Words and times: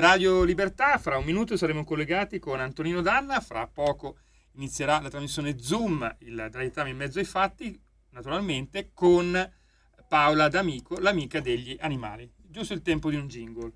Radio 0.00 0.44
Libertà, 0.44 0.96
fra 0.96 1.18
un 1.18 1.26
minuto 1.26 1.58
saremo 1.58 1.84
collegati 1.84 2.38
con 2.38 2.58
Antonino 2.58 3.02
Danna, 3.02 3.38
fra 3.40 3.66
poco 3.66 4.16
inizierà 4.52 4.98
la 4.98 5.10
trasmissione 5.10 5.60
Zoom, 5.60 6.16
il 6.20 6.48
time 6.72 6.88
in 6.88 6.96
mezzo 6.96 7.18
ai 7.18 7.26
fatti, 7.26 7.78
naturalmente, 8.12 8.92
con 8.94 9.52
Paola 10.08 10.48
D'Amico, 10.48 10.98
l'amica 10.98 11.40
degli 11.40 11.76
animali. 11.80 12.32
Giusto 12.34 12.72
il 12.72 12.80
tempo 12.80 13.10
di 13.10 13.16
un 13.16 13.28
jingle. 13.28 13.72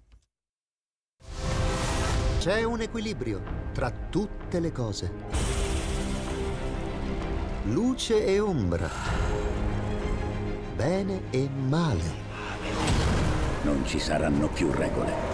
C'è 2.38 2.62
un 2.62 2.80
equilibrio 2.80 3.42
tra 3.74 3.90
tutte 3.90 4.60
le 4.60 4.72
cose. 4.72 5.12
Luce 7.64 8.24
e 8.24 8.40
ombra. 8.40 8.88
Bene 10.74 11.24
e 11.28 11.50
male. 11.50 12.22
Non 13.64 13.84
ci 13.84 13.98
saranno 13.98 14.48
più 14.48 14.70
regole. 14.70 15.33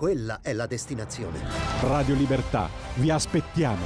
Quella 0.00 0.40
è 0.40 0.54
la 0.54 0.64
destinazione. 0.64 1.42
Radio 1.82 2.14
Libertà, 2.14 2.70
vi 2.94 3.10
aspettiamo. 3.10 3.84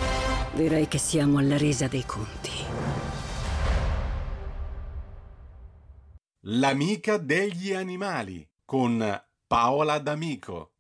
Direi 0.55 0.87
che 0.87 0.99
siamo 0.99 1.38
alla 1.38 1.58
resa 1.58 1.88
dei 1.88 2.05
conti. 2.06 2.52
L'amica 6.43 7.16
degli 7.16 7.72
animali 7.72 8.49
con 8.64 9.05
Paola 9.44 9.99
D'Amico. 9.99 10.75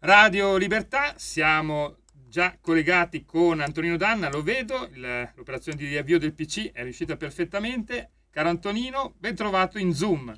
Radio 0.00 0.56
Libertà, 0.56 1.14
siamo 1.16 1.98
già 2.12 2.58
collegati 2.60 3.24
con 3.24 3.60
Antonino 3.60 3.96
Danna, 3.96 4.28
lo 4.28 4.42
vedo, 4.42 4.90
l'operazione 5.36 5.78
di 5.78 5.86
riavvio 5.86 6.18
del 6.18 6.34
PC 6.34 6.72
è 6.72 6.82
riuscita 6.82 7.16
perfettamente. 7.16 8.10
Caro 8.30 8.48
Antonino, 8.48 9.14
ben 9.18 9.36
trovato 9.36 9.78
in 9.78 9.94
Zoom. 9.94 10.36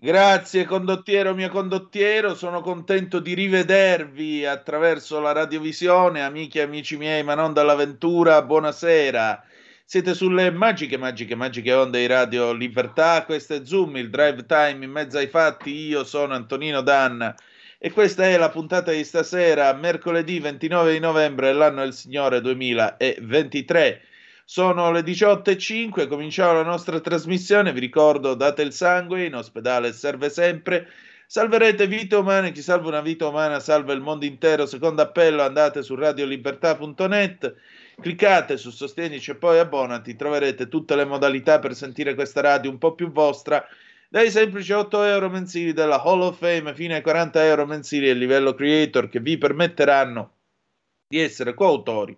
Grazie 0.00 0.64
condottiero 0.64 1.34
mio 1.34 1.48
condottiero, 1.48 2.36
sono 2.36 2.60
contento 2.60 3.18
di 3.18 3.34
rivedervi 3.34 4.46
attraverso 4.46 5.18
la 5.18 5.32
radiovisione, 5.32 6.22
amiche 6.22 6.60
e 6.60 6.62
amici 6.62 6.96
miei, 6.96 7.24
ma 7.24 7.34
non 7.34 7.52
dall'avventura, 7.52 8.40
buonasera. 8.42 9.42
Siete 9.84 10.14
sulle 10.14 10.52
magiche, 10.52 10.96
magiche, 10.96 11.34
magiche 11.34 11.72
onde 11.72 11.98
di 11.98 12.06
Radio 12.06 12.52
Libertà. 12.52 13.24
Questo 13.24 13.54
è 13.54 13.64
Zoom, 13.64 13.96
il 13.96 14.08
drive 14.08 14.46
time 14.46 14.84
in 14.84 14.90
mezzo 14.92 15.18
ai 15.18 15.26
fatti. 15.26 15.74
Io 15.88 16.04
sono 16.04 16.32
Antonino 16.32 16.80
Danna 16.80 17.34
e 17.76 17.90
questa 17.90 18.24
è 18.24 18.36
la 18.38 18.50
puntata 18.50 18.92
di 18.92 19.02
stasera, 19.02 19.72
mercoledì 19.72 20.38
29 20.38 20.92
di 20.92 21.00
novembre 21.00 21.48
dell'anno 21.48 21.80
del 21.80 21.92
Signore 21.92 22.40
2023. 22.40 24.02
Sono 24.50 24.90
le 24.92 25.02
18.05, 25.02 26.08
cominciamo 26.08 26.54
la 26.54 26.62
nostra 26.62 27.00
trasmissione. 27.00 27.70
Vi 27.70 27.80
ricordo, 27.80 28.32
date 28.32 28.62
il 28.62 28.72
sangue, 28.72 29.26
in 29.26 29.34
ospedale 29.34 29.92
serve 29.92 30.30
sempre. 30.30 30.88
Salverete 31.26 31.86
vite 31.86 32.16
umane, 32.16 32.50
chi 32.52 32.62
salva 32.62 32.88
una 32.88 33.02
vita 33.02 33.26
umana 33.26 33.60
salva 33.60 33.92
il 33.92 34.00
mondo 34.00 34.24
intero. 34.24 34.64
Secondo 34.64 35.02
appello, 35.02 35.42
andate 35.42 35.82
su 35.82 35.94
radiolibertà.net 35.94 37.56
Cliccate 38.00 38.56
su 38.56 38.70
Sostienici 38.70 39.32
e 39.32 39.34
poi 39.34 39.58
abbonati, 39.58 40.16
troverete 40.16 40.68
tutte 40.68 40.96
le 40.96 41.04
modalità 41.04 41.58
per 41.58 41.74
sentire 41.74 42.14
questa 42.14 42.40
radio 42.40 42.70
un 42.70 42.78
po' 42.78 42.94
più 42.94 43.12
vostra, 43.12 43.62
dai 44.08 44.30
semplici 44.30 44.72
8 44.72 45.02
euro 45.02 45.28
mensili 45.28 45.74
della 45.74 46.00
Hall 46.00 46.22
of 46.22 46.38
Fame 46.38 46.74
fino 46.74 46.94
ai 46.94 47.02
40 47.02 47.44
euro 47.44 47.66
mensili 47.66 48.08
a 48.08 48.14
livello 48.14 48.54
creator 48.54 49.10
che 49.10 49.20
vi 49.20 49.36
permetteranno 49.36 50.36
di 51.06 51.18
essere 51.18 51.52
coautori 51.52 52.16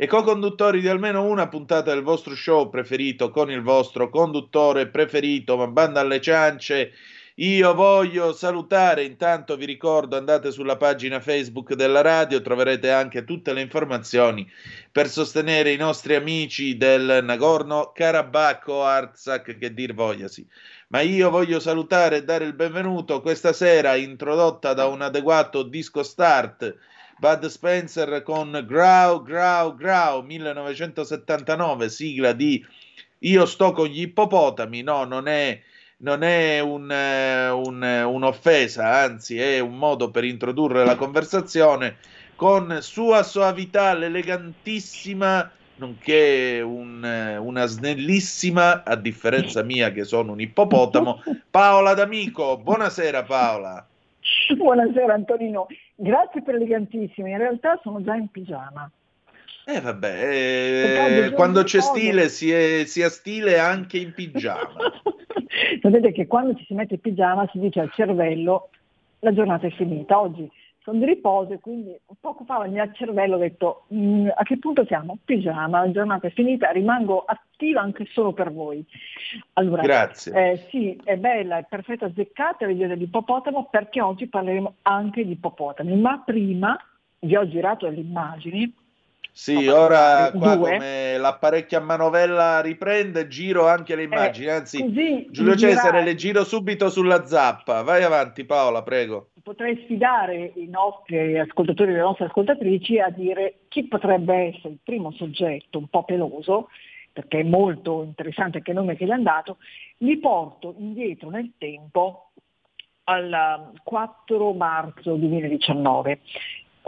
e 0.00 0.06
co-conduttori 0.06 0.80
di 0.80 0.86
almeno 0.86 1.24
una 1.24 1.48
puntata 1.48 1.92
del 1.92 2.04
vostro 2.04 2.36
show 2.36 2.70
preferito 2.70 3.30
con 3.30 3.50
il 3.50 3.62
vostro 3.62 4.08
conduttore 4.10 4.86
preferito, 4.86 5.56
ma 5.56 5.66
banda 5.66 5.98
alle 5.98 6.20
ciance 6.20 6.92
io 7.40 7.74
voglio 7.74 8.32
salutare, 8.32 9.02
intanto 9.02 9.56
vi 9.56 9.64
ricordo, 9.64 10.16
andate 10.16 10.52
sulla 10.52 10.76
pagina 10.76 11.18
Facebook 11.18 11.74
della 11.74 12.00
radio, 12.00 12.40
troverete 12.40 12.92
anche 12.92 13.24
tutte 13.24 13.52
le 13.52 13.60
informazioni 13.60 14.48
per 14.90 15.08
sostenere 15.08 15.72
i 15.72 15.76
nostri 15.76 16.14
amici 16.14 16.76
del 16.76 17.20
Nagorno-Karabakh 17.24 18.68
o 18.68 18.84
Artsakh, 18.84 19.56
che 19.56 19.74
dir 19.74 19.94
vogliasi. 19.94 20.46
Ma 20.88 21.00
io 21.00 21.30
voglio 21.30 21.58
salutare 21.60 22.18
e 22.18 22.24
dare 22.24 22.44
il 22.44 22.54
benvenuto 22.54 23.20
questa 23.20 23.52
sera, 23.52 23.94
introdotta 23.94 24.74
da 24.74 24.86
un 24.86 25.02
adeguato 25.02 25.62
disco 25.62 26.02
start, 26.02 26.76
Bud 27.18 27.46
Spencer 27.46 28.22
con 28.22 28.64
Grau, 28.66 29.22
Grau, 29.22 29.74
Grau, 29.74 30.22
1979, 30.22 31.88
sigla 31.88 32.32
di 32.32 32.64
Io 33.20 33.44
sto 33.44 33.72
con 33.72 33.88
gli 33.88 34.02
ippopotami, 34.02 34.82
no, 34.82 35.04
non 35.04 35.26
è 35.26 35.60
non 36.00 36.22
è 36.22 36.60
un, 36.60 36.90
eh, 36.92 37.48
un, 37.48 37.82
eh, 37.82 38.02
un'offesa, 38.04 39.00
anzi 39.00 39.36
è 39.40 39.58
un 39.58 39.76
modo 39.76 40.12
per 40.12 40.22
introdurre 40.22 40.84
la 40.84 40.94
conversazione 40.94 41.96
con 42.36 42.78
sua 42.82 43.24
soavità, 43.24 43.94
l'elegantissima, 43.94 45.50
nonché 45.76 46.60
un, 46.64 47.04
eh, 47.04 47.36
una 47.36 47.66
snellissima, 47.66 48.84
a 48.84 48.94
differenza 48.94 49.64
mia 49.64 49.90
che 49.90 50.04
sono 50.04 50.30
un 50.32 50.40
ippopotamo, 50.40 51.20
Paola 51.50 51.94
D'Amico. 51.94 52.58
Buonasera 52.58 53.24
Paola. 53.24 53.84
Buonasera 54.54 55.14
Antonino, 55.14 55.66
grazie 56.00 56.42
per 56.42 56.54
elegantissimo, 56.54 57.26
in 57.26 57.38
realtà 57.38 57.78
sono 57.82 58.02
già 58.02 58.14
in 58.14 58.28
pigiama. 58.28 58.90
Eh 59.66 59.80
vabbè, 59.80 61.26
eh, 61.26 61.30
quando 61.32 61.62
c'è 61.62 61.80
stile 61.80 62.28
si, 62.28 62.50
è, 62.50 62.84
si 62.86 63.02
ha 63.02 63.10
stile 63.10 63.58
anche 63.58 63.98
in 63.98 64.14
pigiama. 64.14 64.92
Sapete 65.82 66.12
che 66.12 66.26
quando 66.26 66.54
ci 66.54 66.64
si 66.64 66.74
mette 66.74 66.94
in 66.94 67.00
pigiama 67.00 67.46
si 67.52 67.58
dice 67.58 67.80
al 67.80 67.92
cervello 67.92 68.70
la 69.20 69.34
giornata 69.34 69.66
è 69.66 69.70
finita, 69.70 70.20
oggi 70.20 70.50
sono 70.88 71.00
di 71.00 71.04
riposo 71.04 71.52
e 71.52 71.60
quindi 71.60 71.98
poco 72.18 72.44
fa 72.44 72.64
il 72.64 72.72
mio 72.72 72.90
cervello 72.92 73.34
ha 73.34 73.38
detto 73.38 73.84
mm, 73.92 74.28
a 74.34 74.42
che 74.42 74.58
punto 74.58 74.86
siamo? 74.86 75.18
Pigiama, 75.22 75.84
la 75.84 75.90
giornata 75.90 76.26
è 76.26 76.30
finita, 76.30 76.70
rimango 76.70 77.24
attiva 77.26 77.82
anche 77.82 78.06
solo 78.06 78.32
per 78.32 78.50
voi. 78.50 78.82
Allora, 79.54 79.82
Grazie. 79.82 80.32
Eh, 80.32 80.66
sì, 80.70 80.98
è 81.04 81.16
bella, 81.16 81.58
è 81.58 81.66
perfetta, 81.68 82.06
azzeccata 82.06 82.64
l'idea 82.64 82.88
dell'ippopotamo 82.88 83.68
perché 83.70 84.00
oggi 84.00 84.28
parleremo 84.28 84.76
anche 84.82 85.26
di 85.26 85.32
ippopotami, 85.32 85.94
ma 85.96 86.22
prima 86.24 86.78
vi 87.20 87.36
ho 87.36 87.46
girato 87.46 87.86
delle 87.86 88.00
immagini 88.00 88.74
sì, 89.38 89.68
ora 89.68 90.32
qua 90.32 90.56
due. 90.56 90.72
come 90.72 91.16
l'apparecchio 91.16 91.78
a 91.78 91.80
manovella 91.80 92.60
riprende, 92.60 93.28
giro 93.28 93.68
anche 93.68 93.94
le 93.94 94.02
immagini. 94.02 94.46
Eh, 94.46 94.50
Anzi, 94.50 95.28
Giulio 95.30 95.54
Cesare 95.54 96.02
le 96.02 96.16
giro 96.16 96.42
subito 96.42 96.90
sulla 96.90 97.24
zappa. 97.24 97.82
Vai 97.82 98.02
avanti 98.02 98.44
Paola, 98.44 98.82
prego. 98.82 99.28
Potrei 99.44 99.80
sfidare 99.84 100.50
i 100.56 100.66
nostri 100.66 101.38
ascoltatori 101.38 101.92
e 101.92 101.94
le 101.94 102.00
nostre 102.00 102.24
ascoltatrici 102.24 102.98
a 102.98 103.10
dire 103.10 103.60
chi 103.68 103.84
potrebbe 103.84 104.34
essere 104.34 104.70
il 104.70 104.78
primo 104.82 105.12
soggetto 105.12 105.78
un 105.78 105.86
po' 105.86 106.02
peloso, 106.02 106.68
perché 107.12 107.38
è 107.38 107.44
molto 107.44 108.02
interessante 108.02 108.60
che 108.60 108.72
nome 108.72 108.96
che 108.96 109.04
gli 109.04 109.10
è 109.10 109.12
andato, 109.12 109.58
li 109.98 110.18
porto 110.18 110.74
indietro 110.78 111.30
nel 111.30 111.52
tempo 111.58 112.32
al 113.04 113.70
4 113.84 114.52
marzo 114.52 115.14
2019 115.14 116.18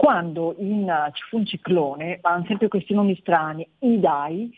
quando 0.01 0.55
in, 0.57 0.89
uh, 0.89 1.11
ci 1.11 1.21
fu 1.29 1.37
un 1.37 1.45
ciclone, 1.45 2.17
hanno 2.23 2.43
sempre 2.47 2.67
questi 2.67 2.91
nomi 2.91 3.15
strani, 3.17 3.67
Idai, 3.81 4.51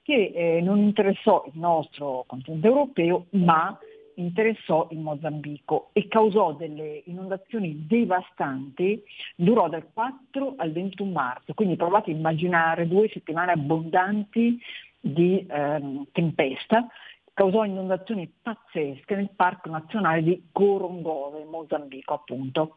che 0.00 0.32
eh, 0.34 0.62
non 0.62 0.78
interessò 0.78 1.44
il 1.52 1.60
nostro 1.60 2.24
continente 2.26 2.66
europeo, 2.66 3.26
ma 3.32 3.78
interessò 4.14 4.88
il 4.92 4.98
Mozambico 5.00 5.90
e 5.92 6.08
causò 6.08 6.54
delle 6.54 7.02
inondazioni 7.04 7.84
devastanti, 7.86 9.02
durò 9.34 9.68
dal 9.68 9.86
4 9.92 10.54
al 10.56 10.72
21 10.72 11.10
marzo, 11.10 11.52
quindi 11.52 11.76
provate 11.76 12.10
a 12.10 12.14
immaginare 12.14 12.88
due 12.88 13.10
settimane 13.12 13.52
abbondanti 13.52 14.58
di 14.98 15.46
ehm, 15.46 16.06
tempesta, 16.10 16.86
causò 17.34 17.66
inondazioni 17.66 18.32
pazzesche 18.40 19.14
nel 19.14 19.28
Parco 19.36 19.68
Nazionale 19.68 20.22
di 20.22 20.42
Gorongove, 20.50 21.44
Mozambico 21.44 22.14
appunto. 22.14 22.76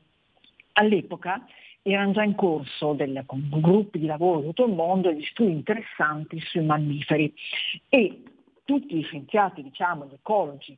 All'epoca 0.74 1.45
erano 1.94 2.12
già 2.12 2.24
in 2.24 2.36
corso 2.36 2.94
delle, 2.94 3.24
con 3.25 3.47
gruppi 3.50 4.00
di 4.00 4.06
lavoro 4.06 4.39
di 4.39 4.47
tutto 4.47 4.65
il 4.65 4.74
mondo 4.74 5.09
degli 5.09 5.25
studi 5.25 5.51
interessanti 5.51 6.39
sui 6.39 6.63
mammiferi 6.63 7.33
e 7.89 8.24
tutti 8.63 8.95
gli 8.95 9.03
scienziati, 9.03 9.63
diciamo, 9.63 10.06
gli 10.06 10.13
ecologi 10.13 10.77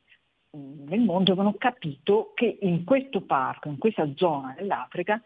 nel 0.54 1.00
mondo 1.00 1.32
avevano 1.32 1.56
capito 1.58 2.32
che 2.36 2.58
in 2.62 2.84
questo 2.84 3.22
parco, 3.22 3.70
in 3.70 3.78
questa 3.78 4.08
zona 4.16 4.54
dell'Africa, 4.58 5.22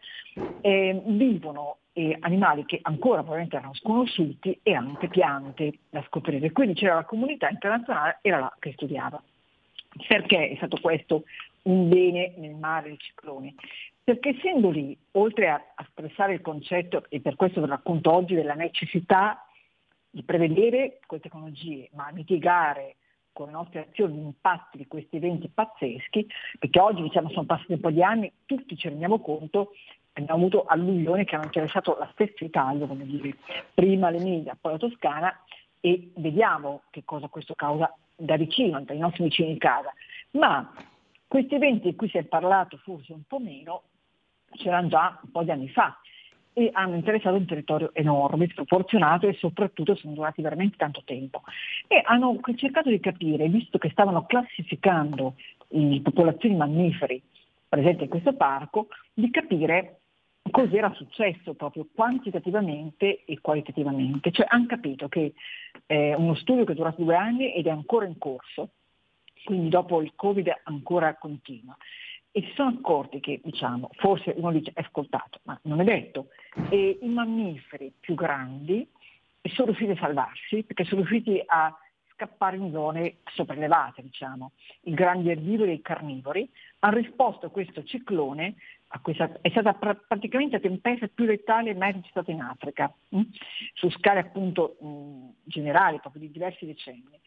eh, 0.60 1.02
vivono 1.04 1.78
eh, 1.92 2.16
animali 2.20 2.64
che 2.64 2.78
ancora 2.82 3.18
probabilmente 3.18 3.56
erano 3.56 3.74
sconosciuti 3.74 4.60
e 4.62 4.74
anche 4.74 5.08
piante 5.08 5.78
da 5.90 6.04
scoprire. 6.06 6.52
Quindi 6.52 6.74
c'era 6.74 6.94
la 6.94 7.04
comunità 7.04 7.48
internazionale, 7.48 8.18
era 8.22 8.38
là 8.38 8.56
che 8.58 8.72
studiava. 8.72 9.20
Perché 10.06 10.50
è 10.50 10.56
stato 10.56 10.78
questo 10.80 11.24
un 11.62 11.88
bene 11.88 12.34
nel 12.36 12.54
mare 12.54 12.88
dei 12.88 12.98
cicloni? 12.98 13.54
Perché 14.06 14.36
essendo 14.36 14.70
lì, 14.70 14.96
oltre 15.14 15.48
a, 15.48 15.60
a 15.74 15.84
stressare 15.90 16.34
il 16.34 16.40
concetto, 16.40 17.06
e 17.08 17.20
per 17.20 17.34
questo 17.34 17.60
vi 17.60 17.66
racconto 17.66 18.12
oggi, 18.12 18.36
della 18.36 18.54
necessità 18.54 19.44
di 20.08 20.22
prevedere 20.22 21.00
queste 21.08 21.28
tecnologie, 21.28 21.88
ma 21.94 22.08
mitigare 22.12 22.94
con 23.32 23.46
le 23.46 23.52
nostre 23.52 23.80
azioni 23.80 24.14
gli 24.14 24.24
impatti 24.24 24.76
di 24.76 24.86
questi 24.86 25.16
eventi 25.16 25.48
pazzeschi, 25.48 26.24
perché 26.56 26.78
oggi 26.78 27.02
diciamo 27.02 27.30
sono 27.30 27.46
passati 27.46 27.72
un 27.72 27.80
po' 27.80 27.90
di 27.90 28.00
anni, 28.00 28.32
tutti 28.44 28.76
ci 28.76 28.88
rendiamo 28.88 29.18
conto 29.18 29.72
abbiamo 30.12 30.38
avuto 30.38 30.64
alluvioni 30.66 31.24
che 31.24 31.34
hanno 31.34 31.46
interessato 31.46 31.96
la 31.98 32.08
stessa 32.12 32.44
Italia, 32.44 32.86
come 32.86 33.04
dire, 33.04 33.36
prima 33.74 34.08
l'Emilia, 34.08 34.56
poi 34.58 34.70
la 34.70 34.78
Toscana, 34.78 35.44
e 35.80 36.12
vediamo 36.14 36.82
che 36.90 37.02
cosa 37.04 37.26
questo 37.26 37.54
causa 37.56 37.92
da 38.14 38.36
vicino, 38.36 38.80
dai 38.82 38.98
nostri 38.98 39.24
vicini 39.24 39.54
di 39.54 39.58
casa. 39.58 39.92
Ma 40.30 40.72
questi 41.26 41.56
eventi 41.56 41.90
di 41.90 41.96
cui 41.96 42.08
si 42.08 42.18
è 42.18 42.22
parlato 42.22 42.76
forse 42.78 43.12
un 43.12 43.24
po' 43.26 43.40
meno 43.40 43.82
c'erano 44.52 44.88
già 44.88 45.18
un 45.22 45.30
po' 45.30 45.42
di 45.42 45.50
anni 45.50 45.68
fa 45.68 45.98
e 46.58 46.70
hanno 46.72 46.94
interessato 46.94 47.36
un 47.36 47.44
territorio 47.44 47.90
enorme, 47.92 48.48
sproporzionato 48.48 49.28
e 49.28 49.34
soprattutto 49.34 49.94
sono 49.94 50.14
durati 50.14 50.40
veramente 50.40 50.78
tanto 50.78 51.02
tempo. 51.04 51.42
E 51.86 52.00
hanno 52.02 52.40
cercato 52.54 52.88
di 52.88 52.98
capire, 52.98 53.46
visto 53.48 53.76
che 53.76 53.90
stavano 53.90 54.24
classificando 54.24 55.34
le 55.68 56.00
popolazioni 56.00 56.56
mammiferi 56.56 57.22
presenti 57.68 58.04
in 58.04 58.08
questo 58.08 58.32
parco, 58.32 58.88
di 59.12 59.30
capire 59.30 60.00
cos'era 60.50 60.90
successo 60.94 61.52
proprio 61.52 61.88
quantitativamente 61.94 63.24
e 63.26 63.38
qualitativamente. 63.42 64.30
Cioè 64.30 64.46
hanno 64.48 64.64
capito 64.64 65.08
che 65.08 65.34
è 65.84 66.14
uno 66.14 66.34
studio 66.36 66.64
che 66.64 66.72
è 66.72 66.76
durato 66.76 67.02
due 67.02 67.16
anni 67.16 67.52
ed 67.52 67.66
è 67.66 67.70
ancora 67.70 68.06
in 68.06 68.16
corso, 68.16 68.70
quindi 69.44 69.68
dopo 69.68 70.00
il 70.00 70.12
Covid 70.16 70.50
ancora 70.64 71.16
continua 71.16 71.76
e 72.36 72.42
si 72.42 72.52
sono 72.54 72.68
accorti 72.68 73.18
che, 73.18 73.40
diciamo, 73.42 73.88
forse 73.94 74.34
uno 74.36 74.52
dice 74.52 74.70
è 74.74 74.82
ascoltato, 74.82 75.40
ma 75.44 75.58
non 75.62 75.80
è 75.80 75.84
detto, 75.84 76.26
e 76.68 76.98
i 77.00 77.08
mammiferi 77.08 77.90
più 77.98 78.14
grandi 78.14 78.86
sono 79.54 79.68
riusciti 79.68 79.92
a 79.92 79.96
salvarsi 79.96 80.62
perché 80.62 80.84
sono 80.84 81.00
riusciti 81.00 81.42
a 81.46 81.74
scappare 82.12 82.58
in 82.58 82.70
zone 82.72 83.20
sopraelevate, 83.32 84.02
diciamo. 84.02 84.52
I 84.82 84.92
grandi 84.92 85.30
erbivori 85.30 85.70
e 85.70 85.74
i 85.74 85.80
carnivori 85.80 86.46
hanno 86.80 86.98
risposto 86.98 87.46
a 87.46 87.50
questo 87.50 87.82
ciclone, 87.84 88.56
a 88.88 89.00
questa, 89.00 89.38
è 89.40 89.48
stata 89.48 89.72
pra- 89.72 89.94
praticamente 89.94 90.56
la 90.56 90.62
tempesta 90.62 91.08
più 91.08 91.24
letale 91.24 91.74
mai 91.74 91.92
registrata 91.92 92.30
in 92.30 92.42
Africa, 92.42 92.92
mh? 93.08 93.22
su 93.72 93.88
scale 93.92 94.20
appunto 94.20 94.76
mh, 94.78 95.28
generali, 95.44 96.00
proprio 96.00 96.20
di 96.20 96.30
diversi 96.30 96.66
decenni. 96.66 97.18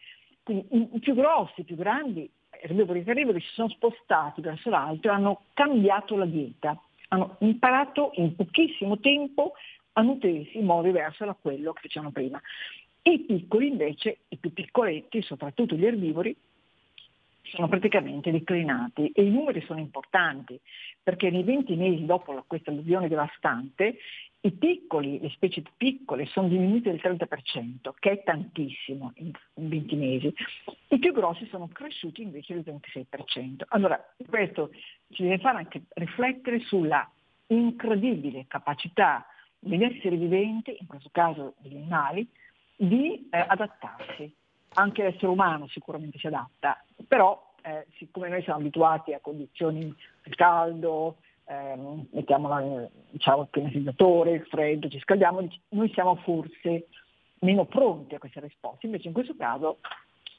Quindi 0.44 0.68
i, 0.70 0.88
i 0.92 0.98
più 1.00 1.16
grossi, 1.16 1.62
i 1.62 1.64
più 1.64 1.74
grandi 1.74 2.30
erbivori 2.60 3.04
carnivori 3.04 3.40
si 3.40 3.52
sono 3.52 3.68
spostati 3.68 4.40
verso 4.40 4.70
l'alto 4.70 5.08
e 5.08 5.10
hanno 5.10 5.42
cambiato 5.54 6.16
la 6.16 6.26
dieta, 6.26 6.80
hanno 7.08 7.36
imparato 7.40 8.12
in 8.14 8.34
pochissimo 8.36 8.98
tempo 8.98 9.54
a 9.94 10.02
nutrirsi 10.02 10.58
in 10.58 10.66
modo 10.66 10.82
diverso 10.82 11.24
da 11.24 11.36
quello 11.40 11.72
che 11.72 11.80
facevano 11.82 12.12
prima. 12.12 12.40
I 13.02 13.20
piccoli 13.20 13.68
invece, 13.68 14.18
i 14.28 14.36
più 14.36 14.52
piccoletti, 14.52 15.22
soprattutto 15.22 15.74
gli 15.74 15.86
erbivori, 15.86 16.36
sono 17.42 17.68
praticamente 17.68 18.30
declinati 18.30 19.10
e 19.12 19.24
i 19.24 19.30
numeri 19.30 19.62
sono 19.62 19.80
importanti 19.80 20.58
perché 21.02 21.30
nei 21.30 21.42
20 21.42 21.74
mesi 21.74 22.04
dopo 22.04 22.44
questa 22.46 22.70
alluvione 22.70 23.08
devastante 23.08 23.96
i 24.42 24.52
piccoli, 24.52 25.20
le 25.20 25.28
specie 25.30 25.62
piccole 25.76 26.24
sono 26.26 26.48
diminuite 26.48 26.90
del 26.90 27.00
30%, 27.02 27.90
che 27.98 28.10
è 28.10 28.22
tantissimo 28.22 29.12
in 29.16 29.32
20 29.54 29.96
mesi. 29.96 30.34
I 30.88 30.98
più 30.98 31.12
grossi 31.12 31.46
sono 31.46 31.68
cresciuti 31.68 32.22
invece 32.22 32.62
del 32.62 32.80
26%. 32.80 33.62
Allora, 33.68 34.02
questo 34.26 34.70
ci 35.10 35.22
deve 35.24 35.38
fare 35.38 35.58
anche 35.58 35.82
riflettere 35.90 36.60
sulla 36.60 37.08
incredibile 37.48 38.46
capacità 38.48 39.26
degli 39.58 39.82
esseri 39.82 40.16
viventi, 40.16 40.74
in 40.80 40.86
questo 40.86 41.10
caso 41.12 41.54
degli 41.58 41.76
animali, 41.76 42.26
di 42.76 43.28
eh, 43.30 43.44
adattarsi. 43.46 44.34
Anche 44.74 45.02
l'essere 45.02 45.26
umano 45.26 45.66
sicuramente 45.66 46.18
si 46.18 46.28
adatta, 46.28 46.82
però 47.06 47.52
eh, 47.62 47.86
siccome 47.96 48.28
noi 48.28 48.42
siamo 48.42 48.60
abituati 48.60 49.12
a 49.12 49.20
condizioni 49.20 49.94
del 50.22 50.34
caldo, 50.34 51.16
ehm, 51.50 52.06
mettiamo 52.12 52.88
diciamo, 53.10 53.48
climatizzatore, 53.50 54.32
il 54.32 54.46
freddo, 54.46 54.88
ci 54.88 55.00
scaldiamo, 55.00 55.46
noi 55.70 55.90
siamo 55.92 56.14
forse 56.16 56.86
meno 57.40 57.64
pronti 57.64 58.14
a 58.14 58.18
queste 58.18 58.40
risposte, 58.40 58.86
invece 58.86 59.08
in 59.08 59.14
questo 59.14 59.34
caso 59.36 59.78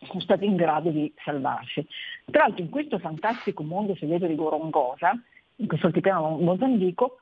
sono 0.03 0.21
stati 0.21 0.45
in 0.45 0.55
grado 0.55 0.89
di 0.89 1.13
salvarsi. 1.23 1.85
Tra 2.25 2.43
l'altro 2.43 2.63
in 2.63 2.69
questo 2.69 2.97
fantastico 2.97 3.63
mondo 3.63 3.95
segreto 3.95 4.25
di 4.25 4.35
Gorongosa, 4.35 5.11
in 5.57 5.67
questo 5.67 5.87
altipiano 5.87 6.37
Mozambico, 6.37 7.19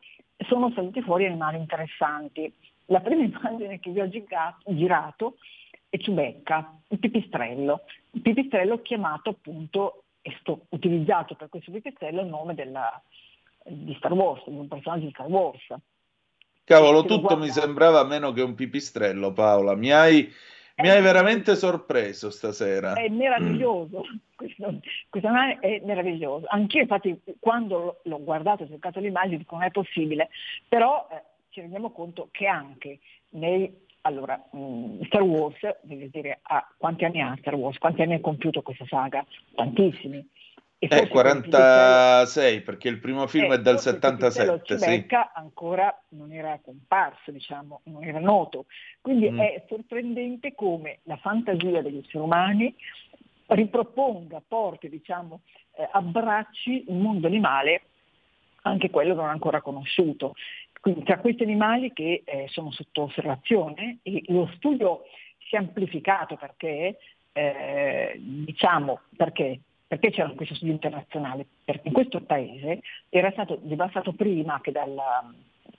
sono 0.48 0.72
saliti 0.72 1.02
fuori 1.02 1.26
animali 1.26 1.58
interessanti. 1.58 2.52
La 2.86 3.02
prima 3.02 3.24
immagine 3.24 3.80
che 3.80 3.92
vi 3.92 4.00
ho 4.00 4.08
girato 4.08 5.36
è 5.90 5.98
Ciubecca, 5.98 6.80
il 6.88 7.00
pipistrello. 7.00 7.82
Il 8.12 8.22
pipistrello 8.22 8.82
chiamato 8.82 9.32
appunto, 9.32 10.04
sto, 10.40 10.68
utilizzato 10.70 11.36
per 11.36 11.50
questo 11.50 11.72
pipistrello 11.72 12.22
il 12.22 12.28
nome 12.28 12.56
della, 12.56 13.02
di 13.70 13.94
Star 13.96 14.14
Wars, 14.14 14.44
di 14.46 14.58
un 14.58 14.68
personaggio 14.68 15.06
di 15.06 15.12
Star 15.12 15.28
Wars. 15.28 15.66
Cavolo, 16.64 17.04
tutto 17.04 17.38
mi 17.38 17.48
sembrava 17.50 18.04
meno 18.04 18.32
che 18.32 18.42
un 18.42 18.54
pipistrello, 18.54 19.34
Paola. 19.34 19.76
Mi 19.76 19.92
hai, 19.92 20.32
mi 20.78 20.90
hai 20.90 21.02
veramente 21.02 21.56
sorpreso 21.56 22.30
stasera. 22.30 22.94
È 22.94 23.10
meraviglioso, 23.10 24.04
questo, 24.36 24.80
questo 25.10 25.30
è 25.62 25.82
meraviglioso. 25.84 26.46
Anch'io 26.50 26.82
infatti 26.82 27.20
quando 27.40 28.02
l'ho 28.04 28.24
guardato, 28.24 28.64
ho 28.64 28.68
cercato 28.68 29.00
l'immagine, 29.00 29.38
dico 29.38 29.56
non 29.56 29.66
è 29.66 29.72
possibile, 29.72 30.30
però 30.68 31.08
eh, 31.12 31.22
ci 31.50 31.62
rendiamo 31.62 31.92
conto 31.92 32.28
che 32.32 32.46
anche 32.46 33.00
nei 33.30 33.88
allora, 34.02 34.42
mh, 34.52 35.06
Star 35.06 35.22
Wars, 35.24 35.58
voglio 35.84 36.08
dire, 36.12 36.40
ah, 36.44 36.66
quanti 36.78 37.04
anni 37.04 37.22
ha 37.22 37.36
Star 37.40 37.56
Wars? 37.56 37.78
Quanti 37.78 38.02
anni 38.02 38.14
ha 38.14 38.22
compiuto 38.22 38.62
questa 38.62 38.86
saga? 38.88 39.26
Tantissimi. 39.56 40.26
Eh, 40.82 41.08
46, 41.10 42.62
perché 42.62 42.88
il 42.88 43.00
primo 43.00 43.28
film 43.28 43.52
eh, 43.52 43.56
è 43.56 43.60
del 43.60 43.80
77. 43.80 44.78
Sì. 44.78 45.06
ancora 45.34 45.94
non 46.10 46.32
era 46.32 46.58
comparso, 46.64 47.32
diciamo, 47.32 47.82
non 47.84 48.06
era 48.06 48.20
noto. 48.20 48.66
Quindi 49.02 49.30
mm. 49.30 49.40
è 49.40 49.66
sorprendente 49.68 50.56
come 50.56 51.00
la 51.04 51.18
fantasia 51.18 51.82
degli 51.82 51.98
esseri 51.98 52.24
umani 52.24 52.74
riproponga, 53.48 54.42
porti, 54.48 54.88
diciamo, 54.88 55.42
eh, 55.76 55.88
abbracci 55.92 56.86
il 56.88 56.96
mondo 56.96 57.28
animale, 57.28 57.82
anche 58.62 58.90
quello 58.90 59.16
non 59.16 59.28
ancora 59.28 59.62
conosciuto. 59.62 60.34
Quindi 60.80 61.04
tra 61.04 61.20
questi 61.20 61.44
animali 61.44 61.92
che 61.92 62.24
eh, 62.24 62.46
sono 62.48 62.72
sotto 62.72 63.04
osservazione 63.04 64.00
e 64.02 64.24
lo 64.28 64.50
studio 64.56 65.02
si 65.46 65.56
è 65.56 65.58
amplificato 65.58 66.38
perché, 66.38 66.98
eh, 67.34 68.14
diciamo, 68.18 69.02
perché 69.18 69.60
perché 69.90 70.12
c'era 70.12 70.30
questo 70.30 70.54
studio 70.54 70.74
internazionale? 70.74 71.48
Perché 71.66 71.88
in 71.88 71.96
questo 71.96 72.22
paese 72.22 72.82
era 73.10 73.32
stato 73.32 73.58
devastato 73.60 74.14
prima 74.14 74.62
che 74.62 74.72
dal, 74.72 74.96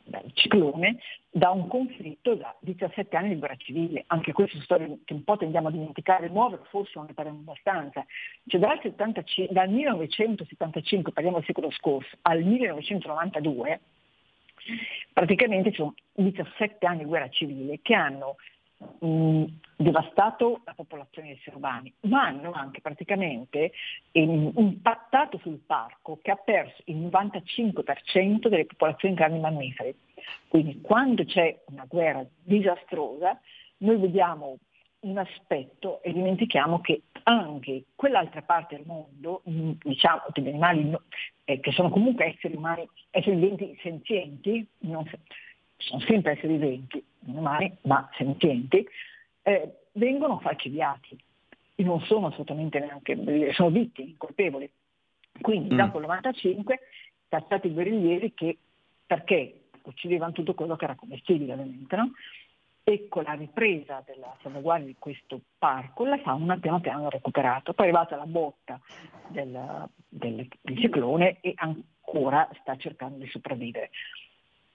dal 0.03 0.25
ciclone 0.33 0.99
da 1.31 1.51
un 1.51 1.69
conflitto 1.69 2.35
da 2.35 2.53
17 2.59 3.17
anni 3.17 3.29
di 3.29 3.39
guerra 3.39 3.55
civile. 3.55 4.03
Anche 4.09 4.33
queste 4.33 4.61
storie 4.63 4.99
che 5.05 5.13
un 5.13 5.23
po' 5.23 5.37
tendiamo 5.37 5.69
a 5.69 5.71
dimenticare, 5.71 6.29
nuove 6.29 6.59
forse 6.71 6.95
non 6.97 7.07
ne 7.07 7.15
parliamo 7.15 7.39
abbastanza. 7.39 8.05
Cioè 8.49 8.59
dal, 8.59 8.81
75, 8.83 9.55
dal 9.55 9.71
1975, 9.71 11.13
parliamo 11.13 11.37
del 11.37 11.47
secolo 11.47 11.71
scorso, 11.71 12.17
al 12.23 12.43
1992, 12.43 13.81
praticamente 15.13 15.71
sono 15.73 15.95
17 16.15 16.85
anni 16.85 16.99
di 16.99 17.05
guerra 17.05 17.29
civile 17.29 17.79
che 17.81 17.95
hanno 17.95 18.35
mh, 19.01 19.45
devastato 19.77 20.61
la 20.65 20.75
popolazione 20.75 21.29
di 21.29 21.35
esseri 21.35 21.57
umani, 21.57 21.93
ma 22.03 22.27
hanno 22.27 22.53
anche 22.53 22.81
praticamente 22.81 23.73
ehm, 24.13 24.53
impattato 24.57 25.39
sul 25.39 25.61
parco 25.65 26.19
che 26.23 26.31
ha 26.31 26.37
perso 26.37 26.83
il 26.85 26.97
95% 26.97 28.49
delle 28.49 28.67
popolazioni 28.67 29.15
di 29.15 29.21
grandi 29.21 29.39
mammiferi. 29.39 29.95
Quindi 30.49 30.81
quando 30.81 31.25
c'è 31.25 31.63
una 31.67 31.87
guerra 31.89 32.25
disastrosa, 32.43 33.39
noi 33.79 33.97
vediamo 33.97 34.59
un 35.01 35.17
aspetto 35.17 36.03
e 36.03 36.13
dimentichiamo 36.13 36.81
che 36.81 37.03
anche 37.23 37.85
quell'altra 37.95 38.43
parte 38.43 38.77
del 38.77 38.85
mondo, 38.87 39.43
diciamo 39.45 40.25
degli 40.33 40.49
animali 40.49 40.95
eh, 41.45 41.61
che 41.61 41.73
sono 41.73 41.89
comunque 41.89 42.27
esseri 42.27 42.55
umani, 42.55 42.87
esseri 43.11 43.37
viventi 43.37 43.79
senzienti, 43.83 44.67
non, 44.81 45.09
sono 45.81 46.01
sempre 46.01 46.33
esseri 46.33 46.57
viventi, 46.57 47.05
umani, 47.27 47.77
ma 47.83 48.09
senzienti, 48.17 48.87
eh, 49.43 49.75
vengono 49.93 50.39
falcidiati 50.41 51.19
e 51.75 51.83
non 51.83 52.01
sono 52.03 52.29
assolutamente 52.29 52.79
neanche, 52.79 53.53
sono 53.53 53.71
vittime, 53.71 54.15
colpevoli. 54.17 54.71
Quindi 55.41 55.75
mm. 55.75 55.79
dopo 55.79 55.99
il 55.99 56.05
95 56.05 56.79
cacciati 57.29 57.69
i 57.69 57.73
guerriglieri 57.73 58.35
che, 58.35 58.59
perché 59.07 59.61
uccidevano 59.83 60.33
tutto 60.33 60.55
quello 60.55 60.77
che 60.77 60.85
era 60.85 60.95
commestibile 60.95 61.53
ovviamente, 61.53 61.97
no? 61.97 62.13
e 62.83 63.07
con 63.09 63.23
la 63.23 63.33
ripresa 63.33 64.03
della 64.05 64.35
salvaguardia 64.43 64.87
di 64.87 64.97
questo 64.99 65.41
parco 65.59 66.05
la 66.05 66.19
fauna 66.19 66.59
piano 66.59 66.81
piano 66.81 67.07
ha 67.07 67.11
recuperato. 67.11 67.73
Poi 67.73 67.87
è 67.87 67.89
arrivata 67.89 68.17
la 68.17 68.27
botta 68.27 68.81
del, 69.29 69.89
del, 70.09 70.49
del 70.61 70.79
ciclone 70.79 71.39
e 71.41 71.53
ancora 71.57 72.49
sta 72.61 72.77
cercando 72.77 73.19
di 73.19 73.31
sopravvivere. 73.31 73.91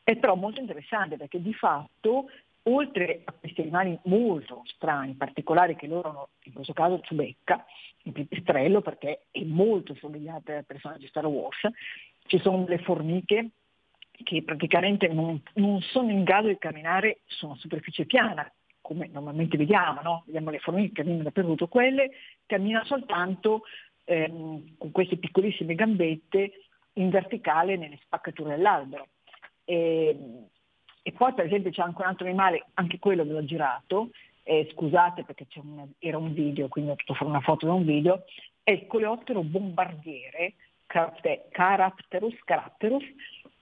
È 0.05 0.15
però 0.17 0.35
molto 0.35 0.62
interessante 0.62 1.17
perché 1.17 1.41
di 1.41 1.55
fatto, 1.55 2.29
oltre 2.65 3.21
a 3.25 3.31
questi 3.31 3.62
animali 3.62 3.97
molto 4.03 4.62
strani, 4.65 5.15
particolari 5.15 5.75
che 5.75 5.88
loro 5.88 6.09
hanno, 6.09 6.29
in 6.43 6.53
questo 6.53 6.74
caso 6.74 7.00
Ciubecca, 7.00 7.65
il 8.03 8.12
pipistrello, 8.12 8.81
perché 8.81 9.25
è 9.31 9.43
molto 9.43 9.95
somigliante 9.95 10.57
al 10.57 10.65
personaggio 10.65 11.00
di 11.00 11.07
Star 11.07 11.25
Wars, 11.25 11.57
ci 12.27 12.38
sono 12.38 12.65
le 12.67 12.77
formiche 12.77 13.50
che 14.12 14.43
praticamente 14.43 15.07
non, 15.07 15.41
non, 15.55 15.81
sono 15.81 16.12
in 16.12 16.24
grado 16.24 16.50
di 16.50 16.59
camminare 16.59 17.21
su 17.25 17.47
una 17.47 17.55
superficie 17.55 18.05
piana, 18.05 18.47
come 18.81 19.07
normalmente 19.07 19.57
vediamo, 19.57 20.01
no? 20.03 20.24
vediamo 20.27 20.51
le 20.51 20.59
formiche 20.59 20.89
che 20.89 20.93
camminano 20.97 21.24
dappertutto, 21.24 21.67
quelle 21.67 22.12
camminano 22.45 22.85
soltanto 22.85 23.63
ehm, 24.03 24.77
con 24.77 24.91
queste 24.91 25.17
piccolissime 25.17 25.74
gambette 25.74 26.51
in 26.93 27.09
verticale 27.09 27.75
nelle 27.75 27.97
spaccature 28.03 28.55
dell'albero. 28.55 29.07
E, 29.65 30.17
e, 31.01 31.12
poi 31.12 31.34
per 31.34 31.45
esempio 31.45 31.72
c'è 31.72 31.81
anche 31.81 32.01
un 32.01 32.07
altro 32.07 32.25
animale, 32.25 32.67
anche 32.75 33.00
quello 33.00 33.25
ve 33.25 33.34
l'ho 33.34 33.45
girato, 33.45 34.12
eh, 34.43 34.69
scusate 34.72 35.24
perché 35.24 35.48
una, 35.55 35.88
era 36.00 36.17
un 36.17 36.34
video, 36.34 36.67
quindi 36.67 36.91
ho 36.91 36.95
potuto 36.95 37.15
fare 37.15 37.29
una 37.29 37.41
foto 37.41 37.65
da 37.65 37.74
un 37.74 37.86
video, 37.86 38.24
è 38.63 38.72
il 38.72 38.88
coleottero 38.88 39.43
bombardiere 39.43 40.53
Carapterus 40.88 42.36
carapterus, 42.45 43.03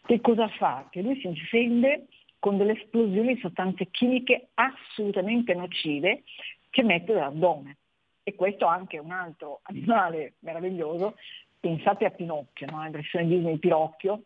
che 0.05 0.19
cosa 0.21 0.47
fa? 0.49 0.87
Che 0.89 1.01
lui 1.01 1.19
si 1.21 1.29
difende 1.29 2.07
con 2.39 2.57
delle 2.57 2.73
esplosioni 2.73 3.35
di 3.35 3.39
sostanze 3.39 3.87
chimiche 3.89 4.49
assolutamente 4.55 5.53
nocive 5.53 6.23
che 6.69 6.83
mette 6.83 7.13
dall'addome. 7.13 7.77
E 8.23 8.35
questo 8.35 8.65
anche 8.65 8.97
un 8.97 9.11
altro 9.11 9.61
animale 9.63 10.33
meraviglioso, 10.39 11.15
pensate 11.59 12.05
a 12.05 12.11
Pinocchio, 12.11 12.67
no? 12.69 12.85
versione 12.89 13.27
Disney 13.27 13.53
di 13.53 13.59
Pinocchio, 13.59 14.23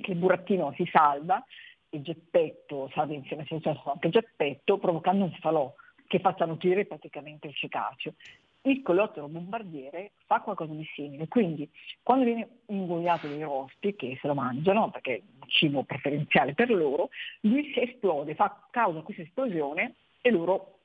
che 0.00 0.14
burattino 0.14 0.72
si 0.76 0.88
salva, 0.90 1.44
il 1.90 2.02
geppetto 2.02 2.90
salva 2.94 3.14
insieme 3.14 3.42
a 3.42 3.46
se 3.46 3.58
stesso 3.58 3.90
anche 3.90 4.08
geppetto, 4.10 4.78
provocando 4.78 5.24
un 5.24 5.32
falò. 5.40 5.72
che 6.10 6.18
facciano 6.18 6.54
uscire 6.54 6.86
praticamente 6.86 7.46
il 7.46 7.54
cetaceo. 7.54 8.14
Il 8.62 8.82
coleottero 8.82 9.28
bombardiere 9.28 10.10
fa 10.26 10.40
qualcosa 10.40 10.72
di 10.72 10.84
simile, 10.94 11.28
quindi 11.28 11.70
quando 12.02 12.24
viene 12.24 12.48
ingoiato 12.66 13.28
dai 13.28 13.42
rospi 13.42 13.94
che 13.94 14.18
se 14.20 14.26
lo 14.26 14.34
mangiano, 14.34 14.90
perché 14.90 15.14
è 15.14 15.22
un 15.22 15.48
cibo 15.48 15.84
preferenziale 15.84 16.52
per 16.54 16.68
loro, 16.70 17.10
lui 17.42 17.72
si 17.72 17.80
esplode, 17.80 18.34
fa 18.34 18.66
causa 18.70 19.02
questa 19.02 19.22
esplosione 19.22 19.94
e 20.20 20.30
loro 20.30 20.80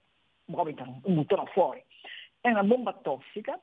vomitano, 0.45 1.01
buttano 1.03 1.45
fuori. 1.47 1.83
È 2.39 2.49
una 2.49 2.63
bomba 2.63 2.93
tossica, 2.93 3.59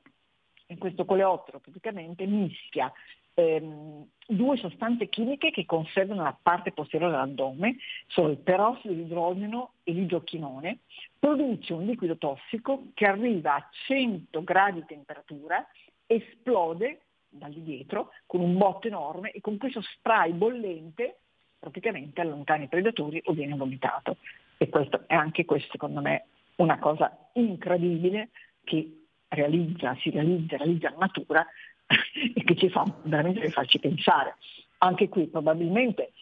in 0.67 0.79
questo 0.79 1.05
coleottero 1.05 1.61
praticamente 1.61 2.27
mischia 2.27 2.93
ehm, 3.35 4.07
due 4.27 4.57
sostanze 4.57 5.09
chimiche 5.09 5.51
che 5.51 5.67
conservano 5.67 6.23
la 6.23 6.37
parte 6.41 6.73
posteriore 6.73 7.13
dell'addome, 7.13 7.77
sono 8.07 8.29
il 8.29 8.39
perossido 8.39 8.95
di 8.95 9.03
idrogeno 9.03 9.73
e 9.83 9.93
l'idrochinone, 9.93 10.79
produce 11.19 11.73
un 11.73 11.85
liquido 11.85 12.17
tossico 12.17 12.85
che 12.95 13.07
arriva 13.07 13.55
a 13.55 13.69
100 13.87 14.43
gradi 14.45 14.81
di 14.81 14.87
temperatura, 14.87 15.67
esplode 16.07 17.01
da 17.29 17.47
lì 17.47 17.63
dietro 17.63 18.11
con 18.27 18.41
un 18.41 18.57
botto 18.57 18.87
enorme 18.87 19.31
e 19.31 19.41
con 19.41 19.57
questo 19.57 19.81
spray 19.81 20.33
bollente 20.33 21.17
praticamente 21.59 22.21
allontana 22.21 22.65
i 22.65 22.69
predatori 22.69 23.23
o 23.25 23.33
viene 23.33 23.55
vomitato. 23.55 24.17
E 24.59 24.69
questo 24.69 25.05
anche 25.07 25.45
questo 25.45 25.71
secondo 25.73 26.01
me 26.01 26.27
una 26.57 26.79
cosa 26.79 27.31
incredibile 27.35 28.31
che 28.65 29.03
realizza, 29.29 29.97
si 30.01 30.11
realizza, 30.11 30.57
realizza 30.57 30.91
la 30.91 30.99
natura 30.99 31.47
e 32.35 32.45
che 32.45 32.57
ci 32.57 32.69
fa 32.69 32.85
veramente 33.03 33.51
farci 33.51 33.79
pensare. 33.79 34.37
Anche 34.79 35.09
qui 35.09 35.27
probabilmente 35.29 36.13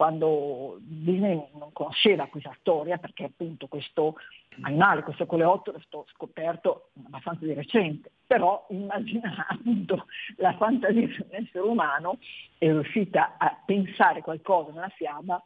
quando 0.00 0.78
Disney 0.80 1.38
non 1.58 1.74
conosceva 1.74 2.26
questa 2.28 2.56
storia, 2.60 2.96
perché 2.96 3.24
appunto 3.24 3.66
questo 3.66 4.14
animale, 4.62 5.02
questo 5.02 5.26
coleottero 5.26 5.76
è 5.76 5.80
stato 5.82 6.06
scoperto 6.14 6.88
abbastanza 7.04 7.44
di 7.44 7.52
recente, 7.52 8.10
però 8.26 8.64
immagina 8.70 9.44
appunto 9.46 10.06
la 10.36 10.56
fantasia 10.56 11.06
dell'essere 11.28 11.66
umano 11.66 12.16
è 12.56 12.64
riuscita 12.68 13.34
a 13.36 13.60
pensare 13.62 14.22
qualcosa 14.22 14.72
nella 14.72 14.88
fiaba 14.88 15.42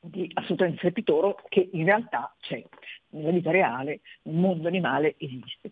di 0.00 0.28
assolutamente 0.34 0.78
strepitoso 0.78 1.36
che 1.48 1.68
in 1.72 1.84
realtà 1.84 2.34
c'è 2.40 2.60
nella 3.10 3.30
vita 3.30 3.52
reale, 3.52 4.00
nel 4.22 4.34
mondo 4.34 4.66
animale 4.66 5.14
esiste. 5.16 5.70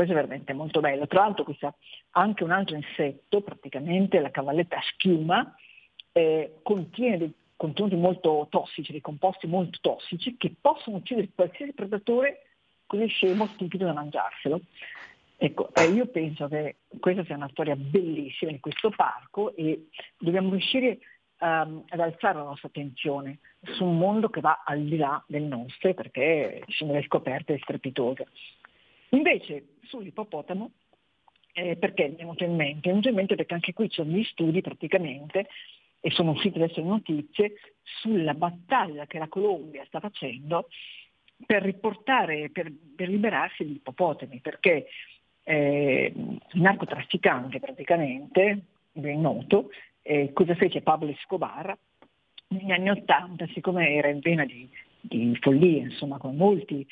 Questo 0.00 0.16
è 0.16 0.22
veramente 0.22 0.54
molto 0.54 0.80
bello. 0.80 1.06
Tra 1.06 1.20
l'altro 1.20 1.44
questa, 1.44 1.74
anche 2.12 2.42
un 2.42 2.52
altro 2.52 2.74
insetto, 2.74 3.42
praticamente 3.42 4.18
la 4.18 4.30
cavalletta 4.30 4.78
schiuma, 4.94 5.54
eh, 6.12 6.60
contiene 6.62 7.18
dei 7.18 7.34
contenuti 7.54 7.96
molto 7.96 8.46
tossici, 8.48 8.92
dei 8.92 9.02
composti 9.02 9.46
molto 9.46 9.76
tossici 9.82 10.38
che 10.38 10.54
possono 10.58 10.96
uccidere 10.96 11.28
qualsiasi 11.34 11.74
predatore 11.74 12.46
così 12.86 13.08
scemo 13.08 13.44
stupido 13.48 13.84
da 13.84 13.92
mangiarselo. 13.92 14.62
Ecco, 15.36 15.68
eh, 15.74 15.90
io 15.90 16.06
penso 16.06 16.48
che 16.48 16.76
questa 16.98 17.22
sia 17.24 17.36
una 17.36 17.50
storia 17.50 17.76
bellissima 17.76 18.52
di 18.52 18.60
questo 18.60 18.88
parco 18.88 19.54
e 19.54 19.88
dobbiamo 20.16 20.48
riuscire 20.48 21.00
um, 21.40 21.84
ad 21.88 22.00
alzare 22.00 22.38
la 22.38 22.44
nostra 22.44 22.68
attenzione 22.68 23.40
su 23.60 23.84
un 23.84 23.98
mondo 23.98 24.30
che 24.30 24.40
va 24.40 24.62
al 24.64 24.82
di 24.82 24.96
là 24.96 25.22
del 25.26 25.42
nostro 25.42 25.92
perché 25.92 26.62
sono 26.68 26.92
delle 26.92 27.04
scoperte 27.04 27.58
strepitose. 27.58 28.28
Invece 29.10 29.76
sull'ippopotamo, 29.82 30.70
eh, 31.52 31.76
perché 31.76 32.08
mi 32.08 32.14
è 32.14 32.18
venuto 32.18 32.44
in 32.44 32.54
mente? 32.54 32.88
È 32.88 32.90
venuto 32.90 33.08
in 33.08 33.14
mente 33.14 33.34
perché 33.34 33.54
anche 33.54 33.72
qui 33.72 33.88
ci 33.88 34.02
sono 34.02 34.10
gli 34.10 34.24
studi 34.24 34.60
praticamente, 34.60 35.48
e 36.00 36.10
sono 36.10 36.30
uscite 36.30 36.62
adesso 36.62 36.80
le 36.80 36.86
notizie, 36.86 37.54
sulla 37.82 38.34
battaglia 38.34 39.06
che 39.06 39.18
la 39.18 39.28
Colombia 39.28 39.84
sta 39.86 40.00
facendo 40.00 40.68
per 41.44 41.62
riportare, 41.62 42.50
per, 42.50 42.72
per 42.94 43.08
liberarsi 43.08 43.64
degli 43.64 43.76
ippopotami, 43.76 44.40
perché 44.40 44.86
eh, 45.42 46.12
il 46.14 46.60
narcotrafficante 46.60 47.58
praticamente, 47.58 48.60
ben 48.92 49.20
noto, 49.20 49.70
eh, 50.02 50.32
cosa 50.32 50.54
fece 50.54 50.82
Pablo 50.82 51.10
Escobar 51.10 51.76
negli 52.48 52.70
anni 52.70 52.90
Ottanta, 52.90 53.46
siccome 53.48 53.90
era 53.90 54.08
in 54.08 54.20
vena 54.20 54.44
di, 54.44 54.68
di 55.00 55.36
follia, 55.40 55.82
insomma, 55.82 56.18
con 56.18 56.36
molti 56.36 56.86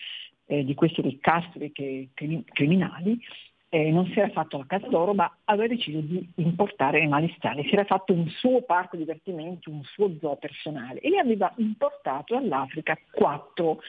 eh, 0.49 0.65
di 0.65 0.75
questi 0.75 1.03
ricastri 1.03 1.71
che, 1.73 2.09
criminali, 2.15 3.21
eh, 3.69 3.91
non 3.91 4.07
si 4.07 4.19
era 4.19 4.31
fatto 4.31 4.57
la 4.57 4.65
casa 4.67 4.89
d'oro, 4.89 5.13
ma 5.13 5.31
aveva 5.45 5.69
deciso 5.69 6.01
di 6.01 6.27
importare 6.37 6.99
animali 6.99 7.33
strani. 7.37 7.65
Si 7.65 7.75
era 7.75 7.85
fatto 7.85 8.15
un 8.15 8.27
suo 8.29 8.63
parco 8.63 8.97
divertimenti, 8.97 9.69
un 9.69 9.85
suo 9.85 10.17
zoo 10.19 10.37
personale 10.37 11.01
e 11.01 11.19
aveva 11.19 11.53
importato 11.59 12.35
dall'Africa 12.35 12.99
quattro 13.11 13.81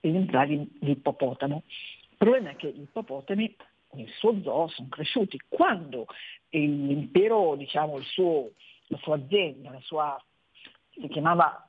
esemplari 0.00 0.68
di 0.78 0.92
ippopotamo. 0.92 1.62
Il 1.66 2.16
problema 2.16 2.50
è 2.50 2.56
che 2.56 2.72
gli 2.72 2.82
ippopotami 2.82 3.56
nel 3.94 4.08
suo 4.08 4.40
zoo 4.40 4.68
sono 4.68 4.88
cresciuti. 4.88 5.40
Quando 5.48 6.06
l'impero, 6.50 7.56
diciamo, 7.56 8.00
suo, 8.02 8.50
la 8.86 8.98
sua 8.98 9.16
azienda, 9.16 9.70
la 9.70 9.80
sua, 9.80 10.24
si 10.90 11.08
chiamava 11.08 11.68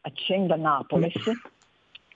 Accenda 0.00 0.56
Napoles, 0.56 1.14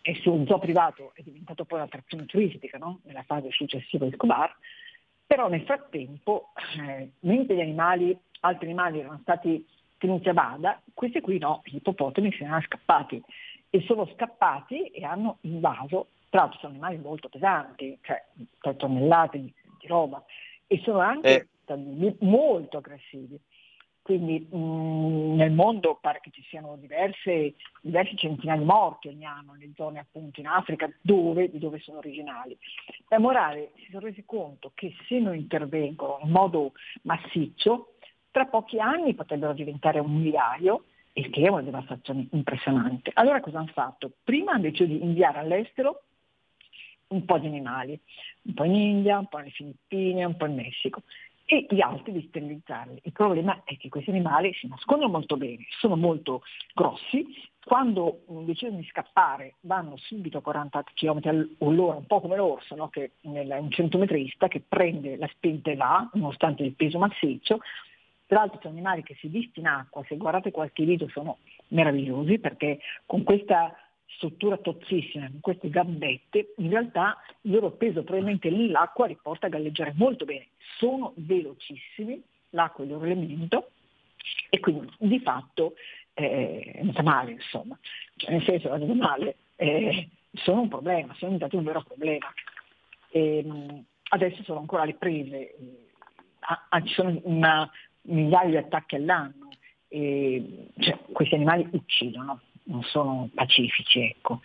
e 0.06 0.12
il 0.12 0.20
suo 0.20 0.40
zoo 0.46 0.60
privato 0.60 1.10
è 1.14 1.22
diventato 1.22 1.64
poi 1.64 1.80
un'attrazione 1.80 2.26
turistica 2.26 2.78
no? 2.78 3.00
nella 3.02 3.24
fase 3.24 3.50
successiva 3.50 4.04
di 4.04 4.12
Escobar, 4.12 4.56
però 5.26 5.48
nel 5.48 5.62
frattempo, 5.62 6.52
eh, 6.78 7.10
mentre 7.20 7.56
gli 7.56 7.60
animali, 7.60 8.16
altri 8.40 8.66
animali 8.66 9.00
erano 9.00 9.18
stati 9.22 9.66
tenuti 9.98 10.28
a 10.28 10.32
bada, 10.32 10.80
questi 10.94 11.20
qui 11.20 11.38
no, 11.38 11.60
gli 11.64 11.76
ippopotami 11.76 12.30
se 12.30 12.38
ne 12.42 12.46
erano 12.46 12.62
scappati 12.62 13.20
e 13.68 13.80
sono 13.80 14.08
scappati 14.14 14.90
e 14.90 15.04
hanno 15.04 15.38
invaso, 15.40 16.06
tra 16.28 16.42
l'altro 16.42 16.60
sono 16.60 16.72
animali 16.74 16.98
molto 16.98 17.28
pesanti, 17.28 17.98
cioè 18.02 18.24
3 18.60 18.76
tonnellate 18.76 19.40
di, 19.40 19.52
di 19.80 19.86
roba, 19.88 20.24
e 20.68 20.80
sono 20.84 21.00
anche 21.00 21.48
eh. 21.66 22.16
molto 22.20 22.76
aggressivi. 22.76 23.36
Quindi 24.06 24.46
mh, 24.48 24.56
mm, 24.56 25.34
nel 25.34 25.50
mondo 25.50 25.98
pare 26.00 26.20
che 26.22 26.30
ci 26.30 26.40
siano 26.48 26.76
diverse, 26.76 27.54
diversi 27.80 28.16
centinaia 28.16 28.60
di 28.60 28.64
morti 28.64 29.08
ogni 29.08 29.24
anno 29.24 29.54
nelle 29.54 29.72
zone 29.74 29.98
appunto 29.98 30.38
in 30.38 30.46
Africa 30.46 30.88
dove, 31.00 31.50
di 31.50 31.58
dove 31.58 31.80
sono 31.80 31.98
originali. 31.98 32.56
La 33.08 33.18
morale 33.18 33.72
si 33.78 33.88
sono 33.90 34.06
resi 34.06 34.22
conto 34.24 34.70
che 34.74 34.94
se 35.08 35.18
non 35.18 35.34
intervengono 35.34 36.20
in 36.22 36.30
modo 36.30 36.70
massiccio, 37.02 37.94
tra 38.30 38.46
pochi 38.46 38.78
anni 38.78 39.14
potrebbero 39.14 39.54
diventare 39.54 39.98
un 39.98 40.14
migliaio, 40.14 40.84
il 41.14 41.28
che 41.30 41.42
è 41.42 41.48
una 41.48 41.62
devastazione 41.62 42.28
impressionante. 42.30 43.10
Allora 43.12 43.40
cosa 43.40 43.58
hanno 43.58 43.72
fatto? 43.72 44.12
Prima 44.22 44.52
hanno 44.52 44.62
deciso 44.62 44.84
di 44.84 45.02
inviare 45.02 45.40
all'estero 45.40 46.02
un 47.08 47.24
po' 47.24 47.38
di 47.38 47.48
animali, 47.48 47.98
un 48.42 48.54
po' 48.54 48.62
in 48.62 48.74
India, 48.74 49.18
un 49.18 49.26
po' 49.26 49.38
nelle 49.38 49.50
Filippine, 49.50 50.24
un 50.24 50.36
po' 50.36 50.46
in 50.46 50.54
Messico 50.54 51.02
e 51.46 51.66
gli 51.70 51.80
altri 51.80 52.12
di 52.12 52.26
sterilizzarli. 52.28 53.00
Il 53.04 53.12
problema 53.12 53.62
è 53.64 53.76
che 53.76 53.88
questi 53.88 54.10
animali 54.10 54.52
si 54.54 54.66
nascondono 54.66 55.12
molto 55.12 55.36
bene, 55.36 55.64
sono 55.78 55.96
molto 55.96 56.42
grossi, 56.74 57.24
quando 57.64 58.22
decidono 58.44 58.78
di 58.78 58.86
scappare 58.86 59.54
vanno 59.60 59.96
subito 59.96 60.38
a 60.38 60.42
40 60.42 60.84
km 60.94 61.48
all'ora, 61.60 61.96
un 61.96 62.06
po' 62.06 62.20
come 62.20 62.36
l'orso, 62.36 62.74
no? 62.74 62.88
che 62.88 63.12
è 63.22 63.58
un 63.58 63.70
centometrista 63.70 64.48
che 64.48 64.62
prende 64.66 65.16
la 65.16 65.28
spinta 65.28 65.70
e 65.70 65.76
va, 65.76 66.08
nonostante 66.14 66.64
il 66.64 66.74
peso 66.74 66.98
massiccio. 66.98 67.60
Tra 68.26 68.40
l'altro 68.40 68.58
sono 68.60 68.72
animali 68.72 69.04
che 69.04 69.14
si 69.20 69.28
visti 69.28 69.60
in 69.60 69.68
acqua, 69.68 70.04
se 70.06 70.16
guardate 70.16 70.50
qualche 70.50 70.84
video 70.84 71.08
sono 71.08 71.38
meravigliosi 71.68 72.38
perché 72.38 72.80
con 73.04 73.22
questa 73.22 73.72
struttura 74.06 74.56
tozzissima, 74.56 75.28
con 75.28 75.40
queste 75.40 75.68
gambette, 75.68 76.54
in 76.56 76.70
realtà 76.70 77.18
il 77.42 77.52
loro 77.52 77.72
peso 77.72 78.02
probabilmente 78.02 78.50
nell'acqua 78.50 79.06
li 79.06 79.18
porta 79.20 79.46
a 79.46 79.50
galleggiare 79.50 79.92
molto 79.96 80.24
bene. 80.24 80.48
Sono 80.78 81.12
velocissimi, 81.16 82.22
l'acqua 82.50 82.84
è 82.84 82.86
il 82.86 82.92
loro 82.92 83.04
elemento, 83.04 83.70
e 84.50 84.60
quindi 84.60 84.90
di 84.98 85.20
fatto 85.20 85.74
eh, 86.14 86.72
è 86.74 86.80
andata 86.80 87.02
male, 87.02 87.32
insomma. 87.32 87.78
Cioè, 88.16 88.30
nel 88.30 88.42
senso, 88.44 88.68
è 88.68 88.72
andata 88.72 88.94
male, 88.94 89.36
eh, 89.56 90.08
sono 90.32 90.62
un 90.62 90.68
problema, 90.68 91.14
sono 91.14 91.32
diventati 91.32 91.56
un 91.56 91.64
vero 91.64 91.82
problema. 91.82 92.32
E, 93.10 93.38
ehm, 93.38 93.84
adesso 94.10 94.42
sono 94.42 94.60
ancora 94.60 94.82
alle 94.82 94.94
prese, 94.94 95.54
eh, 95.54 96.82
ci 96.84 96.94
sono 96.94 97.20
migliaia 98.02 98.50
di 98.50 98.56
attacchi 98.56 98.94
all'anno, 98.94 99.48
e, 99.88 100.68
cioè, 100.78 100.98
questi 101.12 101.34
animali 101.34 101.68
uccidono, 101.72 102.40
non 102.66 102.82
sono 102.82 103.28
pacifici. 103.34 104.00
Ecco. 104.00 104.40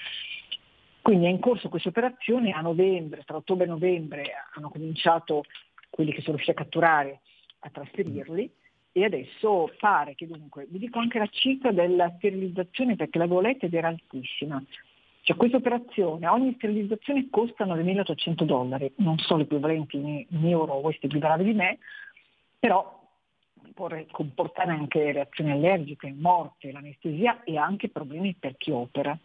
Quindi 1.02 1.26
è 1.26 1.30
in 1.30 1.40
corso 1.40 1.70
questa 1.70 1.90
operazione, 1.90 2.52
a 2.52 2.62
novembre, 2.62 3.24
tra 3.26 3.38
ottobre 3.38 3.66
e 3.66 3.70
novembre 3.70 4.32
hanno 4.54 4.70
cominciato 4.70 5.44
quelli 5.90 6.12
che 6.12 6.22
sono 6.22 6.36
riusciti 6.36 6.58
a 6.58 6.64
catturare 6.64 7.22
a 7.60 7.70
trasferirli 7.70 8.50
e 8.94 9.04
adesso 9.04 9.72
pare 9.80 10.16
che 10.16 10.28
dunque, 10.28 10.68
vi 10.70 10.80
dico 10.80 11.00
anche 11.00 11.18
la 11.18 11.28
cifra 11.28 11.72
della 11.72 12.14
sterilizzazione 12.18 12.96
perché 12.96 13.18
la 13.18 13.28
volete 13.28 13.68
ed 13.68 13.74
era 13.74 13.88
altissima. 13.88 14.62
Cioè 15.24 15.38
questa 15.38 15.58
operazione, 15.58 16.28
ogni 16.28 16.54
sterilizzazione 16.56 17.28
costa 17.30 17.66
9.800 17.66 18.44
dollari, 18.44 18.92
non 18.98 19.18
so 19.20 19.38
l'equivalente 19.38 19.96
in, 19.96 20.26
in 20.28 20.48
euro, 20.48 20.82
voi 20.82 20.92
siete 20.94 21.08
più 21.08 21.20
bravi 21.20 21.44
di 21.44 21.54
me, 21.54 21.78
però 22.60 23.01
può 23.74 23.90
comportare 24.12 24.72
anche 24.72 25.12
reazioni 25.12 25.52
allergiche, 25.52 26.14
morte, 26.18 26.72
l'anestesia 26.72 27.44
e 27.44 27.58
anche 27.58 27.90
problemi 27.90 28.36
per 28.40 28.58
chi 28.58 28.72
opera. 28.72 29.18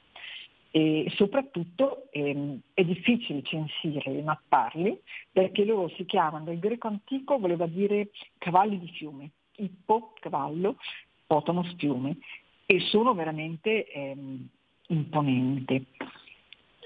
e 0.71 1.11
soprattutto 1.15 2.09
ehm, 2.11 2.61
è 2.75 2.85
difficile 2.85 3.43
censirli, 3.43 4.21
mapparli, 4.23 5.01
perché 5.33 5.65
loro 5.65 5.89
si 5.97 6.05
chiamano, 6.05 6.51
il 6.53 6.59
greco 6.59 6.89
antico 6.89 7.39
voleva 7.39 7.67
dire 7.67 8.11
cavalli 8.37 8.79
di 8.79 8.89
fiume, 8.89 9.31
ippo, 9.57 10.13
cavallo, 10.21 10.77
potamos, 11.27 11.75
fiume, 11.77 12.19
e 12.67 12.81
sono 12.81 13.15
veramente 13.15 13.91
ehm, 13.91 14.49
imponenti. 14.89 15.87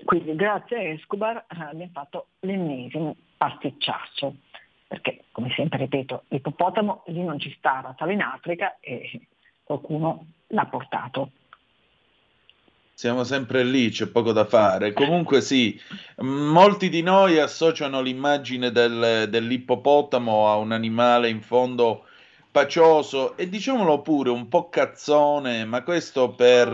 Quindi 0.04 0.34
grazie 0.34 0.76
a 0.76 0.82
Escobar 0.82 1.36
eh, 1.36 1.62
abbiamo 1.62 1.90
fatto 1.92 2.26
l'ennesimo 2.40 3.16
pasticciaccio, 3.36 4.34
perché 4.90 5.26
come 5.30 5.52
sempre 5.54 5.78
ripeto, 5.78 6.24
l'ippopotamo 6.30 7.04
lì 7.06 7.22
non 7.22 7.38
ci 7.38 7.54
stava, 7.56 7.92
stava 7.94 8.10
in 8.10 8.22
Africa 8.22 8.78
e 8.80 9.20
qualcuno 9.62 10.26
l'ha 10.48 10.66
portato. 10.66 11.30
Siamo 12.92 13.22
sempre 13.22 13.62
lì, 13.62 13.90
c'è 13.90 14.08
poco 14.08 14.32
da 14.32 14.44
fare. 14.46 14.92
Comunque 14.92 15.42
sì, 15.42 15.80
molti 16.16 16.88
di 16.88 17.02
noi 17.02 17.38
associano 17.38 18.00
l'immagine 18.00 18.72
del, 18.72 19.28
dell'ippopotamo 19.28 20.48
a 20.48 20.56
un 20.56 20.72
animale 20.72 21.28
in 21.28 21.40
fondo 21.40 22.06
pacioso 22.50 23.36
e 23.36 23.48
diciamolo 23.48 24.00
pure 24.00 24.30
un 24.30 24.48
po' 24.48 24.68
cazzone, 24.70 25.64
ma 25.66 25.84
questo 25.84 26.30
per, 26.30 26.68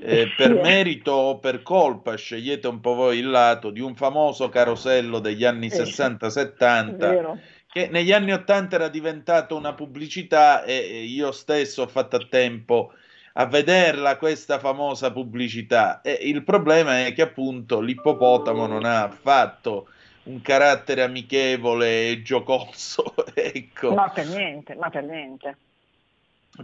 eh, 0.00 0.32
per 0.36 0.54
merito 0.54 1.12
o 1.12 1.38
per 1.38 1.62
colpa, 1.62 2.16
scegliete 2.16 2.66
un 2.66 2.80
po' 2.80 2.94
voi 2.94 3.18
il 3.18 3.30
lato, 3.30 3.70
di 3.70 3.80
un 3.80 3.94
famoso 3.94 4.48
carosello 4.48 5.18
degli 5.18 5.44
anni 5.44 5.68
60-70 5.68 7.38
che 7.72 7.88
negli 7.88 8.10
anni 8.10 8.32
80 8.32 8.74
era 8.74 8.88
diventato 8.88 9.56
una 9.56 9.74
pubblicità 9.74 10.64
e 10.64 11.04
io 11.04 11.30
stesso 11.30 11.82
ho 11.82 11.86
fatto 11.86 12.16
a 12.16 12.26
tempo 12.28 12.92
a 13.34 13.46
vederla 13.46 14.16
questa 14.16 14.58
famosa 14.58 15.12
pubblicità. 15.12 16.00
E 16.00 16.18
il 16.22 16.42
problema 16.42 17.06
è 17.06 17.12
che 17.12 17.22
appunto 17.22 17.80
l'ippopotamo 17.80 18.66
non 18.66 18.84
ha 18.84 19.04
affatto 19.04 19.88
un 20.24 20.42
carattere 20.42 21.02
amichevole 21.02 22.10
e 22.10 22.22
giocoso. 22.22 23.14
ecco. 23.34 23.94
Ma 23.94 24.10
per 24.10 24.26
niente, 24.26 24.74
ma 24.74 24.90
per 24.90 25.04
niente. 25.04 25.56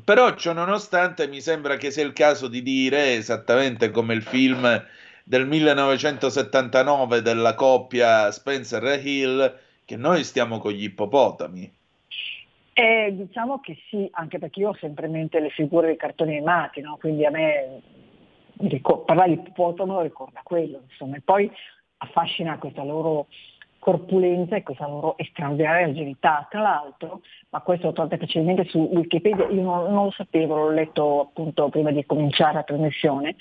Però 0.05 0.35
ciò 0.35 0.53
nonostante 0.53 1.29
mi 1.29 1.41
sembra 1.41 1.77
che 1.77 1.91
sia 1.91 2.05
il 2.05 2.13
caso 2.13 2.49
di 2.49 2.63
dire, 2.63 3.15
esattamente 3.15 3.91
come 3.91 4.15
il 4.15 4.23
film 4.23 4.85
del 5.25 5.47
1979 5.47 7.23
della 7.23 7.55
coppia 7.55 8.31
Spencer 8.31 8.85
e 8.85 8.97
Hill, 8.97 9.59
che 9.85 9.97
noi 9.97 10.25
stiamo 10.25 10.59
con 10.59 10.73
gli 10.73 10.85
ippopotami. 10.85 11.73
Eh, 12.73 13.11
diciamo 13.11 13.59
che 13.61 13.79
sì, 13.89 14.09
anche 14.13 14.39
perché 14.39 14.61
io 14.61 14.69
ho 14.69 14.77
sempre 14.79 15.07
in 15.07 15.13
mente 15.13 15.41
le 15.41 15.49
figure 15.49 15.87
dei 15.87 15.97
cartoni 15.97 16.37
animati, 16.37 16.83
no? 16.83 16.99
quindi 17.01 17.25
a 17.25 17.31
me 17.31 17.81
ricordo, 18.59 19.05
parlare 19.05 19.31
di 19.31 19.49
ippopotamo 19.49 20.03
ricorda 20.03 20.41
quello, 20.45 20.83
insomma, 20.89 21.17
e 21.17 21.23
poi 21.25 21.51
affascina 21.99 22.59
questa 22.59 22.85
loro 22.85 23.29
corpulenza 23.87 24.57
e 24.57 24.65
questa 24.65 24.89
loro 24.89 25.15
straordinaria 25.31 25.87
agilità. 25.87 26.45
Tra 26.51 26.61
l'altro, 26.61 27.21
ma 27.51 27.61
questo 27.61 27.87
lo 27.87 27.93
trovate 27.93 28.19
facilmente 28.19 28.65
su 28.65 28.79
Wikipedia, 28.79 29.47
io 29.47 29.63
non, 29.63 29.93
non, 29.93 30.05
lo 30.07 30.11
sapevo, 30.11 30.57
l'ho 30.57 30.71
letto 30.71 31.21
appunto 31.21 31.69
prima 31.69 31.93
di 31.93 32.05
cominciare 32.05 32.55
la 32.55 32.63
trasmissione, 32.65 33.37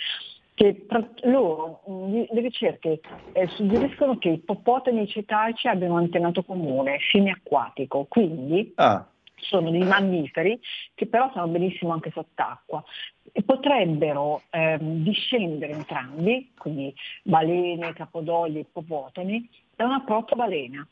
che 0.53 0.85
loro, 1.23 1.81
le 1.87 2.41
ricerche 2.41 2.99
eh, 3.31 3.47
suggeriscono 3.47 4.19
che 4.19 4.29
i 4.29 4.33
ippopotami 4.33 4.99
e 4.99 5.03
i 5.03 5.07
cetacei 5.07 5.71
abbiano 5.71 5.95
un 5.95 6.01
antenato 6.01 6.43
comune, 6.43 6.99
semiacquatico, 7.11 8.05
quindi 8.07 8.71
ah 8.75 9.03
sono 9.37 9.69
dei 9.69 9.83
mammiferi 9.83 10.59
che 10.93 11.07
però 11.07 11.29
sanno 11.33 11.47
benissimo 11.47 11.91
anche 11.91 12.11
sott'acqua 12.11 12.83
e 13.31 13.43
potrebbero 13.43 14.43
ehm, 14.49 15.03
discendere 15.03 15.73
entrambi, 15.73 16.53
quindi 16.57 16.93
balene, 17.23 17.93
capodogli, 17.93 18.59
ippopotami, 18.59 19.49
da 19.75 19.85
una 19.85 20.01
protobalena. 20.01 20.85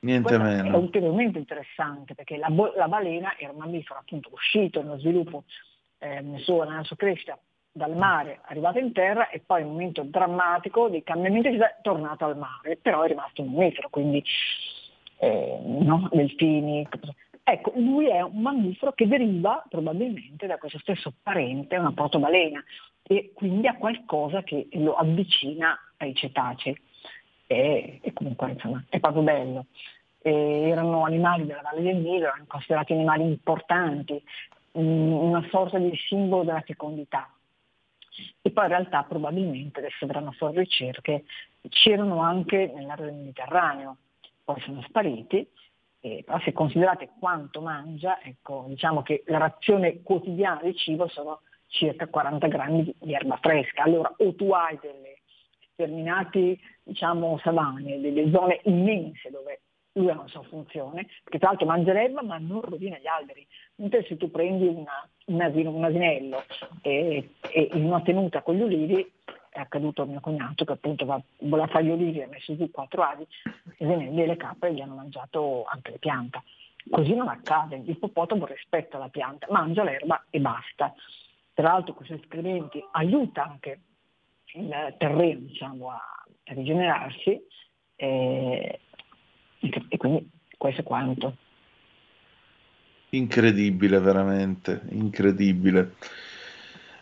Niente 0.00 0.28
Questo 0.28 0.44
meno. 0.44 0.74
È 0.74 0.78
ulteriormente 0.78 1.38
interessante 1.38 2.14
perché 2.14 2.36
la, 2.36 2.48
la, 2.76 2.88
balena 2.88 3.36
era 3.38 3.52
un 3.52 3.58
mammifero 3.58 3.98
appunto 3.98 4.30
uscito 4.32 4.82
nello 4.82 4.98
sviluppo, 4.98 5.44
eh, 5.98 6.20
nella 6.20 6.84
sua 6.84 6.96
crescita 6.96 7.38
dal 7.72 7.96
mare, 7.96 8.40
arrivato 8.44 8.78
in 8.78 8.92
terra 8.92 9.28
e 9.28 9.42
poi 9.44 9.60
in 9.60 9.66
un 9.66 9.72
momento 9.72 10.02
drammatico 10.02 10.88
dei 10.88 11.02
cambiamenti 11.02 11.48
è 11.48 11.76
tornato 11.82 12.24
al 12.24 12.38
mare, 12.38 12.78
però 12.80 13.02
è 13.02 13.08
rimasto 13.08 13.42
un 13.42 13.52
mammifero, 13.52 13.88
quindi 13.90 14.24
eh, 15.18 15.58
no? 15.62 16.08
delfini. 16.10 16.88
Ecco, 17.42 17.72
lui 17.76 18.08
è 18.08 18.22
un 18.22 18.40
mammifero 18.40 18.92
che 18.92 19.06
deriva 19.06 19.62
probabilmente 19.68 20.46
da 20.46 20.56
questo 20.56 20.78
stesso 20.78 21.12
parente, 21.22 21.76
una 21.76 21.92
protobalena, 21.92 22.62
e 23.02 23.32
quindi 23.34 23.66
ha 23.66 23.76
qualcosa 23.76 24.42
che 24.42 24.68
lo 24.72 24.96
avvicina 24.96 25.78
ai 25.98 26.14
cetacei. 26.14 26.76
E, 27.46 28.00
e 28.02 28.12
comunque 28.12 28.50
insomma 28.50 28.84
è 28.88 28.98
proprio 29.00 29.22
bello. 29.22 29.66
E 30.20 30.68
erano 30.68 31.04
animali 31.04 31.46
della 31.46 31.62
Valle 31.62 31.82
del 31.82 31.96
Nilo, 31.96 32.26
erano 32.26 32.44
considerati 32.46 32.92
animali 32.92 33.22
importanti, 33.22 34.22
una 34.72 35.46
sorta 35.50 35.78
di 35.78 35.94
simbolo 36.08 36.42
della 36.42 36.62
fecondità. 36.62 37.30
E 38.42 38.50
poi 38.50 38.64
in 38.64 38.70
realtà 38.70 39.02
probabilmente, 39.04 39.78
adesso 39.78 40.06
verranno 40.06 40.32
fuori 40.32 40.58
ricerche, 40.58 41.24
c'erano 41.68 42.20
anche 42.20 42.72
nell'area 42.74 43.06
del 43.06 43.14
Mediterraneo, 43.14 43.96
poi 44.44 44.60
sono 44.60 44.82
spariti, 44.82 45.46
eh, 46.00 46.22
però 46.24 46.38
se 46.40 46.52
considerate 46.52 47.10
quanto 47.18 47.60
mangia, 47.60 48.20
ecco, 48.22 48.64
diciamo 48.68 49.02
che 49.02 49.22
la 49.26 49.38
razione 49.38 50.02
quotidiana 50.02 50.60
di 50.62 50.74
cibo 50.76 51.08
sono 51.08 51.40
circa 51.66 52.06
40 52.06 52.46
grammi 52.46 52.94
di, 53.00 53.12
erba 53.12 53.38
fresca. 53.38 53.82
Allora 53.82 54.12
o 54.16 54.34
tu 54.34 54.52
hai 54.52 54.78
delle 54.80 55.18
sterminate 55.72 56.58
diciamo, 56.86 57.38
savane, 57.42 58.00
delle 58.00 58.30
zone 58.30 58.60
immense 58.64 59.28
dove 59.30 59.60
lui 59.92 60.10
ha 60.10 60.14
una 60.14 60.28
sua 60.28 60.42
funzione, 60.42 61.06
perché 61.24 61.38
tra 61.38 61.48
l'altro 61.48 61.66
mangia 61.66 61.92
l'erba 61.92 62.22
ma 62.22 62.38
non 62.38 62.60
rovina 62.60 62.98
gli 62.98 63.06
alberi, 63.06 63.46
mentre 63.76 64.04
se 64.04 64.16
tu 64.16 64.30
prendi 64.30 64.66
una, 64.66 65.08
un, 65.26 65.40
asino, 65.40 65.70
un 65.70 65.84
asinello 65.84 66.44
e, 66.82 67.30
e 67.50 67.70
in 67.72 67.86
una 67.86 68.02
tenuta 68.02 68.42
con 68.42 68.54
gli 68.54 68.60
ulivi 68.60 69.12
è 69.50 69.60
accaduto 69.60 70.02
a 70.02 70.04
mio 70.04 70.20
cognato 70.20 70.64
che 70.64 70.72
appunto 70.72 71.06
va, 71.06 71.20
voleva 71.38 71.66
fare 71.66 71.84
gli 71.84 71.90
olivi, 71.90 72.22
ha 72.22 72.28
messo 72.28 72.54
giù 72.56 72.70
quattro 72.70 73.02
avi, 73.02 73.26
e 73.78 74.26
le 74.26 74.36
capre 74.36 74.74
gli 74.74 74.80
hanno 74.80 74.94
mangiato 74.94 75.64
anche 75.64 75.92
le 75.92 75.98
piante. 75.98 76.42
Così 76.88 77.14
non 77.14 77.28
accade, 77.28 77.78
l'ippopotamo 77.78 78.44
rispetta 78.44 78.98
la 78.98 79.08
pianta, 79.08 79.46
mangia 79.50 79.82
l'erba 79.82 80.24
e 80.30 80.38
basta. 80.40 80.94
Tra 81.54 81.68
l'altro 81.68 81.94
questi 81.94 82.12
escrementi 82.12 82.84
aiuta 82.92 83.44
anche 83.44 83.80
il 84.54 84.94
terreno 84.98 85.40
diciamo, 85.40 85.90
a 85.90 86.00
rigenerarsi 86.46 87.40
e, 87.96 88.78
e 89.60 89.96
quindi 89.96 90.30
questo 90.56 90.80
è 90.80 90.84
quanto. 90.84 91.36
Incredibile, 93.10 93.98
veramente, 93.98 94.82
incredibile. 94.90 95.94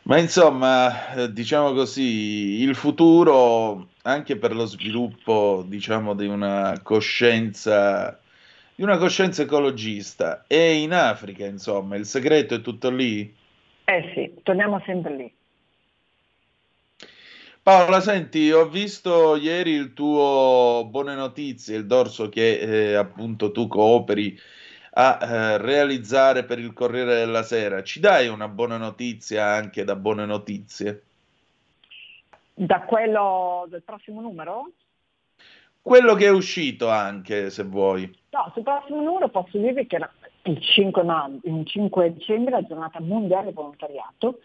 Ma 0.02 0.18
insomma, 0.18 1.14
eh, 1.14 1.32
diciamo 1.32 1.72
così, 1.72 2.62
il 2.62 2.74
futuro 2.74 3.88
anche 4.02 4.36
per 4.36 4.54
lo 4.54 4.66
sviluppo, 4.66 5.64
diciamo, 5.66 6.14
di 6.14 6.26
una 6.26 6.78
coscienza, 6.82 8.20
di 8.74 8.82
una 8.82 8.98
coscienza 8.98 9.42
ecologista 9.42 10.44
è 10.46 10.56
in 10.56 10.92
Africa, 10.92 11.46
insomma, 11.46 11.96
il 11.96 12.04
segreto 12.04 12.54
è 12.54 12.60
tutto 12.60 12.90
lì? 12.90 13.34
Eh 13.86 14.12
sì, 14.14 14.42
torniamo 14.42 14.82
sempre 14.84 15.16
lì. 15.16 15.32
Paola, 17.64 18.00
senti, 18.00 18.52
ho 18.52 18.68
visto 18.68 19.36
ieri 19.36 19.70
il 19.70 19.94
tuo 19.94 20.86
Buone 20.90 21.14
Notizie, 21.14 21.78
il 21.78 21.86
dorso 21.86 22.28
che 22.28 22.58
eh, 22.58 22.94
appunto 22.94 23.52
tu 23.52 23.68
cooperi 23.68 24.38
a 24.90 25.18
eh, 25.18 25.56
realizzare 25.56 26.44
per 26.44 26.58
il 26.58 26.74
Corriere 26.74 27.14
della 27.14 27.42
Sera. 27.42 27.82
Ci 27.82 28.00
dai 28.00 28.28
una 28.28 28.48
buona 28.48 28.76
notizia 28.76 29.46
anche 29.46 29.82
da 29.82 29.96
buone 29.96 30.26
notizie? 30.26 31.04
Da 32.52 32.82
quello 32.82 33.64
del 33.70 33.82
prossimo 33.82 34.20
numero? 34.20 34.70
Quello 35.80 36.12
che 36.16 36.26
è 36.26 36.30
uscito 36.30 36.90
anche, 36.90 37.48
se 37.48 37.62
vuoi. 37.62 38.14
No, 38.28 38.50
sul 38.52 38.62
prossimo 38.62 39.00
numero 39.00 39.30
posso 39.30 39.56
dirvi 39.56 39.86
che 39.86 40.06
il 40.42 40.60
5, 40.60 41.02
no, 41.02 41.40
il 41.42 41.66
5 41.66 42.12
dicembre 42.12 42.58
è 42.58 42.60
la 42.60 42.66
giornata 42.66 43.00
mondiale 43.00 43.46
del 43.46 43.54
volontariato 43.54 44.40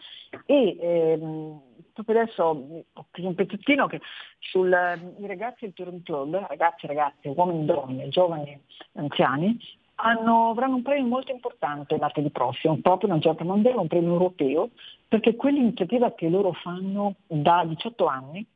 e 0.46 0.78
ehm, 0.80 1.60
proprio 2.02 2.20
adesso 2.20 2.42
ho 2.44 3.06
preso 3.10 3.28
un 3.28 3.34
pezzettino 3.34 3.86
che 3.86 4.00
sui 4.38 4.70
ragazzi 4.70 5.64
del 5.64 5.74
Touring 5.74 6.02
Club, 6.02 6.46
ragazzi, 6.46 6.86
ragazze, 6.86 7.28
uomini, 7.28 7.64
donne, 7.64 8.08
giovani, 8.08 8.60
anziani, 8.94 9.58
hanno, 9.96 10.50
avranno 10.50 10.76
un 10.76 10.82
premio 10.82 11.06
molto 11.06 11.32
importante 11.32 11.98
martedì 11.98 12.30
prossimo, 12.30 12.78
proprio 12.78 13.10
una 13.10 13.18
giornata 13.18 13.44
mondiale, 13.44 13.78
un 13.78 13.88
premio 13.88 14.12
europeo, 14.12 14.70
perché 15.06 15.36
quell'iniziativa 15.36 16.12
che 16.14 16.28
loro 16.28 16.52
fanno 16.52 17.16
da 17.26 17.64
18 17.66 18.06
anni, 18.06 18.46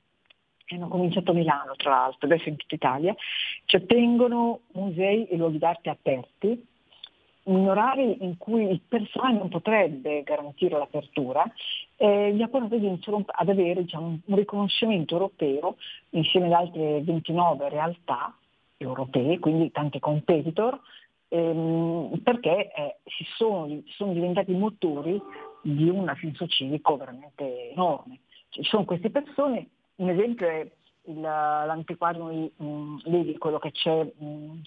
hanno 0.69 0.89
cominciato 0.89 1.31
a 1.31 1.35
Milano 1.35 1.75
tra 1.77 1.91
l'altro, 1.91 2.27
adesso 2.27 2.49
in 2.49 2.57
tutta 2.57 2.75
Italia, 2.75 3.15
cioè 3.67 3.85
tengono 3.85 4.61
musei 4.73 5.27
e 5.27 5.37
luoghi 5.37 5.59
d'arte 5.59 5.91
aperti 5.91 6.67
in 7.45 7.69
orari 7.69 8.23
in 8.25 8.37
cui 8.39 8.71
il 8.71 8.81
personale 8.87 9.39
non 9.39 9.49
potrebbe 9.49 10.23
garantire 10.23 10.79
l'apertura, 10.79 11.45
eh, 11.97 12.33
gli 12.33 12.39
japonesi 12.39 12.87
iniziano 12.87 13.25
ad 13.27 13.49
avere 13.49 13.83
diciamo, 13.83 14.19
un 14.25 14.37
riconoscimento 14.37 15.15
europeo 15.15 15.77
insieme 16.11 16.47
ad 16.47 16.53
altre 16.53 17.03
29 17.03 17.69
realtà 17.69 18.35
europee, 18.79 19.39
quindi 19.39 19.71
tanti 19.71 19.99
competitor, 19.99 20.81
ehm, 21.29 22.21
perché 22.23 22.73
eh, 22.73 22.97
si 23.05 23.25
sono, 23.37 23.83
sono 23.89 24.13
diventati 24.13 24.53
motori 24.53 25.21
di 25.63 25.89
un 25.89 26.13
senso 26.21 26.47
civico 26.47 26.97
veramente 26.97 27.71
enorme. 27.73 28.21
Ci 28.49 28.63
sono 28.65 28.85
queste 28.85 29.11
persone, 29.11 29.69
un 29.97 30.09
esempio 30.09 30.49
è 30.49 30.71
il, 31.07 31.21
l'antiquario 31.21 32.53
mh, 32.57 33.01
Levi, 33.05 33.37
quello 33.37 33.59
che 33.59 33.73
c'è, 33.73 34.05
mh, 34.05 34.63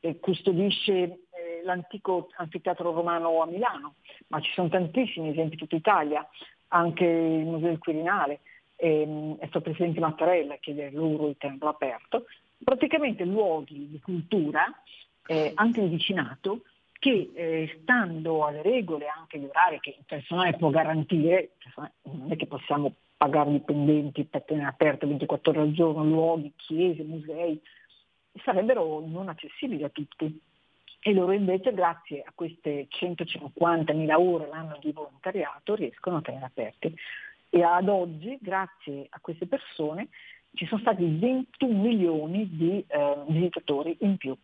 che 0.00 0.18
custodisce 0.18 1.20
l'antico 1.64 2.28
anfiteatro 2.36 2.92
romano 2.92 3.42
a 3.42 3.46
Milano, 3.46 3.94
ma 4.28 4.40
ci 4.40 4.52
sono 4.52 4.68
tantissimi 4.68 5.30
esempi 5.30 5.54
in 5.54 5.60
tutta 5.60 5.76
Italia, 5.76 6.26
anche 6.68 7.04
il 7.04 7.44
Museo 7.44 7.68
del 7.68 7.78
Quirinale, 7.78 8.40
ehm, 8.76 9.38
è 9.38 9.46
stato 9.46 9.58
il 9.58 9.64
Presidente 9.64 10.00
Mattarella 10.00 10.54
a 10.54 10.58
chiedere 10.58 10.90
loro 10.90 11.28
il 11.28 11.36
tempio 11.38 11.68
aperto, 11.68 12.26
praticamente 12.62 13.24
luoghi 13.24 13.88
di 13.88 14.00
cultura, 14.00 14.64
eh, 15.26 15.52
anche 15.54 15.82
di 15.82 15.88
vicinato, 15.88 16.62
che 16.98 17.30
eh, 17.34 17.78
stando 17.82 18.44
alle 18.46 18.62
regole, 18.62 19.06
anche 19.06 19.38
gli 19.38 19.44
orari 19.44 19.80
che 19.80 19.90
il 19.90 20.04
personale 20.06 20.56
può 20.56 20.70
garantire, 20.70 21.50
cioè, 21.58 21.90
non 22.02 22.30
è 22.30 22.36
che 22.36 22.46
possiamo 22.46 22.94
pagare 23.16 23.50
dipendenti 23.50 24.24
per 24.24 24.42
tenere 24.42 24.68
aperto 24.68 25.06
24 25.06 25.50
ore 25.50 25.60
al 25.60 25.72
giorno, 25.72 26.04
luoghi, 26.04 26.52
chiese, 26.56 27.02
musei, 27.02 27.60
sarebbero 28.44 29.02
non 29.06 29.28
accessibili 29.28 29.82
a 29.84 29.88
tutti. 29.88 30.40
E 31.04 31.12
loro 31.12 31.32
invece, 31.32 31.74
grazie 31.74 32.22
a 32.24 32.32
queste 32.32 32.86
150.000 32.88 34.14
ore 34.14 34.46
l'anno 34.46 34.78
di 34.80 34.92
volontariato, 34.92 35.74
riescono 35.74 36.18
a 36.18 36.20
tenere 36.20 36.44
aperti. 36.44 36.94
E 37.50 37.62
ad 37.62 37.88
oggi, 37.88 38.38
grazie 38.40 39.06
a 39.10 39.18
queste 39.20 39.46
persone, 39.46 40.08
ci 40.54 40.64
sono 40.66 40.80
stati 40.80 41.04
21 41.04 41.76
milioni 41.76 42.48
di 42.56 42.84
eh, 42.86 43.16
visitatori 43.26 43.96
in 44.00 44.16
più 44.16 44.36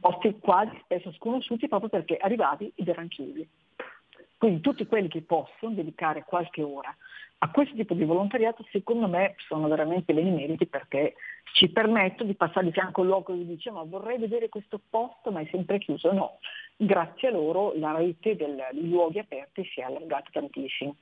posti 0.00 0.38
quasi 0.38 0.78
spesso 0.84 1.12
sconosciuti 1.12 1.68
proprio 1.68 1.88
perché 1.88 2.16
arrivati 2.16 2.70
ed 2.74 2.88
erano 2.88 3.08
chiusi. 3.08 3.46
Quindi 4.42 4.60
tutti 4.60 4.86
quelli 4.86 5.06
che 5.06 5.22
possono 5.22 5.72
dedicare 5.72 6.24
qualche 6.26 6.62
ora 6.62 6.92
a 7.38 7.50
questo 7.52 7.76
tipo 7.76 7.94
di 7.94 8.02
volontariato 8.02 8.66
secondo 8.72 9.06
me 9.06 9.36
sono 9.46 9.68
veramente 9.68 10.12
bene 10.12 10.32
meriti 10.32 10.66
perché 10.66 11.14
ci 11.52 11.68
permettono 11.68 12.28
di 12.28 12.34
passare 12.34 12.66
di 12.66 12.72
fianco 12.72 13.02
al 13.02 13.06
luogo 13.06 13.32
e 13.32 13.46
dice 13.46 13.70
ma 13.70 13.84
vorrei 13.84 14.18
vedere 14.18 14.48
questo 14.48 14.80
posto 14.90 15.30
ma 15.30 15.42
è 15.42 15.48
sempre 15.48 15.78
chiuso. 15.78 16.12
No, 16.12 16.40
grazie 16.74 17.28
a 17.28 17.30
loro 17.30 17.72
la 17.76 17.94
rete 17.94 18.34
dei 18.34 18.56
luoghi 18.88 19.20
aperti 19.20 19.64
si 19.72 19.78
è 19.78 19.84
allargata 19.84 20.30
tantissimo. 20.32 20.96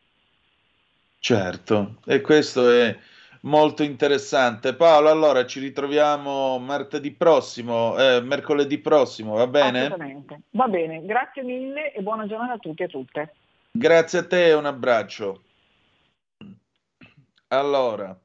Certo, 1.18 1.94
e 2.04 2.20
questo 2.20 2.70
è 2.70 2.94
molto 3.42 3.82
interessante. 3.82 4.74
Paolo, 4.74 5.08
allora 5.08 5.46
ci 5.46 5.60
ritroviamo 5.60 6.58
martedì 6.58 7.12
prossimo, 7.12 7.96
eh, 7.98 8.20
mercoledì 8.20 8.78
prossimo, 8.78 9.34
va 9.34 9.46
bene? 9.46 9.80
Assolutamente, 9.86 10.40
va 10.50 10.68
bene, 10.68 11.04
grazie 11.04 11.42
mille 11.42 11.92
e 11.92 12.02
buona 12.02 12.26
giornata 12.26 12.54
a 12.54 12.58
tutti 12.58 12.82
e 12.82 12.86
a 12.86 12.88
tutte. 12.88 13.34
Grazie 13.72 14.18
a 14.18 14.26
te 14.26 14.46
e 14.46 14.54
un 14.54 14.66
abbraccio. 14.66 15.42
Allora, 17.48 18.16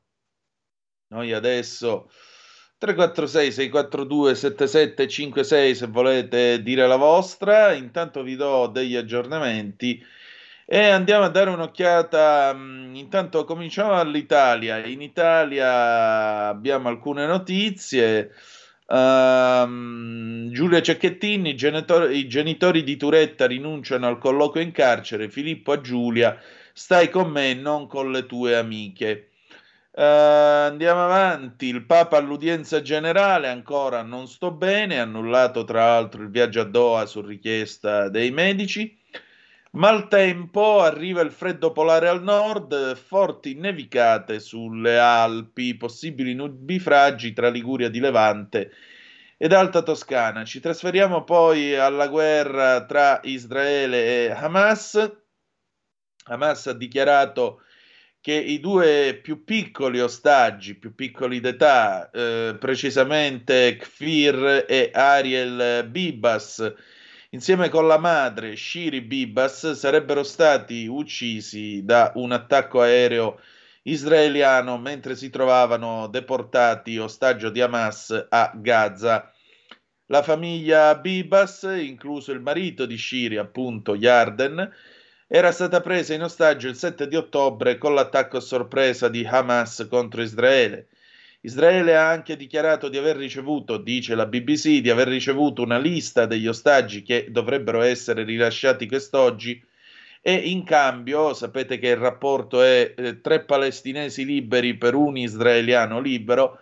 noi 1.07 1.33
adesso 1.33 2.09
346 2.77 3.51
642 3.51 4.35
7756 4.35 5.75
se 5.75 5.87
volete 5.87 6.61
dire 6.61 6.85
la 6.87 6.97
vostra, 6.97 7.73
intanto 7.73 8.21
vi 8.21 8.35
do 8.35 8.67
degli 8.67 8.95
aggiornamenti 8.95 10.03
e 10.65 10.89
andiamo 10.89 11.23
a 11.25 11.29
dare 11.29 11.49
un'occhiata. 11.51 12.53
Mm, 12.55 12.95
intanto 12.95 13.45
cominciamo 13.45 13.91
dall'Italia. 13.95 14.83
In 14.85 15.01
Italia 15.01 16.47
abbiamo 16.47 16.89
alcune 16.89 17.25
notizie. 17.25 18.31
Uh, 18.87 20.49
Giulia 20.51 20.81
Cecchettini, 20.81 21.49
i 21.49 21.55
genitori, 21.55 22.17
i 22.17 22.27
genitori 22.27 22.83
di 22.83 22.97
Turetta 22.97 23.47
rinunciano 23.47 24.07
al 24.07 24.17
colloquio 24.17 24.63
in 24.63 24.71
carcere. 24.71 25.29
Filippo 25.29 25.71
a 25.71 25.81
Giulia, 25.81 26.37
stai 26.73 27.09
con 27.09 27.29
me, 27.29 27.53
non 27.53 27.87
con 27.87 28.11
le 28.11 28.25
tue 28.25 28.55
amiche. 28.55 29.29
Uh, 29.91 30.01
andiamo 30.01 31.05
avanti. 31.05 31.67
Il 31.67 31.85
Papa 31.85 32.17
all'udienza 32.17 32.81
generale, 32.81 33.47
ancora 33.47 34.01
non 34.01 34.27
sto 34.27 34.51
bene, 34.51 34.99
annullato 34.99 35.63
tra 35.63 35.85
l'altro 35.85 36.21
il 36.21 36.29
viaggio 36.29 36.61
a 36.61 36.65
Doha 36.65 37.05
su 37.05 37.21
richiesta 37.21 38.09
dei 38.09 38.31
medici. 38.31 38.97
Maltempo, 39.75 40.79
arriva 40.79 41.19
il 41.19 41.31
freddo 41.31 41.73
polare 41.73 42.07
al 42.07 42.23
nord, 42.23 42.95
forti 42.95 43.55
nevicate 43.55 44.39
sulle 44.39 44.97
Alpi, 44.97 45.75
possibili 45.75 46.33
nubifragi 46.33 47.33
tra 47.33 47.49
Liguria 47.49 47.89
di 47.89 47.99
Levante 47.99 48.71
ed 49.35 49.51
Alta 49.51 49.81
Toscana. 49.81 50.45
Ci 50.45 50.61
trasferiamo 50.61 51.25
poi 51.25 51.75
alla 51.75 52.07
guerra 52.07 52.85
tra 52.85 53.19
Israele 53.23 54.27
e 54.27 54.31
Hamas. 54.31 55.13
Hamas 56.27 56.67
ha 56.67 56.73
dichiarato 56.73 57.61
che 58.21 58.33
i 58.33 58.61
due 58.61 59.19
più 59.21 59.43
piccoli 59.43 59.99
ostaggi, 59.99 60.75
più 60.75 60.95
piccoli 60.95 61.41
d'età, 61.41 62.09
eh, 62.11 62.55
precisamente 62.57 63.75
Kfir 63.75 64.63
e 64.69 64.91
Ariel 64.93 65.85
Bibas, 65.89 66.73
insieme 67.35 67.67
con 67.67 67.85
la 67.85 67.97
madre 67.97 68.55
Shiri 68.55 69.01
Bibas, 69.01 69.73
sarebbero 69.73 70.23
stati 70.23 70.87
uccisi 70.87 71.83
da 71.83 72.13
un 72.15 72.31
attacco 72.31 72.79
aereo 72.79 73.41
israeliano 73.83 74.77
mentre 74.77 75.17
si 75.17 75.29
trovavano 75.29 76.07
deportati 76.07 76.97
ostaggio 76.97 77.49
di 77.49 77.59
Hamas 77.59 78.27
a 78.29 78.53
Gaza. 78.55 79.29
La 80.05 80.23
famiglia 80.23 80.95
Bibas, 80.95 81.63
incluso 81.77 82.31
il 82.31 82.39
marito 82.39 82.85
di 82.85 82.97
Shiri, 82.97 83.35
appunto 83.35 83.95
Yarden, 83.95 84.73
era 85.27 85.51
stata 85.51 85.81
presa 85.81 86.13
in 86.13 86.23
ostaggio 86.23 86.69
il 86.69 86.77
7 86.77 87.05
di 87.05 87.17
ottobre 87.17 87.77
con 87.77 87.93
l'attacco 87.93 88.37
a 88.37 88.41
sorpresa 88.41 89.09
di 89.09 89.25
Hamas 89.25 89.85
contro 89.89 90.21
Israele. 90.21 90.87
Israele 91.45 91.95
ha 91.95 92.09
anche 92.09 92.35
dichiarato 92.35 92.89
di 92.89 92.97
aver 92.97 93.17
ricevuto, 93.17 93.77
dice 93.77 94.15
la 94.15 94.25
BBC, 94.25 94.79
di 94.79 94.89
aver 94.89 95.07
ricevuto 95.07 95.61
una 95.61 95.77
lista 95.77 96.25
degli 96.25 96.47
ostaggi 96.47 97.03
che 97.03 97.27
dovrebbero 97.29 97.83
essere 97.83 98.23
rilasciati 98.23 98.87
quest'oggi 98.87 99.63
e 100.21 100.33
in 100.33 100.63
cambio 100.63 101.35
sapete 101.35 101.77
che 101.77 101.89
il 101.89 101.97
rapporto 101.97 102.63
è 102.63 102.95
eh, 102.97 103.21
tre 103.21 103.43
palestinesi 103.43 104.25
liberi 104.25 104.75
per 104.75 104.95
un 104.95 105.17
israeliano 105.17 105.99
libero, 105.99 106.61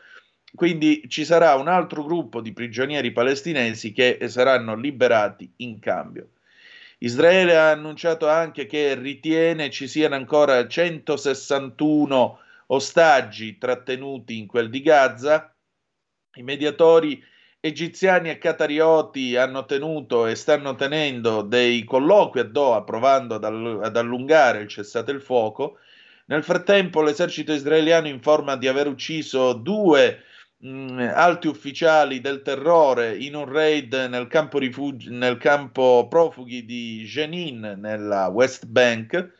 quindi 0.53 1.05
ci 1.07 1.23
sarà 1.23 1.55
un 1.55 1.69
altro 1.69 2.03
gruppo 2.03 2.41
di 2.41 2.51
prigionieri 2.51 3.13
palestinesi 3.13 3.93
che 3.93 4.19
saranno 4.27 4.75
liberati 4.75 5.49
in 5.57 5.79
cambio. 5.79 6.31
Israele 6.97 7.55
ha 7.55 7.71
annunciato 7.71 8.27
anche 8.27 8.65
che 8.65 8.95
ritiene 8.95 9.69
ci 9.69 9.87
siano 9.87 10.15
ancora 10.15 10.67
161 10.67 12.39
ostaggi 12.73 13.57
trattenuti 13.57 14.37
in 14.37 14.47
quel 14.47 14.69
di 14.69 14.81
Gaza. 14.81 15.55
I 16.35 16.43
mediatori 16.43 17.23
egiziani 17.59 18.29
e 18.29 18.37
catarioti 18.37 19.35
hanno 19.37 19.65
tenuto 19.65 20.25
e 20.25 20.35
stanno 20.35 20.75
tenendo 20.75 21.43
dei 21.43 21.83
colloqui 21.83 22.39
a 22.39 22.43
Doha 22.43 22.83
provando 22.83 23.35
ad, 23.35 23.43
all- 23.43 23.83
ad 23.83 23.95
allungare 23.95 24.61
il 24.61 24.67
cessate 24.67 25.11
il 25.11 25.21
fuoco. 25.21 25.77
Nel 26.25 26.43
frattempo 26.43 27.01
l'esercito 27.01 27.53
israeliano 27.53 28.07
informa 28.07 28.55
di 28.55 28.67
aver 28.67 28.87
ucciso 28.87 29.53
due 29.53 30.23
mh, 30.57 31.11
alti 31.13 31.47
ufficiali 31.47 32.21
del 32.21 32.41
terrore 32.41 33.15
in 33.15 33.35
un 33.35 33.45
raid 33.45 33.93
nel 34.09 34.27
campo, 34.27 34.57
rifugi- 34.57 35.09
nel 35.09 35.37
campo 35.37 36.07
profughi 36.09 36.65
di 36.65 37.03
Jenin 37.05 37.75
nella 37.77 38.27
West 38.27 38.65
Bank 38.65 39.31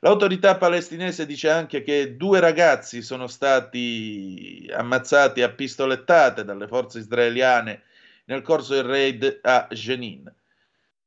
L'autorità 0.00 0.56
palestinese 0.56 1.26
dice 1.26 1.50
anche 1.50 1.82
che 1.82 2.16
due 2.16 2.38
ragazzi 2.38 3.02
sono 3.02 3.26
stati 3.26 4.70
ammazzati 4.72 5.42
a 5.42 5.50
pistolettate 5.50 6.44
dalle 6.44 6.68
forze 6.68 7.00
israeliane 7.00 7.82
nel 8.26 8.42
corso 8.42 8.74
del 8.74 8.84
raid 8.84 9.40
a 9.42 9.66
Jenin. 9.70 10.32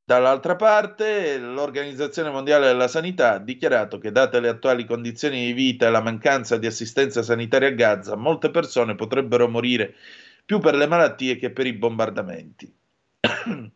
Dall'altra 0.04 0.58
parte, 0.58 1.38
l'Organizzazione 1.38 2.32
Mondiale 2.32 2.68
della 2.68 2.90
Sanità 2.90 3.34
ha 3.34 3.40
dichiarato 3.40 3.98
che, 3.98 4.12
date 4.12 4.42
le 4.42 4.50
attuali 4.50 4.84
condizioni 4.84 5.46
di 5.46 5.54
vita 5.54 5.88
e 5.88 5.90
la 5.90 6.02
mancanza 6.02 6.58
di 6.58 6.66
assistenza 6.66 7.22
sanitaria 7.22 7.70
a 7.70 7.72
Gaza, 7.72 8.18
molte 8.18 8.52
persone 8.52 8.96
potrebbero 8.96 9.48
morire 9.48 9.96
più 10.44 10.60
per 10.60 10.76
le 10.76 10.88
malattie 10.88 11.38
che 11.38 11.52
per 11.52 11.66
i 11.66 11.72
bombardamenti. 11.72 12.76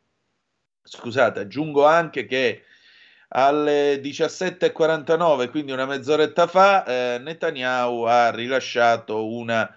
Scusate, 0.84 1.40
aggiungo 1.40 1.86
anche 1.86 2.26
che 2.26 2.64
alle 3.30 4.00
17.49, 4.02 5.50
quindi 5.50 5.72
una 5.72 5.86
mezz'oretta 5.86 6.48
fa, 6.48 6.84
eh, 6.86 7.20
Netanyahu 7.20 8.04
ha 8.04 8.32
rilasciato 8.32 9.28
una 9.28 9.74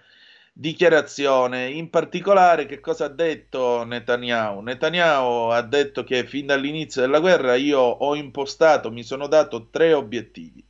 dichiarazione. 0.53 1.69
In 1.69 1.89
particolare, 1.89 2.65
che 2.65 2.79
cosa 2.79 3.05
ha 3.05 3.09
detto 3.09 3.83
Netanyahu? 3.85 4.61
Netanyahu 4.61 5.49
ha 5.51 5.61
detto 5.61 6.03
che 6.03 6.25
fin 6.25 6.47
dall'inizio 6.47 7.01
della 7.01 7.19
guerra 7.19 7.55
io 7.55 7.79
ho 7.79 8.15
impostato, 8.15 8.91
mi 8.91 9.03
sono 9.03 9.27
dato 9.27 9.67
tre 9.69 9.93
obiettivi. 9.93 10.63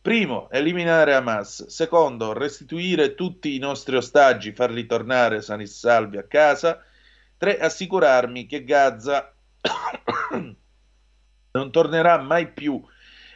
Primo, 0.00 0.48
eliminare 0.50 1.14
Hamas. 1.14 1.66
Secondo, 1.66 2.32
restituire 2.32 3.14
tutti 3.14 3.54
i 3.54 3.58
nostri 3.58 3.96
ostaggi, 3.96 4.52
far 4.52 4.70
ritornare 4.70 5.42
sani 5.42 5.64
e 5.64 5.66
salvi 5.66 6.16
a 6.16 6.22
casa. 6.22 6.82
Tre, 7.36 7.58
assicurarmi 7.58 8.46
che 8.46 8.64
Gaza 8.64 9.32
non 11.52 11.70
tornerà 11.70 12.18
mai 12.18 12.52
più 12.52 12.82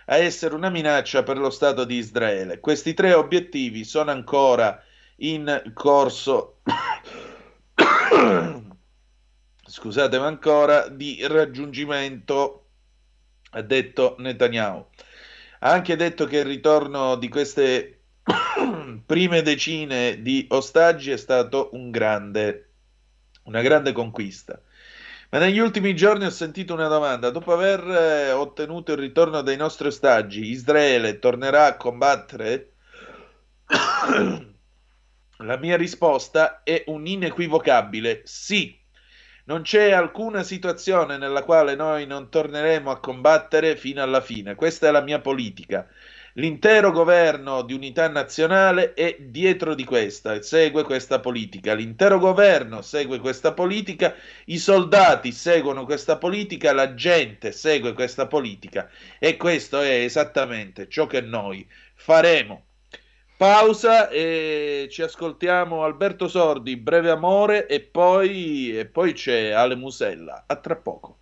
a 0.06 0.16
essere 0.16 0.54
una 0.54 0.70
minaccia 0.70 1.22
per 1.22 1.38
lo 1.38 1.50
Stato 1.50 1.84
di 1.84 1.96
Israele. 1.96 2.60
Questi 2.60 2.94
tre 2.94 3.12
obiettivi 3.14 3.84
sono 3.84 4.10
ancora 4.10 4.82
in 5.16 5.70
corso, 5.74 6.60
scusatemi 9.64 10.24
ancora, 10.24 10.88
di 10.88 11.24
raggiungimento, 11.26 12.66
ha 13.50 13.62
detto 13.62 14.16
Netanyahu. 14.18 14.86
Ha 15.60 15.70
anche 15.70 15.94
detto 15.96 16.26
che 16.26 16.38
il 16.38 16.44
ritorno 16.44 17.14
di 17.16 17.28
queste 17.28 18.00
prime 19.06 19.42
decine 19.42 20.20
di 20.22 20.46
ostaggi 20.50 21.12
è 21.12 21.16
stato 21.16 21.70
un 21.72 21.90
grande, 21.90 22.70
una 23.44 23.62
grande 23.62 23.92
conquista. 23.92 24.60
Ma 25.32 25.38
negli 25.38 25.58
ultimi 25.60 25.96
giorni 25.96 26.26
ho 26.26 26.30
sentito 26.30 26.74
una 26.74 26.88
domanda. 26.88 27.30
Dopo 27.30 27.54
aver 27.54 27.80
eh, 27.88 28.32
ottenuto 28.32 28.92
il 28.92 28.98
ritorno 28.98 29.40
dei 29.40 29.56
nostri 29.56 29.86
ostaggi, 29.86 30.50
Israele 30.50 31.18
tornerà 31.18 31.64
a 31.64 31.76
combattere? 31.78 32.72
La 35.38 35.56
mia 35.56 35.78
risposta 35.78 36.62
è 36.62 36.84
un 36.88 37.06
inequivocabile 37.06 38.20
sì. 38.24 38.78
Non 39.44 39.62
c'è 39.62 39.92
alcuna 39.92 40.42
situazione 40.42 41.16
nella 41.16 41.44
quale 41.44 41.76
noi 41.76 42.06
non 42.06 42.28
torneremo 42.28 42.90
a 42.90 43.00
combattere 43.00 43.74
fino 43.76 44.02
alla 44.02 44.20
fine. 44.20 44.54
Questa 44.54 44.88
è 44.88 44.90
la 44.90 45.00
mia 45.00 45.20
politica. 45.20 45.88
L'intero 46.36 46.92
governo 46.92 47.60
di 47.60 47.74
unità 47.74 48.08
nazionale 48.08 48.94
è 48.94 49.16
dietro 49.20 49.74
di 49.74 49.84
questa 49.84 50.40
segue 50.40 50.82
questa 50.82 51.20
politica. 51.20 51.74
L'intero 51.74 52.18
governo 52.18 52.80
segue 52.80 53.18
questa 53.18 53.52
politica, 53.52 54.14
i 54.46 54.56
soldati 54.56 55.30
seguono 55.30 55.84
questa 55.84 56.16
politica, 56.16 56.72
la 56.72 56.94
gente 56.94 57.52
segue 57.52 57.92
questa 57.92 58.26
politica 58.28 58.88
e 59.18 59.36
questo 59.36 59.80
è 59.80 59.90
esattamente 60.04 60.88
ciò 60.88 61.06
che 61.06 61.20
noi 61.20 61.68
faremo. 61.94 62.64
Pausa 63.36 64.08
e 64.08 64.88
ci 64.90 65.02
ascoltiamo 65.02 65.84
Alberto 65.84 66.28
Sordi, 66.28 66.76
Breve 66.78 67.10
Amore 67.10 67.66
e 67.66 67.80
poi, 67.80 68.78
e 68.78 68.86
poi 68.86 69.12
c'è 69.12 69.50
Ale 69.50 69.74
Musella. 69.76 70.44
A 70.46 70.56
tra 70.56 70.76
poco. 70.76 71.21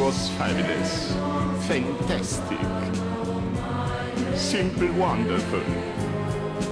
Was 0.00 0.30
fabulous, 0.30 1.12
fantastic, 1.66 2.58
simply 4.34 4.88
wonderful. 4.90 5.62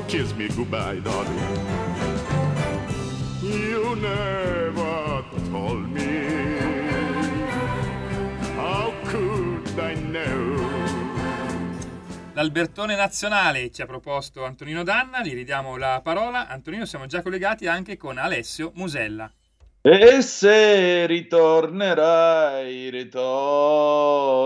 Kiss 0.07 0.33
me 0.33 0.49
goodbye, 0.49 0.99
darling. 1.01 1.39
You 3.43 3.97
never 3.97 5.25
told 5.51 5.91
me. 5.91 6.59
How 8.57 8.93
could 9.05 9.79
I 9.79 9.95
know? 9.95 10.67
L'Albertone 12.33 12.97
nazionale 12.97 13.71
ci 13.71 13.83
ha 13.83 13.87
proposto 13.87 14.47
Antonino 14.47 14.83
Danna, 14.83 15.21
gli 15.23 15.35
ridiamo 15.35 15.77
la 15.77 16.01
parola. 16.03 16.49
Antonino, 16.49 16.87
siamo 16.87 17.05
già 17.05 17.21
collegati 17.21 17.67
anche 17.67 17.99
con 17.99 18.17
Alessio 18.17 18.73
Musella. 18.77 19.31
E 19.91 20.21
se 20.21 21.07
ritornerai, 21.07 22.91
ritornerò. 22.91 24.45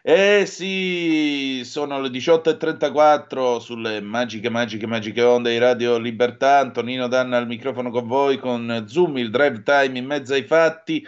Eh 0.00 0.46
sì, 0.46 1.60
sono 1.66 2.00
le 2.00 2.08
18.34 2.08 3.58
sulle 3.58 4.00
magiche, 4.00 4.48
magiche, 4.48 4.86
magiche 4.86 5.20
onde 5.20 5.50
di 5.50 5.58
Radio 5.58 5.98
Libertà. 5.98 6.60
Antonino 6.60 7.08
Danna 7.08 7.36
al 7.36 7.46
microfono 7.46 7.90
con 7.90 8.06
voi 8.06 8.38
con 8.38 8.84
Zoom, 8.86 9.18
il 9.18 9.28
drive 9.28 9.62
time 9.62 9.98
in 9.98 10.06
mezzo 10.06 10.32
ai 10.32 10.44
fatti. 10.44 11.06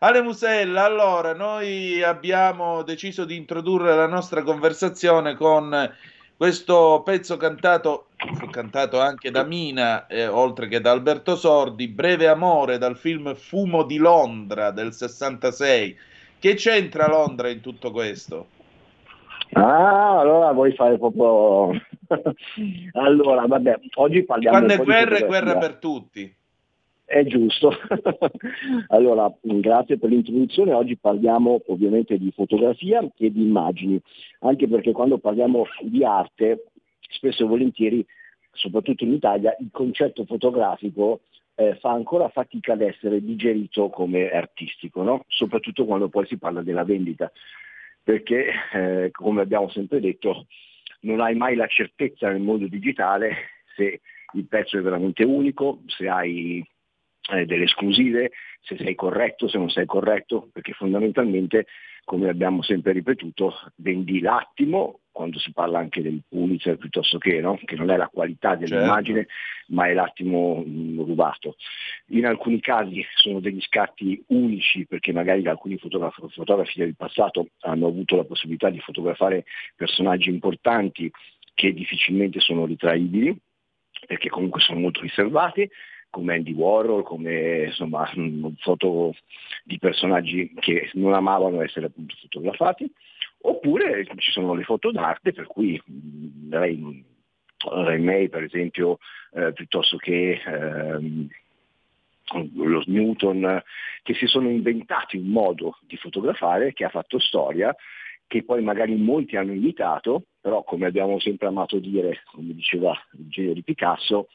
Ale 0.00 0.20
Musella, 0.20 0.84
allora 0.84 1.32
noi 1.32 2.02
abbiamo 2.02 2.82
deciso 2.82 3.24
di 3.24 3.36
introdurre 3.36 3.96
la 3.96 4.06
nostra 4.06 4.42
conversazione 4.42 5.34
con 5.34 5.90
questo 6.36 7.02
pezzo 7.04 7.36
cantato, 7.36 8.06
fu 8.34 8.46
cantato 8.48 9.00
anche 9.00 9.30
da 9.30 9.44
Mina, 9.44 10.06
eh, 10.06 10.26
oltre 10.26 10.68
che 10.68 10.80
da 10.80 10.90
Alberto 10.90 11.36
Sordi, 11.36 11.88
Breve 11.88 12.28
Amore 12.28 12.78
dal 12.78 12.96
film 12.96 13.34
Fumo 13.34 13.84
di 13.84 13.96
Londra 13.96 14.70
del 14.70 14.92
66. 14.92 15.96
Che 16.38 16.54
c'entra 16.54 17.06
Londra 17.06 17.48
in 17.48 17.60
tutto 17.60 17.90
questo? 17.92 18.48
Ah, 19.52 20.18
allora 20.18 20.52
vuoi 20.52 20.74
fare 20.74 20.98
proprio... 20.98 21.70
allora, 22.92 23.46
vabbè, 23.46 23.80
oggi 23.96 24.24
parliamo... 24.24 24.56
Quando 24.56 24.74
è 24.74 24.84
guerra, 24.84 25.16
è 25.18 25.26
guerra 25.26 25.58
per 25.58 25.76
tutti. 25.76 26.34
È 27.04 27.24
giusto. 27.24 27.70
allora, 28.88 29.32
grazie 29.40 29.98
per 29.98 30.10
l'introduzione. 30.10 30.72
Oggi 30.72 30.96
parliamo 30.96 31.60
ovviamente 31.66 32.16
di 32.18 32.30
fotografia 32.30 33.00
e 33.18 33.30
di 33.30 33.42
immagini, 33.42 34.00
anche 34.40 34.66
perché 34.68 34.92
quando 34.92 35.18
parliamo 35.18 35.66
di 35.82 36.04
arte, 36.04 36.66
spesso 37.00 37.44
e 37.44 37.46
volentieri, 37.46 38.06
soprattutto 38.52 39.04
in 39.04 39.12
Italia, 39.12 39.54
il 39.60 39.68
concetto 39.70 40.24
fotografico 40.24 41.20
eh, 41.54 41.76
fa 41.76 41.90
ancora 41.90 42.28
fatica 42.28 42.72
ad 42.72 42.80
essere 42.80 43.22
digerito 43.22 43.90
come 43.90 44.30
artistico, 44.30 45.02
no? 45.02 45.24
soprattutto 45.28 45.84
quando 45.84 46.08
poi 46.08 46.26
si 46.26 46.38
parla 46.38 46.62
della 46.62 46.84
vendita, 46.84 47.30
perché 48.02 48.52
eh, 48.72 49.10
come 49.12 49.42
abbiamo 49.42 49.68
sempre 49.68 50.00
detto, 50.00 50.46
non 51.00 51.20
hai 51.20 51.34
mai 51.34 51.56
la 51.56 51.66
certezza 51.66 52.30
nel 52.30 52.40
mondo 52.40 52.66
digitale 52.68 53.34
se 53.76 54.00
il 54.34 54.46
pezzo 54.46 54.78
è 54.78 54.80
veramente 54.80 55.24
unico, 55.24 55.80
se 55.86 56.08
hai 56.08 56.64
eh, 57.30 57.46
delle 57.46 57.64
esclusive, 57.64 58.32
se 58.60 58.76
sei 58.76 58.94
corretto, 58.94 59.48
se 59.48 59.58
non 59.58 59.70
sei 59.70 59.86
corretto, 59.86 60.48
perché 60.52 60.72
fondamentalmente, 60.72 61.66
come 62.04 62.28
abbiamo 62.28 62.62
sempre 62.62 62.92
ripetuto, 62.92 63.54
vendi 63.76 64.20
l'attimo, 64.20 65.00
quando 65.12 65.38
si 65.38 65.52
parla 65.52 65.78
anche 65.78 66.00
del 66.00 66.22
Pulitzer 66.26 66.78
piuttosto 66.78 67.18
che, 67.18 67.40
no? 67.40 67.60
che 67.64 67.76
non 67.76 67.90
è 67.90 67.96
la 67.96 68.08
qualità 68.08 68.54
dell'immagine, 68.56 69.26
ma 69.68 69.86
è 69.86 69.92
l'attimo 69.92 70.64
rubato. 70.64 71.56
In 72.08 72.26
alcuni 72.26 72.60
casi 72.60 73.04
sono 73.14 73.38
degli 73.38 73.60
scatti 73.60 74.20
unici, 74.28 74.86
perché 74.86 75.12
magari 75.12 75.46
alcuni 75.46 75.76
fotograf- 75.76 76.32
fotografi 76.32 76.78
del 76.78 76.96
passato 76.96 77.48
hanno 77.60 77.86
avuto 77.86 78.16
la 78.16 78.24
possibilità 78.24 78.70
di 78.70 78.80
fotografare 78.80 79.44
personaggi 79.76 80.30
importanti 80.30 81.10
che 81.54 81.72
difficilmente 81.74 82.40
sono 82.40 82.64
ritraibili, 82.64 83.36
perché 84.06 84.30
comunque 84.30 84.60
sono 84.60 84.80
molto 84.80 85.02
riservati, 85.02 85.68
come 86.12 86.34
Andy 86.34 86.52
Warhol, 86.52 87.02
come 87.02 87.64
insomma 87.64 88.06
foto 88.58 89.14
di 89.64 89.78
personaggi 89.78 90.52
che 90.60 90.90
non 90.92 91.14
amavano 91.14 91.62
essere 91.62 91.86
appunto 91.86 92.14
fotografati, 92.20 92.92
oppure 93.40 94.06
ci 94.18 94.30
sono 94.30 94.52
le 94.52 94.62
foto 94.62 94.92
d'arte 94.92 95.32
per 95.32 95.46
cui 95.46 95.80
Ray, 96.50 97.04
Ray 97.56 97.98
May 97.98 98.28
per 98.28 98.42
esempio, 98.42 98.98
eh, 99.32 99.54
piuttosto 99.54 99.96
che 99.96 100.38
ehm, 100.44 101.28
lo 102.56 102.82
Newton, 102.86 103.62
che 104.02 104.14
si 104.14 104.26
sono 104.26 104.50
inventati 104.50 105.16
un 105.16 105.28
modo 105.28 105.78
di 105.80 105.96
fotografare 105.96 106.74
che 106.74 106.84
ha 106.84 106.90
fatto 106.90 107.18
storia, 107.18 107.74
che 108.26 108.44
poi 108.44 108.62
magari 108.62 108.94
molti 108.96 109.36
hanno 109.36 109.52
imitato, 109.52 110.24
però 110.42 110.62
come 110.62 110.86
abbiamo 110.86 111.18
sempre 111.20 111.46
amato 111.46 111.78
dire, 111.78 112.22
come 112.26 112.52
diceva 112.52 112.92
il 113.18 113.28
genio 113.28 113.54
di 113.54 113.62
Picasso, 113.62 114.28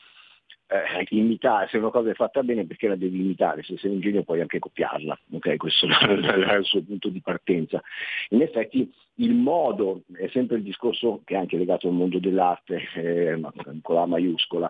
eh, 0.67 1.05
imitare, 1.09 1.67
se 1.69 1.77
una 1.77 1.89
cosa 1.89 2.09
è 2.09 2.13
fatta 2.13 2.43
bene 2.43 2.65
perché 2.65 2.87
la 2.87 2.95
devi 2.95 3.21
imitare, 3.21 3.63
se 3.63 3.77
sei 3.77 3.91
un 3.91 4.01
genio 4.01 4.23
puoi 4.23 4.41
anche 4.41 4.59
copiarla, 4.59 5.17
ok? 5.31 5.55
Questo 5.55 5.87
è 5.87 6.55
il 6.55 6.65
suo 6.65 6.83
punto 6.83 7.09
di 7.09 7.21
partenza. 7.21 7.81
In 8.29 8.41
effetti 8.41 8.91
il 9.15 9.33
modo 9.33 10.03
è 10.13 10.27
sempre 10.27 10.57
il 10.57 10.63
discorso 10.63 11.21
che 11.23 11.35
è 11.35 11.37
anche 11.37 11.57
legato 11.57 11.87
al 11.87 11.93
mondo 11.93 12.19
dell'arte, 12.19 12.81
eh, 12.95 13.39
con 13.81 13.95
la 13.95 14.05
maiuscola, 14.05 14.69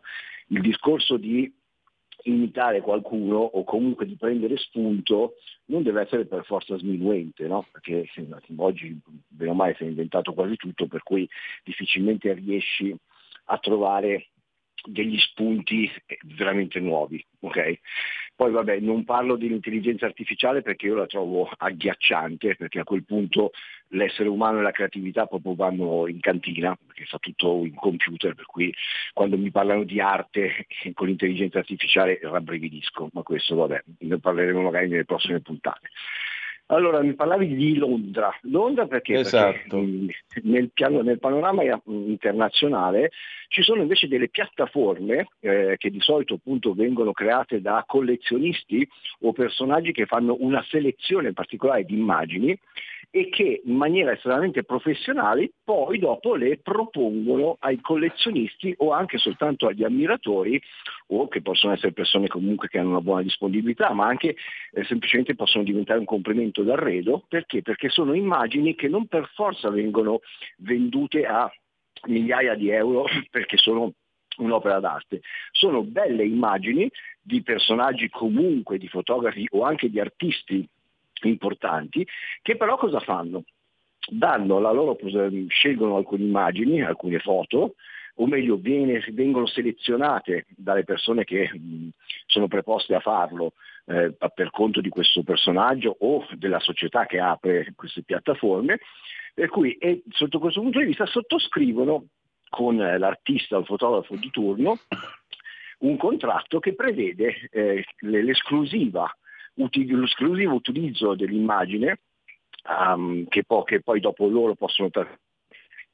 il 0.50 0.62
discorso 0.62 1.18
di 1.18 1.52
imitare 2.24 2.82
qualcuno 2.82 3.38
o 3.38 3.64
comunque 3.64 4.06
di 4.06 4.16
prendere 4.16 4.58
spunto 4.58 5.36
non 5.66 5.84
deve 5.84 6.02
essere 6.02 6.26
per 6.26 6.46
forza 6.46 6.78
sminuente, 6.78 7.48
no? 7.48 7.66
perché 7.72 8.10
oggi 8.58 9.00
bene 9.28 9.52
o 9.52 9.54
male 9.54 9.76
si 9.76 9.84
è 9.84 9.88
inventato 9.88 10.34
quasi 10.34 10.56
tutto, 10.56 10.88
per 10.88 11.04
cui 11.04 11.28
difficilmente 11.64 12.34
riesci 12.34 12.96
a 13.46 13.58
trovare 13.60 14.30
degli 14.88 15.18
spunti 15.20 15.92
veramente 16.36 16.80
nuovi. 16.80 17.24
ok? 17.40 17.80
Poi 18.36 18.52
vabbè, 18.52 18.80
non 18.80 19.04
parlo 19.04 19.36
dell'intelligenza 19.36 20.06
artificiale 20.06 20.62
perché 20.62 20.86
io 20.86 20.96
la 20.96 21.08
trovo 21.08 21.50
agghiacciante, 21.58 22.56
perché 22.56 22.80
a 22.80 22.84
quel 22.84 23.04
punto 23.04 23.52
l'essere 23.90 24.30
umano 24.30 24.60
e 24.60 24.62
la 24.62 24.72
creatività 24.72 25.26
proprio 25.26 25.56
vanno 25.56 26.08
in 26.08 26.20
cantina, 26.20 26.78
perché 26.86 27.06
fa 27.06 27.18
tutto 27.18 27.66
in 27.66 27.74
computer, 27.74 28.36
per 28.36 28.46
cui 28.46 28.72
quando 29.14 29.38
mi 29.38 29.50
parlano 29.50 29.84
di 29.84 30.00
arte 30.00 30.68
con 30.94 31.08
l'intelligenza 31.08 31.60
artificiale 31.60 32.20
rabbrividisco, 32.22 33.10
ma 33.14 33.24
questo 33.24 33.56
vabbè, 33.56 33.84
ne 34.00 34.20
parleremo 34.20 34.62
magari 34.62 34.88
nelle 34.88 35.06
prossime 35.06 35.42
puntate. 35.42 35.90
Allora, 36.70 37.02
mi 37.02 37.14
parlavi 37.14 37.56
di 37.56 37.78
Londra. 37.78 38.30
Londra 38.42 38.88
perché? 38.88 39.20
Esatto. 39.20 39.78
Perché 39.78 40.42
nel, 40.44 40.70
piano, 40.74 41.02
nel 41.02 41.20
panorama 41.20 41.64
internazionale 41.86 43.12
ci 43.48 43.62
sono 43.62 43.82
invece 43.82 44.10
delle 44.10 44.28
piattaforme 44.28 45.30
eh, 45.40 45.76
che 45.78 45.90
di 45.90 46.02
solito 46.02 46.34
appunto 46.34 46.74
vengono 46.74 47.14
create 47.14 47.62
da 47.62 47.86
collezionisti 47.88 48.86
o 49.22 49.32
personaggi 49.32 49.94
che 49.94 50.06
fanno 50.06 50.36
una 50.40 50.62
selezione 50.68 51.32
particolare 51.32 51.86
di 51.86 51.94
immagini 51.94 52.58
e 53.18 53.30
che 53.30 53.62
in 53.66 53.76
maniera 53.76 54.12
estremamente 54.12 54.64
professionale 54.64 55.50
poi 55.64 55.98
dopo 55.98 56.36
le 56.36 56.60
propongono 56.60 57.58
ai 57.62 57.82
collezionisti 57.82 58.76
o 58.78 58.92
anche 58.92 59.18
soltanto 59.18 59.66
agli 59.66 59.84
ammiratori 59.84 60.62
o 61.08 61.28
che 61.28 61.42
possono 61.42 61.74
essere 61.74 61.94
persone 61.94 62.28
comunque 62.28 62.68
che 62.68 62.78
hanno 62.78 62.90
una 62.90 63.02
buona 63.02 63.24
disponibilità 63.24 63.92
ma 63.92 64.06
anche 64.06 64.36
eh, 64.72 64.84
semplicemente 64.84 65.34
possono 65.34 65.64
diventare 65.64 65.98
un 65.98 66.06
complemento 66.06 66.62
d'arredo 66.62 67.26
perché? 67.28 67.64
Perché 67.64 67.90
sono 67.90 68.14
immagini 68.14 68.76
che 68.76 68.88
non 68.88 69.08
per 69.08 69.32
forza 69.34 69.72
vengono 69.72 70.20
vendute 70.58 71.26
a 71.26 71.52
migliaia 72.06 72.54
di 72.54 72.70
euro 72.70 73.06
perché 73.32 73.58
sono 73.58 73.94
un'opera 74.38 74.80
d'arte. 74.80 75.22
Sono 75.50 75.82
belle 75.82 76.24
immagini 76.24 76.88
di 77.20 77.42
personaggi 77.42 78.08
comunque, 78.10 78.78
di 78.78 78.88
fotografi 78.88 79.48
o 79.54 79.64
anche 79.64 79.90
di 79.90 80.00
artisti 80.00 80.70
importanti, 81.26 82.06
che 82.42 82.56
però 82.56 82.78
cosa 82.78 83.00
fanno? 83.00 83.44
Danno 84.10 84.60
la 84.60 84.72
loro, 84.72 84.98
scelgono 85.48 85.98
alcune 85.98 86.24
immagini, 86.24 86.82
alcune 86.82 87.20
foto, 87.20 87.76
o 88.20 88.28
meglio 88.28 88.58
viene, 88.58 89.04
vengono 89.12 89.46
selezionate 89.46 90.46
dalle 90.50 90.84
persone 90.84 91.24
che 91.24 91.50
mh, 91.52 91.90
sono 92.26 92.48
preposte 92.48 92.96
a 92.96 93.00
farlo 93.00 93.54
eh, 93.86 94.14
per 94.34 94.50
conto 94.52 94.82
di 94.82 94.90
questo 94.90 95.24
personaggio 95.24 95.96
o 96.00 96.26
della 96.36 96.60
società 96.60 97.06
che 97.06 97.20
apre 97.20 97.74
queste 97.76 98.04
piattaforme, 98.04 98.80
per 99.34 99.50
cui 99.50 99.74
e, 99.74 100.04
sotto 100.10 100.40
questo 100.40 100.62
punto 100.62 100.80
di 100.80 100.86
vista 100.86 101.06
sottoscrivono 101.06 102.08
con 102.50 102.78
l'artista 102.78 103.58
o 103.58 103.60
il 103.60 103.66
fotografo 103.66 104.16
di 104.16 104.30
turno 104.32 104.80
un 105.80 105.98
contratto 105.98 106.60
che 106.60 106.74
prevede 106.74 107.50
eh, 107.52 107.86
l'esclusiva 108.00 109.10
l'esclusivo 109.58 110.54
utilizzo 110.54 111.16
dell'immagine 111.16 112.00
um, 112.68 113.26
che, 113.28 113.44
poi, 113.44 113.64
che, 113.66 113.82
poi, 113.82 114.00
dopo 114.00 114.28
loro 114.28 114.56
possono 114.56 114.90
tra- 114.90 115.18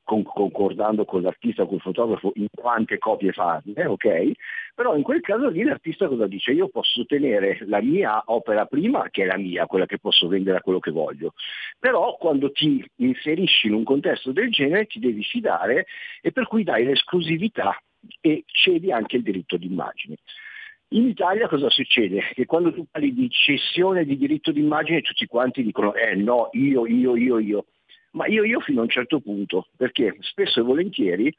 con, 0.03 0.23
concordando 0.23 1.05
con 1.05 1.21
l'artista, 1.21 1.65
con 1.65 1.75
il 1.75 1.81
fotografo, 1.81 2.31
in 2.35 2.47
quante 2.53 2.97
copie 2.97 3.31
farne, 3.31 3.85
ok? 3.85 4.31
Però 4.75 4.95
in 4.95 5.03
quel 5.03 5.21
caso 5.21 5.49
lì 5.49 5.63
l'artista 5.63 6.07
cosa 6.07 6.27
dice? 6.27 6.51
Io 6.51 6.67
posso 6.67 7.05
tenere 7.05 7.59
la 7.67 7.81
mia 7.81 8.21
opera 8.25 8.65
prima, 8.65 9.07
che 9.09 9.23
è 9.23 9.25
la 9.25 9.37
mia, 9.37 9.65
quella 9.65 9.85
che 9.85 9.99
posso 9.99 10.27
vendere 10.27 10.57
a 10.57 10.61
quello 10.61 10.79
che 10.79 10.91
voglio, 10.91 11.33
però 11.79 12.17
quando 12.17 12.51
ti 12.51 12.85
inserisci 12.97 13.67
in 13.67 13.73
un 13.73 13.83
contesto 13.83 14.31
del 14.31 14.51
genere 14.51 14.87
ti 14.87 14.99
devi 14.99 15.23
fidare 15.23 15.85
e 16.21 16.31
per 16.31 16.47
cui 16.47 16.63
dai 16.63 16.83
l'esclusività 16.83 17.77
e 18.19 18.43
cedi 18.45 18.91
anche 18.91 19.15
il 19.15 19.23
diritto 19.23 19.55
d'immagine. 19.55 20.17
In 20.93 21.07
Italia 21.07 21.47
cosa 21.47 21.71
succede? 21.71 22.21
Che 22.35 22.45
quando 22.45 22.71
tu 22.71 22.85
parli 22.89 23.15
di 23.15 23.27
cessione 23.27 24.05
di 24.05 24.15
diritto 24.15 24.51
d'immagine 24.51 25.01
tutti 25.01 25.25
quanti 25.25 25.63
dicono 25.63 25.95
eh 25.95 26.13
no, 26.13 26.49
io, 26.51 26.85
io, 26.85 27.15
io, 27.15 27.39
io. 27.39 27.65
Ma 28.11 28.27
io, 28.27 28.43
io 28.43 28.59
fino 28.59 28.81
a 28.81 28.83
un 28.83 28.89
certo 28.89 29.19
punto, 29.19 29.69
perché 29.75 30.15
spesso 30.19 30.59
e 30.59 30.63
volentieri 30.63 31.35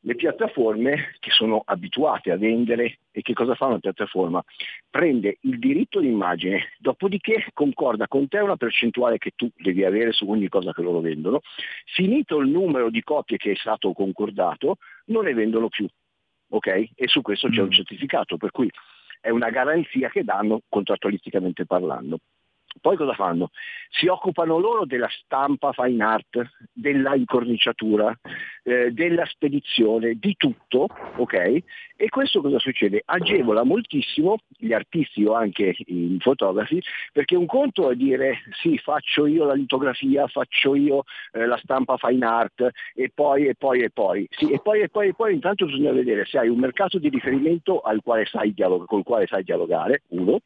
le 0.00 0.14
piattaforme 0.16 1.14
che 1.20 1.30
sono 1.30 1.62
abituate 1.64 2.32
a 2.32 2.36
vendere 2.36 2.98
e 3.12 3.22
che 3.22 3.34
cosa 3.34 3.54
fa 3.54 3.66
una 3.66 3.78
piattaforma? 3.78 4.42
Prende 4.90 5.38
il 5.42 5.60
diritto 5.60 6.00
d'immagine, 6.00 6.72
dopodiché 6.80 7.46
concorda 7.52 8.08
con 8.08 8.26
te 8.26 8.38
una 8.38 8.56
percentuale 8.56 9.18
che 9.18 9.30
tu 9.36 9.48
devi 9.54 9.84
avere 9.84 10.10
su 10.10 10.28
ogni 10.28 10.48
cosa 10.48 10.72
che 10.72 10.82
loro 10.82 10.98
vendono, 10.98 11.38
finito 11.84 12.38
il 12.38 12.48
numero 12.48 12.90
di 12.90 13.02
copie 13.04 13.36
che 13.36 13.52
è 13.52 13.56
stato 13.56 13.92
concordato, 13.92 14.78
non 15.06 15.22
ne 15.22 15.34
vendono 15.34 15.68
più. 15.68 15.86
Ok? 16.50 16.90
E 16.94 17.08
su 17.08 17.20
questo 17.22 17.48
c'è 17.48 17.60
un 17.60 17.70
certificato, 17.70 18.36
per 18.36 18.50
cui 18.50 18.70
è 19.20 19.30
una 19.30 19.50
garanzia 19.50 20.08
che 20.08 20.24
danno 20.24 20.62
contrattualisticamente 20.68 21.66
parlando. 21.66 22.18
Poi 22.80 22.96
cosa 22.96 23.12
fanno? 23.14 23.50
Si 23.90 24.06
occupano 24.06 24.58
loro 24.58 24.84
della 24.84 25.08
stampa 25.10 25.72
fine 25.72 26.02
art, 26.04 26.40
della 26.72 27.14
incorniciatura, 27.14 28.16
eh, 28.62 28.90
della 28.92 29.24
spedizione, 29.26 30.14
di 30.14 30.34
tutto, 30.36 30.86
ok? 31.16 31.62
E 32.00 32.08
questo 32.10 32.40
cosa 32.40 32.58
succede? 32.58 33.02
Agevola 33.04 33.64
moltissimo 33.64 34.38
gli 34.56 34.72
artisti 34.72 35.24
o 35.24 35.34
anche 35.34 35.74
i 35.76 36.16
fotografi, 36.20 36.80
perché 37.12 37.34
un 37.34 37.46
conto 37.46 37.90
è 37.90 37.96
dire 37.96 38.38
sì, 38.60 38.78
faccio 38.78 39.26
io 39.26 39.44
la 39.44 39.54
litografia, 39.54 40.26
faccio 40.28 40.74
io 40.76 41.02
eh, 41.32 41.46
la 41.46 41.56
stampa 41.56 41.96
fine 41.96 42.24
art 42.24 42.68
e 42.94 43.10
poi 43.12 43.46
e 43.48 43.54
poi 43.56 43.80
e 43.80 43.90
poi. 43.90 44.28
Sì, 44.30 44.50
e 44.52 44.60
poi 44.60 44.82
e 44.82 44.88
poi 44.88 45.08
e 45.08 45.14
poi 45.14 45.34
intanto 45.34 45.66
bisogna 45.66 45.92
vedere 45.92 46.24
se 46.24 46.38
hai 46.38 46.48
un 46.48 46.58
mercato 46.58 46.98
di 46.98 47.08
riferimento 47.08 47.80
al 47.80 48.00
quale 48.02 48.26
dialog- 48.52 48.86
col 48.86 49.02
quale 49.02 49.26
sai 49.26 49.42
dialogare, 49.42 50.02
uno. 50.08 50.40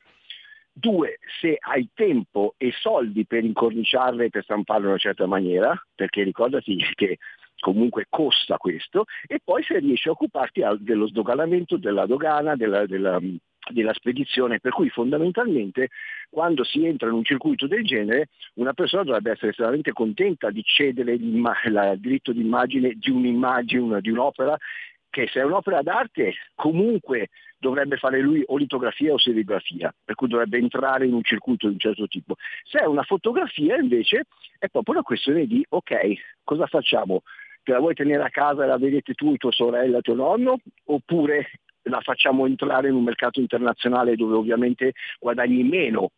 Due, 0.75 1.19
se 1.41 1.59
hai 1.61 1.89
tempo 1.95 2.55
e 2.57 2.73
soldi 2.73 3.27
per 3.27 3.45
incorniciarle 3.45 4.25
e 4.25 4.31
per 4.31 4.43
stamparle 4.43 4.85
in 4.85 4.91
una 4.91 4.99
certa 4.99 5.27
maniera, 5.27 5.79
perché 5.95 6.23
ricordati 6.23 6.77
che 6.95 7.19
comunque 7.59 8.07
costa 8.09 8.57
questo, 8.57 9.05
e 9.27 9.39
poi 9.43 9.63
se 9.63 9.79
riesci 9.79 10.09
a 10.09 10.13
occuparti 10.13 10.63
dello 10.79 11.07
sdoganamento, 11.07 11.77
della 11.77 12.07
dogana, 12.07 12.57
della, 12.57 12.87
della, 12.87 13.21
della 13.71 13.93
spedizione, 13.93 14.59
per 14.59 14.73
cui 14.73 14.89
fondamentalmente 14.89 15.91
quando 16.29 16.65
si 16.65 16.85
entra 16.85 17.09
in 17.09 17.15
un 17.15 17.25
circuito 17.25 17.67
del 17.67 17.85
genere 17.85 18.29
una 18.55 18.73
persona 18.73 19.05
dovrebbe 19.05 19.33
essere 19.33 19.51
estremamente 19.51 19.93
contenta 19.93 20.51
di 20.51 20.63
cedere 20.65 21.13
il 21.13 21.99
diritto 21.99 22.33
d'immagine 22.33 22.95
di 22.97 23.11
un'immagine, 23.11 24.01
di 24.01 24.11
un'opera 24.11 24.57
che 25.13 25.29
se 25.31 25.41
è 25.41 25.45
un'opera 25.45 25.83
d'arte 25.83 26.33
comunque 26.55 27.29
dovrebbe 27.59 27.99
fare 27.99 28.19
lui 28.21 28.43
o 28.47 28.57
litografia 28.57 29.13
o 29.13 29.19
serigrafia, 29.19 29.95
per 30.03 30.15
cui 30.15 30.27
dovrebbe 30.27 30.57
entrare 30.57 31.07
in 31.07 31.13
un 31.13 31.23
circuito 31.23 31.67
di 31.67 31.75
un 31.75 31.79
certo 31.79 32.09
tipo. 32.09 32.37
Se 32.65 32.79
è 32.79 32.87
una 32.87 33.03
fotografia 33.03 33.77
invece 33.77 34.25
è 34.59 34.69
proprio 34.69 34.95
una 34.95 35.03
questione 35.03 35.47
di 35.47 35.65
ok, 35.69 36.41
cosa 36.43 36.67
facciamo? 36.67 37.23
Te 37.63 37.73
la 37.73 37.79
vuoi 37.79 37.95
tenere 37.95 38.25
a 38.25 38.31
casa 38.31 38.65
e 38.65 38.67
la 38.67 38.79
vedete 38.79 39.13
tu, 39.13 39.37
tua 39.37 39.53
sorella, 39.53 40.01
tuo 40.01 40.15
nonno? 40.15 40.59
Oppure 40.87 41.51
la 41.83 42.01
facciamo 42.01 42.47
entrare 42.47 42.89
in 42.89 42.95
un 42.95 43.05
mercato 43.05 43.39
internazionale 43.39 44.17
dove 44.17 44.35
ovviamente 44.35 44.95
guadagni 45.21 45.63
meno 45.63 46.11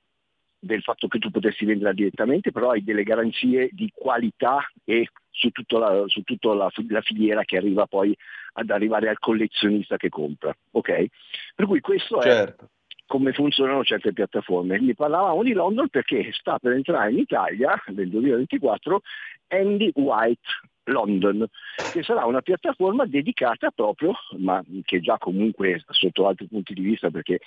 del 0.65 0.83
fatto 0.83 1.09
che 1.09 1.19
tu 1.19 1.31
potessi 1.31 1.65
venderla 1.65 1.93
direttamente, 1.93 2.53
però 2.53 2.71
hai 2.71 2.83
delle 2.83 3.03
garanzie 3.03 3.69
di 3.73 3.91
qualità 3.95 4.59
e 4.85 5.09
su 5.31 5.51
tutta 5.51 5.79
la, 5.79 6.05
su 6.07 6.23
tutta 6.23 6.55
la, 6.55 6.71
la 6.89 7.01
filiera 7.01 7.45
che 7.45 7.57
arriva 7.57 7.87
poi 7.87 8.17
ad 8.55 8.71
arrivare 8.71 9.09
al 9.09 9.19
collezionista 9.19 9.97
che 9.97 10.09
compra. 10.09 10.55
Ok? 10.73 11.07
Per 11.55 11.67
cui 11.67 11.81
questo 11.81 12.21
certo. 12.21 12.65
è 12.65 12.69
come 13.07 13.33
funzionano 13.33 13.85
certe 13.85 14.13
piattaforme. 14.13 14.79
Ne 14.81 14.95
parlavamo 14.95 15.43
di 15.43 15.53
London 15.53 15.89
perché 15.89 16.31
sta 16.33 16.59
per 16.59 16.73
entrare 16.73 17.11
in 17.11 17.19
Italia 17.19 17.81
nel 17.89 18.09
2024 18.09 19.03
Andy 19.49 19.91
White 19.95 20.49
London, 20.85 21.47
che 21.93 22.03
sarà 22.03 22.25
una 22.27 22.43
piattaforma 22.43 23.07
dedicata 23.07 23.71
proprio, 23.71 24.15
ma 24.39 24.63
che 24.85 25.01
già 25.01 25.19
comunque 25.19 25.83
sotto 25.89 26.27
altri 26.27 26.47
punti 26.47 26.75
di 26.75 26.83
vista 26.83 27.11
perché 27.11 27.41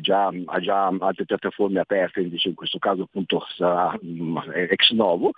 già, 0.00 0.26
ha 0.26 0.60
già 0.60 0.86
altre 0.86 1.24
piattaforme 1.24 1.80
aperte, 1.80 2.20
invece 2.20 2.48
in 2.48 2.54
questo 2.54 2.78
caso 2.78 3.02
appunto 3.02 3.44
sarà 3.56 3.98
mm, 4.04 4.38
ex 4.68 4.90
novo, 4.92 5.32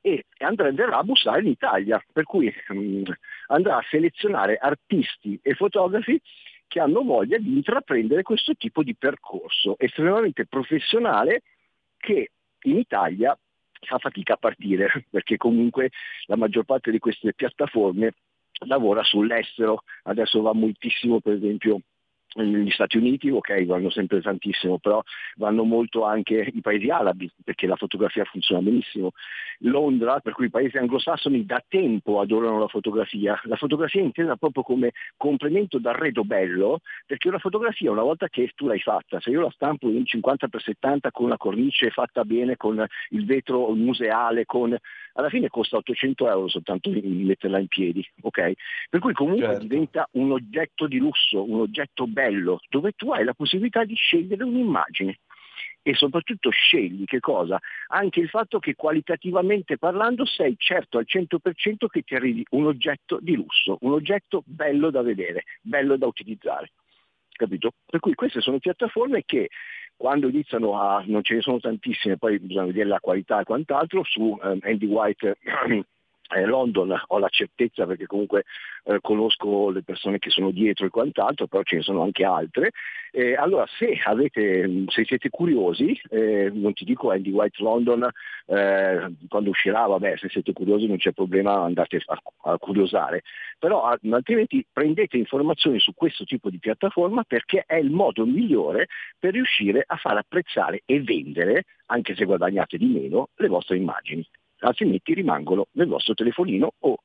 e 0.00 0.24
andrà, 0.38 0.68
a 0.96 1.02
bussare 1.02 1.40
in 1.40 1.48
Italia, 1.48 2.02
per 2.12 2.24
cui 2.24 2.52
mm, 2.72 3.04
andrà 3.48 3.78
a 3.78 3.86
selezionare 3.88 4.56
artisti 4.56 5.38
e 5.42 5.54
fotografi 5.54 6.20
che 6.66 6.80
hanno 6.80 7.02
voglia 7.02 7.38
di 7.38 7.54
intraprendere 7.54 8.22
questo 8.22 8.54
tipo 8.54 8.82
di 8.82 8.94
percorso 8.94 9.76
estremamente 9.78 10.46
professionale 10.46 11.42
che 11.96 12.30
in 12.62 12.76
Italia 12.76 13.36
fa 13.80 13.98
fatica 13.98 14.34
a 14.34 14.36
partire, 14.36 15.06
perché 15.10 15.36
comunque 15.36 15.90
la 16.26 16.36
maggior 16.36 16.64
parte 16.64 16.90
di 16.90 16.98
queste 16.98 17.34
piattaforme 17.34 18.14
lavora 18.66 19.04
sull'estero, 19.04 19.84
adesso 20.04 20.40
va 20.40 20.52
moltissimo 20.52 21.20
per 21.20 21.34
esempio 21.34 21.80
negli 22.34 22.70
Stati 22.70 22.96
Uniti, 22.98 23.30
ok, 23.30 23.64
vanno 23.64 23.90
sempre 23.90 24.20
tantissimo, 24.20 24.78
però 24.78 25.02
vanno 25.36 25.64
molto 25.64 26.04
anche 26.04 26.50
i 26.52 26.60
paesi 26.60 26.90
arabi, 26.90 27.30
perché 27.42 27.66
la 27.66 27.76
fotografia 27.76 28.24
funziona 28.24 28.62
benissimo. 28.62 29.12
Londra, 29.62 30.20
per 30.20 30.34
cui 30.34 30.46
i 30.46 30.50
paesi 30.50 30.76
anglosassoni 30.76 31.44
da 31.44 31.62
tempo 31.66 32.20
adorano 32.20 32.58
la 32.58 32.68
fotografia. 32.68 33.40
La 33.44 33.56
fotografia 33.56 34.00
è 34.00 34.04
intesa 34.04 34.36
proprio 34.36 34.62
come 34.62 34.92
complemento 35.16 35.78
d'arredo 35.78 36.24
bello, 36.24 36.80
perché 37.06 37.28
una 37.28 37.38
fotografia 37.38 37.90
una 37.90 38.02
volta 38.02 38.28
che 38.28 38.52
tu 38.54 38.66
l'hai 38.66 38.80
fatta, 38.80 39.20
se 39.20 39.30
io 39.30 39.40
la 39.40 39.50
stampo 39.50 39.88
in 39.88 40.02
50x70 40.02 41.08
con 41.10 41.28
la 41.28 41.36
cornice 41.36 41.90
fatta 41.90 42.24
bene, 42.24 42.56
con 42.56 42.84
il 43.10 43.24
vetro 43.24 43.70
museale, 43.74 44.44
con... 44.44 44.76
alla 45.18 45.30
fine 45.30 45.48
costa 45.48 45.76
800 45.76 46.28
euro 46.28 46.48
soltanto 46.48 46.90
metterla 46.90 47.58
in 47.58 47.66
piedi, 47.66 48.08
ok? 48.20 48.52
Per 48.88 49.00
cui 49.00 49.12
comunque 49.12 49.46
certo. 49.46 49.66
diventa 49.66 50.08
un 50.12 50.30
oggetto 50.30 50.86
di 50.86 50.98
lusso, 50.98 51.42
un 51.42 51.60
oggetto 51.60 52.06
bello 52.06 52.60
dove 52.68 52.92
tu 52.92 53.10
hai 53.10 53.24
la 53.24 53.34
possibilità 53.34 53.84
di 53.84 53.94
scegliere 53.94 54.44
un'immagine 54.44 55.18
e 55.82 55.94
soprattutto 55.94 56.50
scegli 56.50 57.04
che 57.04 57.18
cosa? 57.18 57.58
Anche 57.88 58.20
il 58.20 58.28
fatto 58.28 58.60
che 58.60 58.76
qualitativamente 58.76 59.76
parlando 59.76 60.24
sei 60.24 60.54
certo 60.56 60.98
al 60.98 61.06
100% 61.08 61.86
che 61.88 62.02
ti 62.02 62.14
arrivi 62.14 62.44
un 62.50 62.66
oggetto 62.66 63.18
di 63.20 63.34
lusso, 63.34 63.78
un 63.80 63.92
oggetto 63.92 64.44
bello 64.46 64.90
da 64.90 65.02
vedere, 65.02 65.44
bello 65.60 65.96
da 65.96 66.06
utilizzare. 66.06 66.70
Capito? 67.32 67.72
Per 67.86 67.98
cui 67.98 68.14
queste 68.14 68.40
sono 68.40 68.58
piattaforme 68.58 69.22
che 69.24 69.48
quando 69.98 70.28
iniziano 70.28 70.80
a, 70.80 71.02
non 71.06 71.22
ce 71.24 71.34
ne 71.34 71.40
sono 71.40 71.58
tantissime, 71.58 72.16
poi 72.16 72.38
bisogna 72.38 72.66
vedere 72.66 72.88
la 72.88 73.00
qualità 73.00 73.40
e 73.40 73.44
quant'altro, 73.44 74.04
su 74.04 74.38
um, 74.40 74.58
Andy 74.62 74.86
White 74.86 75.38
eh, 76.34 76.44
London 76.44 76.94
ho 77.06 77.18
la 77.18 77.28
certezza 77.28 77.86
perché 77.86 78.06
comunque 78.06 78.44
eh, 78.84 78.98
conosco 79.00 79.70
le 79.70 79.82
persone 79.82 80.18
che 80.18 80.30
sono 80.30 80.50
dietro 80.50 80.86
e 80.86 80.90
quant'altro, 80.90 81.46
però 81.46 81.62
ce 81.62 81.76
ne 81.76 81.82
sono 81.82 82.02
anche 82.02 82.24
altre. 82.24 82.72
Eh, 83.10 83.34
allora 83.34 83.66
se, 83.78 83.98
avete, 84.04 84.84
se 84.88 85.04
siete 85.04 85.30
curiosi, 85.30 85.98
eh, 86.10 86.50
non 86.52 86.72
ti 86.74 86.84
dico 86.84 87.10
Andy 87.10 87.30
White 87.30 87.62
London, 87.62 88.08
eh, 88.46 89.12
quando 89.28 89.50
uscirà, 89.50 89.86
vabbè, 89.86 90.16
se 90.16 90.28
siete 90.28 90.52
curiosi 90.52 90.86
non 90.86 90.98
c'è 90.98 91.12
problema, 91.12 91.62
andate 91.62 92.02
a, 92.06 92.20
a 92.50 92.58
curiosare, 92.58 93.22
però 93.58 93.84
altrimenti 93.84 94.64
prendete 94.70 95.16
informazioni 95.16 95.78
su 95.80 95.94
questo 95.94 96.24
tipo 96.24 96.50
di 96.50 96.58
piattaforma 96.58 97.24
perché 97.24 97.64
è 97.66 97.76
il 97.76 97.90
modo 97.90 98.26
migliore 98.26 98.88
per 99.18 99.32
riuscire 99.32 99.82
a 99.86 99.96
far 99.96 100.16
apprezzare 100.16 100.82
e 100.84 101.00
vendere, 101.02 101.64
anche 101.86 102.14
se 102.14 102.24
guadagnate 102.24 102.76
di 102.76 102.86
meno, 102.86 103.30
le 103.36 103.48
vostre 103.48 103.76
immagini 103.76 104.26
altrimenti 104.60 105.14
rimangono 105.14 105.68
nel 105.72 105.86
vostro 105.86 106.14
telefonino 106.14 106.72
o 106.78 106.98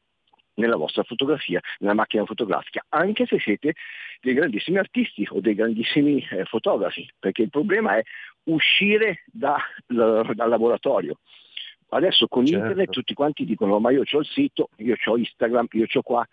nella 0.55 0.75
vostra 0.75 1.03
fotografia, 1.03 1.59
nella 1.79 1.93
macchina 1.93 2.25
fotografica, 2.25 2.85
anche 2.89 3.25
se 3.25 3.39
siete 3.39 3.73
dei 4.21 4.33
grandissimi 4.33 4.77
artisti 4.77 5.27
o 5.29 5.39
dei 5.39 5.55
grandissimi 5.55 6.25
eh, 6.29 6.45
fotografi, 6.45 7.11
perché 7.17 7.41
il 7.41 7.49
problema 7.49 7.97
è 7.97 8.03
uscire 8.45 9.23
da, 9.25 9.57
l, 9.87 10.33
dal 10.33 10.49
laboratorio. 10.49 11.19
Adesso 11.89 12.27
con 12.27 12.45
certo. 12.45 12.61
internet 12.61 12.89
tutti 12.89 13.13
quanti 13.13 13.45
dicono 13.45 13.79
ma 13.79 13.91
io 13.91 14.03
ho 14.09 14.19
il 14.19 14.25
sito, 14.25 14.69
io 14.77 14.95
ho 15.03 15.17
Instagram, 15.17 15.67
io 15.71 15.85
ho 15.91 16.01
qua. 16.01 16.25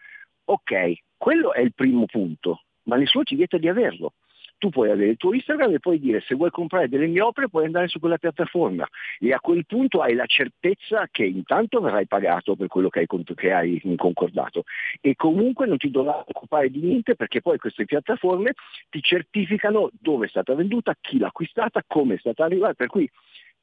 Ok, 0.44 1.00
quello 1.16 1.52
è 1.52 1.60
il 1.60 1.74
primo 1.74 2.06
punto, 2.06 2.62
ma 2.84 2.96
nessuno 2.96 3.24
ti 3.24 3.36
vieta 3.36 3.58
di 3.58 3.68
averlo 3.68 4.14
tu 4.61 4.68
puoi 4.68 4.90
avere 4.90 5.12
il 5.12 5.16
tuo 5.16 5.32
Instagram 5.32 5.72
e 5.72 5.80
puoi 5.80 5.98
dire 5.98 6.20
se 6.20 6.34
vuoi 6.34 6.50
comprare 6.50 6.88
delle 6.88 7.06
mie 7.06 7.22
opere 7.22 7.48
puoi 7.48 7.64
andare 7.64 7.88
su 7.88 7.98
quella 7.98 8.18
piattaforma 8.18 8.86
e 9.18 9.32
a 9.32 9.40
quel 9.40 9.64
punto 9.64 10.02
hai 10.02 10.14
la 10.14 10.26
certezza 10.26 11.08
che 11.11 11.24
intanto 11.24 11.80
verrai 11.80 12.06
pagato 12.06 12.54
per 12.54 12.68
quello 12.68 12.90
che 12.90 13.00
hai, 13.00 13.06
che 13.34 13.52
hai 13.52 13.82
concordato 13.96 14.64
e 15.00 15.16
comunque 15.16 15.66
non 15.66 15.78
ti 15.78 15.90
dovrai 15.90 16.22
occupare 16.26 16.70
di 16.70 16.80
niente 16.80 17.16
perché 17.16 17.40
poi 17.40 17.56
queste 17.56 17.86
piattaforme 17.86 18.52
ti 18.90 19.00
certificano 19.00 19.88
dove 19.98 20.26
è 20.26 20.28
stata 20.28 20.54
venduta, 20.54 20.94
chi 21.00 21.18
l'ha 21.18 21.28
acquistata, 21.28 21.82
come 21.86 22.16
è 22.16 22.18
stata 22.18 22.44
arrivata, 22.44 22.74
per 22.74 22.88
cui 22.88 23.11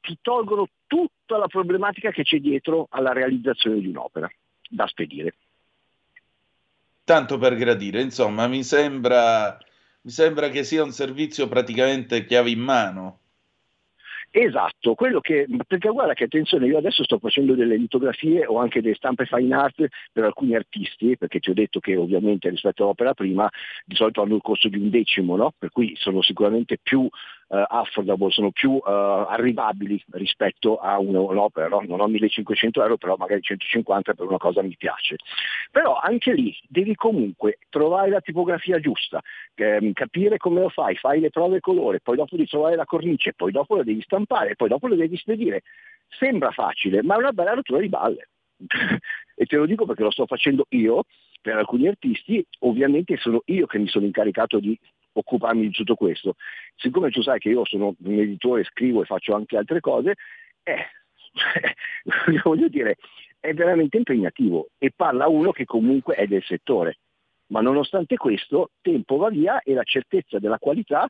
ti 0.00 0.18
tolgono 0.20 0.68
tutta 0.88 1.36
la 1.36 1.46
problematica 1.46 2.10
che 2.10 2.24
c'è 2.24 2.40
dietro 2.40 2.88
alla 2.90 3.12
realizzazione 3.12 3.78
di 3.78 3.86
un'opera 3.86 4.28
da 4.68 4.86
spedire. 4.88 5.34
Tanto 7.04 7.38
per 7.38 7.54
gradire, 7.54 8.02
insomma, 8.02 8.48
mi 8.48 8.64
sembra 8.64 9.58
mi 10.08 10.14
sembra 10.14 10.48
che 10.48 10.64
sia 10.64 10.82
un 10.82 10.90
servizio 10.90 11.48
praticamente 11.48 12.24
chiave 12.24 12.48
in 12.48 12.60
mano. 12.60 13.18
Esatto, 14.30 14.94
quello 14.94 15.20
che, 15.20 15.46
perché 15.66 15.90
guarda 15.90 16.14
che 16.14 16.24
attenzione, 16.24 16.66
io 16.66 16.78
adesso 16.78 17.04
sto 17.04 17.18
facendo 17.18 17.54
delle 17.54 17.76
litografie 17.76 18.46
o 18.46 18.58
anche 18.58 18.80
delle 18.80 18.94
stampe 18.94 19.26
fine 19.26 19.54
art 19.54 19.86
per 20.10 20.24
alcuni 20.24 20.54
artisti, 20.54 21.18
perché 21.18 21.40
ti 21.40 21.50
ho 21.50 21.54
detto 21.54 21.78
che 21.78 21.94
ovviamente 21.96 22.48
rispetto 22.48 22.84
all'opera 22.84 23.12
prima 23.12 23.50
di 23.84 23.94
solito 23.94 24.22
hanno 24.22 24.36
il 24.36 24.42
costo 24.42 24.68
di 24.68 24.78
un 24.78 24.88
decimo, 24.88 25.36
no? 25.36 25.52
per 25.58 25.70
cui 25.70 25.94
sono 25.96 26.22
sicuramente 26.22 26.78
più 26.82 27.06
uh, 27.48 27.64
affordable, 27.66 28.30
sono 28.30 28.50
più 28.50 28.72
uh, 28.72 28.82
arrivabili 28.84 30.02
rispetto 30.12 30.78
a 30.78 30.98
un'opera, 30.98 31.68
no? 31.68 31.82
non 31.86 32.00
ho 32.00 32.06
1500 32.06 32.82
euro, 32.82 32.96
però 32.96 33.16
magari 33.16 33.40
150 33.42 34.14
per 34.14 34.26
una 34.26 34.38
cosa 34.38 34.62
mi 34.62 34.76
piace. 34.76 35.16
Però 35.70 35.98
anche 35.98 36.32
lì 36.32 36.56
devi 36.68 36.94
comunque 36.94 37.58
trovare 37.68 38.10
la 38.10 38.20
tipografia 38.20 38.78
giusta, 38.78 39.20
ehm, 39.54 39.92
capire 39.92 40.36
come 40.36 40.60
lo 40.60 40.68
fai, 40.68 40.96
fai 40.96 41.20
le 41.20 41.30
prove 41.30 41.60
colore, 41.60 42.00
poi 42.00 42.16
dopo 42.16 42.36
di 42.36 42.46
trovare 42.46 42.76
la 42.76 42.84
cornice, 42.84 43.34
poi 43.34 43.52
dopo 43.52 43.76
la 43.76 43.82
devi 43.82 44.00
stampare, 44.02 44.56
poi 44.56 44.68
dopo 44.68 44.86
la 44.88 44.96
devi 44.96 45.16
spedire. 45.16 45.62
Sembra 46.08 46.50
facile, 46.50 47.02
ma 47.02 47.14
è 47.14 47.18
una 47.18 47.32
bella 47.32 47.54
rottura 47.54 47.80
di 47.80 47.88
balle. 47.88 48.28
e 49.36 49.46
te 49.46 49.56
lo 49.56 49.66
dico 49.66 49.86
perché 49.86 50.02
lo 50.02 50.10
sto 50.10 50.26
facendo 50.26 50.66
io 50.70 51.04
per 51.40 51.56
alcuni 51.56 51.86
artisti, 51.86 52.44
ovviamente 52.60 53.16
sono 53.16 53.42
io 53.46 53.66
che 53.66 53.78
mi 53.78 53.86
sono 53.88 54.04
incaricato 54.04 54.58
di 54.58 54.78
occuparmi 55.12 55.62
di 55.62 55.70
tutto 55.70 55.94
questo. 55.94 56.34
Siccome 56.76 57.10
tu 57.10 57.22
sai 57.22 57.38
che 57.38 57.50
io 57.50 57.64
sono 57.64 57.94
un 57.98 58.18
editore, 58.18 58.64
scrivo 58.64 59.02
e 59.02 59.06
faccio 59.06 59.34
anche 59.34 59.56
altre 59.56 59.80
cose, 59.80 60.14
eh, 60.62 60.86
voglio 62.44 62.68
dire, 62.68 62.96
è 63.40 63.52
veramente 63.54 63.96
impegnativo 63.96 64.68
e 64.78 64.92
parla 64.94 65.28
uno 65.28 65.52
che 65.52 65.64
comunque 65.64 66.14
è 66.14 66.26
del 66.26 66.42
settore. 66.42 66.98
Ma 67.48 67.60
nonostante 67.60 68.16
questo, 68.16 68.70
tempo 68.82 69.16
va 69.16 69.30
via 69.30 69.60
e 69.62 69.72
la 69.72 69.84
certezza 69.84 70.38
della 70.38 70.58
qualità 70.58 71.08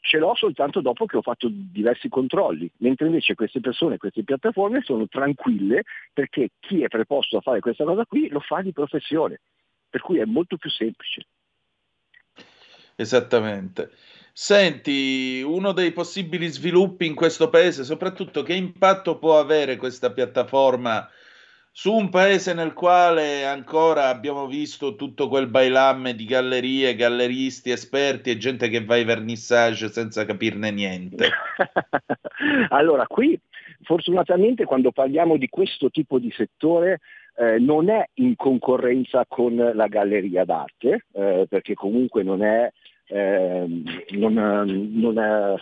ce 0.00 0.18
l'ho 0.18 0.34
soltanto 0.34 0.82
dopo 0.82 1.06
che 1.06 1.16
ho 1.16 1.22
fatto 1.22 1.48
diversi 1.50 2.10
controlli, 2.10 2.70
mentre 2.78 3.06
invece 3.06 3.34
queste 3.34 3.60
persone, 3.60 3.96
queste 3.96 4.22
piattaforme 4.22 4.82
sono 4.82 5.08
tranquille 5.08 5.84
perché 6.12 6.50
chi 6.60 6.82
è 6.82 6.88
preposto 6.88 7.38
a 7.38 7.40
fare 7.40 7.60
questa 7.60 7.84
cosa 7.84 8.04
qui 8.04 8.28
lo 8.28 8.40
fa 8.40 8.60
di 8.60 8.72
professione, 8.72 9.40
per 9.88 10.02
cui 10.02 10.18
è 10.18 10.26
molto 10.26 10.58
più 10.58 10.68
semplice. 10.68 11.24
Esattamente. 12.96 13.90
Senti, 14.32 15.42
uno 15.42 15.72
dei 15.72 15.92
possibili 15.92 16.48
sviluppi 16.48 17.06
in 17.06 17.14
questo 17.14 17.48
paese, 17.48 17.84
soprattutto 17.84 18.42
che 18.42 18.54
impatto 18.54 19.18
può 19.18 19.38
avere 19.38 19.76
questa 19.76 20.10
piattaforma 20.10 21.08
su 21.76 21.92
un 21.92 22.08
paese 22.08 22.54
nel 22.54 22.72
quale 22.72 23.44
ancora 23.44 24.08
abbiamo 24.08 24.46
visto 24.46 24.94
tutto 24.94 25.28
quel 25.28 25.48
bailamme 25.48 26.14
di 26.14 26.24
gallerie, 26.24 26.94
galleristi, 26.94 27.70
esperti 27.70 28.30
e 28.30 28.36
gente 28.36 28.68
che 28.68 28.84
va 28.84 28.94
ai 28.94 29.04
vernissage 29.04 29.88
senza 29.88 30.24
capirne 30.24 30.70
niente. 30.70 31.30
allora, 32.70 33.06
qui 33.06 33.38
fortunatamente 33.82 34.64
quando 34.64 34.92
parliamo 34.92 35.36
di 35.36 35.48
questo 35.48 35.90
tipo 35.90 36.18
di 36.18 36.32
settore 36.36 37.00
eh, 37.36 37.58
non 37.58 37.90
è 37.90 38.08
in 38.14 38.36
concorrenza 38.36 39.24
con 39.26 39.56
la 39.56 39.86
galleria 39.88 40.44
d'arte, 40.44 41.06
eh, 41.12 41.46
perché 41.48 41.74
comunque 41.74 42.22
non 42.22 42.42
è, 42.44 42.70
non, 43.16 44.32
non, 44.34 45.18
è, 45.18 45.54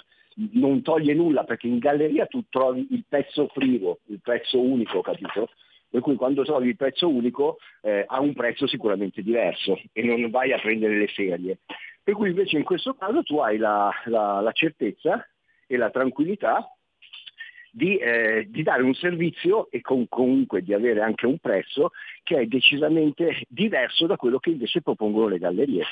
non, 0.52 0.82
toglie 0.82 1.14
nulla, 1.14 1.44
perché 1.44 1.66
in 1.66 1.78
galleria 1.78 2.26
tu 2.26 2.44
trovi 2.48 2.86
il 2.90 3.04
pezzo 3.08 3.46
privo, 3.52 3.98
il 4.06 4.20
pezzo 4.22 4.60
unico, 4.60 5.00
capito? 5.00 5.50
Per 5.88 6.00
cui 6.00 6.14
quando 6.14 6.42
trovi 6.42 6.68
il 6.68 6.76
pezzo 6.76 7.08
unico 7.08 7.58
eh, 7.82 8.04
ha 8.06 8.20
un 8.20 8.32
prezzo 8.32 8.66
sicuramente 8.66 9.22
diverso 9.22 9.78
e 9.92 10.02
non 10.02 10.30
vai 10.30 10.52
a 10.52 10.58
prendere 10.58 10.96
le 10.96 11.08
serie. 11.08 11.58
Per 12.02 12.14
cui 12.14 12.30
invece 12.30 12.56
in 12.56 12.64
questo 12.64 12.94
caso 12.94 13.22
tu 13.22 13.38
hai 13.38 13.58
la, 13.58 13.90
la, 14.06 14.40
la 14.40 14.52
certezza 14.52 15.26
e 15.66 15.76
la 15.76 15.90
tranquillità 15.90 16.66
di, 17.74 17.96
eh, 17.96 18.46
di, 18.50 18.62
dare 18.62 18.82
un 18.82 18.92
servizio 18.92 19.70
e 19.70 19.80
con, 19.80 20.06
comunque 20.08 20.62
di 20.62 20.74
avere 20.74 21.00
anche 21.00 21.24
un 21.24 21.38
prezzo 21.38 21.92
che 22.22 22.40
è 22.40 22.46
decisamente 22.46 23.44
diverso 23.48 24.06
da 24.06 24.16
quello 24.16 24.38
che 24.38 24.50
invece 24.50 24.82
propongono 24.82 25.28
le 25.28 25.38
gallerie. 25.38 25.84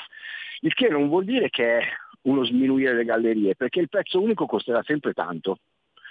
Il 0.59 0.75
che 0.75 0.89
non 0.89 1.07
vuol 1.07 1.25
dire 1.25 1.49
che 1.49 1.79
è 1.79 1.87
uno 2.23 2.43
sminuire 2.43 2.93
le 2.93 3.03
gallerie, 3.03 3.55
perché 3.55 3.79
il 3.79 3.89
prezzo 3.89 4.21
unico 4.21 4.45
costerà 4.45 4.83
sempre 4.83 5.13
tanto, 5.13 5.57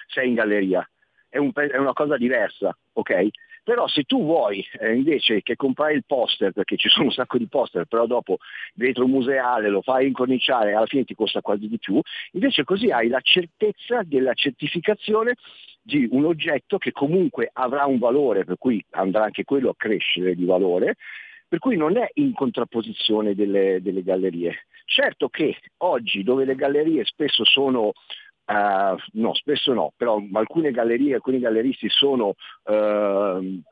se 0.09 0.23
è 0.23 0.25
in 0.25 0.35
galleria. 0.35 0.87
È, 1.29 1.39
un, 1.39 1.53
è 1.55 1.77
una 1.77 1.93
cosa 1.93 2.16
diversa, 2.16 2.77
ok? 2.95 3.29
Però 3.62 3.86
se 3.88 4.04
tu 4.04 4.22
vuoi 4.22 4.66
eh, 4.78 4.94
invece 4.94 5.42
che 5.42 5.56
comprai 5.56 5.94
il 5.94 6.04
poster, 6.06 6.52
perché 6.52 6.76
ci 6.76 6.88
sono 6.90 7.06
un 7.06 7.12
sacco 7.12 7.38
di 7.38 7.46
poster, 7.46 7.84
però 7.84 8.06
dopo 8.06 8.38
vetro 8.74 9.06
museale 9.06 9.68
lo 9.68 9.82
fai 9.82 10.06
incorniciare, 10.06 10.74
alla 10.74 10.86
fine 10.86 11.04
ti 11.04 11.14
costa 11.14 11.40
quasi 11.40 11.68
di 11.68 11.78
più, 11.78 12.00
invece 12.32 12.64
così 12.64 12.90
hai 12.90 13.08
la 13.08 13.20
certezza 13.20 14.02
della 14.04 14.34
certificazione 14.34 15.34
di 15.82 16.06
un 16.11 16.24
oggetto 16.24 16.78
che 16.78 16.92
comunque 16.92 17.50
avrà 17.52 17.86
un 17.86 17.98
valore, 17.98 18.44
per 18.44 18.58
cui 18.58 18.84
andrà 18.90 19.24
anche 19.24 19.44
quello 19.44 19.70
a 19.70 19.76
crescere 19.76 20.34
di 20.34 20.44
valore, 20.44 20.96
per 21.48 21.58
cui 21.58 21.76
non 21.76 21.96
è 21.96 22.08
in 22.14 22.32
contrapposizione 22.32 23.34
delle, 23.34 23.80
delle 23.82 24.02
gallerie. 24.02 24.66
Certo 24.84 25.28
che 25.28 25.56
oggi 25.78 26.22
dove 26.22 26.44
le 26.44 26.54
gallerie 26.54 27.04
spesso 27.04 27.44
sono 27.44 27.92
Uh, 28.51 28.96
no, 29.12 29.32
spesso 29.34 29.72
no, 29.72 29.92
però 29.96 30.20
alcune 30.32 30.72
gallerie, 30.72 31.14
alcuni 31.14 31.38
galleristi 31.38 31.88
sono, 31.88 32.34
uh, 32.64 33.62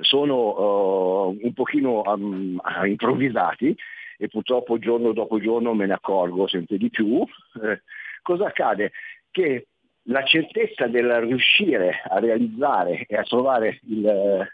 sono 0.00 1.28
uh, 1.28 1.38
un 1.40 1.52
pochino 1.52 2.02
um, 2.04 2.60
improvvisati 2.86 3.76
e 4.18 4.26
purtroppo 4.26 4.78
giorno 4.78 5.12
dopo 5.12 5.38
giorno 5.38 5.74
me 5.74 5.86
ne 5.86 5.92
accorgo 5.92 6.48
sempre 6.48 6.76
di 6.76 6.90
più. 6.90 7.24
Eh, 7.62 7.82
cosa 8.22 8.46
accade? 8.46 8.90
Che 9.30 9.68
la 10.08 10.24
certezza 10.24 10.88
del 10.88 11.20
riuscire 11.20 12.02
a 12.08 12.18
realizzare 12.18 13.04
e 13.06 13.16
a 13.16 13.22
trovare 13.22 13.78
il, 13.86 14.48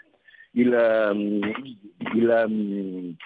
il, 0.52 1.10
um, 1.12 1.52
il 2.14 2.44
um, 2.46 3.16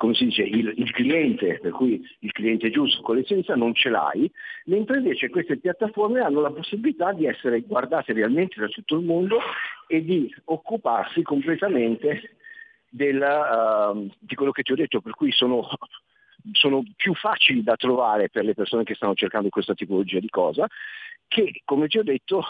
come 0.00 0.14
si 0.14 0.24
dice, 0.24 0.44
il, 0.44 0.72
il, 0.78 0.90
cliente, 0.92 1.58
per 1.60 1.72
cui 1.72 2.02
il 2.20 2.32
cliente 2.32 2.70
giusto, 2.70 3.02
collezionista, 3.02 3.54
non 3.54 3.74
ce 3.74 3.90
l'hai, 3.90 4.32
mentre 4.64 4.96
invece 4.96 5.28
queste 5.28 5.58
piattaforme 5.58 6.20
hanno 6.20 6.40
la 6.40 6.50
possibilità 6.50 7.12
di 7.12 7.26
essere 7.26 7.60
guardate 7.60 8.14
realmente 8.14 8.58
da 8.58 8.68
tutto 8.68 8.96
il 8.96 9.04
mondo 9.04 9.38
e 9.86 10.02
di 10.02 10.34
occuparsi 10.44 11.20
completamente 11.20 12.36
della, 12.88 13.90
uh, 13.90 14.10
di 14.18 14.34
quello 14.34 14.52
che 14.52 14.62
ti 14.62 14.72
ho 14.72 14.74
detto, 14.74 15.02
per 15.02 15.12
cui 15.12 15.32
sono, 15.32 15.68
sono 16.52 16.82
più 16.96 17.12
facili 17.12 17.62
da 17.62 17.76
trovare 17.76 18.30
per 18.30 18.46
le 18.46 18.54
persone 18.54 18.84
che 18.84 18.94
stanno 18.94 19.12
cercando 19.12 19.50
questa 19.50 19.74
tipologia 19.74 20.18
di 20.18 20.30
cosa, 20.30 20.66
che 21.28 21.60
come 21.66 21.88
ti 21.88 21.98
ho 21.98 22.02
detto 22.02 22.42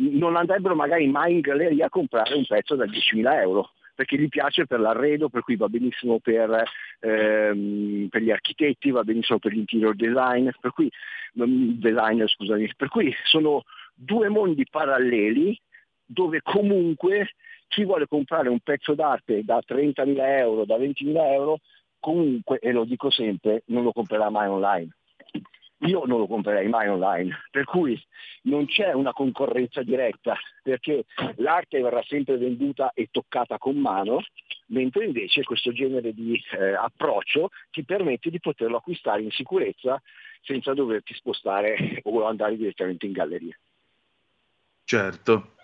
non 0.00 0.34
andrebbero 0.34 0.74
magari 0.74 1.06
mai 1.06 1.34
in 1.34 1.40
galleria 1.42 1.86
a 1.86 1.90
comprare 1.90 2.34
un 2.34 2.44
pezzo 2.44 2.74
da 2.74 2.86
10.000 2.86 3.40
euro 3.40 3.70
perché 3.98 4.16
gli 4.16 4.28
piace 4.28 4.64
per 4.64 4.78
l'arredo, 4.78 5.28
per 5.28 5.42
cui 5.42 5.56
va 5.56 5.68
benissimo 5.68 6.20
per, 6.20 6.62
ehm, 7.00 8.06
per 8.08 8.22
gli 8.22 8.30
architetti, 8.30 8.92
va 8.92 9.02
benissimo 9.02 9.40
per 9.40 9.52
l'interior 9.52 9.96
design, 9.96 10.50
per 10.60 10.70
cui, 10.70 10.88
mm, 11.36 11.80
designer, 11.80 12.30
scusami, 12.30 12.70
per 12.76 12.90
cui 12.90 13.12
sono 13.24 13.64
due 13.92 14.28
mondi 14.28 14.64
paralleli 14.70 15.60
dove 16.06 16.42
comunque 16.42 17.32
chi 17.66 17.82
vuole 17.82 18.06
comprare 18.06 18.48
un 18.48 18.60
pezzo 18.60 18.94
d'arte 18.94 19.42
da 19.42 19.60
30.000 19.66 20.38
euro, 20.38 20.64
da 20.64 20.76
20.000 20.76 21.32
euro, 21.32 21.58
comunque, 21.98 22.60
e 22.60 22.70
lo 22.70 22.84
dico 22.84 23.10
sempre, 23.10 23.64
non 23.66 23.82
lo 23.82 23.90
comprerà 23.90 24.30
mai 24.30 24.46
online 24.46 24.90
io 25.82 26.04
non 26.06 26.18
lo 26.18 26.26
comprerei 26.26 26.68
mai 26.68 26.88
online, 26.88 27.44
per 27.50 27.64
cui 27.64 28.00
non 28.42 28.66
c'è 28.66 28.92
una 28.92 29.12
concorrenza 29.12 29.82
diretta, 29.82 30.36
perché 30.62 31.04
l'arte 31.36 31.80
verrà 31.80 32.02
sempre 32.02 32.36
venduta 32.36 32.92
e 32.94 33.08
toccata 33.10 33.58
con 33.58 33.76
mano, 33.76 34.22
mentre 34.66 35.04
invece 35.04 35.44
questo 35.44 35.72
genere 35.72 36.12
di 36.12 36.40
eh, 36.52 36.74
approccio 36.74 37.50
ti 37.70 37.84
permette 37.84 38.30
di 38.30 38.40
poterlo 38.40 38.78
acquistare 38.78 39.22
in 39.22 39.30
sicurezza 39.30 40.00
senza 40.42 40.74
doverti 40.74 41.14
spostare 41.14 42.00
o 42.04 42.26
andare 42.26 42.56
direttamente 42.56 43.06
in 43.06 43.12
galleria. 43.12 43.56
Certo, 44.84 45.56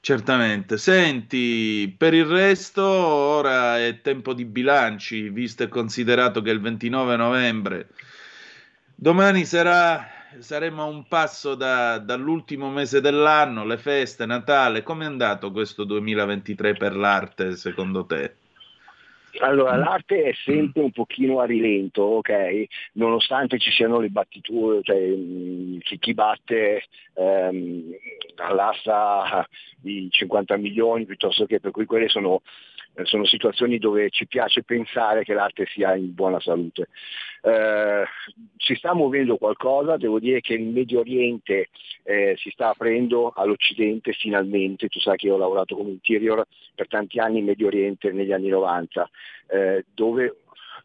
certamente. 0.00 0.78
Senti, 0.78 1.92
per 1.98 2.14
il 2.14 2.24
resto 2.24 2.82
ora 2.82 3.84
è 3.84 4.00
tempo 4.00 4.32
di 4.32 4.44
bilanci, 4.44 5.28
visto 5.28 5.64
e 5.64 5.68
considerato 5.68 6.40
che 6.40 6.50
il 6.50 6.60
29 6.60 7.16
novembre 7.16 7.88
Domani 8.96 9.44
sarà, 9.44 10.06
saremo 10.38 10.82
a 10.82 10.86
un 10.86 11.06
passo 11.08 11.54
da, 11.54 11.98
dall'ultimo 11.98 12.70
mese 12.70 13.00
dell'anno, 13.00 13.64
le 13.64 13.76
feste, 13.76 14.24
Natale. 14.24 14.82
Come 14.82 15.04
è 15.04 15.08
andato 15.08 15.50
questo 15.50 15.84
2023 15.84 16.74
per 16.74 16.94
l'arte 16.94 17.56
secondo 17.56 18.06
te? 18.06 18.36
Allora, 19.40 19.74
l'arte 19.76 20.22
è 20.22 20.32
sempre 20.44 20.82
un 20.82 20.92
pochino 20.92 21.40
a 21.40 21.44
rilento, 21.44 22.02
ok? 22.02 22.64
Nonostante 22.92 23.58
ci 23.58 23.72
siano 23.72 23.98
le 23.98 24.08
battiture, 24.08 24.80
cioè 24.82 25.12
chi, 25.80 25.98
chi 25.98 26.14
batte 26.14 26.84
ehm, 27.14 27.90
all'asta 28.36 29.46
di 29.76 30.08
50 30.08 30.56
milioni 30.56 31.04
piuttosto 31.04 31.46
che 31.46 31.58
per 31.58 31.72
cui 31.72 31.84
quelle 31.84 32.08
sono, 32.08 32.42
eh, 32.94 33.04
sono 33.04 33.24
situazioni 33.24 33.78
dove 33.78 34.10
ci 34.10 34.26
piace 34.26 34.62
pensare 34.62 35.24
che 35.24 35.34
l'arte 35.34 35.66
sia 35.66 35.94
in 35.94 36.14
buona 36.14 36.40
salute. 36.40 36.88
Eh, 37.42 38.04
si 38.56 38.74
sta 38.74 38.94
muovendo 38.94 39.36
qualcosa, 39.36 39.96
devo 39.96 40.18
dire 40.18 40.40
che 40.40 40.54
il 40.54 40.66
Medio 40.66 41.00
Oriente 41.00 41.68
eh, 42.04 42.34
si 42.38 42.50
sta 42.50 42.70
aprendo 42.70 43.32
all'Occidente 43.34 44.12
finalmente, 44.12 44.88
tu 44.88 44.98
sai 45.00 45.16
che 45.16 45.26
io 45.26 45.34
ho 45.34 45.38
lavorato 45.38 45.76
come 45.76 45.90
interior 45.90 46.44
per 46.74 46.88
tanti 46.88 47.18
anni 47.18 47.38
in 47.38 47.44
Medio 47.44 47.66
Oriente 47.66 48.12
negli 48.12 48.32
anni 48.32 48.48
90, 48.48 49.10
eh, 49.48 49.84
dove 49.92 50.36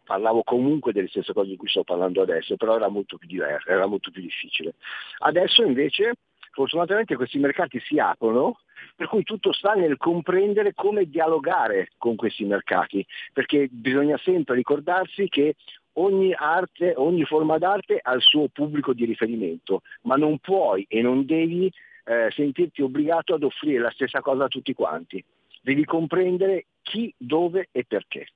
parlavo 0.03 0.41
comunque 0.41 0.91
delle 0.91 1.07
stesse 1.07 1.33
cose 1.33 1.49
di 1.49 1.55
cui 1.55 1.69
sto 1.69 1.83
parlando 1.83 2.23
adesso, 2.23 2.55
però 2.55 2.75
era 2.75 2.89
molto 2.89 3.17
più 3.17 3.27
diverso, 3.27 3.69
era 3.69 3.85
molto 3.85 4.09
più 4.09 4.23
difficile. 4.23 4.73
Adesso 5.19 5.63
invece 5.63 6.13
fortunatamente 6.51 7.15
questi 7.15 7.37
mercati 7.37 7.79
si 7.79 7.99
aprono, 7.99 8.59
per 8.95 9.07
cui 9.07 9.23
tutto 9.23 9.51
sta 9.51 9.73
nel 9.73 9.97
comprendere 9.97 10.73
come 10.73 11.05
dialogare 11.05 11.89
con 11.97 12.15
questi 12.15 12.45
mercati, 12.45 13.05
perché 13.33 13.67
bisogna 13.71 14.17
sempre 14.17 14.55
ricordarsi 14.55 15.27
che 15.29 15.55
ogni 15.93 16.33
arte, 16.33 16.93
ogni 16.95 17.25
forma 17.25 17.57
d'arte 17.57 17.99
ha 18.01 18.13
il 18.13 18.21
suo 18.21 18.47
pubblico 18.47 18.93
di 18.93 19.05
riferimento, 19.05 19.81
ma 20.03 20.15
non 20.15 20.39
puoi 20.39 20.85
e 20.87 21.01
non 21.01 21.25
devi 21.25 21.71
eh, 22.05 22.29
sentirti 22.31 22.81
obbligato 22.81 23.33
ad 23.33 23.43
offrire 23.43 23.79
la 23.79 23.91
stessa 23.91 24.21
cosa 24.21 24.45
a 24.45 24.47
tutti 24.47 24.73
quanti. 24.73 25.23
Devi 25.61 25.85
comprendere 25.85 26.65
chi, 26.81 27.13
dove 27.17 27.69
e 27.71 27.83
perché. 27.85 28.27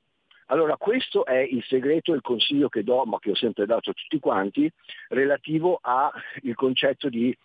Allora 0.47 0.75
questo 0.77 1.25
è 1.25 1.37
il 1.37 1.63
segreto 1.63 2.11
e 2.11 2.15
il 2.15 2.21
consiglio 2.21 2.69
che 2.69 2.83
do, 2.83 3.03
ma 3.05 3.17
che 3.19 3.31
ho 3.31 3.35
sempre 3.35 3.65
dato 3.65 3.91
a 3.91 3.93
tutti 3.93 4.19
quanti, 4.19 4.69
relativo 5.09 5.79
al 5.81 6.11
concetto 6.53 7.09
di 7.09 7.35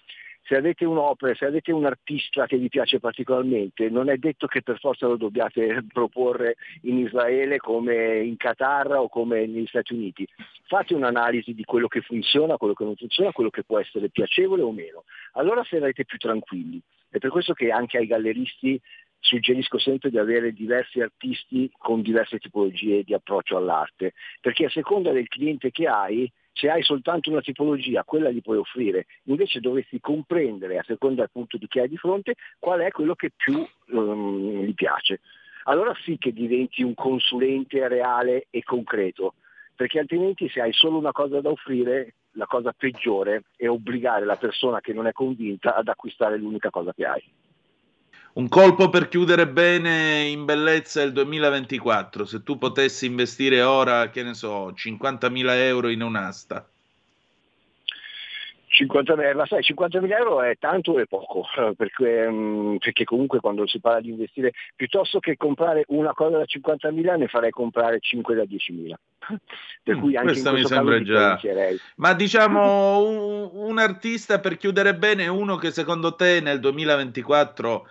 se 0.42 0.56
avete 0.56 0.84
un'opera, 0.84 1.34
se 1.34 1.44
avete 1.44 1.72
un 1.72 1.84
artista 1.84 2.46
che 2.46 2.56
vi 2.56 2.68
piace 2.68 3.00
particolarmente, 3.00 3.90
non 3.90 4.08
è 4.08 4.16
detto 4.16 4.46
che 4.46 4.62
per 4.62 4.78
forza 4.78 5.06
lo 5.06 5.16
dobbiate 5.16 5.84
proporre 5.92 6.56
in 6.82 6.98
Israele 6.98 7.58
come 7.58 8.20
in 8.20 8.36
Qatar 8.36 8.92
o 8.92 9.08
come 9.08 9.46
negli 9.46 9.66
Stati 9.66 9.92
Uniti. 9.92 10.26
Fate 10.66 10.94
un'analisi 10.94 11.52
di 11.54 11.64
quello 11.64 11.88
che 11.88 12.00
funziona, 12.00 12.56
quello 12.56 12.74
che 12.74 12.84
non 12.84 12.96
funziona, 12.96 13.32
quello 13.32 13.50
che 13.50 13.64
può 13.64 13.78
essere 13.78 14.08
piacevole 14.08 14.62
o 14.62 14.72
meno. 14.72 15.04
Allora 15.32 15.62
sarete 15.64 16.04
più 16.04 16.16
tranquilli. 16.18 16.80
È 17.10 17.18
per 17.18 17.30
questo 17.30 17.52
che 17.52 17.70
anche 17.70 17.98
ai 17.98 18.06
galleristi 18.06 18.80
suggerisco 19.20 19.78
sempre 19.78 20.10
di 20.10 20.18
avere 20.18 20.52
diversi 20.52 21.00
artisti 21.00 21.70
con 21.76 22.02
diverse 22.02 22.38
tipologie 22.38 23.02
di 23.02 23.14
approccio 23.14 23.56
all'arte, 23.56 24.14
perché 24.40 24.66
a 24.66 24.70
seconda 24.70 25.10
del 25.10 25.28
cliente 25.28 25.70
che 25.70 25.86
hai 25.86 26.30
se 26.58 26.68
hai 26.68 26.82
soltanto 26.82 27.30
una 27.30 27.40
tipologia, 27.40 28.02
quella 28.02 28.30
gli 28.30 28.42
puoi 28.42 28.56
offrire, 28.56 29.06
invece 29.24 29.60
dovresti 29.60 30.00
comprendere, 30.00 30.78
a 30.78 30.82
seconda 30.84 31.22
appunto 31.22 31.56
di 31.56 31.68
chi 31.68 31.78
hai 31.78 31.88
di 31.88 31.96
fronte, 31.96 32.34
qual 32.58 32.80
è 32.80 32.90
quello 32.90 33.14
che 33.14 33.30
più 33.34 33.64
um, 33.90 34.62
gli 34.62 34.74
piace. 34.74 35.20
Allora 35.64 35.94
sì 36.02 36.18
che 36.18 36.32
diventi 36.32 36.82
un 36.82 36.94
consulente 36.94 37.86
reale 37.86 38.48
e 38.50 38.64
concreto, 38.64 39.34
perché 39.76 40.00
altrimenti 40.00 40.48
se 40.48 40.60
hai 40.60 40.72
solo 40.72 40.98
una 40.98 41.12
cosa 41.12 41.40
da 41.40 41.50
offrire, 41.50 42.14
la 42.32 42.46
cosa 42.46 42.72
peggiore 42.72 43.44
è 43.56 43.68
obbligare 43.68 44.24
la 44.24 44.36
persona 44.36 44.80
che 44.80 44.92
non 44.92 45.06
è 45.06 45.12
convinta 45.12 45.76
ad 45.76 45.86
acquistare 45.86 46.38
l'unica 46.38 46.70
cosa 46.70 46.92
che 46.92 47.04
hai. 47.04 47.22
Un 48.34 48.48
colpo 48.48 48.88
per 48.88 49.08
chiudere 49.08 49.48
bene 49.48 50.28
in 50.28 50.44
bellezza 50.44 51.02
il 51.02 51.12
2024, 51.12 52.24
se 52.24 52.42
tu 52.42 52.56
potessi 52.56 53.06
investire 53.06 53.62
ora, 53.62 54.10
che 54.10 54.22
ne 54.22 54.34
so, 54.34 54.70
50.000 54.70 55.54
euro 55.54 55.88
in 55.88 56.02
un'asta. 56.02 56.68
50.000, 58.70 59.46
sai, 59.46 59.60
50.000 59.60 60.16
euro 60.16 60.42
è 60.42 60.56
tanto 60.58 60.92
o 60.92 61.00
è 61.00 61.06
poco, 61.06 61.44
perché, 61.76 62.28
mm, 62.30 62.76
perché, 62.76 63.04
comunque 63.04 63.40
quando 63.40 63.66
si 63.66 63.80
parla 63.80 64.00
di 64.00 64.10
investire, 64.10 64.52
piuttosto 64.76 65.18
che 65.18 65.36
comprare 65.36 65.84
una 65.88 66.12
cosa 66.12 66.36
da 66.36 66.44
50.000 66.46 67.16
ne 67.16 67.26
farei 67.26 67.50
comprare 67.50 67.98
5 67.98 68.34
da 68.34 68.42
10.000. 68.42 68.94
Per 69.82 69.96
Mm, 69.96 70.00
cui 70.00 70.16
anche 70.16 70.32
questo 70.32 70.52
mi 70.52 70.64
sembra 70.64 71.02
già. 71.02 71.40
Ma 71.96 72.12
diciamo 72.12 73.02
un, 73.02 73.50
un 73.52 73.78
artista 73.78 74.38
per 74.38 74.58
chiudere 74.58 74.94
bene, 74.94 75.26
uno 75.28 75.56
che 75.56 75.70
secondo 75.70 76.14
te 76.14 76.40
nel 76.40 76.60
2024 76.60 77.88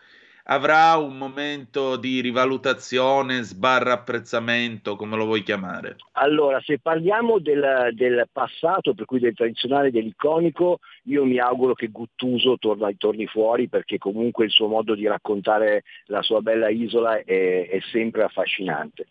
avrà 0.49 0.95
un 0.95 1.17
momento 1.17 1.97
di 1.97 2.21
rivalutazione, 2.21 3.41
sbarra 3.41 3.93
apprezzamento, 3.93 4.95
come 4.95 5.17
lo 5.17 5.25
vuoi 5.25 5.43
chiamare? 5.43 5.97
Allora, 6.13 6.61
se 6.61 6.79
parliamo 6.79 7.39
del, 7.39 7.89
del 7.93 8.27
passato, 8.31 8.93
per 8.93 9.05
cui 9.05 9.19
del 9.19 9.33
tradizionale, 9.33 9.91
dell'iconico, 9.91 10.79
io 11.03 11.25
mi 11.25 11.39
auguro 11.39 11.73
che 11.73 11.87
Guttuso 11.87 12.57
torna, 12.57 12.89
torni 12.97 13.25
fuori 13.27 13.67
perché 13.67 13.97
comunque 13.97 14.45
il 14.45 14.51
suo 14.51 14.67
modo 14.67 14.95
di 14.95 15.07
raccontare 15.07 15.83
la 16.05 16.21
sua 16.21 16.41
bella 16.41 16.69
isola 16.69 17.19
è, 17.19 17.69
è 17.69 17.79
sempre 17.91 18.23
affascinante. 18.23 19.07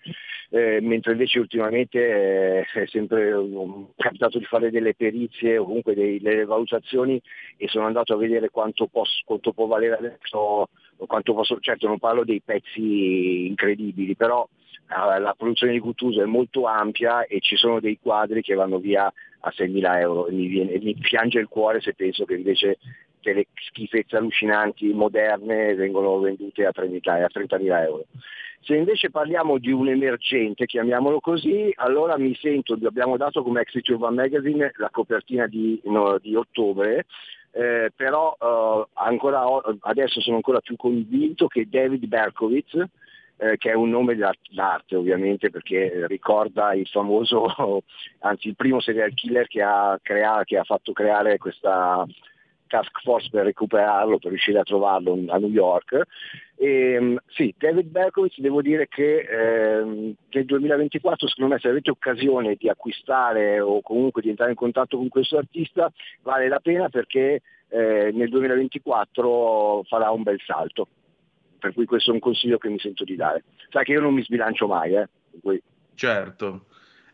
Eh, 0.49 0.81
mentre 0.81 1.13
invece 1.13 1.41
ultimamente 1.41 1.99
eh, 1.99 2.61
è 2.63 2.87
sempre 2.87 3.33
um, 3.33 3.89
capitato 3.97 4.39
di 4.39 4.45
fare 4.45 4.71
delle 4.71 4.95
perizie 4.95 5.59
o 5.59 5.65
comunque 5.65 5.95
dei- 5.95 6.21
delle 6.21 6.45
valutazioni 6.45 7.21
e 7.57 7.67
sono 7.67 7.87
andato 7.87 8.13
a 8.15 8.17
vedere 8.17 8.49
quanto, 8.51 8.87
posso- 8.87 9.23
quanto 9.25 9.53
può 9.53 9.67
valere 9.67 9.97
adesso, 9.97 10.69
quanto 11.07 11.35
posso, 11.35 11.59
certo 11.61 11.87
non 11.87 11.99
parlo 11.99 12.25
dei 12.25 12.41
pezzi 12.43 13.47
incredibili, 13.47 14.17
però 14.17 14.47
eh, 14.89 15.19
la 15.19 15.35
produzione 15.37 15.73
di 15.73 15.81
Guttuso 15.81 16.23
è 16.23 16.27
molto 16.27 16.67
ampia 16.67 17.27
e 17.27 17.41
ci 17.41 17.57
sono 17.57 17.81
dei 17.81 17.99
quadri 18.01 18.43
che 18.43 18.55
vanno 18.55 18.79
via 18.79 19.07
a 19.07 19.53
6.000 19.55 20.01
euro 20.01 20.27
e 20.27 20.33
mi, 20.33 20.47
viene- 20.47 20.73
e 20.73 20.81
mi 20.81 20.95
piange 20.95 21.39
il 21.39 21.49
cuore 21.49 21.81
se 21.81 21.95
penso 21.95 22.25
che 22.25 22.35
invece 22.35 22.79
delle 23.21 23.47
schifezze 23.55 24.17
allucinanti 24.17 24.93
moderne 24.93 25.75
vengono 25.75 26.19
vendute 26.21 26.65
a 26.65 26.73
30.000 26.75 27.23
a 27.23 27.31
30.000 27.33 27.83
euro. 27.85 28.05
Se 28.61 28.75
invece 28.75 29.11
parliamo 29.11 29.59
di 29.59 29.71
un 29.71 29.89
emergente, 29.89 30.67
chiamiamolo 30.67 31.21
così, 31.21 31.73
allora 31.77 32.19
mi 32.19 32.35
sento, 32.35 32.77
abbiamo 32.85 33.17
dato 33.17 33.43
come 33.43 33.61
Exit 33.61 33.89
Urban 33.91 34.15
Magazine 34.15 34.73
la 34.77 34.91
copertina 34.91 35.47
di, 35.47 35.81
no, 35.85 36.19
di 36.19 36.35
ottobre, 36.35 37.07
eh, 37.57 37.91
però 37.97 38.37
eh, 38.39 38.87
ancora 38.95 39.45
adesso 39.81 40.21
sono 40.21 40.37
ancora 40.37 40.61
più 40.61 40.77
convinto 40.77 41.47
che 41.47 41.67
David 41.67 42.05
Berkowitz, 42.05 42.75
eh, 43.39 43.57
che 43.57 43.71
è 43.71 43.75
un 43.75 43.89
nome 43.89 44.15
d'ar- 44.15 44.37
d'arte 44.51 44.95
ovviamente 44.95 45.49
perché 45.49 46.07
ricorda 46.07 46.75
il 46.75 46.87
famoso, 46.87 47.47
anzi 48.21 48.49
il 48.49 48.57
primo 48.57 48.81
serial 48.81 49.15
killer 49.15 49.47
che 49.47 49.63
ha, 49.63 49.99
crea- 50.03 50.45
che 50.45 50.59
ha 50.59 50.65
fatto 50.65 50.93
creare 50.93 51.39
questa 51.39 52.07
task 52.67 53.01
force 53.03 53.29
per 53.31 53.45
recuperarlo, 53.45 54.19
per 54.19 54.31
riuscire 54.31 54.59
a 54.59 54.65
trovarlo 54.65 55.19
a 55.29 55.39
New 55.39 55.51
York. 55.51 56.03
E, 56.57 56.99
mm, 57.01 57.17
sì, 57.29 57.55
David 57.57 57.89
Berkowitz 57.89 58.39
devo 58.39 58.63
dire 58.63 58.89
che 58.89 59.19
ehm, 59.21 60.15
nel 60.31 60.45
2024 60.45 61.29
secondo 61.29 61.55
me 61.55 61.61
se 61.61 61.69
avete 61.69 61.91
occasione 61.91 62.55
di 62.55 62.69
acquistare 62.69 63.61
o 63.61 63.81
comunque 63.83 64.23
di 64.23 64.31
entrare 64.31 64.53
in 64.53 64.57
contatto 64.57 64.97
con 64.97 65.09
questo 65.09 65.37
artista 65.37 65.93
vale 66.23 66.49
la 66.49 66.61
pena 66.61 66.89
perché 66.89 67.43
eh, 67.69 68.11
nel 68.13 68.29
2024 68.29 69.83
farà 69.89 70.11
un 70.11 70.23
bel 70.23 70.41
salto. 70.45 70.89
Per 71.59 71.73
cui 71.73 71.85
questo 71.87 72.11
è 72.11 72.15
un 72.15 72.21
consiglio 72.21 72.59
che 72.59 72.69
mi 72.69 72.79
sento 72.79 73.05
di 73.05 73.17
dare. 73.17 73.45
Sai 73.71 73.85
che 73.85 73.93
io 73.93 74.01
non 74.01 74.15
mi 74.15 74.23
sbilancio 74.23 74.67
mai, 74.67 74.95
eh? 74.95 75.09
cui- 75.43 75.63
Certo. 75.95 76.67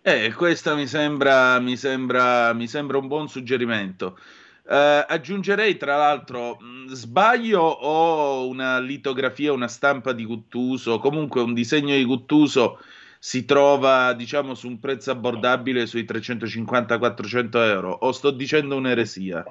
Eh, 0.02 0.32
questo 0.36 0.74
mi 0.74 0.86
sembra, 0.88 1.60
mi 1.60 1.76
sembra, 1.76 2.52
mi 2.52 2.66
sembra 2.66 2.98
un 2.98 3.06
buon 3.06 3.28
suggerimento. 3.28 4.18
Eh, 4.64 5.04
aggiungerei 5.08 5.76
tra 5.76 5.96
l'altro, 5.96 6.56
mh, 6.60 6.92
sbaglio 6.92 7.62
o 7.62 8.46
una 8.46 8.78
litografia, 8.78 9.52
una 9.52 9.68
stampa 9.68 10.12
di 10.12 10.24
Guttuso, 10.24 10.98
comunque 10.98 11.42
un 11.42 11.52
disegno 11.52 11.94
di 11.94 12.04
Guttuso 12.04 12.78
si 13.18 13.44
trova, 13.44 14.12
diciamo, 14.14 14.54
su 14.54 14.68
un 14.68 14.80
prezzo 14.80 15.10
abbordabile 15.10 15.86
sui 15.86 16.04
350-400 16.04 17.56
euro, 17.68 17.90
o 17.90 18.12
sto 18.12 18.30
dicendo 18.30 18.76
un'eresia? 18.76 19.44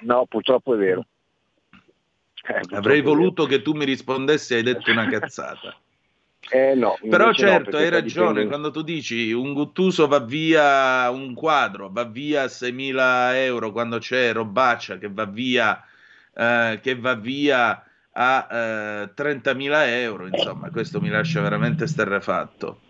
No, 0.00 0.26
purtroppo 0.26 0.74
è 0.74 0.76
vero. 0.76 1.06
Eh, 2.46 2.76
Avrei 2.76 3.00
voluto 3.00 3.46
che 3.46 3.62
tu 3.62 3.72
mi 3.72 3.84
rispondessi 3.84 4.54
hai 4.54 4.62
detto 4.62 4.90
una 4.90 5.08
cazzata. 5.08 5.76
Eh 6.54 6.74
no, 6.76 6.96
Però 7.00 7.26
no, 7.26 7.34
certo, 7.34 7.70
perché 7.70 7.82
hai 7.82 7.90
ragione, 7.90 8.28
dipende- 8.28 8.46
quando 8.46 8.70
tu 8.70 8.82
dici 8.82 9.32
un 9.32 9.52
Guttuso 9.54 10.06
va 10.06 10.20
via 10.20 11.10
un 11.10 11.34
quadro, 11.34 11.90
va 11.90 12.04
via 12.04 12.42
a 12.44 12.48
6.000 12.48 13.36
euro 13.42 13.72
quando 13.72 13.98
c'è 13.98 14.32
Robaccia 14.32 14.96
che 14.98 15.10
va 15.10 15.24
via, 15.24 15.82
eh, 16.32 16.78
che 16.80 16.94
va 16.96 17.14
via 17.14 17.84
a 18.12 18.48
eh, 19.02 19.14
30.000 19.14 19.90
euro, 19.98 20.28
insomma, 20.28 20.70
questo 20.70 21.00
mi 21.00 21.08
lascia 21.08 21.40
veramente 21.40 21.88
sterrefatto. 21.88 22.83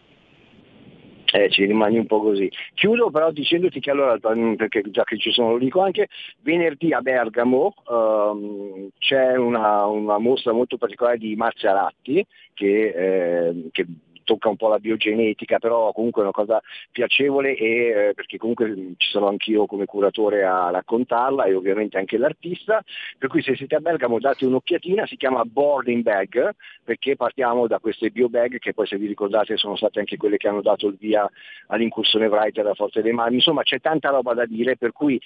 Eh, 1.35 1.51
ci 1.51 1.64
rimani 1.64 1.99
un 1.99 2.07
po' 2.07 2.20
così. 2.20 2.49
Chiudo 2.74 3.11
però 3.11 3.32
dicendoti 3.32 3.80
che 3.80 3.91
allora, 3.91 4.16
mm, 4.37 4.55
perché 4.55 4.82
già 4.93 5.03
che 5.03 5.18
ci 5.18 5.32
sono, 5.32 5.51
lo 5.51 5.59
dico 5.59 5.80
anche, 5.80 6.07
venerdì 6.43 6.93
a 6.93 7.01
Bergamo 7.01 7.74
ehm, 7.91 8.91
c'è 8.99 9.35
una, 9.35 9.85
una 9.87 10.18
mostra 10.18 10.53
molto 10.53 10.76
particolare 10.76 11.18
di 11.18 11.35
Marzia 11.35 11.72
Ratti 11.72 12.24
che, 12.55 13.49
eh, 13.49 13.68
che 13.72 13.85
tocca 14.25 14.49
un 14.49 14.57
po' 14.57 14.68
la 14.68 14.79
biogenetica, 14.79 15.59
però 15.59 15.93
comunque 15.93 16.22
è 16.22 16.25
una 16.25 16.33
cosa 16.33 16.61
piacevole 16.91 17.55
e, 17.55 17.66
eh, 17.68 18.12
perché 18.14 18.39
comunque 18.39 18.68
mm, 18.68 18.93
ci 18.97 19.11
sono 19.11 19.29
anch'io 19.29 19.66
come 19.66 19.87
curatore 19.87 20.45
a 20.45 20.70
raccontarla 20.70 21.45
e 21.45 21.55
ovviamente 21.55 21.99
anche 21.99 22.18
l'artista, 22.18 22.83
per 23.18 23.29
cui 23.29 23.43
se 23.43 23.55
siete 23.57 23.77
a 23.77 23.81
Bergamo 23.81 24.18
date 24.18 24.47
un'occhiatina, 24.47 25.07
si 25.07 25.16
chiama 25.16 25.45
Boarding 25.45 26.03
Bag, 26.03 26.51
perché 26.83 27.16
partiamo 27.16 27.66
da 27.66 27.79
queste 27.79 28.11
bio 28.11 28.29
bag 28.29 28.59
che 28.59 28.75
poi 28.75 28.87
se 28.87 28.97
vi 28.97 29.07
ricordate 29.07 29.57
sono 29.57 29.77
state 29.77 30.01
anche 30.01 30.16
quelle 30.16 30.37
che 30.37 30.49
hanno 30.49 30.62
dato 30.62 30.89
il 30.89 30.97
via 30.99 31.29
all'incursione 31.68 32.27
Writer 32.27 32.64
da 32.64 32.75
Forte 32.75 33.03
dei 33.03 33.12
Mari, 33.12 33.35
insomma 33.35 33.62
c'è 33.62 33.81
tanta 33.81 34.11
roba 34.11 34.35
da 34.35 34.47
dire, 34.47 34.77
per 34.77 34.93
cui 34.93 35.20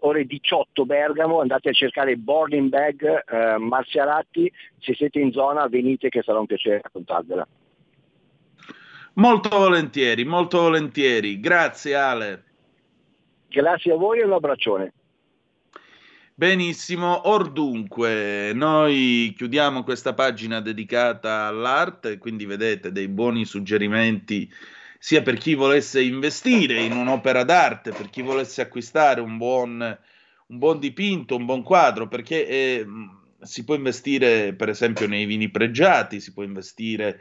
ore 0.00 0.24
18 0.24 0.84
Bergamo, 0.84 1.40
andate 1.40 1.70
a 1.70 1.72
cercare 1.72 2.16
Boarding 2.16 2.68
Bag 2.68 3.02
eh, 3.02 3.58
Marziaratti, 3.58 4.50
se 4.78 4.94
siete 4.94 5.18
in 5.20 5.32
zona 5.32 5.66
venite 5.68 6.08
che 6.08 6.22
sarà 6.22 6.38
un 6.38 6.46
piacere 6.46 6.80
raccontarvela. 6.82 7.46
Molto 9.14 9.48
volentieri, 9.50 10.24
molto 10.24 10.60
volentieri. 10.60 11.40
Grazie 11.40 11.94
Ale. 11.94 12.44
Grazie 13.48 13.92
a 13.92 13.96
voi 13.96 14.20
e 14.20 14.24
un 14.24 14.32
abbraccione. 14.32 14.92
Benissimo, 16.40 17.28
or 17.28 17.52
dunque, 17.52 18.52
noi 18.54 19.34
chiudiamo 19.36 19.82
questa 19.82 20.14
pagina 20.14 20.60
dedicata 20.60 21.44
all'arte, 21.44 22.16
quindi 22.16 22.46
vedete 22.46 22.92
dei 22.92 23.08
buoni 23.08 23.44
suggerimenti 23.44 24.50
sia 24.98 25.20
per 25.20 25.36
chi 25.36 25.54
volesse 25.54 26.00
investire 26.00 26.80
in 26.80 26.92
un'opera 26.92 27.42
d'arte, 27.42 27.90
per 27.90 28.08
chi 28.08 28.22
volesse 28.22 28.62
acquistare 28.62 29.20
un 29.20 29.36
buon, 29.36 29.98
un 30.46 30.58
buon 30.58 30.78
dipinto, 30.78 31.36
un 31.36 31.44
buon 31.44 31.62
quadro, 31.62 32.08
perché 32.08 32.46
eh, 32.46 32.86
si 33.42 33.64
può 33.64 33.74
investire 33.74 34.54
per 34.54 34.70
esempio 34.70 35.06
nei 35.06 35.26
vini 35.26 35.50
pregiati, 35.50 36.20
si 36.20 36.32
può 36.32 36.42
investire 36.42 37.20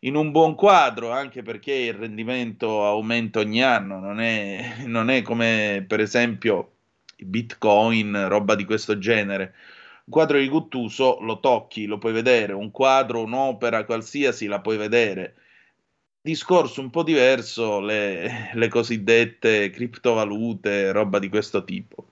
in 0.00 0.14
un 0.14 0.30
buon 0.30 0.54
quadro, 0.54 1.10
anche 1.10 1.42
perché 1.42 1.72
il 1.72 1.94
rendimento 1.94 2.84
aumenta 2.84 3.40
ogni 3.40 3.62
anno, 3.62 3.98
non 3.98 4.20
è, 4.20 4.82
non 4.86 5.10
è 5.10 5.22
come 5.22 5.84
per 5.86 6.00
esempio 6.00 6.72
bitcoin, 7.16 8.28
roba 8.28 8.54
di 8.54 8.64
questo 8.64 8.98
genere. 8.98 9.54
Un 10.04 10.12
quadro 10.12 10.38
di 10.38 10.48
Guttuso 10.48 11.18
lo 11.20 11.40
tocchi, 11.40 11.86
lo 11.86 11.98
puoi 11.98 12.12
vedere, 12.12 12.52
un 12.52 12.70
quadro, 12.70 13.22
un'opera 13.22 13.84
qualsiasi 13.84 14.46
la 14.46 14.60
puoi 14.60 14.76
vedere. 14.76 15.34
Discorso 16.20 16.80
un 16.80 16.90
po' 16.90 17.02
diverso 17.02 17.80
le, 17.80 18.50
le 18.54 18.68
cosiddette 18.68 19.70
criptovalute, 19.70 20.92
roba 20.92 21.18
di 21.18 21.28
questo 21.28 21.64
tipo. 21.64 22.08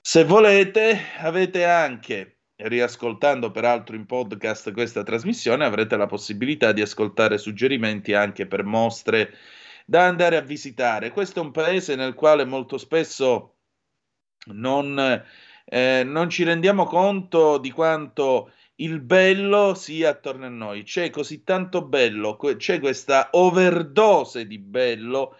Se 0.00 0.24
volete, 0.24 0.98
avete 1.18 1.64
anche, 1.64 2.37
riascoltando 2.58 3.50
peraltro 3.50 3.94
in 3.94 4.06
podcast 4.06 4.72
questa 4.72 5.02
trasmissione, 5.02 5.64
avrete 5.64 5.96
la 5.96 6.06
possibilità 6.06 6.72
di 6.72 6.80
ascoltare 6.80 7.38
suggerimenti 7.38 8.14
anche 8.14 8.46
per 8.46 8.64
mostre 8.64 9.34
da 9.86 10.06
andare 10.06 10.36
a 10.36 10.40
visitare. 10.40 11.10
Questo 11.10 11.40
è 11.40 11.42
un 11.42 11.52
paese 11.52 11.94
nel 11.94 12.14
quale 12.14 12.44
molto 12.44 12.76
spesso 12.76 13.54
non, 14.46 14.98
eh, 15.64 16.02
non 16.04 16.28
ci 16.28 16.42
rendiamo 16.42 16.84
conto 16.84 17.58
di 17.58 17.70
quanto 17.70 18.52
il 18.76 19.00
bello 19.00 19.74
sia 19.74 20.10
attorno 20.10 20.46
a 20.46 20.50
noi. 20.50 20.82
C'è 20.82 21.10
così 21.10 21.44
tanto 21.44 21.84
bello, 21.84 22.36
c'è 22.36 22.80
questa 22.80 23.28
overdose 23.32 24.46
di 24.46 24.58
bello 24.58 25.36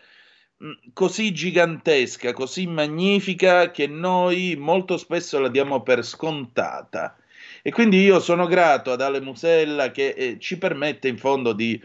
così 0.92 1.32
gigantesca, 1.32 2.32
così 2.32 2.66
magnifica 2.66 3.70
che 3.70 3.86
noi 3.86 4.56
molto 4.58 4.96
spesso 4.96 5.38
la 5.38 5.48
diamo 5.48 5.82
per 5.82 6.04
scontata. 6.04 7.16
E 7.62 7.70
quindi 7.70 8.00
io 8.02 8.20
sono 8.20 8.46
grato 8.46 8.92
ad 8.92 9.00
Ale 9.00 9.20
Musella 9.20 9.90
che 9.90 10.08
eh, 10.08 10.38
ci 10.38 10.58
permette 10.58 11.08
in 11.08 11.18
fondo 11.18 11.52
di 11.52 11.80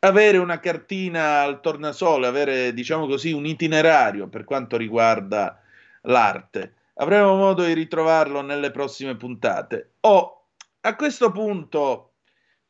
avere 0.00 0.38
una 0.38 0.60
cartina 0.60 1.40
al 1.40 1.60
tornasole, 1.60 2.26
avere 2.26 2.72
diciamo 2.72 3.06
così 3.06 3.32
un 3.32 3.46
itinerario 3.46 4.28
per 4.28 4.44
quanto 4.44 4.76
riguarda 4.76 5.60
l'arte. 6.02 6.74
Avremo 6.94 7.36
modo 7.36 7.64
di 7.64 7.72
ritrovarlo 7.72 8.40
nelle 8.40 8.70
prossime 8.70 9.16
puntate. 9.16 9.92
Oh, 10.00 10.44
a 10.80 10.96
questo 10.96 11.30
punto 11.30 12.12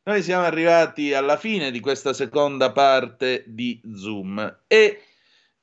noi 0.03 0.23
siamo 0.23 0.45
arrivati 0.45 1.13
alla 1.13 1.37
fine 1.37 1.69
di 1.69 1.79
questa 1.79 2.13
seconda 2.13 2.71
parte 2.71 3.43
di 3.45 3.81
Zoom 3.93 4.59
e 4.67 5.01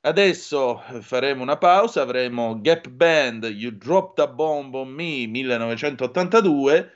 adesso 0.05 0.81
faremo 1.01 1.41
una 1.41 1.57
pausa, 1.57 2.01
avremo 2.01 2.59
Gap 2.61 2.87
Band 2.89 3.43
You 3.45 3.71
Dropped 3.71 4.25
a 4.25 4.27
Bomb 4.27 4.73
on 4.75 4.89
Me 4.89 5.25
1982 5.27 6.91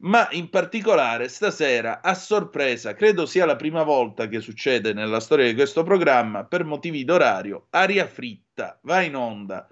ma 0.00 0.28
in 0.32 0.48
particolare 0.48 1.28
stasera 1.28 2.00
a 2.02 2.14
sorpresa, 2.14 2.94
credo 2.94 3.26
sia 3.26 3.44
la 3.44 3.56
prima 3.56 3.82
volta 3.82 4.28
che 4.28 4.40
succede 4.40 4.92
nella 4.92 5.20
storia 5.20 5.46
di 5.46 5.54
questo 5.54 5.82
programma, 5.82 6.44
per 6.44 6.64
motivi 6.64 7.04
d'orario, 7.04 7.66
Aria 7.70 8.06
Fritta 8.06 8.78
va 8.82 9.00
in 9.00 9.16
onda 9.16 9.66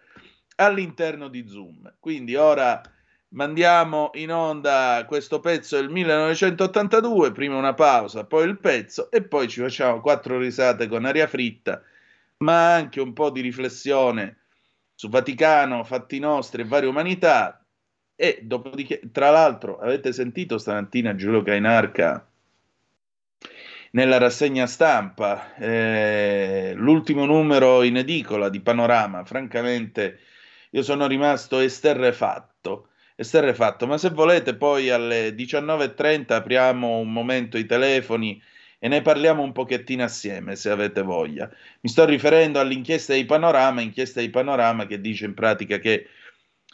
all'interno 0.56 1.28
di 1.28 1.46
Zoom. 1.46 1.94
Quindi 2.00 2.34
ora 2.34 2.80
mandiamo 3.30 4.10
in 4.14 4.32
onda 4.32 5.04
questo 5.06 5.38
pezzo 5.38 5.76
del 5.76 5.90
1982, 5.90 7.30
prima 7.30 7.56
una 7.56 7.74
pausa, 7.74 8.24
poi 8.24 8.48
il 8.48 8.58
pezzo 8.58 9.10
e 9.10 9.22
poi 9.22 9.48
ci 9.48 9.60
facciamo 9.60 10.00
quattro 10.00 10.38
risate 10.38 10.88
con 10.88 11.04
aria 11.04 11.28
fritta, 11.28 11.80
ma 12.38 12.74
anche 12.74 13.00
un 13.00 13.12
po' 13.12 13.30
di 13.30 13.40
riflessione 13.40 14.38
su 14.94 15.08
Vaticano, 15.08 15.84
fatti 15.84 16.18
nostri 16.18 16.62
e 16.62 16.64
varie 16.64 16.88
umanità. 16.88 17.64
E 18.14 18.40
dopodiché, 18.42 19.00
tra 19.12 19.30
l'altro, 19.30 19.78
avete 19.78 20.12
sentito 20.12 20.58
stamattina 20.58 21.14
Giulio 21.14 21.42
Cainarca 21.42 22.26
nella 23.96 24.18
rassegna 24.18 24.66
stampa, 24.66 25.54
eh, 25.56 26.72
l'ultimo 26.76 27.24
numero 27.24 27.82
in 27.82 27.96
edicola 27.96 28.48
di 28.50 28.60
Panorama, 28.60 29.24
francamente 29.24 30.20
io 30.70 30.82
sono 30.82 31.06
rimasto 31.06 31.60
esterrefatto, 31.60 32.88
esterrefatto, 33.14 33.86
ma 33.86 33.96
se 33.96 34.10
volete 34.10 34.54
poi 34.54 34.90
alle 34.90 35.34
19.30 35.34 36.32
apriamo 36.32 36.98
un 36.98 37.10
momento 37.10 37.56
i 37.56 37.64
telefoni 37.64 38.40
e 38.86 38.88
ne 38.88 39.02
parliamo 39.02 39.42
un 39.42 39.50
pochettino 39.50 40.04
assieme 40.04 40.54
se 40.54 40.70
avete 40.70 41.02
voglia. 41.02 41.50
Mi 41.80 41.90
sto 41.90 42.04
riferendo 42.04 42.60
all'inchiesta 42.60 43.14
di 43.14 43.24
Panorama, 43.24 43.80
inchiesta 43.80 44.20
di 44.20 44.30
Panorama 44.30 44.86
che 44.86 45.00
dice 45.00 45.24
in 45.24 45.34
pratica 45.34 45.78
che 45.78 46.06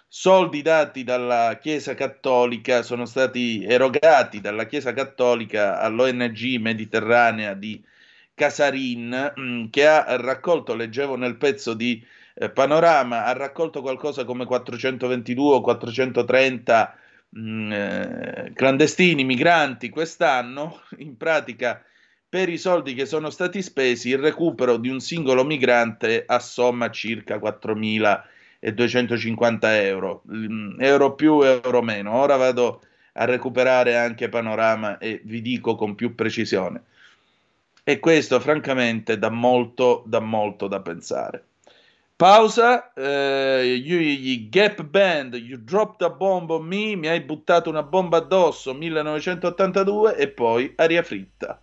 soldi 0.08 0.60
dati 0.60 1.04
dalla 1.04 1.56
Chiesa 1.58 1.94
Cattolica 1.94 2.82
sono 2.82 3.06
stati 3.06 3.64
erogati 3.64 4.42
dalla 4.42 4.66
Chiesa 4.66 4.92
Cattolica 4.92 5.80
all'ONG 5.80 6.58
mediterranea 6.60 7.54
di 7.54 7.82
Casarin 8.34 9.32
mm, 9.40 9.68
che 9.70 9.86
ha 9.86 10.04
raccolto, 10.16 10.74
leggevo 10.74 11.16
nel 11.16 11.38
pezzo 11.38 11.72
di 11.72 12.04
eh, 12.34 12.50
Panorama 12.50 13.24
ha 13.24 13.32
raccolto 13.32 13.80
qualcosa 13.80 14.24
come 14.24 14.44
422 14.44 15.54
o 15.54 15.60
430 15.62 16.98
mh, 17.30 17.40
mm, 17.40 17.72
eh, 17.72 18.52
clandestini 18.54 19.24
migranti 19.24 19.88
quest'anno, 19.88 20.82
in 20.98 21.16
pratica 21.16 21.82
per 22.32 22.48
i 22.48 22.56
soldi 22.56 22.94
che 22.94 23.04
sono 23.04 23.28
stati 23.28 23.60
spesi 23.60 24.08
il 24.08 24.16
recupero 24.16 24.78
di 24.78 24.88
un 24.88 25.00
singolo 25.00 25.44
migrante 25.44 26.24
assomma 26.26 26.90
circa 26.90 27.36
4.250 27.36 29.58
euro, 29.84 30.22
mm, 30.32 30.80
euro 30.80 31.14
più, 31.14 31.42
euro 31.42 31.82
meno. 31.82 32.14
Ora 32.14 32.36
vado 32.36 32.80
a 33.12 33.26
recuperare 33.26 33.98
anche 33.98 34.30
Panorama 34.30 34.96
e 34.96 35.20
vi 35.24 35.42
dico 35.42 35.74
con 35.74 35.94
più 35.94 36.14
precisione. 36.14 36.84
E 37.84 37.98
questo 37.98 38.40
francamente 38.40 39.18
dà 39.18 39.28
molto, 39.28 40.02
dà 40.06 40.20
molto 40.20 40.68
da 40.68 40.80
pensare. 40.80 41.44
Pausa, 42.16 42.94
eh, 42.94 43.78
you, 43.84 44.48
Gap 44.48 44.82
Band, 44.84 45.34
You 45.34 45.58
Dropped 45.62 46.00
a 46.00 46.08
Bomb 46.08 46.48
on 46.48 46.64
Me, 46.64 46.96
mi 46.96 47.08
hai 47.08 47.20
buttato 47.20 47.68
una 47.68 47.82
bomba 47.82 48.16
addosso, 48.16 48.72
1982 48.72 50.16
e 50.16 50.28
poi 50.28 50.72
aria 50.76 51.02
fritta. 51.02 51.62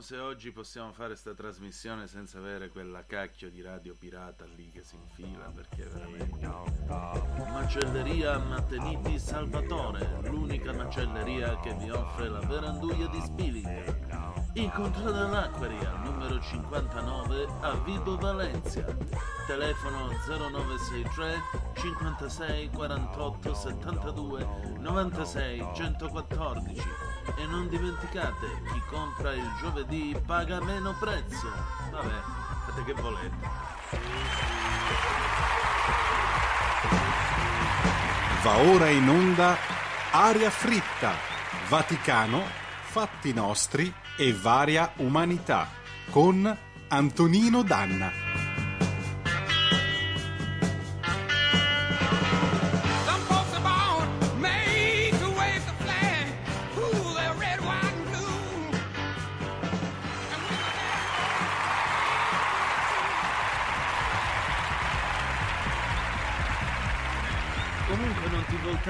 Vediamo 0.00 0.02
se 0.02 0.18
oggi 0.18 0.50
possiamo 0.50 0.92
fare 0.92 1.14
sta 1.14 1.34
trasmissione 1.34 2.06
senza 2.06 2.38
avere 2.38 2.70
quella 2.70 3.04
cacchio 3.04 3.50
di 3.50 3.60
radio 3.60 3.94
pirata 3.94 4.44
lì 4.44 4.70
che 4.70 4.82
si 4.82 4.96
infila 4.96 5.50
perché 5.54 5.84
veramente. 5.84 6.46
Macelleria 7.52 8.38
Matteniti 8.38 9.18
Salvatore, 9.18 10.18
l'unica 10.22 10.72
macelleria 10.72 11.60
che 11.60 11.74
vi 11.74 11.90
offre 11.90 12.28
la 12.28 12.40
veranduia 12.40 13.06
di 13.08 13.20
Spilica. 13.20 14.48
Incontro 14.54 15.12
dell'Acquaria, 15.12 15.92
numero 15.98 16.40
59 16.40 17.46
a 17.60 17.74
Vibo 17.84 18.16
Valencia. 18.16 18.84
Telefono 19.46 20.08
0963 20.26 21.34
56 21.74 22.70
48 22.70 23.54
72 23.54 24.46
96 24.78 25.68
114. 25.74 27.09
E 27.36 27.46
non 27.46 27.68
dimenticate, 27.68 28.46
chi 28.72 28.82
compra 28.90 29.32
il 29.32 29.50
giovedì 29.60 30.14
paga 30.26 30.62
meno 30.62 30.94
prezzo. 30.98 31.50
Vabbè, 31.90 32.20
fate 32.66 32.84
che 32.84 32.92
volete. 32.94 33.48
Va 38.42 38.56
ora 38.56 38.88
in 38.88 39.08
onda 39.08 39.56
Aria 40.12 40.50
fritta, 40.50 41.12
Vaticano, 41.68 42.42
fatti 42.82 43.32
nostri 43.32 43.92
e 44.16 44.32
varia 44.32 44.92
umanità 44.96 45.68
con 46.10 46.58
Antonino 46.88 47.62
Danna. 47.62 48.29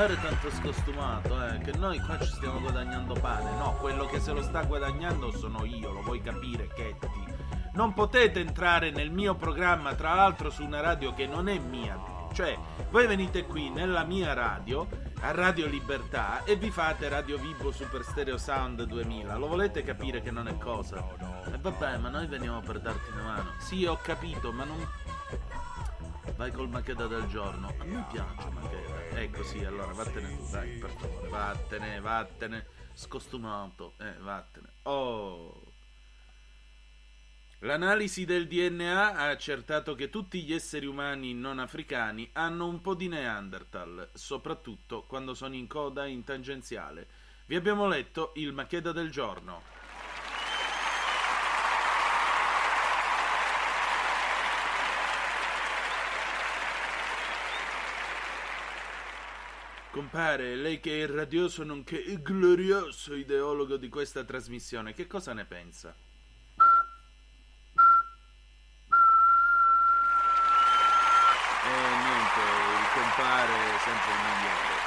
Voltare 0.01 0.20
tanto 0.22 0.51
scostumato, 0.51 1.46
eh, 1.46 1.59
che 1.59 1.76
noi 1.76 1.98
qua 2.01 2.18
ci 2.18 2.32
stiamo 2.32 2.61
guadagnando 2.61 3.12
pane. 3.20 3.51
No, 3.59 3.76
quello 3.80 4.07
che 4.07 4.18
se 4.18 4.32
lo 4.32 4.40
sta 4.42 4.62
guadagnando 4.62 5.30
sono 5.30 5.64
io, 5.66 5.92
lo 5.92 6.01
vuoi 6.01 6.22
capire, 6.22 6.68
Ketty? 6.68 7.24
Non 7.74 7.92
potete 7.92 8.40
entrare 8.40 8.90
nel 8.90 9.11
mio 9.11 9.34
programma, 9.34 9.94
tra 9.94 10.14
l'altro 10.14 10.48
su 10.48 10.64
una 10.64 10.80
radio 10.80 11.12
che 11.12 11.26
non 11.26 11.48
è 11.48 11.59
mia. 11.59 11.98
Cioè, 12.32 12.57
voi 12.90 13.07
venite 13.07 13.44
qui 13.44 13.68
nella 13.68 14.05
mia 14.05 14.32
radio, 14.32 14.88
a 15.20 15.32
Radio 15.32 15.66
Libertà, 15.66 16.44
e 16.44 16.57
vi 16.57 16.70
fate 16.70 17.09
Radio 17.11 17.36
Vibo 17.36 17.70
Super 17.70 18.03
Stereo 18.03 18.38
Sound 18.38 18.82
2000. 18.84 19.36
Lo 19.36 19.48
volete 19.48 19.82
capire 19.82 20.22
che 20.22 20.30
non 20.30 20.48
è 20.48 20.57
cosa? 20.57 21.05
E 21.53 21.59
vabbè, 21.59 21.98
ma 21.98 22.09
noi 22.09 22.26
veniamo 22.26 22.61
per 22.61 22.80
darti 22.80 23.11
una 23.12 23.22
mano. 23.22 23.51
Sì, 23.59 23.84
ho 23.84 23.98
capito, 24.01 24.51
ma 24.51 24.64
non... 24.64 24.78
Vai 26.36 26.53
col 26.53 26.70
Macheda 26.70 27.07
del 27.07 27.26
giorno. 27.26 27.66
A 27.66 27.84
me 27.84 28.07
piace 28.11 28.48
Macheda. 28.51 28.89
Ecco 29.12 29.42
sì, 29.42 29.64
allora 29.64 29.92
vattene 29.92 30.36
tu, 30.36 30.48
dai, 30.50 30.78
per 30.78 30.90
favore. 30.90 31.28
Vattene, 31.28 32.00
vattene. 32.00 32.66
Scostumato. 32.94 33.94
Eh, 33.98 34.14
vattene. 34.18 34.68
Oh. 34.82 35.70
L'analisi 37.61 38.24
del 38.24 38.48
DNA 38.48 39.16
ha 39.16 39.28
accertato 39.28 39.94
che 39.94 40.08
tutti 40.08 40.42
gli 40.42 40.54
esseri 40.54 40.86
umani 40.86 41.34
non 41.34 41.58
africani 41.58 42.30
hanno 42.32 42.66
un 42.66 42.80
po' 42.80 42.94
di 42.94 43.08
Neanderthal, 43.08 44.08
soprattutto 44.14 45.02
quando 45.02 45.34
sono 45.34 45.54
in 45.54 45.66
coda 45.66 46.06
in 46.06 46.24
tangenziale. 46.24 47.06
Vi 47.44 47.56
abbiamo 47.56 47.86
letto 47.86 48.32
il 48.36 48.54
Macheda 48.54 48.92
del 48.92 49.11
giorno. 49.11 49.79
Compare, 59.93 60.55
lei 60.55 60.78
che 60.78 61.01
è 61.01 61.03
il 61.03 61.09
radioso 61.09 61.64
nonché 61.64 61.97
il 61.97 62.22
glorioso 62.22 63.14
ideologo 63.14 63.76
di 63.76 63.88
questa 63.88 64.22
trasmissione, 64.22 64.95
che 64.95 65.09
cosa 65.09 65.32
ne 65.32 65.45
pensa? 65.45 65.93
E 71.66 71.72
niente, 71.72 72.41
il 72.41 72.86
compare 72.95 73.53
è 73.53 73.78
sempre 73.84 74.12
il 74.12 74.20
migliore. 74.24 74.78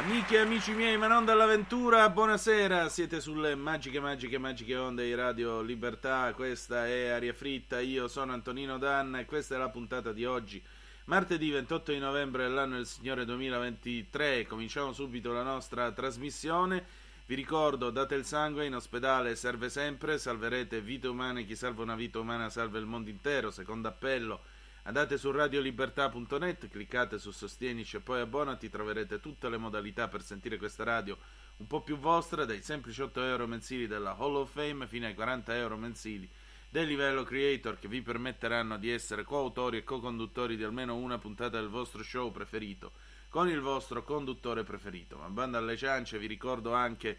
Amiche 0.00 0.36
e 0.36 0.40
amici 0.40 0.72
miei, 0.72 0.98
ma 0.98 1.06
non 1.06 1.24
dall'avventura, 1.24 2.10
buonasera, 2.10 2.88
siete 2.90 3.20
sulle 3.20 3.54
magiche, 3.54 4.00
magiche, 4.00 4.36
magiche 4.36 4.76
onde 4.76 5.04
di 5.04 5.14
Radio 5.14 5.62
Libertà, 5.62 6.32
questa 6.34 6.86
è 6.86 7.08
Aria 7.08 7.32
Fritta, 7.32 7.80
io 7.80 8.06
sono 8.08 8.32
Antonino 8.32 8.78
Danna 8.78 9.20
e 9.20 9.24
questa 9.24 9.54
è 9.54 9.58
la 9.58 9.70
puntata 9.70 10.12
di 10.12 10.24
oggi, 10.24 10.62
martedì 11.06 11.50
28 11.50 11.92
di 11.92 11.98
novembre 11.98 12.44
dell'anno 12.44 12.76
del 12.76 12.86
Signore 12.86 13.24
2023, 13.24 14.46
cominciamo 14.46 14.92
subito 14.92 15.32
la 15.32 15.42
nostra 15.42 15.90
trasmissione, 15.92 16.84
vi 17.26 17.34
ricordo, 17.34 17.90
date 17.90 18.14
il 18.14 18.24
sangue, 18.24 18.66
in 18.66 18.74
ospedale 18.74 19.34
serve 19.34 19.68
sempre, 19.68 20.18
salverete 20.18 20.80
vite 20.80 21.08
umane, 21.08 21.44
chi 21.44 21.56
salva 21.56 21.82
una 21.82 21.96
vita 21.96 22.18
umana 22.18 22.50
salva 22.50 22.78
il 22.78 22.86
mondo 22.86 23.10
intero, 23.10 23.50
secondo 23.50 23.88
appello, 23.88 24.40
Andate 24.84 25.16
su 25.16 25.30
radiolibertà.net, 25.30 26.68
cliccate 26.68 27.16
su 27.20 27.30
Sostienici 27.30 27.96
e 27.96 28.00
poi 28.00 28.18
abbonati, 28.18 28.68
troverete 28.68 29.20
tutte 29.20 29.48
le 29.48 29.56
modalità 29.56 30.08
per 30.08 30.24
sentire 30.24 30.56
questa 30.56 30.82
radio 30.82 31.16
un 31.58 31.68
po' 31.68 31.82
più 31.82 31.96
vostra, 31.98 32.44
dai 32.44 32.62
semplici 32.62 33.00
8 33.00 33.22
euro 33.22 33.46
mensili 33.46 33.86
della 33.86 34.16
Hall 34.16 34.34
of 34.34 34.50
Fame 34.50 34.88
fino 34.88 35.06
ai 35.06 35.14
40 35.14 35.54
euro 35.54 35.76
mensili 35.76 36.28
del 36.72 36.86
livello 36.86 37.22
creator 37.22 37.78
che 37.78 37.86
vi 37.86 38.00
permetteranno 38.00 38.78
di 38.78 38.90
essere 38.90 39.24
coautori 39.24 39.76
e 39.76 39.84
co-conduttori 39.84 40.56
di 40.56 40.64
almeno 40.64 40.96
una 40.96 41.18
puntata 41.18 41.60
del 41.60 41.68
vostro 41.68 42.02
show 42.02 42.32
preferito 42.32 42.92
con 43.28 43.46
il 43.50 43.60
vostro 43.60 44.02
conduttore 44.02 44.64
preferito. 44.64 45.18
Ma 45.18 45.28
banda 45.28 45.58
alle 45.58 45.76
ciance, 45.76 46.18
vi 46.18 46.26
ricordo 46.26 46.72
anche 46.72 47.18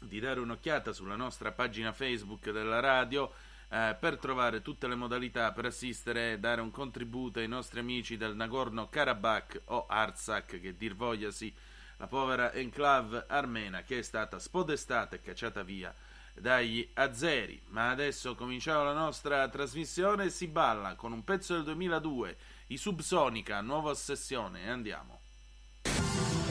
di 0.00 0.20
dare 0.20 0.38
un'occhiata 0.38 0.92
sulla 0.92 1.16
nostra 1.16 1.50
pagina 1.50 1.92
Facebook 1.92 2.52
della 2.52 2.78
radio 2.78 3.32
eh, 3.68 3.96
per 3.98 4.18
trovare 4.18 4.62
tutte 4.62 4.86
le 4.86 4.94
modalità 4.94 5.50
per 5.50 5.64
assistere 5.64 6.34
e 6.34 6.38
dare 6.38 6.60
un 6.60 6.70
contributo 6.70 7.40
ai 7.40 7.48
nostri 7.48 7.80
amici 7.80 8.16
del 8.16 8.36
Nagorno-Karabakh 8.36 9.62
o 9.66 9.86
Artsakh, 9.88 10.60
che 10.60 10.76
dir 10.76 10.94
vogliasi 10.94 11.52
la 11.96 12.06
povera 12.06 12.52
enclave 12.52 13.24
armena 13.26 13.82
che 13.82 13.98
è 13.98 14.02
stata 14.02 14.38
spodestata 14.38 15.16
e 15.16 15.20
cacciata 15.20 15.64
via 15.64 15.92
dagli 16.34 16.88
azeri. 16.94 17.60
Ma 17.68 17.90
adesso 17.90 18.34
cominciamo 18.34 18.84
la 18.84 18.92
nostra 18.92 19.48
trasmissione 19.48 20.24
e 20.24 20.30
si 20.30 20.46
balla 20.48 20.94
con 20.94 21.12
un 21.12 21.24
pezzo 21.24 21.54
del 21.54 21.64
2002, 21.64 22.36
i 22.68 22.76
Subsonica, 22.76 23.60
nuova 23.60 23.90
ossessione, 23.90 24.68
andiamo. 24.68 25.20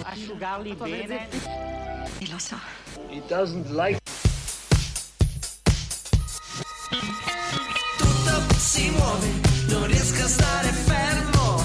asciugarli 0.03 0.73
bene. 0.75 1.29
E 2.19 2.29
lo 2.29 2.37
so. 2.39 2.57
He 3.09 3.21
doesn't 3.27 3.69
like 3.71 3.99
Tutto 7.97 8.53
si 8.57 8.89
muove, 8.91 9.27
non 9.67 9.87
riesco 9.87 10.23
a 10.23 10.27
stare 10.27 10.69
fermo. 10.69 11.63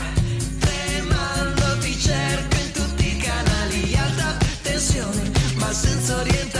Tremando 0.60 1.78
ti 1.80 1.98
cerco 1.98 2.56
in 2.56 2.72
tutti 2.72 3.16
i 3.16 3.16
canali, 3.18 3.96
alta 3.96 4.36
tensione, 4.62 5.30
ma 5.56 5.72
senza 5.72 6.16
orientamento. 6.16 6.55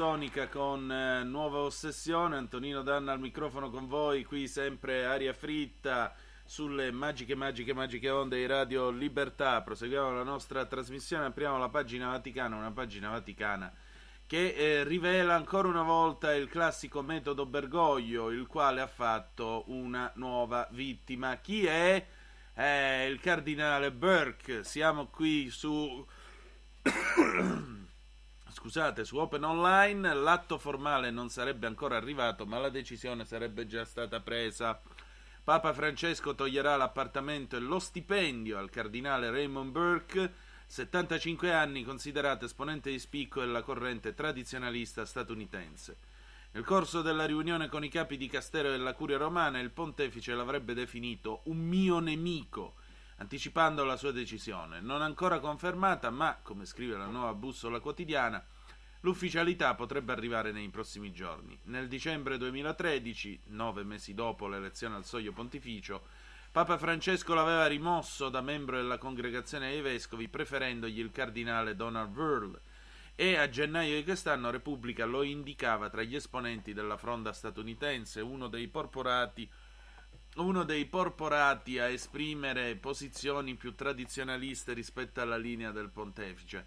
I 0.00 0.02
Subsonica 0.02 0.48
con 0.48 0.90
eh, 0.90 1.24
Nuova 1.24 1.58
Ossessione, 1.58 2.36
Antonino 2.36 2.80
Danna 2.80 3.12
al 3.12 3.20
microfono 3.20 3.68
con 3.68 3.86
voi, 3.86 4.24
qui 4.24 4.48
sempre 4.48 5.04
aria 5.04 5.34
fritta 5.34 6.14
sulle 6.42 6.90
magiche, 6.90 7.34
magiche, 7.34 7.74
magiche 7.74 8.08
onde 8.08 8.38
di 8.38 8.46
Radio 8.46 8.88
Libertà. 8.88 9.60
Proseguiamo 9.60 10.10
la 10.10 10.22
nostra 10.22 10.64
trasmissione, 10.64 11.26
apriamo 11.26 11.58
la 11.58 11.68
pagina 11.68 12.08
vaticana, 12.08 12.56
una 12.56 12.70
pagina 12.70 13.10
vaticana 13.10 13.70
che 14.26 14.54
eh, 14.54 14.84
rivela 14.84 15.34
ancora 15.34 15.68
una 15.68 15.82
volta 15.82 16.32
il 16.32 16.48
classico 16.48 17.02
metodo 17.02 17.44
Bergoglio, 17.44 18.30
il 18.30 18.46
quale 18.46 18.80
ha 18.80 18.86
fatto 18.86 19.64
una 19.66 20.10
nuova 20.14 20.66
vittima. 20.70 21.36
Chi 21.36 21.66
è? 21.66 22.06
È 22.54 23.06
il 23.06 23.20
cardinale 23.20 23.92
Burke. 23.92 24.64
Siamo 24.64 25.08
qui 25.08 25.50
su 25.50 26.06
scusate, 28.60 29.06
su 29.06 29.16
Open 29.16 29.42
Online 29.44 30.12
l'atto 30.12 30.58
formale 30.58 31.10
non 31.10 31.30
sarebbe 31.30 31.66
ancora 31.66 31.96
arrivato, 31.96 32.44
ma 32.44 32.58
la 32.58 32.68
decisione 32.68 33.24
sarebbe 33.24 33.66
già 33.66 33.86
stata 33.86 34.20
presa. 34.20 34.78
Papa 35.42 35.72
Francesco 35.72 36.34
toglierà 36.34 36.76
l'appartamento 36.76 37.56
e 37.56 37.60
lo 37.60 37.78
stipendio 37.78 38.58
al 38.58 38.68
cardinale 38.68 39.30
Raymond 39.30 39.70
Burke, 39.72 40.34
75 40.66 41.54
anni, 41.54 41.84
considerato 41.84 42.44
esponente 42.44 42.90
di 42.90 42.98
spicco 42.98 43.40
della 43.40 43.62
corrente 43.62 44.12
tradizionalista 44.12 45.06
statunitense. 45.06 45.96
Nel 46.50 46.64
corso 46.64 47.00
della 47.00 47.24
riunione 47.24 47.68
con 47.68 47.82
i 47.82 47.88
capi 47.88 48.18
di 48.18 48.28
Castero 48.28 48.68
della 48.70 48.92
Curia 48.92 49.16
Romana, 49.16 49.58
il 49.58 49.70
pontefice 49.70 50.34
l'avrebbe 50.34 50.74
definito 50.74 51.40
un 51.44 51.56
mio 51.56 51.98
nemico, 51.98 52.74
anticipando 53.20 53.84
la 53.84 53.96
sua 53.96 54.12
decisione. 54.12 54.80
Non 54.80 55.02
ancora 55.02 55.38
confermata, 55.38 56.10
ma, 56.10 56.38
come 56.42 56.64
scrive 56.64 56.96
la 56.96 57.06
nuova 57.06 57.34
bussola 57.34 57.78
quotidiana, 57.78 58.42
l'ufficialità 59.00 59.74
potrebbe 59.74 60.12
arrivare 60.12 60.52
nei 60.52 60.68
prossimi 60.68 61.12
giorni. 61.12 61.58
Nel 61.64 61.86
dicembre 61.86 62.38
2013, 62.38 63.40
nove 63.48 63.84
mesi 63.84 64.14
dopo 64.14 64.48
l'elezione 64.48 64.96
al 64.96 65.04
soglio 65.04 65.32
pontificio, 65.32 66.02
Papa 66.50 66.78
Francesco 66.78 67.34
l'aveva 67.34 67.66
rimosso 67.66 68.28
da 68.28 68.40
membro 68.40 68.76
della 68.76 68.98
congregazione 68.98 69.70
dei 69.70 69.82
vescovi, 69.82 70.28
preferendogli 70.28 70.98
il 70.98 71.12
cardinale 71.12 71.76
Donald 71.76 72.12
Verl, 72.12 72.60
e 73.14 73.36
a 73.36 73.50
gennaio 73.50 73.96
di 73.96 74.02
quest'anno 74.02 74.50
Repubblica 74.50 75.04
lo 75.04 75.22
indicava 75.22 75.90
tra 75.90 76.02
gli 76.02 76.16
esponenti 76.16 76.72
della 76.72 76.96
fronda 76.96 77.34
statunitense, 77.34 78.22
uno 78.22 78.48
dei 78.48 78.66
porporati 78.66 79.48
uno 80.36 80.62
dei 80.64 80.86
porporati 80.86 81.78
a 81.78 81.88
esprimere 81.88 82.76
posizioni 82.76 83.56
più 83.56 83.74
tradizionaliste 83.74 84.72
rispetto 84.72 85.20
alla 85.20 85.36
linea 85.36 85.72
del 85.72 85.90
pontefice. 85.90 86.66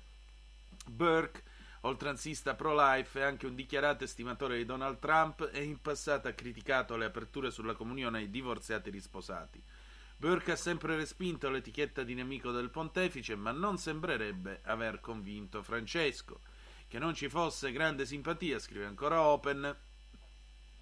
Burke, 0.86 1.42
oltranzista 1.82 2.56
pro-life, 2.56 3.20
è 3.20 3.24
anche 3.24 3.46
un 3.46 3.56
dichiarato 3.56 4.04
estimatore 4.04 4.58
di 4.58 4.66
Donald 4.66 5.00
Trump 5.00 5.50
e 5.52 5.64
in 5.64 5.82
passato 5.82 6.28
ha 6.28 6.34
criticato 6.34 6.98
le 6.98 7.06
aperture 7.06 7.52
sulla 7.52 7.74
comunione 7.74 8.20
ai 8.20 8.30
divorziati 8.30 8.90
risposati. 8.90 9.62
Burke 10.18 10.52
ha 10.52 10.58
sempre 10.58 10.96
respinto 10.96 11.50
l'etichetta 11.50 12.04
di 12.04 12.14
nemico 12.14 12.52
del 12.52 12.70
pontefice, 12.70 13.36
ma 13.36 13.52
non 13.52 13.78
sembrerebbe 13.78 14.60
aver 14.64 15.00
convinto 15.00 15.64
Francesco. 15.64 16.42
Che 16.88 17.00
non 17.00 17.16
ci 17.16 17.28
fosse 17.28 17.72
grande 17.72 18.06
simpatia, 18.06 18.60
scrive 18.60 18.86
ancora 18.86 19.22
Open, 19.22 19.76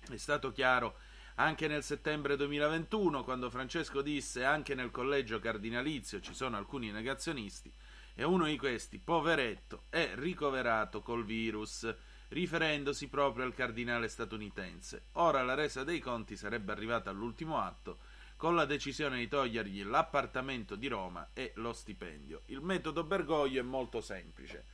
è 0.10 0.18
stato 0.18 0.52
chiaro 0.52 0.98
anche 1.36 1.68
nel 1.68 1.84
settembre 1.84 2.36
2021, 2.36 3.24
quando 3.24 3.50
Francesco 3.50 4.02
disse 4.02 4.44
anche 4.44 4.76
nel 4.76 4.92
collegio 4.92 5.40
cardinalizio 5.40 6.20
ci 6.20 6.34
sono 6.34 6.58
alcuni 6.58 6.92
negazionisti, 6.92 7.72
e 8.14 8.24
uno 8.24 8.46
di 8.46 8.58
questi, 8.58 9.00
poveretto, 9.00 9.84
è 9.90 10.12
ricoverato 10.16 11.02
col 11.02 11.26
virus, 11.26 11.94
riferendosi 12.30 13.08
proprio 13.08 13.46
al 13.46 13.54
cardinale 13.54 14.08
statunitense. 14.08 15.06
Ora 15.14 15.42
la 15.44 15.54
resa 15.54 15.84
dei 15.84 16.00
conti 16.00 16.36
sarebbe 16.36 16.72
arrivata 16.72 17.10
all'ultimo 17.10 17.60
atto, 17.60 18.00
con 18.36 18.56
la 18.56 18.66
decisione 18.66 19.18
di 19.18 19.28
togliergli 19.28 19.84
l'appartamento 19.84 20.76
di 20.76 20.88
Roma 20.88 21.30
e 21.34 21.52
lo 21.56 21.74
stipendio. 21.74 22.42
Il 22.48 22.62
metodo 22.62 23.04
Bergoglio 23.04 23.60
è 23.60 23.64
molto 23.64 24.02
semplice. 24.02 24.66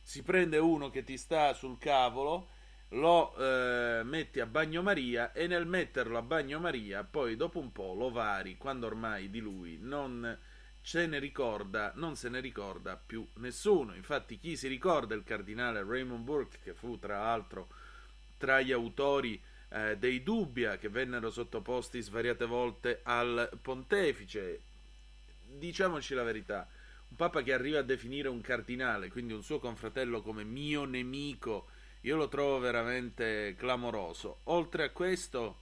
Si 0.00 0.22
prende 0.22 0.58
uno 0.58 0.88
che 0.90 1.02
ti 1.02 1.16
sta 1.18 1.52
sul 1.52 1.78
cavolo, 1.78 2.48
lo 2.92 3.36
eh, 3.36 4.02
metti 4.04 4.40
a 4.40 4.46
bagnomaria 4.46 5.32
e 5.32 5.46
nel 5.46 5.66
metterlo 5.66 6.16
a 6.16 6.22
bagnomaria 6.22 7.04
poi 7.04 7.36
dopo 7.36 7.58
un 7.58 7.70
po' 7.70 7.92
lo 7.92 8.10
vari 8.10 8.56
quando 8.56 8.86
ormai 8.86 9.28
di 9.28 9.40
lui 9.40 9.78
non 9.78 10.38
se 10.80 11.06
ne 11.06 11.18
ricorda, 11.18 11.92
non 11.96 12.16
se 12.16 12.30
ne 12.30 12.40
ricorda 12.40 12.96
più 12.96 13.26
nessuno. 13.34 13.94
Infatti 13.94 14.38
chi 14.38 14.56
si 14.56 14.68
ricorda 14.68 15.14
il 15.14 15.22
cardinale 15.22 15.84
Raymond 15.84 16.24
Burke 16.24 16.60
che 16.62 16.72
fu 16.72 16.98
tra 16.98 17.18
l'altro 17.18 17.68
tra 18.38 18.62
gli 18.62 18.72
autori 18.72 19.38
eh, 19.68 19.98
dei 19.98 20.22
Dubbia 20.22 20.78
che 20.78 20.88
vennero 20.88 21.30
sottoposti 21.30 22.00
svariate 22.00 22.46
volte 22.46 23.00
al 23.02 23.50
pontefice. 23.60 24.60
Diciamoci 25.44 26.14
la 26.14 26.22
verità, 26.22 26.66
un 27.08 27.16
papa 27.16 27.42
che 27.42 27.52
arriva 27.52 27.80
a 27.80 27.82
definire 27.82 28.28
un 28.28 28.40
cardinale, 28.40 29.08
quindi 29.08 29.34
un 29.34 29.42
suo 29.42 29.58
confratello 29.58 30.22
come 30.22 30.44
mio 30.44 30.84
nemico, 30.84 31.68
io 32.08 32.16
lo 32.16 32.28
trovo 32.28 32.58
veramente 32.58 33.54
clamoroso. 33.58 34.38
Oltre 34.44 34.84
a 34.84 34.90
questo, 34.90 35.58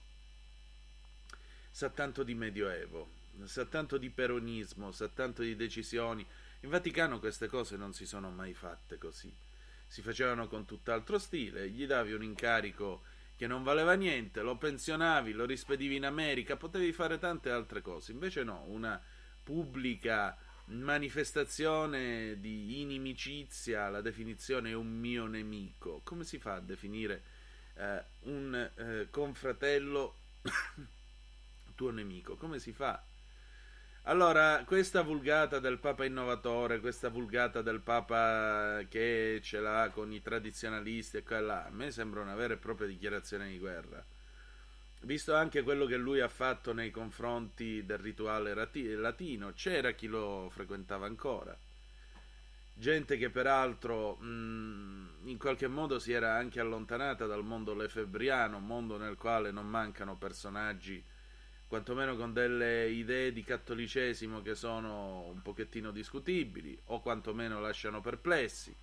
sa 1.69 1.89
tanto 1.89 2.23
di 2.23 2.35
medioevo, 2.35 3.09
sa 3.43 3.65
tanto 3.65 3.97
di 3.97 4.09
peronismo, 4.09 4.93
sa 4.93 5.09
tanto 5.09 5.41
di 5.41 5.57
decisioni. 5.57 6.25
In 6.61 6.69
Vaticano 6.69 7.19
queste 7.19 7.47
cose 7.47 7.75
non 7.75 7.93
si 7.93 8.05
sono 8.05 8.29
mai 8.29 8.53
fatte 8.53 8.97
così. 8.97 9.29
Si 9.87 10.01
facevano 10.01 10.47
con 10.47 10.63
tutt'altro 10.63 11.19
stile, 11.19 11.67
gli 11.67 11.85
davi 11.85 12.13
un 12.13 12.23
incarico 12.23 13.01
che 13.35 13.45
non 13.45 13.63
valeva 13.63 13.95
niente, 13.95 14.41
lo 14.41 14.55
pensionavi, 14.55 15.33
lo 15.33 15.43
rispedivi 15.43 15.97
in 15.97 16.05
America, 16.05 16.55
potevi 16.55 16.93
fare 16.93 17.19
tante 17.19 17.51
altre 17.51 17.81
cose. 17.81 18.13
Invece 18.13 18.43
no, 18.43 18.63
una 18.67 19.01
pubblica 19.43 20.37
manifestazione 20.67 22.39
di 22.39 22.81
inimicizia, 22.81 23.89
la 23.89 24.01
definizione 24.01 24.71
è 24.71 24.73
un 24.73 24.87
mio 24.87 25.25
nemico. 25.25 26.01
Come 26.03 26.23
si 26.23 26.39
fa 26.39 26.55
a 26.55 26.59
definire 26.59 27.21
eh, 27.75 28.03
un 28.23 28.71
eh, 28.75 29.07
confratello 29.09 30.15
tuo 31.75 31.91
nemico? 31.91 32.35
Come 32.35 32.59
si 32.59 32.73
fa? 32.73 33.01
Allora, 34.03 34.63
questa 34.65 35.01
vulgata 35.01 35.59
del 35.59 35.79
Papa 35.79 36.05
innovatore, 36.05 36.79
questa 36.79 37.09
vulgata 37.09 37.61
del 37.61 37.81
Papa 37.81 38.81
che 38.87 39.41
ce 39.43 39.59
l'ha 39.59 39.89
con 39.93 40.13
i 40.13 40.21
tradizionalisti 40.21 41.17
e 41.17 41.23
qua 41.23 41.41
là, 41.41 41.65
a 41.65 41.69
me 41.71 41.91
sembra 41.91 42.21
una 42.21 42.35
vera 42.35 42.53
e 42.53 42.57
propria 42.57 42.87
dichiarazione 42.87 43.49
di 43.49 43.59
guerra 43.59 44.05
visto 45.01 45.35
anche 45.35 45.63
quello 45.63 45.85
che 45.85 45.97
lui 45.97 46.19
ha 46.19 46.27
fatto 46.27 46.73
nei 46.73 46.91
confronti 46.91 47.85
del 47.85 47.97
rituale 47.97 48.53
rati- 48.53 48.93
latino, 48.93 49.53
c'era 49.53 49.91
chi 49.91 50.07
lo 50.07 50.49
frequentava 50.51 51.05
ancora. 51.05 51.57
Gente 52.73 53.17
che 53.17 53.29
peraltro 53.29 54.15
mh, 54.15 55.21
in 55.25 55.37
qualche 55.37 55.67
modo 55.67 55.97
si 55.97 56.11
era 56.11 56.35
anche 56.35 56.59
allontanata 56.59 57.25
dal 57.25 57.43
mondo 57.43 57.73
lefebbriano, 57.73 58.57
un 58.57 58.65
mondo 58.65 58.97
nel 58.97 59.17
quale 59.17 59.51
non 59.51 59.67
mancano 59.67 60.15
personaggi 60.15 61.03
quantomeno 61.67 62.15
con 62.15 62.31
delle 62.31 62.89
idee 62.89 63.33
di 63.33 63.43
cattolicesimo 63.43 64.41
che 64.41 64.55
sono 64.55 65.25
un 65.27 65.41
pochettino 65.41 65.91
discutibili 65.91 66.77
o 66.85 67.01
quantomeno 67.01 67.59
lasciano 67.59 67.99
perplessi. 67.99 68.73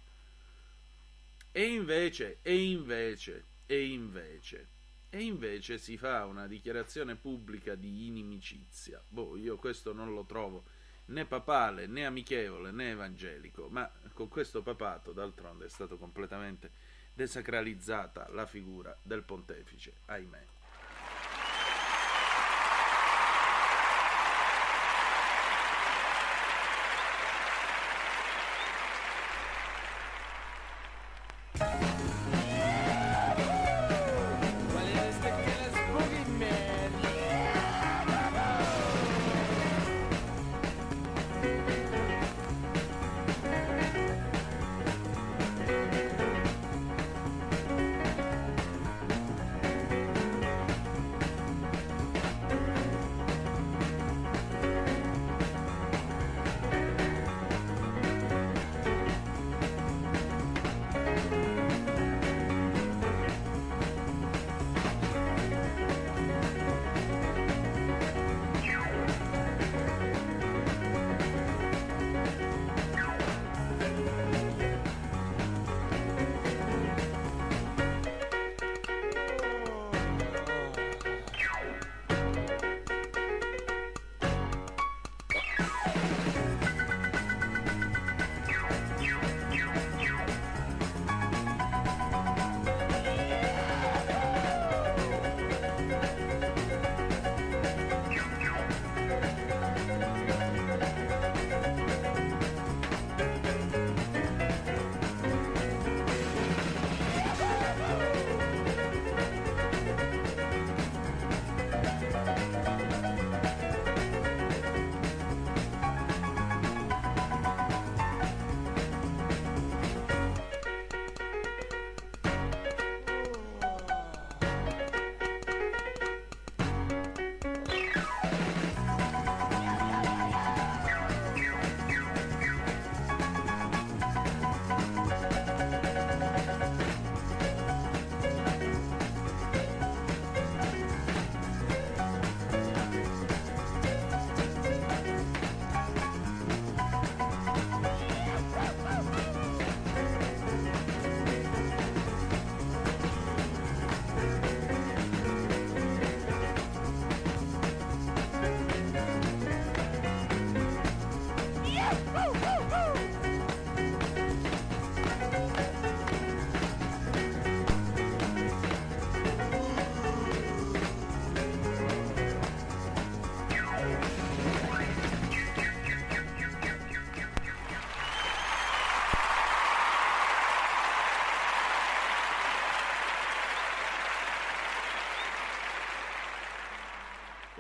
E 1.51 1.63
invece, 1.63 2.39
e 2.43 2.63
invece, 2.63 3.45
e 3.67 3.87
invece, 3.87 4.67
e 5.15 5.23
invece 5.23 5.79
si 5.79 5.97
fa 5.97 6.27
una 6.27 6.49
dichiarazione 6.49 7.15
pubblica 7.15 7.77
di 7.77 8.09
inimicizia. 8.09 9.01
Boh, 9.07 9.37
io 9.37 9.55
questo 9.55 9.93
non 9.93 10.13
lo 10.13 10.25
trovo 10.25 10.65
né 11.07 11.25
papale, 11.25 11.87
né 11.87 12.05
amichevole, 12.05 12.73
né 12.73 12.91
evangelico, 12.91 13.69
ma 13.69 13.89
con 14.13 14.27
questo 14.27 14.61
papato 14.63 15.13
d'altronde 15.13 15.67
è 15.67 15.69
stato 15.69 15.99
completamente 15.99 16.73
desacralizzata 17.15 18.27
la 18.31 18.45
figura 18.45 18.99
del 19.01 19.23
pontefice, 19.23 19.93
ahimè. 20.07 20.54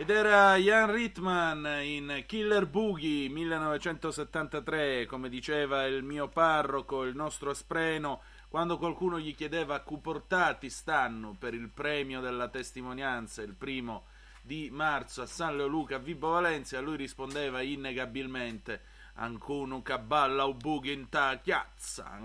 Ed 0.04 0.10
era 0.10 0.56
Jan 0.56 0.92
Ritman 0.92 1.66
in 1.82 2.24
Killer 2.26 2.66
Boogie 2.66 3.30
1973, 3.30 5.06
come 5.06 5.30
diceva 5.30 5.86
il 5.86 6.02
mio 6.02 6.28
parroco, 6.28 7.04
il 7.04 7.16
nostro 7.16 7.48
Aspreno, 7.48 8.20
quando 8.50 8.76
qualcuno 8.76 9.18
gli 9.18 9.34
chiedeva 9.34 9.76
a 9.76 9.80
cui 9.80 9.98
stanno 10.68 11.34
per 11.38 11.54
il 11.54 11.70
premio 11.70 12.20
della 12.20 12.48
testimonianza, 12.48 13.40
il 13.40 13.54
primo 13.54 14.04
di 14.42 14.68
marzo 14.70 15.22
a 15.22 15.26
San 15.26 15.56
Leoluca 15.56 15.96
a 15.96 16.00
Vibo 16.00 16.32
Valencia, 16.32 16.80
lui 16.80 16.96
rispondeva 16.96 17.62
innegabilmente 17.62 18.82
Ancuno 19.14 19.80
che 19.80 19.98
balla 19.98 20.46
o 20.46 20.52
boogie 20.52 20.92
in 20.92 21.08
ta 21.08 21.38
chiazza. 21.42 22.18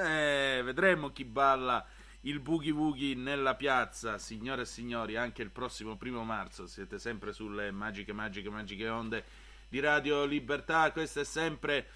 Eh, 0.00 0.62
vedremo 0.62 1.10
chi 1.10 1.24
balla 1.24 1.84
il 2.24 2.40
boogie 2.40 2.70
woogie 2.70 3.14
nella 3.14 3.54
piazza, 3.54 4.18
signore 4.18 4.62
e 4.62 4.66
signori, 4.66 5.16
anche 5.16 5.42
il 5.42 5.50
prossimo 5.50 5.96
primo 5.96 6.24
marzo. 6.24 6.66
Siete 6.66 6.98
sempre 6.98 7.32
sulle 7.32 7.70
magiche, 7.70 8.12
magiche, 8.12 8.48
magiche 8.48 8.88
onde 8.88 9.24
di 9.68 9.80
Radio 9.80 10.24
Libertà. 10.24 10.90
Questa 10.92 11.20
è 11.20 11.24
sempre 11.24 11.88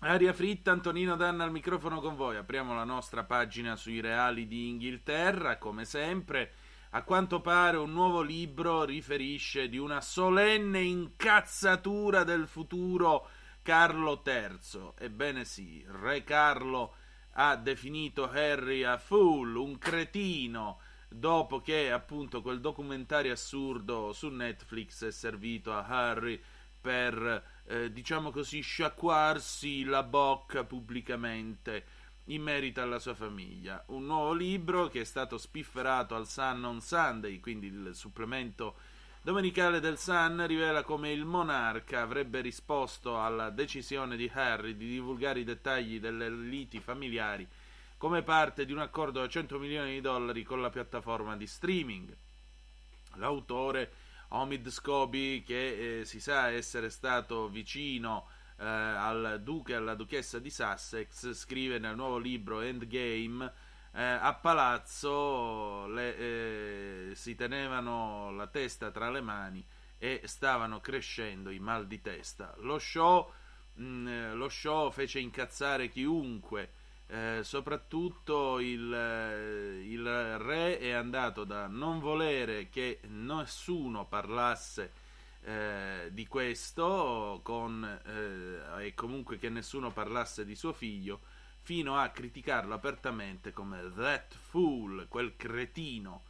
Aria 0.00 0.32
fritta, 0.32 0.72
Antonino 0.72 1.16
Danna 1.16 1.44
al 1.44 1.52
microfono 1.52 2.00
con 2.00 2.16
voi. 2.16 2.36
Apriamo 2.36 2.74
la 2.74 2.84
nostra 2.84 3.24
pagina 3.24 3.76
sui 3.76 4.00
reali 4.00 4.46
di 4.46 4.68
Inghilterra, 4.68 5.56
come 5.56 5.86
sempre. 5.86 6.52
A 6.90 7.02
quanto 7.02 7.40
pare 7.40 7.76
un 7.76 7.92
nuovo 7.92 8.20
libro 8.20 8.84
riferisce 8.84 9.68
di 9.68 9.78
una 9.78 10.00
solenne 10.00 10.80
incazzatura 10.80 12.24
del 12.24 12.46
futuro 12.46 13.28
Carlo 13.62 14.22
III. 14.24 14.92
Ebbene 14.98 15.44
sì, 15.44 15.84
Re 15.86 16.24
Carlo 16.24 16.94
ha 17.32 17.56
definito 17.56 18.28
Harry 18.28 18.82
a 18.82 18.96
fool, 18.96 19.56
un 19.56 19.78
cretino, 19.78 20.80
dopo 21.08 21.60
che 21.60 21.90
appunto 21.90 22.42
quel 22.42 22.60
documentario 22.60 23.32
assurdo 23.32 24.12
su 24.12 24.28
Netflix 24.28 25.04
è 25.04 25.10
servito 25.10 25.72
a 25.72 25.84
Harry 25.84 26.40
per, 26.80 27.44
eh, 27.66 27.92
diciamo 27.92 28.30
così, 28.30 28.60
sciacquarsi 28.60 29.84
la 29.84 30.02
bocca 30.02 30.64
pubblicamente 30.64 31.98
in 32.26 32.42
merito 32.42 32.80
alla 32.80 32.98
sua 32.98 33.14
famiglia. 33.14 33.84
Un 33.88 34.06
nuovo 34.06 34.32
libro 34.32 34.88
che 34.88 35.00
è 35.00 35.04
stato 35.04 35.36
spifferato 35.36 36.14
al 36.14 36.26
Sun 36.26 36.64
on 36.64 36.80
Sunday, 36.80 37.40
quindi 37.40 37.66
il 37.66 37.90
supplemento 37.92 38.76
domenicale 39.22 39.80
del 39.80 39.98
Sun, 39.98 40.46
rivela 40.46 40.82
come 40.82 41.12
il 41.12 41.24
monarca 41.24 42.02
avrebbe 42.02 42.40
risposto 42.40 43.20
alla 43.20 43.50
decisione 43.50 44.16
di 44.16 44.30
Harry 44.32 44.76
di 44.76 44.88
divulgare 44.88 45.40
i 45.40 45.44
dettagli 45.44 46.00
delle 46.00 46.30
liti 46.30 46.80
familiari 46.80 47.46
come 48.00 48.22
parte 48.22 48.64
di 48.64 48.72
un 48.72 48.78
accordo 48.78 49.20
da 49.20 49.28
100 49.28 49.58
milioni 49.58 49.92
di 49.92 50.00
dollari 50.00 50.42
con 50.42 50.62
la 50.62 50.70
piattaforma 50.70 51.36
di 51.36 51.46
streaming. 51.46 52.16
L'autore 53.16 53.92
Omid 54.28 54.70
Scobie, 54.70 55.42
che 55.42 56.00
eh, 56.00 56.04
si 56.06 56.18
sa 56.18 56.48
essere 56.48 56.88
stato 56.88 57.50
vicino 57.50 58.26
eh, 58.56 58.64
al 58.64 59.42
duca 59.44 59.72
e 59.72 59.76
alla 59.76 59.94
duchessa 59.94 60.38
di 60.38 60.48
Sussex, 60.48 61.34
scrive 61.34 61.78
nel 61.78 61.94
nuovo 61.94 62.16
libro 62.16 62.62
Endgame 62.62 63.52
eh, 63.92 64.02
a 64.02 64.34
palazzo 64.34 65.86
le, 65.88 66.16
eh, 67.10 67.14
si 67.14 67.34
tenevano 67.34 68.30
la 68.30 68.46
testa 68.46 68.90
tra 68.90 69.10
le 69.10 69.20
mani 69.20 69.64
e 69.98 70.22
stavano 70.24 70.80
crescendo 70.80 71.50
i 71.50 71.58
mal 71.58 71.86
di 71.86 72.00
testa. 72.00 72.54
Lo 72.58 72.78
show, 72.78 73.32
mh, 73.74 74.34
lo 74.34 74.48
show 74.48 74.90
fece 74.90 75.18
incazzare 75.18 75.88
chiunque. 75.88 76.72
Eh, 77.06 77.40
soprattutto 77.42 78.60
il, 78.60 78.94
eh, 78.94 79.84
il, 79.84 80.38
re 80.38 80.78
è 80.78 80.92
andato 80.92 81.42
da 81.42 81.66
non 81.66 81.98
volere 81.98 82.68
che 82.68 83.00
nessuno 83.08 84.06
parlasse 84.06 84.92
eh, 85.42 86.08
di 86.12 86.28
questo 86.28 87.40
con, 87.42 87.82
eh, 88.06 88.86
e 88.86 88.94
comunque 88.94 89.38
che 89.38 89.48
nessuno 89.48 89.90
parlasse 89.90 90.44
di 90.44 90.54
suo 90.54 90.72
figlio 90.72 91.22
fino 91.60 91.96
a 91.96 92.08
criticarlo 92.08 92.74
apertamente 92.74 93.52
come 93.52 93.92
that 93.94 94.34
fool, 94.34 95.06
quel 95.08 95.36
cretino. 95.36 96.24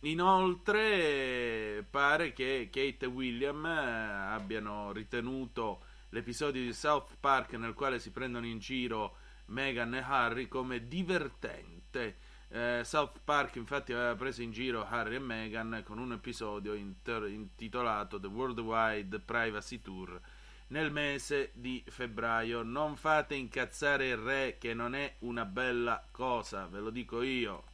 Inoltre 0.00 1.86
pare 1.90 2.32
che 2.32 2.68
Kate 2.72 3.04
e 3.04 3.08
William 3.08 3.66
eh, 3.66 4.32
abbiano 4.32 4.92
ritenuto 4.92 5.82
l'episodio 6.10 6.62
di 6.62 6.72
South 6.72 7.16
Park 7.20 7.54
nel 7.54 7.74
quale 7.74 7.98
si 7.98 8.10
prendono 8.10 8.46
in 8.46 8.58
giro 8.58 9.16
Meghan 9.46 9.94
e 9.94 10.04
Harry 10.06 10.48
come 10.48 10.86
divertente. 10.86 12.16
Eh, 12.48 12.80
South 12.84 13.20
Park 13.22 13.56
infatti 13.56 13.92
aveva 13.92 14.14
preso 14.14 14.42
in 14.42 14.52
giro 14.52 14.86
Harry 14.86 15.16
e 15.16 15.20
Meghan 15.20 15.82
con 15.84 15.98
un 15.98 16.12
episodio 16.12 16.72
inter- 16.74 17.28
intitolato 17.28 18.18
The 18.18 18.26
Worldwide 18.26 19.20
Privacy 19.20 19.80
Tour 19.80 20.20
nel 20.70 20.90
mese 20.90 21.50
di 21.54 21.82
febbraio. 21.86 22.62
Non 22.62 22.96
fate 22.96 23.34
incazzare 23.34 24.08
il 24.08 24.16
re 24.16 24.56
che 24.58 24.74
non 24.74 24.94
è 24.94 25.14
una 25.20 25.44
bella 25.44 26.04
cosa, 26.10 26.66
ve 26.66 26.80
lo 26.80 26.90
dico 26.90 27.22
io. 27.22 27.64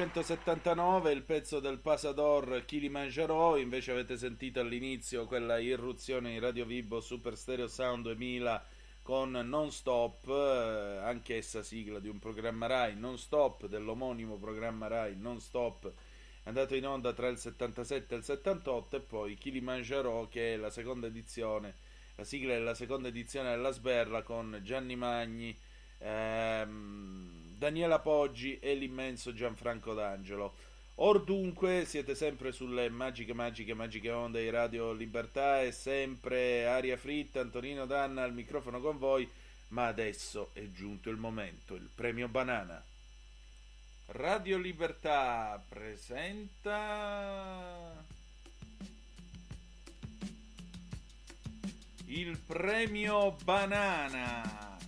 1979 0.00 1.12
il 1.12 1.22
pezzo 1.24 1.60
del 1.60 1.78
Pasador 1.78 2.64
Kilimanjaro, 2.64 3.58
invece 3.58 3.90
avete 3.90 4.16
sentito 4.16 4.58
all'inizio 4.58 5.26
quella 5.26 5.58
irruzione 5.58 6.32
in 6.32 6.40
Radio 6.40 6.64
Vibo 6.64 7.02
Super 7.02 7.36
Stereo 7.36 7.68
Sound 7.68 8.04
2000 8.04 8.64
con 9.02 9.32
Non 9.32 9.70
Stop, 9.70 10.26
eh, 10.26 11.00
anch'essa 11.04 11.62
sigla 11.62 11.98
di 11.98 12.08
un 12.08 12.18
programma 12.18 12.66
Rai, 12.66 12.96
Non 12.96 13.18
Stop, 13.18 13.66
dell'omonimo 13.66 14.36
programma 14.36 14.86
Rai, 14.86 15.16
Non 15.18 15.38
Stop, 15.38 15.92
andato 16.44 16.74
in 16.74 16.86
onda 16.86 17.12
tra 17.12 17.28
il 17.28 17.36
77 17.36 18.14
e 18.14 18.16
il 18.16 18.24
78 18.24 18.96
e 18.96 19.00
poi 19.00 19.34
Kilimanjaro 19.34 20.28
che 20.30 20.54
è 20.54 20.56
la 20.56 20.70
seconda 20.70 21.08
edizione, 21.08 21.74
la 22.14 22.24
sigla 22.24 22.54
è 22.54 22.58
la 22.58 22.74
seconda 22.74 23.08
edizione 23.08 23.50
della 23.50 23.70
Sberla 23.70 24.22
con 24.22 24.60
Gianni 24.62 24.96
Magni, 24.96 25.54
ehm, 25.98 27.29
Daniela 27.60 27.98
Poggi 27.98 28.58
e 28.58 28.74
l'immenso 28.74 29.34
Gianfranco 29.34 29.92
D'Angelo. 29.92 30.54
Or 30.94 31.22
dunque 31.22 31.84
siete 31.84 32.14
sempre 32.14 32.52
sulle 32.52 32.88
magiche, 32.88 33.34
magiche, 33.34 33.74
magiche 33.74 34.10
onde 34.10 34.40
di 34.40 34.48
Radio 34.48 34.92
Libertà 34.92 35.60
e 35.60 35.70
sempre 35.70 36.66
aria 36.66 36.96
fritta, 36.96 37.42
Antonino 37.42 37.84
Danna 37.84 38.22
al 38.22 38.32
microfono 38.32 38.80
con 38.80 38.96
voi, 38.96 39.30
ma 39.68 39.88
adesso 39.88 40.48
è 40.54 40.70
giunto 40.70 41.10
il 41.10 41.18
momento, 41.18 41.74
il 41.74 41.90
premio 41.94 42.28
banana. 42.28 42.82
Radio 44.06 44.56
Libertà 44.56 45.62
presenta 45.68 46.82
il 52.06 52.38
premio 52.38 53.36
banana, 53.44 54.78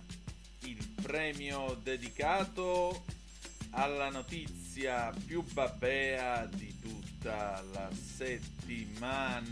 premio 1.03 1.77
dedicato 1.83 3.03
alla 3.71 4.09
notizia 4.09 5.13
più 5.25 5.43
babbea 5.51 6.45
di 6.45 6.79
tutta 6.79 7.61
la 7.73 7.89
settimana. 7.91 9.51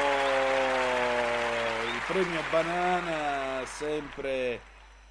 il 1.86 2.02
premio 2.06 2.42
banana 2.50 3.64
sempre 3.64 4.60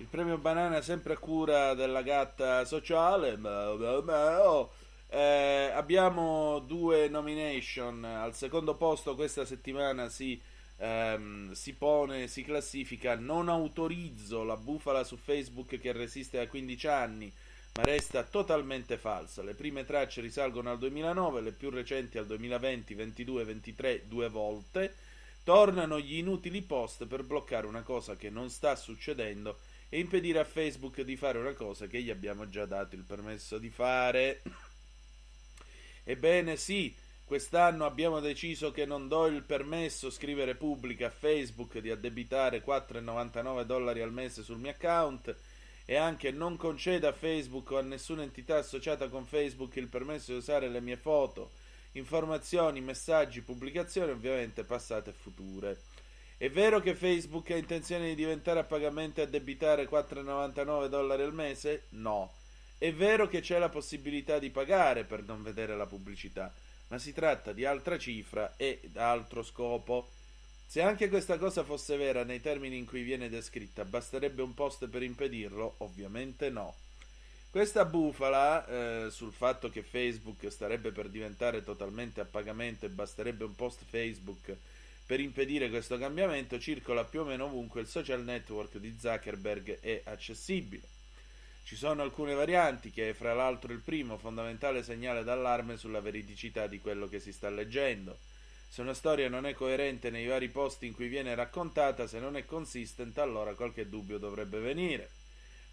il 0.04 0.10
premio 0.10 0.38
banana 0.38 0.82
sempre 0.82 1.14
a 1.14 1.18
cura 1.18 1.74
della 1.76 2.02
gatta 2.02 2.66
sociale. 2.66 3.40
oh. 3.40 4.72
Eh, 5.08 5.72
abbiamo 5.74 6.60
due 6.60 7.08
nomination. 7.08 8.04
Al 8.04 8.36
secondo 8.36 8.76
posto 8.76 9.16
questa 9.16 9.46
settimana 9.46 10.10
si, 10.10 10.40
ehm, 10.78 11.54
si 11.54 11.74
pone, 11.74 12.28
si 12.28 12.44
classifica 12.44 13.16
Non 13.16 13.48
autorizzo 13.48 14.44
la 14.44 14.58
bufala 14.58 15.06
su 15.06 15.16
Facebook 15.16 15.80
che 15.80 15.92
resiste 15.94 16.38
da 16.38 16.48
15 16.48 16.88
anni, 16.88 17.32
ma 17.76 17.84
resta 17.84 18.24
totalmente 18.24 18.98
falsa. 18.98 19.42
Le 19.42 19.54
prime 19.54 19.86
tracce 19.86 20.20
risalgono 20.20 20.70
al 20.70 20.80
2009, 20.80 21.40
le 21.40 21.52
più 21.52 21.70
recenti 21.70 22.18
al 22.18 22.26
2020, 22.26 22.94
22, 22.94 23.44
23, 23.46 24.04
due 24.10 24.28
volte. 24.28 24.96
Tornano 25.46 25.98
gli 25.98 26.18
inutili 26.18 26.62
post 26.62 27.06
per 27.06 27.24
bloccare 27.24 27.68
una 27.68 27.84
cosa 27.84 28.18
che 28.18 28.30
non 28.30 28.50
sta 28.50 28.76
succedendo 28.76 29.60
e 29.94 30.00
impedire 30.00 30.40
a 30.40 30.44
Facebook 30.44 31.02
di 31.02 31.16
fare 31.16 31.38
una 31.38 31.54
cosa 31.54 31.86
che 31.86 32.02
gli 32.02 32.10
abbiamo 32.10 32.50
già 32.50 32.66
dato 32.66 32.96
il 32.96 33.04
permesso 33.04 33.60
di 33.60 33.70
fare. 33.70 34.42
Ebbene 36.04 36.58
sì, 36.58 36.92
quest'anno 37.24 37.86
abbiamo 37.86 38.20
deciso 38.20 38.72
che 38.72 38.88
non 38.88 39.08
do 39.08 39.28
il 39.28 39.44
permesso, 39.44 40.10
scrive 40.10 40.46
Repubblica, 40.46 41.06
a 41.06 41.12
Facebook 41.12 41.78
di 41.78 41.92
addebitare 41.92 42.64
4,99 42.66 43.64
dollari 43.66 44.02
al 44.02 44.12
mese 44.12 44.42
sul 44.42 44.58
mio 44.58 44.72
account 44.72 45.36
e 45.86 45.96
anche 45.96 46.32
non 46.32 46.58
concedo 46.58 47.08
a 47.08 47.14
Facebook 47.14 47.70
o 47.70 47.78
a 47.78 47.84
nessuna 47.84 48.24
entità 48.24 48.58
associata 48.58 49.10
con 49.10 49.28
Facebook 49.28 49.76
il 49.76 49.90
permesso 49.90 50.32
di 50.32 50.40
usare 50.40 50.70
le 50.70 50.82
mie 50.82 50.98
foto, 50.98 51.52
informazioni, 51.92 52.82
messaggi, 52.82 53.42
pubblicazioni, 53.42 54.10
ovviamente 54.10 54.64
passate 54.64 55.12
e 55.12 55.14
future. 55.14 55.93
È 56.38 56.50
vero 56.50 56.82
che 56.82 56.96
Facebook 56.96 57.52
ha 57.52 57.56
intenzione 57.56 58.08
di 58.08 58.16
diventare 58.16 58.60
a 58.60 58.64
pagamento 58.64 59.20
e 59.20 59.24
addebitare 59.24 59.88
4,99 59.88 60.88
dollari 60.88 61.24
al 61.24 61.34
mese? 61.34 61.84
No. 61.90 62.32
È 62.78 62.92
vero 62.92 63.28
che 63.28 63.40
c'è 63.40 63.60
la 63.60 63.70
possibilità 63.70 64.40
di 64.40 64.50
pagare 64.50 65.06
per 65.06 65.24
non 65.24 65.42
vedere 65.42 65.76
la 65.78 65.86
pubblicità, 65.86 66.54
ma 66.88 66.98
si 66.98 67.14
tratta 67.14 67.54
di 67.54 67.64
altra 67.64 67.98
cifra 67.98 68.56
e 68.58 68.82
altro 68.96 69.42
scopo. 69.42 70.10
Se 70.66 70.82
anche 70.82 71.08
questa 71.08 71.38
cosa 71.38 71.64
fosse 71.64 71.96
vera 71.98 72.24
nei 72.24 72.42
termini 72.42 72.78
in 72.78 72.86
cui 72.86 73.04
viene 73.04 73.30
descritta, 73.30 73.86
basterebbe 73.86 74.42
un 74.42 74.54
post 74.54 74.88
per 74.88 75.04
impedirlo? 75.04 75.76
Ovviamente 75.78 76.50
no. 76.50 76.76
Questa 77.50 77.86
bufala 77.86 78.66
eh, 78.66 79.12
sul 79.12 79.32
fatto 79.32 79.70
che 79.70 79.84
Facebook 79.84 80.52
starebbe 80.52 80.92
per 80.92 81.08
diventare 81.08 81.64
totalmente 81.64 82.20
a 82.20 82.26
pagamento 82.26 82.86
e 82.86 82.90
basterebbe 82.90 83.44
un 83.44 83.56
post 83.56 83.84
Facebook 83.88 84.58
per 85.14 85.22
impedire 85.22 85.70
questo 85.70 86.00
cambiamento 86.00 86.60
circola 86.60 87.04
più 87.04 87.22
o 87.22 87.24
meno 87.24 87.46
ovunque 87.46 87.82
il 87.82 87.88
social 87.88 88.24
network 88.24 88.80
di 88.80 88.98
Zuckerberg 89.00 89.80
è 89.80 90.02
accessibile. 90.06 90.88
Ci 91.64 91.76
sono 91.76 92.02
alcune 92.02 92.34
varianti 92.34 92.90
che 92.90 93.10
è 93.12 93.14
fra 93.14 93.36
l'altro 93.36 93.74
il 93.74 93.82
primo 93.82 94.18
fondamentale 94.18 94.82
segnale 94.82 95.24
d'allarme 95.24 95.78
sulla 95.78 96.02
veridicità 96.02 96.66
di 96.66 96.80
quello 96.80 97.08
che 97.08 97.20
si 97.20 97.32
sta 97.32 97.52
leggendo. 97.52 98.18
Se 98.68 98.82
una 98.82 98.96
storia 98.96 99.30
non 99.30 99.46
è 99.46 99.54
coerente 99.54 100.10
nei 100.10 100.26
vari 100.26 100.50
posti 100.50 100.88
in 100.88 100.94
cui 100.94 101.10
viene 101.10 101.36
raccontata, 101.36 102.08
se 102.08 102.18
non 102.18 102.36
è 102.36 102.44
consistent, 102.48 103.16
allora 103.20 103.54
qualche 103.54 103.88
dubbio 103.88 104.18
dovrebbe 104.18 104.58
venire. 104.58 105.12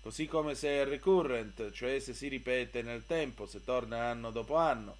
Così 0.02 0.26
come 0.26 0.54
se 0.54 0.68
è 0.68 0.84
recurrent, 0.84 1.70
cioè 1.70 1.98
se 1.98 2.12
si 2.12 2.28
ripete 2.28 2.82
nel 2.82 3.06
tempo, 3.06 3.46
se 3.46 3.64
torna 3.64 4.10
anno 4.10 4.30
dopo 4.32 4.56
anno. 4.56 4.99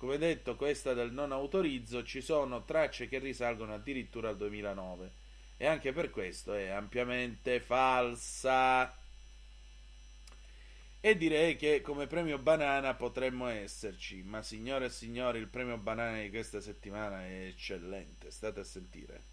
Come 0.00 0.16
detto, 0.16 0.56
questa 0.56 0.94
del 0.94 1.12
non 1.12 1.30
autorizzo 1.30 2.02
ci 2.02 2.22
sono 2.22 2.64
tracce 2.64 3.06
che 3.06 3.18
risalgono 3.18 3.74
addirittura 3.74 4.30
al 4.30 4.38
2009 4.38 5.10
e 5.58 5.66
anche 5.66 5.92
per 5.92 6.08
questo 6.08 6.54
è 6.54 6.68
ampiamente 6.68 7.60
falsa. 7.60 8.96
E 11.02 11.16
direi 11.18 11.56
che 11.56 11.82
come 11.82 12.06
premio 12.06 12.38
banana 12.38 12.94
potremmo 12.94 13.48
esserci, 13.48 14.22
ma 14.22 14.42
signore 14.42 14.86
e 14.86 14.90
signori, 14.90 15.38
il 15.38 15.48
premio 15.48 15.76
banana 15.76 16.18
di 16.18 16.30
questa 16.30 16.62
settimana 16.62 17.26
è 17.26 17.48
eccellente, 17.48 18.30
state 18.30 18.60
a 18.60 18.64
sentire. 18.64 19.29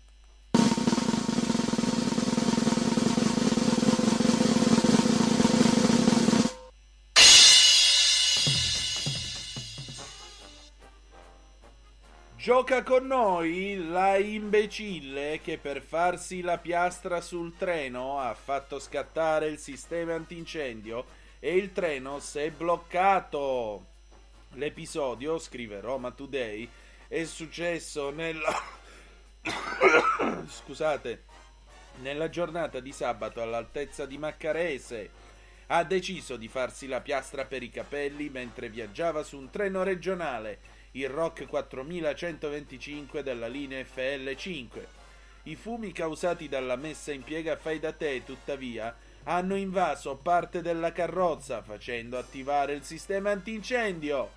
Gioca 12.48 12.82
con 12.82 13.08
noi 13.08 13.90
la 13.90 14.16
imbecille 14.16 15.42
che 15.42 15.58
per 15.58 15.82
farsi 15.82 16.40
la 16.40 16.58
piastra 16.58 17.20
sul 17.20 17.58
treno 17.58 18.22
ha 18.22 18.34
fatto 18.36 18.80
scattare 18.80 19.48
il 19.48 19.58
sistema 19.58 20.14
antincendio 20.14 21.06
e 21.40 21.58
il 21.58 21.74
treno 21.74 22.20
si 22.20 22.40
è 22.40 22.50
bloccato. 22.52 23.86
L'episodio, 24.54 25.38
scrive 25.40 25.82
Roma 25.82 26.12
Today, 26.12 26.70
è 27.10 27.26
successo 27.26 28.12
nella 28.12 28.58
scusate, 30.48 31.24
nella 31.98 32.30
giornata 32.30 32.80
di 32.80 32.94
sabato 32.94 33.42
all'altezza 33.42 34.06
di 34.06 34.18
Maccarese. 34.18 35.10
Ha 35.68 35.84
deciso 35.84 36.38
di 36.38 36.48
farsi 36.48 36.88
la 36.88 37.02
piastra 37.02 37.44
per 37.44 37.62
i 37.62 37.70
capelli 37.70 38.30
mentre 38.30 38.70
viaggiava 38.70 39.24
su 39.24 39.38
un 39.38 39.50
treno 39.50 39.84
regionale 39.84 40.77
il 40.98 41.10
ROC 41.10 41.46
4125 41.46 43.22
della 43.22 43.48
linea 43.48 43.84
FL5. 43.84 44.68
I 45.44 45.56
fumi 45.56 45.92
causati 45.92 46.50
dalla 46.50 46.76
messa 46.76 47.12
in 47.12 47.24
piega 47.24 47.56
fai 47.56 47.80
da 47.80 47.92
te, 47.92 48.24
tuttavia, 48.26 48.96
hanno 49.24 49.56
invaso 49.56 50.16
parte 50.16 50.62
della 50.64 50.92
carrozza 50.92 51.62
facendo 51.62 52.18
attivare 52.18 52.74
il 52.74 52.84
sistema 52.84 53.30
antincendio. 53.30 54.32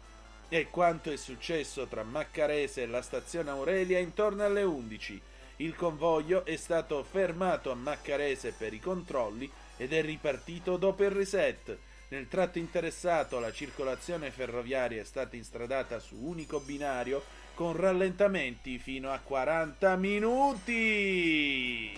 E 0.51 0.69
quanto 0.69 1.11
è 1.11 1.17
successo 1.17 1.87
tra 1.87 2.03
Maccarese 2.03 2.83
e 2.83 2.87
la 2.87 3.01
stazione 3.01 3.51
Aurelia 3.51 3.99
intorno 3.99 4.45
alle 4.45 4.63
11. 4.63 5.21
Il 5.57 5.75
convoglio 5.75 6.45
è 6.45 6.57
stato 6.57 7.03
fermato 7.05 7.71
a 7.71 7.75
Maccarese 7.75 8.53
per 8.53 8.75
i 8.75 8.81
controlli 8.81 9.51
ed 9.79 9.95
è 9.95 10.03
ripartito 10.03 10.77
dopo 10.77 11.05
il 11.05 11.11
reset. 11.11 11.79
Nel 12.13 12.27
tratto 12.27 12.59
interessato 12.59 13.39
la 13.39 13.53
circolazione 13.53 14.33
ferroviaria 14.33 15.01
è 15.01 15.05
stata 15.05 15.37
instradata 15.37 16.01
su 16.01 16.17
unico 16.17 16.59
binario 16.59 17.23
con 17.55 17.77
rallentamenti 17.77 18.79
fino 18.79 19.13
a 19.13 19.21
40 19.21 19.95
minuti. 19.95 21.93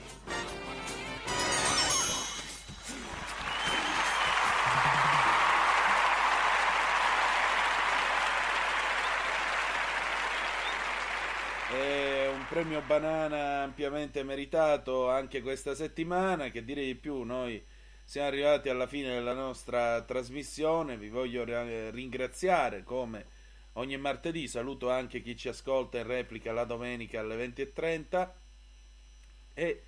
È 11.71 12.29
un 12.29 12.45
premio 12.51 12.83
banana 12.87 13.63
ampiamente 13.63 14.23
meritato 14.23 15.09
anche 15.09 15.41
questa 15.41 15.75
settimana, 15.75 16.51
che 16.51 16.63
dire 16.63 16.85
di 16.85 16.97
più, 16.97 17.23
noi 17.23 17.65
siamo 18.13 18.29
arrivati 18.29 18.69
alla 18.69 18.87
fine 18.87 19.09
della 19.15 19.33
nostra 19.33 20.03
trasmissione, 20.03 20.99
vi 20.99 21.09
voglio 21.09 21.45
ri- 21.45 21.91
ringraziare 21.93 22.85
come 22.85 23.25
ogni 23.77 23.97
martedì, 23.97 24.47
saluto 24.49 24.91
anche 24.91 25.23
chi 25.23 25.35
ci 25.35 25.49
ascolta 25.49 25.97
in 25.97 26.07
replica 26.07 26.53
la 26.53 26.65
domenica 26.65 27.21
alle 27.21 27.37
20.30 27.43 28.31
e 29.55 29.83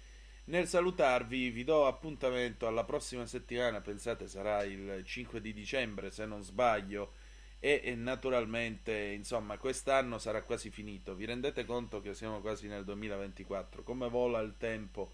nel 0.44 0.66
salutarvi 0.66 1.50
vi 1.50 1.64
do 1.64 1.86
appuntamento 1.86 2.66
alla 2.66 2.84
prossima 2.84 3.26
settimana, 3.26 3.82
pensate 3.82 4.26
sarà 4.26 4.62
il 4.62 5.02
5 5.04 5.42
di 5.42 5.52
dicembre 5.52 6.10
se 6.10 6.24
non 6.24 6.42
sbaglio 6.42 7.12
e 7.60 7.94
naturalmente 7.94 8.94
insomma 8.94 9.58
quest'anno 9.58 10.16
sarà 10.16 10.40
quasi 10.44 10.70
finito, 10.70 11.14
vi 11.14 11.26
rendete 11.26 11.66
conto 11.66 12.00
che 12.00 12.14
siamo 12.14 12.40
quasi 12.40 12.68
nel 12.68 12.84
2024, 12.84 13.82
come 13.82 14.08
vola 14.08 14.40
il 14.40 14.54
tempo 14.56 15.12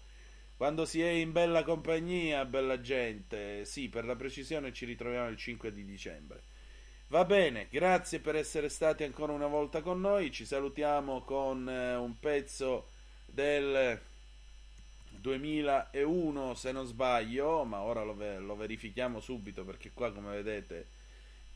quando 0.61 0.85
si 0.85 1.01
è 1.01 1.09
in 1.09 1.31
bella 1.31 1.63
compagnia, 1.63 2.45
bella 2.45 2.79
gente, 2.81 3.65
sì 3.65 3.89
per 3.89 4.05
la 4.05 4.15
precisione 4.15 4.71
ci 4.71 4.85
ritroviamo 4.85 5.27
il 5.27 5.35
5 5.35 5.73
di 5.73 5.83
dicembre. 5.83 6.43
Va 7.07 7.25
bene, 7.25 7.65
grazie 7.71 8.19
per 8.19 8.35
essere 8.35 8.69
stati 8.69 9.03
ancora 9.03 9.33
una 9.33 9.47
volta 9.47 9.81
con 9.81 9.99
noi, 9.99 10.31
ci 10.31 10.45
salutiamo 10.45 11.23
con 11.23 11.67
eh, 11.67 11.95
un 11.95 12.19
pezzo 12.19 12.89
del 13.25 13.99
2001 15.09 16.53
se 16.53 16.71
non 16.71 16.85
sbaglio, 16.85 17.63
ma 17.63 17.81
ora 17.81 18.03
lo, 18.03 18.13
ve- 18.13 18.37
lo 18.37 18.55
verifichiamo 18.55 19.19
subito 19.19 19.63
perché 19.63 19.89
qua 19.91 20.11
come 20.11 20.29
vedete 20.29 20.85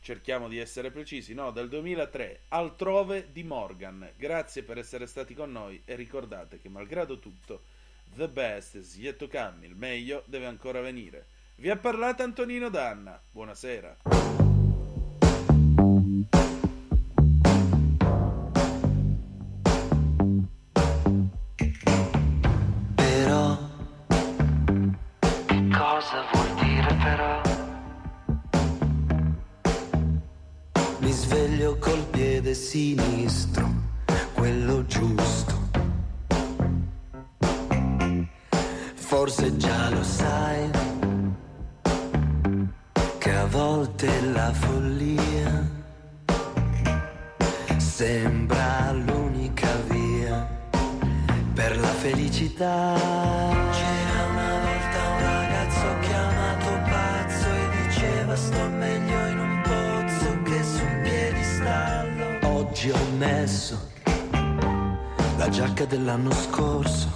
cerchiamo 0.00 0.48
di 0.48 0.58
essere 0.58 0.90
precisi, 0.90 1.32
no, 1.32 1.52
del 1.52 1.68
2003, 1.68 2.40
Altrove 2.48 3.28
di 3.30 3.44
Morgan. 3.44 4.10
Grazie 4.16 4.64
per 4.64 4.78
essere 4.78 5.06
stati 5.06 5.32
con 5.32 5.52
noi 5.52 5.80
e 5.84 5.94
ricordate 5.94 6.60
che 6.60 6.68
malgrado 6.68 7.20
tutto, 7.20 7.74
the 8.14 8.28
best 8.28 8.74
is 8.74 8.96
yet 8.96 9.16
to 9.18 9.28
come, 9.28 9.66
il 9.66 9.74
meglio 9.74 10.22
deve 10.26 10.46
ancora 10.46 10.80
venire. 10.80 11.26
Vi 11.56 11.70
ha 11.70 11.76
parlato 11.76 12.22
Antonino 12.22 12.68
Danna, 12.68 13.20
buonasera. 13.30 13.96
Però, 22.94 23.58
cosa 25.70 26.24
vuol 26.32 26.54
dire 26.62 26.96
però? 27.02 27.40
Mi 30.98 31.10
sveglio 31.12 31.78
col 31.78 32.04
piede 32.10 32.52
sinistro, 32.54 33.65
follia 44.60 45.68
sembra 47.78 48.92
l'unica 48.92 49.68
via 49.88 50.46
per 51.54 51.78
la 51.78 51.94
felicità. 52.04 52.94
C'era 53.72 54.24
una 54.30 54.58
volta 54.66 54.98
un 55.08 55.20
ragazzo 55.20 55.98
chiamato 56.00 56.70
pazzo 56.90 57.48
e 57.48 57.86
diceva 57.86 58.36
sto 58.36 58.68
meglio 58.68 59.26
in 59.26 59.38
un 59.38 59.62
pozzo 59.62 60.42
che 60.42 60.62
su 60.62 60.84
un 60.84 61.00
piedistallo. 61.02 62.58
Oggi 62.58 62.90
ho 62.90 63.06
messo 63.16 63.94
la 65.38 65.48
giacca 65.48 65.84
dell'anno 65.86 66.32
scorso. 66.32 67.15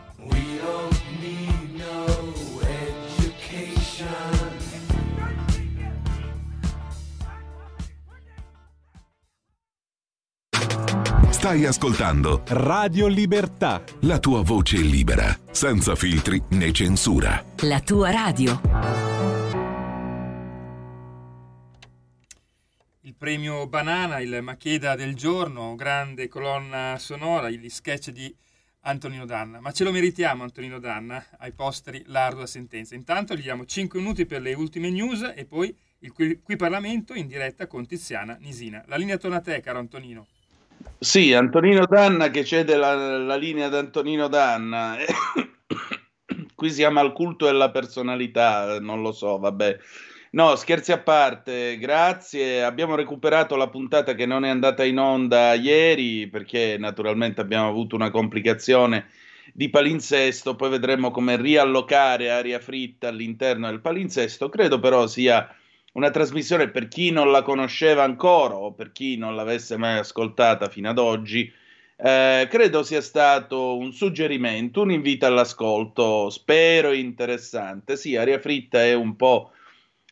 Stai 11.31 11.65
ascoltando 11.65 12.43
Radio 12.47 13.07
Libertà. 13.07 13.81
la 14.01 14.19
tua 14.19 14.41
voce 14.43 14.77
libera, 14.77 15.35
senza 15.49 15.95
filtri 15.95 16.39
né 16.49 16.73
censura. 16.73 17.43
La 17.61 17.79
tua 17.79 18.11
radio. 18.11 18.61
Il 22.99 23.15
premio 23.15 23.65
Banana, 23.67 24.19
il 24.19 24.41
Macheda 24.41 24.95
del 24.95 25.15
giorno, 25.15 25.73
grande 25.75 26.27
colonna 26.27 26.97
sonora, 26.99 27.49
gli 27.49 27.69
sketch 27.69 28.09
di 28.09 28.35
Antonino 28.81 29.25
Danna. 29.25 29.61
Ma 29.61 29.71
ce 29.71 29.85
lo 29.85 29.91
meritiamo 29.91 30.43
Antonino 30.43 30.79
Danna, 30.79 31.25
ai 31.39 31.53
posteri 31.53 32.03
l'ardua 32.07 32.45
sentenza. 32.45 32.93
Intanto 32.93 33.35
gli 33.35 33.41
diamo 33.41 33.65
5 33.65 33.99
minuti 33.99 34.25
per 34.25 34.41
le 34.41 34.53
ultime 34.53 34.89
news 34.89 35.31
e 35.33 35.45
poi 35.45 35.75
il 35.99 36.11
qui, 36.11 36.41
qui 36.43 36.57
Parlamento 36.57 37.13
in 37.13 37.27
diretta 37.27 37.67
con 37.67 37.87
Tiziana 37.87 38.37
Nisina. 38.41 38.83
La 38.87 38.97
linea 38.97 39.17
torna 39.17 39.37
a 39.37 39.41
te, 39.41 39.59
caro 39.61 39.79
Antonino. 39.79 40.27
Sì, 41.03 41.33
Antonino 41.33 41.87
Danna 41.87 42.29
che 42.29 42.45
cede 42.45 42.75
la, 42.75 43.17
la 43.17 43.35
linea 43.35 43.65
ad 43.65 43.73
Antonino 43.73 44.27
Danna. 44.27 44.97
Qui 46.53 46.69
siamo 46.69 46.99
al 46.99 47.11
culto 47.11 47.45
della 47.45 47.71
personalità, 47.71 48.79
non 48.79 49.01
lo 49.01 49.11
so, 49.11 49.39
vabbè. 49.39 49.79
No, 50.33 50.55
scherzi 50.55 50.91
a 50.91 50.99
parte, 50.99 51.79
grazie. 51.79 52.63
Abbiamo 52.63 52.93
recuperato 52.93 53.55
la 53.55 53.67
puntata 53.67 54.13
che 54.13 54.27
non 54.27 54.45
è 54.45 54.49
andata 54.49 54.83
in 54.83 54.99
onda 54.99 55.55
ieri 55.55 56.27
perché 56.27 56.77
naturalmente 56.77 57.41
abbiamo 57.41 57.67
avuto 57.67 57.95
una 57.95 58.11
complicazione 58.11 59.07
di 59.53 59.71
palinsesto, 59.71 60.55
poi 60.55 60.69
vedremo 60.69 61.09
come 61.09 61.35
riallocare 61.35 62.29
aria 62.29 62.59
fritta 62.59 63.07
all'interno 63.07 63.67
del 63.67 63.81
palinsesto. 63.81 64.49
Credo 64.49 64.79
però 64.79 65.07
sia 65.07 65.51
una 65.93 66.09
trasmissione 66.11 66.69
per 66.69 66.87
chi 66.87 67.11
non 67.11 67.31
la 67.31 67.41
conosceva 67.41 68.03
ancora 68.03 68.55
o 68.55 68.73
per 68.73 68.91
chi 68.91 69.17
non 69.17 69.35
l'avesse 69.35 69.77
mai 69.77 69.97
ascoltata 69.99 70.69
fino 70.69 70.89
ad 70.89 70.97
oggi. 70.99 71.51
eh, 72.03 72.47
credo 72.49 72.83
sia 72.83 73.01
stato 73.01 73.77
un 73.77 73.91
suggerimento, 73.93 74.81
un 74.81 74.91
invito 74.91 75.25
all'ascolto, 75.25 76.29
spero 76.29 76.91
interessante. 76.93 77.95
Sì, 77.97 78.15
Aria 78.15 78.39
Fritta 78.39 78.83
è 78.83 78.93
un 78.93 79.15
po' 79.15 79.51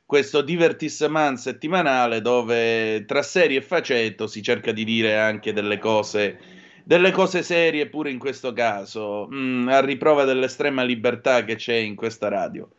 questo 0.05 0.41
divertissement 0.41 1.37
settimanale 1.37 2.21
dove 2.21 3.05
tra 3.05 3.21
serie 3.21 3.59
e 3.59 3.61
faceto 3.61 4.27
si 4.27 4.41
cerca 4.41 4.71
di 4.71 4.83
dire 4.83 5.17
anche 5.17 5.53
delle 5.53 5.77
cose, 5.77 6.39
delle 6.83 7.11
cose 7.11 7.43
serie 7.43 7.87
pure 7.89 8.09
in 8.11 8.17
questo 8.19 8.51
caso, 8.53 9.27
mm, 9.31 9.67
a 9.69 9.79
riprova 9.81 10.23
dell'estrema 10.25 10.83
libertà 10.83 11.43
che 11.43 11.55
c'è 11.55 11.75
in 11.75 11.95
questa 11.95 12.27
radio. 12.27 12.69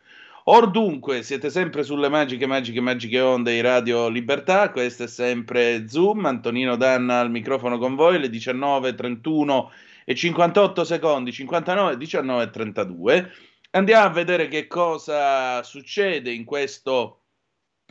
Or 0.45 0.71
dunque, 0.71 1.21
siete 1.21 1.51
sempre 1.51 1.83
sulle 1.83 2.09
magiche, 2.09 2.47
magiche, 2.47 2.81
magiche 2.81 3.19
onde 3.19 3.53
di 3.53 3.61
Radio 3.61 4.07
Libertà, 4.07 4.71
questo 4.71 5.03
è 5.03 5.07
sempre 5.07 5.87
Zoom, 5.87 6.25
Antonino 6.25 6.75
Danna 6.75 7.19
al 7.19 7.29
microfono 7.29 7.77
con 7.77 7.93
voi, 7.95 8.19
le 8.19 8.29
19, 8.29 8.95
31 8.95 9.71
e 10.03 10.15
58 10.15 10.83
secondi, 10.83 11.31
59, 11.31 11.95
19 11.95 12.43
e 12.43 12.49
32. 12.49 13.31
Andiamo 13.71 14.05
a 14.05 14.09
vedere 14.09 14.47
che 14.47 14.65
cosa 14.65 15.61
succede 15.61 16.31
in 16.31 16.43
questo, 16.43 17.19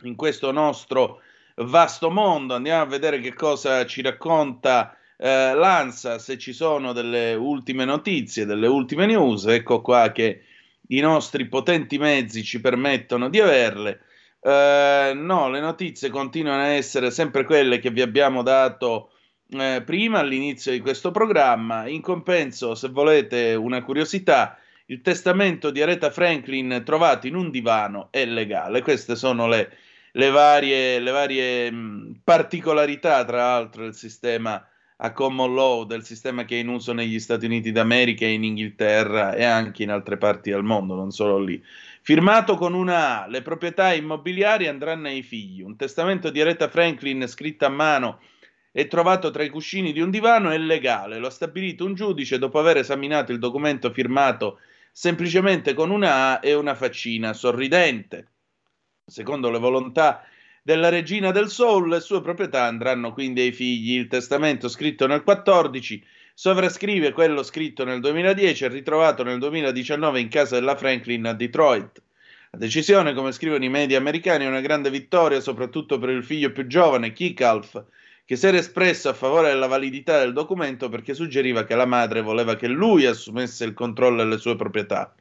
in 0.03 0.15
questo 0.15 0.51
nostro 0.51 1.21
vasto 1.55 2.09
mondo. 2.11 2.53
Andiamo 2.53 2.81
a 2.81 2.85
vedere 2.85 3.19
che 3.19 3.33
cosa 3.33 3.85
ci 3.85 4.01
racconta 4.01 4.95
eh, 5.17 5.53
l'ANSA, 5.53 6.19
se 6.19 6.37
ci 6.37 6.51
sono 6.51 6.91
delle 6.91 7.33
ultime 7.33 7.85
notizie, 7.85 8.45
delle 8.45 8.67
ultime 8.67 9.05
news. 9.05 9.45
Ecco 9.45 9.81
qua 9.81 10.11
che 10.11 10.43
i 10.91 10.99
nostri 10.99 11.47
potenti 11.47 11.97
mezzi 11.97 12.43
ci 12.43 12.59
permettono 12.59 13.29
di 13.29 13.39
averle. 13.39 14.01
Eh, 14.41 15.11
no, 15.15 15.49
le 15.49 15.59
notizie 15.59 16.09
continuano 16.09 16.61
a 16.61 16.67
essere 16.67 17.11
sempre 17.11 17.43
quelle 17.43 17.79
che 17.79 17.91
vi 17.91 18.01
abbiamo 18.01 18.41
dato 18.41 19.11
eh, 19.49 19.83
prima 19.85 20.19
all'inizio 20.19 20.71
di 20.71 20.79
questo 20.79 21.11
programma. 21.11 21.87
In 21.87 22.01
compenso, 22.01 22.75
se 22.75 22.89
volete 22.89 23.53
una 23.53 23.83
curiosità, 23.83 24.57
il 24.87 25.01
testamento 25.01 25.71
di 25.71 25.81
Aretha 25.81 26.09
Franklin 26.09 26.81
trovato 26.85 27.27
in 27.27 27.35
un 27.35 27.49
divano 27.51 28.07
è 28.11 28.25
legale. 28.25 28.81
Queste 28.81 29.15
sono 29.15 29.47
le, 29.47 29.71
le 30.13 30.29
varie, 30.29 30.99
le 30.99 31.11
varie 31.11 31.71
mh, 31.71 32.21
particolarità, 32.23 33.23
tra 33.23 33.37
l'altro, 33.37 33.83
del 33.83 33.95
sistema 33.95 34.65
a 35.03 35.13
common 35.13 35.55
law, 35.55 35.83
del 35.85 36.03
sistema 36.03 36.45
che 36.45 36.57
è 36.57 36.59
in 36.59 36.67
uso 36.67 36.93
negli 36.93 37.19
Stati 37.19 37.45
Uniti 37.45 37.71
d'America 37.71 38.25
e 38.25 38.33
in 38.33 38.43
Inghilterra 38.43 39.33
e 39.33 39.43
anche 39.43 39.81
in 39.81 39.89
altre 39.89 40.17
parti 40.17 40.51
del 40.51 40.61
mondo, 40.61 40.93
non 40.93 41.09
solo 41.09 41.39
lì. 41.39 41.61
Firmato 42.03 42.55
con 42.55 42.75
una 42.75 43.23
A, 43.23 43.27
le 43.27 43.41
proprietà 43.41 43.93
immobiliari 43.93 44.67
andranno 44.67 45.07
ai 45.07 45.23
figli. 45.23 45.61
Un 45.61 45.75
testamento 45.75 46.29
di 46.29 46.39
Aretha 46.39 46.69
Franklin 46.69 47.27
scritto 47.27 47.65
a 47.65 47.69
mano 47.69 48.19
e 48.71 48.87
trovato 48.87 49.31
tra 49.31 49.43
i 49.43 49.49
cuscini 49.49 49.91
di 49.91 50.01
un 50.01 50.11
divano 50.11 50.51
è 50.51 50.57
legale. 50.59 51.17
Lo 51.17 51.27
ha 51.27 51.31
stabilito 51.31 51.83
un 51.83 51.95
giudice 51.95 52.37
dopo 52.37 52.59
aver 52.59 52.77
esaminato 52.77 53.31
il 53.31 53.39
documento 53.39 53.91
firmato 53.91 54.59
semplicemente 54.91 55.73
con 55.73 55.89
una 55.89 56.37
A 56.37 56.39
e 56.43 56.53
una 56.53 56.75
faccina 56.75 57.33
sorridente. 57.33 58.27
Secondo 59.03 59.49
le 59.49 59.57
volontà 59.57 60.23
della 60.63 60.89
regina 60.89 61.31
del 61.31 61.49
Soul, 61.49 61.89
le 61.89 61.99
sue 61.99 62.21
proprietà 62.21 62.65
andranno 62.65 63.13
quindi 63.13 63.41
ai 63.41 63.51
figli. 63.51 63.95
Il 63.95 64.07
testamento 64.07 64.67
scritto 64.69 65.07
nel 65.07 65.23
14 65.23 66.05
sovrascrive 66.35 67.11
quello 67.11 67.41
scritto 67.43 67.83
nel 67.83 67.99
2010 67.99 68.65
e 68.65 68.67
ritrovato 68.67 69.23
nel 69.23 69.39
2019 69.39 70.19
in 70.19 70.29
casa 70.29 70.59
della 70.59 70.75
Franklin 70.75 71.25
a 71.25 71.33
Detroit. 71.33 72.01
La 72.51 72.59
decisione, 72.59 73.13
come 73.13 73.31
scrivono 73.31 73.63
i 73.63 73.69
media 73.69 73.97
americani, 73.97 74.45
è 74.45 74.47
una 74.47 74.61
grande 74.61 74.89
vittoria 74.89 75.39
soprattutto 75.39 75.97
per 75.97 76.09
il 76.09 76.23
figlio 76.23 76.51
più 76.51 76.67
giovane, 76.67 77.13
Kikalf, 77.13 77.83
che 78.25 78.35
si 78.35 78.45
era 78.45 78.57
espresso 78.57 79.09
a 79.09 79.13
favore 79.13 79.47
della 79.49 79.67
validità 79.67 80.19
del 80.19 80.33
documento 80.33 80.89
perché 80.89 81.13
suggeriva 81.13 81.63
che 81.63 81.75
la 81.75 81.85
madre 81.85 82.21
voleva 82.21 82.55
che 82.55 82.67
lui 82.67 83.05
assumesse 83.05 83.65
il 83.65 83.73
controllo 83.73 84.17
delle 84.17 84.37
sue 84.37 84.55
proprietà. 84.55 85.15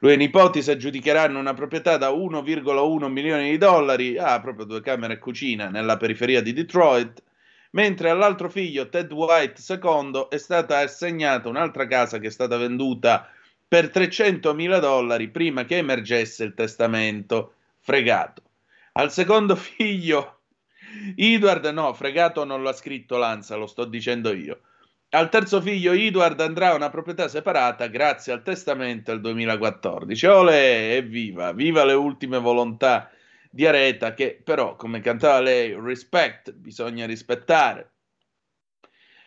Lui 0.00 0.10
e 0.10 0.14
i 0.14 0.18
nipoti 0.18 0.62
si 0.62 0.70
aggiudicheranno 0.70 1.38
una 1.38 1.54
proprietà 1.54 1.96
da 1.96 2.10
1,1 2.10 3.06
milioni 3.08 3.50
di 3.50 3.58
dollari, 3.58 4.18
ha 4.18 4.34
ah, 4.34 4.40
proprio 4.40 4.66
due 4.66 4.82
camere 4.82 5.14
e 5.14 5.18
cucina, 5.18 5.68
nella 5.70 5.96
periferia 5.96 6.42
di 6.42 6.52
Detroit, 6.52 7.22
mentre 7.70 8.10
all'altro 8.10 8.50
figlio, 8.50 8.88
Ted 8.88 9.10
White 9.12 9.62
II, 9.66 10.26
è 10.28 10.36
stata 10.36 10.78
assegnata 10.78 11.48
un'altra 11.48 11.86
casa 11.86 12.18
che 12.18 12.26
è 12.26 12.30
stata 12.30 12.56
venduta 12.56 13.30
per 13.66 13.90
300 13.90 14.54
mila 14.54 14.78
dollari 14.78 15.28
prima 15.28 15.64
che 15.64 15.78
emergesse 15.78 16.44
il 16.44 16.54
testamento. 16.54 17.54
Fregato. 17.80 18.42
Al 18.92 19.12
secondo 19.12 19.56
figlio, 19.56 20.40
Edward, 21.14 21.64
no, 21.66 21.92
fregato 21.94 22.44
non 22.44 22.62
l'ha 22.62 22.72
scritto 22.72 23.16
Lanza, 23.16 23.56
lo 23.56 23.66
sto 23.66 23.84
dicendo 23.84 24.32
io. 24.32 24.60
Al 25.16 25.30
terzo 25.30 25.62
figlio 25.62 25.92
Edward 25.92 26.38
andrà 26.42 26.72
a 26.72 26.74
una 26.74 26.90
proprietà 26.90 27.26
separata 27.26 27.86
grazie 27.86 28.34
al 28.34 28.42
testamento 28.42 29.12
del 29.12 29.22
2014. 29.22 30.26
Ole, 30.26 30.94
evviva, 30.96 31.52
viva 31.54 31.86
le 31.86 31.94
ultime 31.94 32.38
volontà 32.38 33.10
di 33.50 33.66
Areta 33.66 34.12
che 34.12 34.38
però, 34.44 34.76
come 34.76 35.00
cantava 35.00 35.40
lei, 35.40 35.72
respect, 35.72 36.52
bisogna 36.52 37.06
rispettare. 37.06 37.92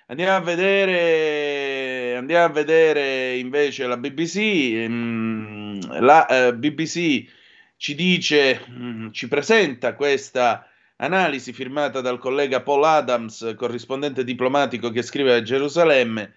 Andiamo 0.05 0.35
a 0.35 0.41
vedere, 0.41 2.15
andiamo 2.17 2.45
a 2.45 2.49
vedere 2.49 3.37
invece 3.37 3.87
la 3.87 3.97
BBC. 3.97 4.37
Mm, 4.87 5.79
la 6.01 6.27
eh, 6.27 6.53
BBC 6.53 7.25
ci 7.77 7.95
dice, 7.95 8.63
mm, 8.69 9.09
ci 9.09 9.27
presenta 9.27 9.95
questa 9.95 10.69
analisi 11.01 11.53
firmata 11.53 12.01
dal 12.01 12.19
collega 12.19 12.61
Paul 12.61 12.83
Adams, 12.83 13.53
corrispondente 13.55 14.23
diplomatico 14.23 14.91
che 14.91 15.01
scrive 15.01 15.33
a 15.33 15.41
Gerusalemme. 15.41 16.33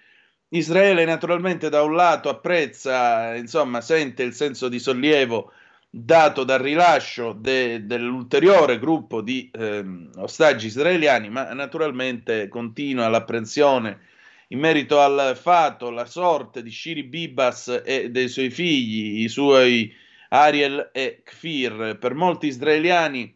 Israele 0.51 1.05
naturalmente 1.05 1.69
da 1.69 1.83
un 1.83 1.95
lato 1.95 2.29
apprezza, 2.29 3.35
insomma, 3.35 3.81
sente 3.81 4.23
il 4.23 4.35
senso 4.35 4.69
di 4.69 4.79
sollievo 4.79 5.53
dato 5.89 6.45
dal 6.45 6.61
rilascio 6.61 7.33
de, 7.33 7.87
dell'ulteriore 7.87 8.79
gruppo 8.79 9.21
di 9.21 9.51
eh, 9.53 9.85
ostaggi 10.17 10.67
israeliani, 10.67 11.29
ma 11.29 11.53
naturalmente 11.53 12.49
continua 12.49 13.09
l'apprensione 13.09 14.01
in 14.49 14.59
merito 14.59 15.01
al 15.01 15.37
fatto, 15.37 15.91
la 15.91 16.05
sorte 16.05 16.63
di 16.63 16.71
Shiri 16.71 17.05
Bibas 17.05 17.83
e 17.85 18.11
dei 18.11 18.29
suoi 18.29 18.51
figli, 18.51 19.23
i 19.23 19.29
suoi 19.29 19.93
Ariel 20.29 20.91
e 20.93 21.23
Kfir. 21.25 21.97
Per 21.99 22.15
molti 22.15 22.47
israeliani 22.47 23.35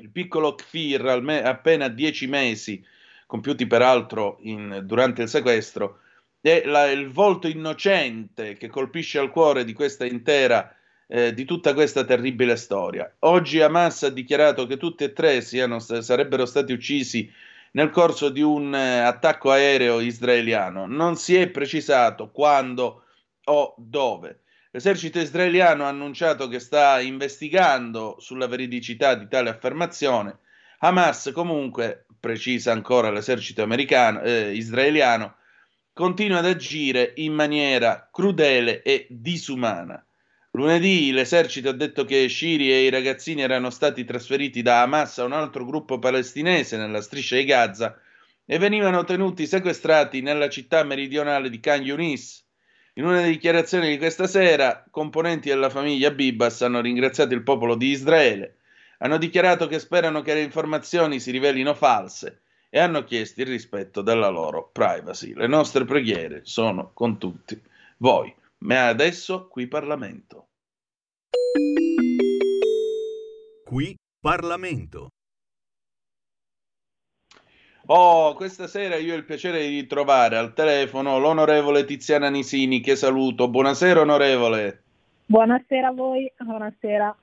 il 0.00 0.10
piccolo 0.10 0.54
Kfir, 0.54 1.04
appena 1.44 1.88
dieci 1.88 2.26
mesi, 2.26 2.84
compiuti 3.26 3.66
peraltro 3.66 4.38
in, 4.42 4.80
durante 4.84 5.22
il 5.22 5.28
sequestro, 5.28 6.00
è 6.40 6.62
la, 6.64 6.90
il 6.90 7.10
volto 7.10 7.48
innocente 7.48 8.54
che 8.54 8.68
colpisce 8.68 9.18
al 9.18 9.30
cuore 9.30 9.64
di 9.64 9.72
questa 9.72 10.06
intera 10.06 10.74
eh, 11.06 11.34
di 11.34 11.44
tutta 11.44 11.74
questa 11.74 12.04
terribile 12.04 12.56
storia. 12.56 13.14
Oggi 13.20 13.60
Hamas 13.60 14.04
ha 14.04 14.10
dichiarato 14.10 14.66
che 14.66 14.76
tutti 14.76 15.04
e 15.04 15.12
tre 15.12 15.42
siano, 15.42 15.78
sarebbero 15.78 16.46
stati 16.46 16.72
uccisi 16.72 17.30
nel 17.72 17.90
corso 17.90 18.30
di 18.30 18.40
un 18.40 18.74
eh, 18.74 19.00
attacco 19.00 19.50
aereo 19.50 20.00
israeliano. 20.00 20.86
Non 20.86 21.16
si 21.16 21.36
è 21.36 21.48
precisato 21.48 22.30
quando 22.30 23.04
o 23.44 23.74
dove. 23.76 24.40
L'esercito 24.72 25.18
israeliano 25.18 25.84
ha 25.84 25.88
annunciato 25.88 26.46
che 26.46 26.60
sta 26.60 27.00
investigando 27.00 28.16
sulla 28.20 28.46
veridicità 28.46 29.14
di 29.14 29.26
tale 29.26 29.50
affermazione. 29.50 30.38
Hamas 30.78 31.32
comunque, 31.34 32.06
precisa 32.20 32.70
ancora 32.70 33.10
l'esercito 33.10 33.62
americano, 33.62 34.22
eh, 34.22 34.54
israeliano, 34.54 35.34
continua 35.92 36.38
ad 36.38 36.46
agire 36.46 37.14
in 37.16 37.32
maniera 37.32 38.08
crudele 38.12 38.82
e 38.82 39.08
disumana. 39.10 40.04
Lunedì 40.52 41.10
l'esercito 41.10 41.68
ha 41.68 41.72
detto 41.72 42.04
che 42.04 42.28
Shiri 42.28 42.72
e 42.72 42.84
i 42.84 42.90
ragazzini 42.90 43.42
erano 43.42 43.70
stati 43.70 44.04
trasferiti 44.04 44.62
da 44.62 44.82
Hamas 44.82 45.18
a 45.18 45.24
un 45.24 45.32
altro 45.32 45.64
gruppo 45.64 45.98
palestinese 45.98 46.76
nella 46.76 47.00
striscia 47.00 47.36
di 47.36 47.44
Gaza 47.44 47.98
e 48.44 48.58
venivano 48.58 49.02
tenuti 49.04 49.46
sequestrati 49.46 50.20
nella 50.20 50.48
città 50.48 50.84
meridionale 50.84 51.50
di 51.50 51.58
Khan 51.58 51.82
Yunis. 51.82 52.44
In 52.94 53.04
una 53.04 53.22
dichiarazione 53.22 53.88
di 53.88 53.98
questa 53.98 54.26
sera, 54.26 54.84
componenti 54.90 55.48
della 55.48 55.70
famiglia 55.70 56.10
Bibas 56.10 56.60
hanno 56.62 56.80
ringraziato 56.80 57.34
il 57.34 57.42
popolo 57.42 57.76
di 57.76 57.88
Israele, 57.88 58.56
hanno 58.98 59.16
dichiarato 59.16 59.68
che 59.68 59.78
sperano 59.78 60.22
che 60.22 60.34
le 60.34 60.42
informazioni 60.42 61.20
si 61.20 61.30
rivelino 61.30 61.74
false 61.74 62.42
e 62.68 62.80
hanno 62.80 63.04
chiesto 63.04 63.40
il 63.42 63.46
rispetto 63.46 64.02
della 64.02 64.28
loro 64.28 64.70
privacy. 64.72 65.34
Le 65.34 65.46
nostre 65.46 65.84
preghiere 65.84 66.40
sono 66.44 66.90
con 66.92 67.18
tutti 67.18 67.60
voi. 67.98 68.34
Ma 68.58 68.88
adesso 68.88 69.48
qui 69.48 69.66
Parlamento. 69.68 70.48
Qui 73.64 73.96
Parlamento. 74.20 75.08
Oh, 77.92 78.34
questa 78.34 78.68
sera 78.68 78.94
io 78.94 79.14
ho 79.14 79.16
il 79.16 79.24
piacere 79.24 79.66
di 79.66 79.84
trovare 79.84 80.36
al 80.36 80.54
telefono 80.54 81.18
l'onorevole 81.18 81.84
Tiziana 81.84 82.28
Nisini, 82.28 82.78
che 82.78 82.94
saluto. 82.94 83.48
Buonasera, 83.48 84.02
onorevole. 84.02 84.82
Buonasera 85.26 85.88
a 85.88 85.90
voi, 85.90 86.30
buonasera. 86.38 87.16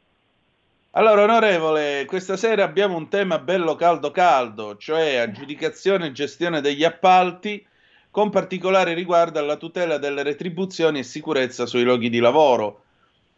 Allora, 0.91 1.23
onorevole, 1.23 2.03
questa 2.06 2.35
sera 2.35 2.65
abbiamo 2.65 2.98
un 2.98 3.07
tema 3.07 3.39
bello 3.39 3.76
caldo 3.76 4.11
caldo, 4.11 4.76
cioè 4.76 5.15
aggiudicazione 5.15 6.07
e 6.07 6.11
gestione 6.11 6.60
degli 6.60 6.84
appalti, 6.84 7.65
con 8.11 8.30
particolare 8.30 8.94
riguardo 8.94 9.39
alla 9.39 9.56
tutela 9.56 9.98
delle 9.98 10.22
retribuzioni 10.22 10.99
e 10.99 11.03
sicurezza 11.03 11.65
sui 11.65 11.84
luoghi 11.84 12.10
di 12.10 12.19
lavoro. 12.19 12.81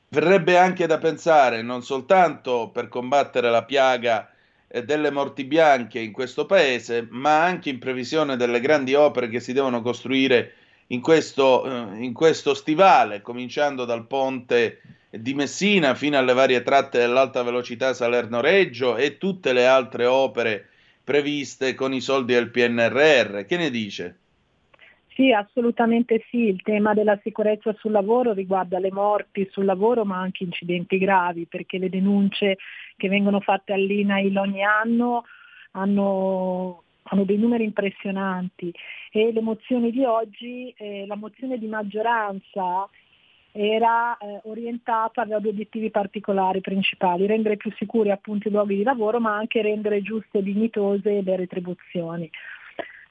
Verrebbe 0.07 0.57
anche 0.57 0.87
da 0.87 0.97
pensare, 0.97 1.61
non 1.61 1.83
soltanto 1.83 2.71
per 2.73 2.87
combattere 2.87 3.51
la 3.51 3.63
piaga 3.63 4.31
delle 4.83 5.09
morti 5.09 5.45
bianche 5.45 5.99
in 5.99 6.11
questo 6.11 6.45
paese, 6.45 7.07
ma 7.09 7.43
anche 7.43 7.69
in 7.69 7.79
previsione 7.79 8.35
delle 8.35 8.59
grandi 8.59 8.93
opere 8.93 9.27
che 9.27 9.39
si 9.39 9.53
devono 9.53 9.81
costruire 9.81 10.53
in 10.87 11.01
questo, 11.01 11.65
eh, 11.65 12.03
in 12.03 12.13
questo 12.13 12.53
stivale, 12.53 13.21
cominciando 13.21 13.85
dal 13.85 14.05
ponte 14.05 14.81
di 15.09 15.33
Messina 15.33 15.95
fino 15.95 16.17
alle 16.17 16.33
varie 16.33 16.61
tratte 16.61 16.99
dell'alta 16.99 17.41
velocità 17.41 17.93
Salerno-Reggio 17.93 18.95
e 18.95 19.17
tutte 19.17 19.53
le 19.53 19.65
altre 19.65 20.05
opere 20.05 20.67
previste 21.03 21.73
con 21.73 21.93
i 21.93 22.01
soldi 22.01 22.33
del 22.33 22.51
PNRR. 22.51 23.45
Che 23.45 23.57
ne 23.57 23.71
dice? 23.71 24.17
Sì, 25.07 25.33
assolutamente 25.33 26.23
sì. 26.29 26.47
Il 26.47 26.61
tema 26.61 26.93
della 26.93 27.19
sicurezza 27.23 27.75
sul 27.79 27.91
lavoro 27.91 28.31
riguarda 28.31 28.79
le 28.79 28.91
morti 28.91 29.47
sul 29.51 29.65
lavoro 29.65 30.05
ma 30.05 30.17
anche 30.19 30.43
incidenti 30.43 30.97
gravi 30.97 31.45
perché 31.45 31.77
le 31.77 31.89
denunce 31.89 32.57
che 32.99 33.07
vengono 33.07 33.39
fatte 33.39 33.73
all'INAIL 33.73 34.37
ogni 34.37 34.61
anno 34.63 35.23
hanno, 35.71 36.83
hanno 37.03 37.23
dei 37.23 37.37
numeri 37.37 37.63
impressionanti. 37.63 38.71
E 39.11 39.31
le 39.31 39.41
mozioni 39.41 39.89
di 39.89 40.03
oggi, 40.03 40.73
eh, 40.77 41.05
la 41.07 41.15
mozione 41.15 41.57
di 41.57 41.67
maggioranza 41.67 42.87
era 43.51 44.15
eh, 44.17 44.41
orientata 44.43 45.21
aveva 45.21 45.37
obiettivi 45.37 45.89
particolari 45.89 46.61
principali, 46.61 47.25
rendere 47.25 47.57
più 47.57 47.71
sicuri 47.77 48.11
appunto 48.11 48.47
i 48.47 48.51
luoghi 48.51 48.75
di 48.75 48.83
lavoro 48.83 49.19
ma 49.19 49.35
anche 49.35 49.61
rendere 49.61 50.03
giuste 50.03 50.37
e 50.37 50.43
dignitose 50.43 51.21
le 51.23 51.35
retribuzioni 51.35 52.29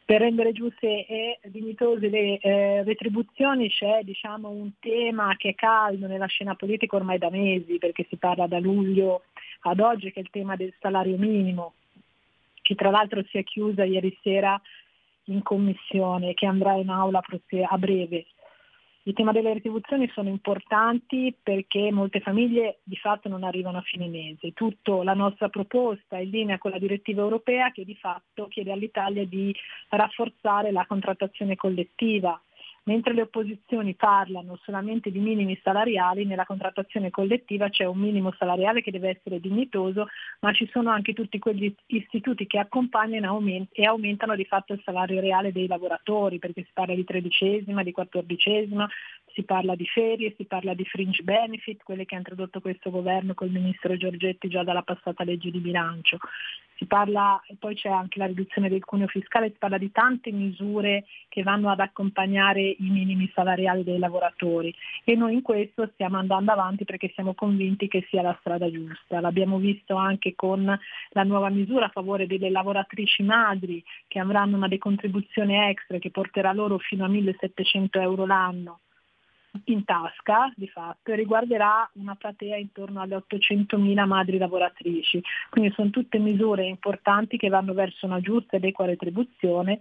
per 0.08 0.22
rendere 0.22 0.52
giuste 0.52 1.04
e 1.04 1.38
dignitose 1.48 2.08
le 2.08 2.38
eh, 2.38 2.82
retribuzioni 2.82 3.68
c'è 3.68 4.00
diciamo, 4.04 4.48
un 4.48 4.70
tema 4.80 5.36
che 5.36 5.50
è 5.50 5.54
caldo 5.54 6.06
nella 6.06 6.24
scena 6.24 6.54
politica 6.54 6.96
ormai 6.96 7.18
da 7.18 7.28
mesi, 7.28 7.76
perché 7.76 8.06
si 8.08 8.16
parla 8.16 8.46
da 8.46 8.58
luglio 8.58 9.24
ad 9.64 9.80
oggi, 9.80 10.10
che 10.10 10.20
è 10.20 10.22
il 10.22 10.30
tema 10.30 10.56
del 10.56 10.72
salario 10.80 11.18
minimo, 11.18 11.74
che 12.62 12.74
tra 12.74 12.88
l'altro 12.88 13.22
si 13.24 13.36
è 13.36 13.44
chiusa 13.44 13.84
ieri 13.84 14.18
sera 14.22 14.58
in 15.24 15.42
commissione 15.42 16.30
e 16.30 16.34
che 16.34 16.46
andrà 16.46 16.72
in 16.72 16.88
aula 16.88 17.22
a 17.68 17.76
breve. 17.76 18.24
Il 19.08 19.14
tema 19.14 19.32
delle 19.32 19.54
retribuzioni 19.54 20.06
sono 20.12 20.28
importanti 20.28 21.34
perché 21.42 21.90
molte 21.90 22.20
famiglie 22.20 22.80
di 22.82 22.96
fatto 22.96 23.30
non 23.30 23.42
arrivano 23.42 23.78
a 23.78 23.80
fine 23.80 24.06
mese. 24.06 24.52
Tutta 24.52 25.02
la 25.02 25.14
nostra 25.14 25.48
proposta 25.48 26.18
è 26.18 26.20
in 26.20 26.28
linea 26.28 26.58
con 26.58 26.72
la 26.72 26.78
direttiva 26.78 27.22
europea 27.22 27.70
che 27.70 27.86
di 27.86 27.94
fatto 27.94 28.48
chiede 28.48 28.70
all'Italia 28.70 29.24
di 29.24 29.50
rafforzare 29.88 30.72
la 30.72 30.84
contrattazione 30.86 31.56
collettiva 31.56 32.38
Mentre 32.88 33.12
le 33.12 33.20
opposizioni 33.20 33.92
parlano 33.94 34.58
solamente 34.64 35.10
di 35.10 35.18
minimi 35.18 35.60
salariali, 35.62 36.24
nella 36.24 36.46
contrattazione 36.46 37.10
collettiva 37.10 37.68
c'è 37.68 37.84
un 37.84 37.98
minimo 37.98 38.32
salariale 38.38 38.80
che 38.80 38.90
deve 38.90 39.10
essere 39.10 39.40
dignitoso, 39.40 40.06
ma 40.40 40.54
ci 40.54 40.66
sono 40.72 40.88
anche 40.88 41.12
tutti 41.12 41.38
quegli 41.38 41.70
istituti 41.88 42.46
che 42.46 42.58
accompagnano 42.58 43.42
e 43.72 43.84
aumentano 43.84 44.34
di 44.34 44.46
fatto 44.46 44.72
il 44.72 44.80
salario 44.82 45.20
reale 45.20 45.52
dei 45.52 45.66
lavoratori, 45.66 46.38
perché 46.38 46.62
si 46.62 46.70
parla 46.72 46.94
di 46.94 47.04
tredicesima, 47.04 47.82
di 47.82 47.92
quattordicesima, 47.92 48.88
si 49.34 49.42
parla 49.42 49.74
di 49.74 49.86
ferie, 49.86 50.32
si 50.38 50.46
parla 50.46 50.72
di 50.72 50.86
fringe 50.86 51.22
benefit, 51.22 51.82
quelle 51.82 52.06
che 52.06 52.14
ha 52.14 52.18
introdotto 52.18 52.62
questo 52.62 52.90
governo 52.90 53.34
col 53.34 53.50
ministro 53.50 53.98
Giorgetti 53.98 54.48
già 54.48 54.62
dalla 54.64 54.80
passata 54.80 55.24
legge 55.24 55.50
di 55.50 55.58
bilancio. 55.58 56.16
Si 56.78 56.86
parla, 56.86 57.42
poi 57.58 57.74
c'è 57.74 57.88
anche 57.88 58.20
la 58.20 58.26
riduzione 58.26 58.68
del 58.68 58.84
cuneo 58.84 59.08
fiscale, 59.08 59.50
si 59.50 59.56
parla 59.58 59.78
di 59.78 59.90
tante 59.90 60.30
misure 60.30 61.06
che 61.28 61.42
vanno 61.42 61.70
ad 61.70 61.80
accompagnare 61.80 62.60
i 62.60 62.88
minimi 62.88 63.28
salariali 63.34 63.82
dei 63.82 63.98
lavoratori 63.98 64.72
e 65.02 65.16
noi 65.16 65.34
in 65.34 65.42
questo 65.42 65.90
stiamo 65.94 66.18
andando 66.18 66.52
avanti 66.52 66.84
perché 66.84 67.10
siamo 67.14 67.34
convinti 67.34 67.88
che 67.88 68.06
sia 68.08 68.22
la 68.22 68.36
strada 68.38 68.70
giusta. 68.70 69.18
L'abbiamo 69.18 69.58
visto 69.58 69.96
anche 69.96 70.36
con 70.36 70.64
la 71.10 71.22
nuova 71.24 71.48
misura 71.48 71.86
a 71.86 71.90
favore 71.90 72.28
delle 72.28 72.48
lavoratrici 72.48 73.24
madri 73.24 73.82
che 74.06 74.20
avranno 74.20 74.56
una 74.56 74.68
decontribuzione 74.68 75.70
extra 75.70 75.98
che 75.98 76.12
porterà 76.12 76.52
loro 76.52 76.78
fino 76.78 77.04
a 77.04 77.08
1700 77.08 77.98
euro 77.98 78.24
l'anno 78.24 78.78
in 79.64 79.84
tasca 79.84 80.52
di 80.56 80.68
fatto 80.68 81.12
e 81.12 81.16
riguarderà 81.16 81.88
una 81.94 82.14
platea 82.14 82.56
intorno 82.56 83.00
alle 83.00 83.16
800.000 83.16 84.06
madri 84.06 84.38
lavoratrici. 84.38 85.22
Quindi 85.50 85.72
sono 85.72 85.90
tutte 85.90 86.18
misure 86.18 86.64
importanti 86.66 87.36
che 87.36 87.48
vanno 87.48 87.72
verso 87.74 88.06
una 88.06 88.20
giusta 88.20 88.56
ed 88.56 88.64
equa 88.64 88.86
retribuzione 88.86 89.80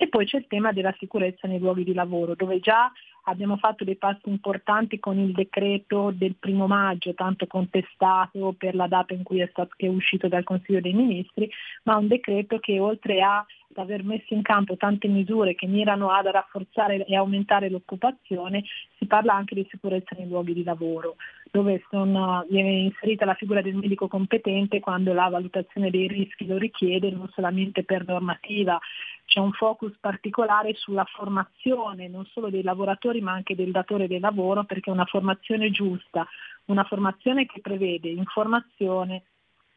e 0.00 0.08
poi 0.08 0.26
c'è 0.26 0.38
il 0.38 0.46
tema 0.46 0.70
della 0.70 0.94
sicurezza 0.96 1.48
nei 1.48 1.58
luoghi 1.58 1.82
di 1.82 1.92
lavoro, 1.92 2.36
dove 2.36 2.60
già 2.60 2.90
abbiamo 3.24 3.56
fatto 3.56 3.82
dei 3.82 3.96
passi 3.96 4.28
importanti 4.28 5.00
con 5.00 5.18
il 5.18 5.32
decreto 5.32 6.12
del 6.14 6.36
primo 6.38 6.68
maggio, 6.68 7.14
tanto 7.14 7.48
contestato 7.48 8.54
per 8.56 8.76
la 8.76 8.86
data 8.86 9.12
in 9.12 9.24
cui 9.24 9.40
è, 9.40 9.48
stato, 9.50 9.74
è 9.76 9.88
uscito 9.88 10.28
dal 10.28 10.44
Consiglio 10.44 10.80
dei 10.80 10.92
Ministri, 10.92 11.50
ma 11.82 11.96
un 11.96 12.06
decreto 12.06 12.60
che 12.60 12.78
oltre 12.78 13.20
a 13.22 13.44
aver 13.80 14.04
messo 14.04 14.34
in 14.34 14.42
campo 14.42 14.76
tante 14.76 15.08
misure 15.08 15.54
che 15.54 15.66
mirano 15.66 16.10
ad 16.10 16.26
rafforzare 16.26 17.04
e 17.04 17.16
aumentare 17.16 17.68
l'occupazione, 17.68 18.64
si 18.96 19.06
parla 19.06 19.34
anche 19.34 19.54
di 19.54 19.66
sicurezza 19.70 20.14
nei 20.16 20.28
luoghi 20.28 20.52
di 20.52 20.64
lavoro, 20.64 21.16
dove 21.50 21.82
sono, 21.90 22.44
viene 22.48 22.70
inserita 22.70 23.24
la 23.24 23.34
figura 23.34 23.62
del 23.62 23.74
medico 23.74 24.08
competente 24.08 24.80
quando 24.80 25.12
la 25.12 25.28
valutazione 25.28 25.90
dei 25.90 26.08
rischi 26.08 26.46
lo 26.46 26.56
richiede, 26.56 27.10
non 27.10 27.28
solamente 27.34 27.84
per 27.84 28.06
normativa. 28.06 28.78
C'è 29.24 29.40
un 29.40 29.52
focus 29.52 29.92
particolare 30.00 30.72
sulla 30.74 31.04
formazione 31.04 32.08
non 32.08 32.24
solo 32.26 32.48
dei 32.48 32.62
lavoratori 32.62 33.20
ma 33.20 33.32
anche 33.32 33.54
del 33.54 33.72
datore 33.72 34.08
del 34.08 34.20
lavoro 34.20 34.64
perché 34.64 34.90
è 34.90 34.92
una 34.92 35.04
formazione 35.04 35.70
giusta, 35.70 36.26
una 36.66 36.84
formazione 36.84 37.44
che 37.44 37.60
prevede 37.60 38.08
informazione 38.08 39.24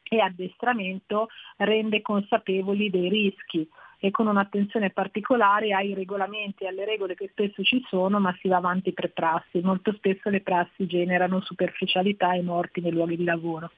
e 0.04 0.20
addestramento 0.20 1.28
rende 1.58 2.02
consapevoli 2.02 2.90
dei 2.90 3.10
rischi 3.10 3.68
e 4.04 4.10
con 4.10 4.26
un'attenzione 4.26 4.90
particolare 4.90 5.74
ai 5.74 5.94
regolamenti 5.94 6.64
e 6.64 6.70
alle 6.70 6.86
regole 6.86 7.14
che 7.14 7.30
spesso 7.32 7.64
ci 7.64 7.86
sono, 7.88 8.20
ma 8.20 8.36
si 8.42 8.48
va 8.48 8.58
avanti 8.58 8.94
per 8.94 9.12
prassi. 9.12 9.62
Molto 9.62 9.94
spesso 9.94 10.30
le 10.30 10.42
prassi 10.42 10.88
generano 10.88 11.40
superficialità 11.42 12.34
e 12.34 12.42
morti 12.42 12.82
nei 12.82 12.92
luoghi 12.92 13.16
di 13.16 13.24
lavoro. 13.24 13.72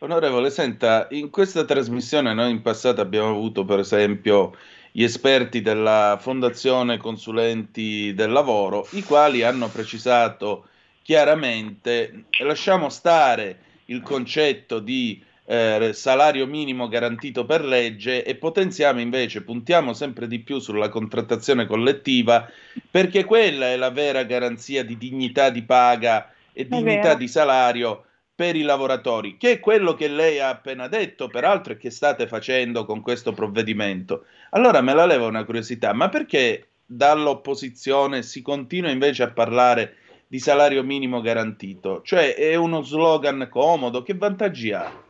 Onorevole, 0.00 0.50
senta, 0.50 1.06
in 1.12 1.30
questa 1.30 1.64
trasmissione 1.64 2.34
noi 2.34 2.50
in 2.50 2.60
passato 2.60 3.00
abbiamo 3.00 3.30
avuto 3.30 3.64
per 3.64 3.78
esempio 3.78 4.54
gli 4.92 5.02
esperti 5.02 5.62
della 5.62 6.18
Fondazione 6.20 6.98
Consulenti 6.98 8.12
del 8.12 8.30
Lavoro, 8.30 8.86
i 8.90 9.02
quali 9.02 9.42
hanno 9.42 9.68
precisato 9.68 10.68
chiaramente, 11.00 12.24
lasciamo 12.42 12.90
stare 12.90 13.60
il 13.86 14.02
concetto 14.02 14.78
di 14.78 15.22
eh, 15.46 15.92
salario 15.92 16.46
minimo 16.46 16.88
garantito 16.88 17.46
per 17.46 17.64
legge 17.64 18.24
e 18.24 18.34
potenziamo 18.34 19.00
invece, 19.00 19.42
puntiamo 19.42 19.92
sempre 19.92 20.26
di 20.26 20.40
più 20.40 20.58
sulla 20.58 20.88
contrattazione 20.88 21.66
collettiva 21.66 22.50
perché 22.90 23.24
quella 23.24 23.66
è 23.66 23.76
la 23.76 23.90
vera 23.90 24.24
garanzia 24.24 24.84
di 24.84 24.98
dignità 24.98 25.50
di 25.50 25.62
paga 25.62 26.32
e 26.52 26.66
dignità 26.66 27.14
di 27.14 27.28
salario 27.28 28.04
per 28.34 28.54
i 28.54 28.62
lavoratori, 28.62 29.38
che 29.38 29.52
è 29.52 29.60
quello 29.60 29.94
che 29.94 30.08
lei 30.08 30.40
ha 30.40 30.50
appena 30.50 30.88
detto, 30.88 31.26
peraltro, 31.28 31.72
e 31.72 31.78
che 31.78 31.90
state 31.90 32.26
facendo 32.26 32.84
con 32.84 33.00
questo 33.00 33.32
provvedimento. 33.32 34.26
Allora 34.50 34.82
me 34.82 34.92
la 34.92 35.06
leva 35.06 35.26
una 35.26 35.44
curiosità, 35.44 35.94
ma 35.94 36.10
perché 36.10 36.68
dall'opposizione 36.84 38.22
si 38.22 38.42
continua 38.42 38.90
invece 38.90 39.22
a 39.22 39.30
parlare 39.30 39.96
di 40.26 40.38
salario 40.38 40.82
minimo 40.82 41.22
garantito? 41.22 42.02
Cioè 42.02 42.34
è 42.34 42.54
uno 42.56 42.82
slogan 42.82 43.48
comodo, 43.50 44.02
che 44.02 44.14
vantaggi 44.14 44.72
ha? 44.72 45.05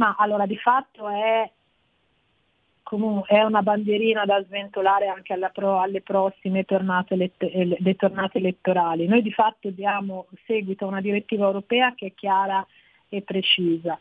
Ma 0.00 0.14
allora 0.16 0.46
di 0.46 0.56
fatto 0.56 1.10
è, 1.10 1.50
comunque, 2.82 3.28
è 3.28 3.42
una 3.42 3.60
bandierina 3.60 4.24
da 4.24 4.42
sventolare 4.44 5.08
anche 5.08 5.38
pro, 5.52 5.78
alle 5.78 6.00
prossime 6.00 6.64
tornate, 6.64 7.12
elett- 7.12 7.78
le 7.78 7.96
tornate 7.96 8.38
elettorali. 8.38 9.06
Noi 9.06 9.20
di 9.20 9.30
fatto 9.30 9.68
diamo 9.68 10.26
seguito 10.46 10.86
a 10.86 10.88
una 10.88 11.02
direttiva 11.02 11.44
europea 11.44 11.94
che 11.94 12.06
è 12.06 12.14
chiara 12.14 12.66
e 13.10 13.20
precisa. 13.20 13.98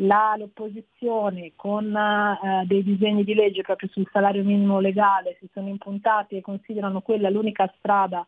La, 0.00 0.34
l'opposizione 0.36 1.52
con 1.54 1.94
uh, 1.94 2.66
dei 2.66 2.82
disegni 2.82 3.22
di 3.22 3.32
legge 3.32 3.62
proprio 3.62 3.88
sul 3.90 4.08
salario 4.10 4.42
minimo 4.42 4.80
legale 4.80 5.36
si 5.38 5.48
sono 5.52 5.68
impuntati 5.68 6.36
e 6.36 6.40
considerano 6.40 7.02
quella 7.02 7.30
l'unica 7.30 7.72
strada 7.78 8.26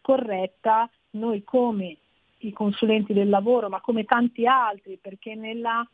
corretta, 0.00 0.88
noi 1.10 1.42
come 1.42 1.96
i 2.38 2.52
consulenti 2.52 3.12
del 3.12 3.28
lavoro, 3.28 3.68
ma 3.68 3.80
come 3.80 4.04
tanti 4.04 4.46
altri, 4.46 4.96
perché 5.02 5.34
nella, 5.34 5.86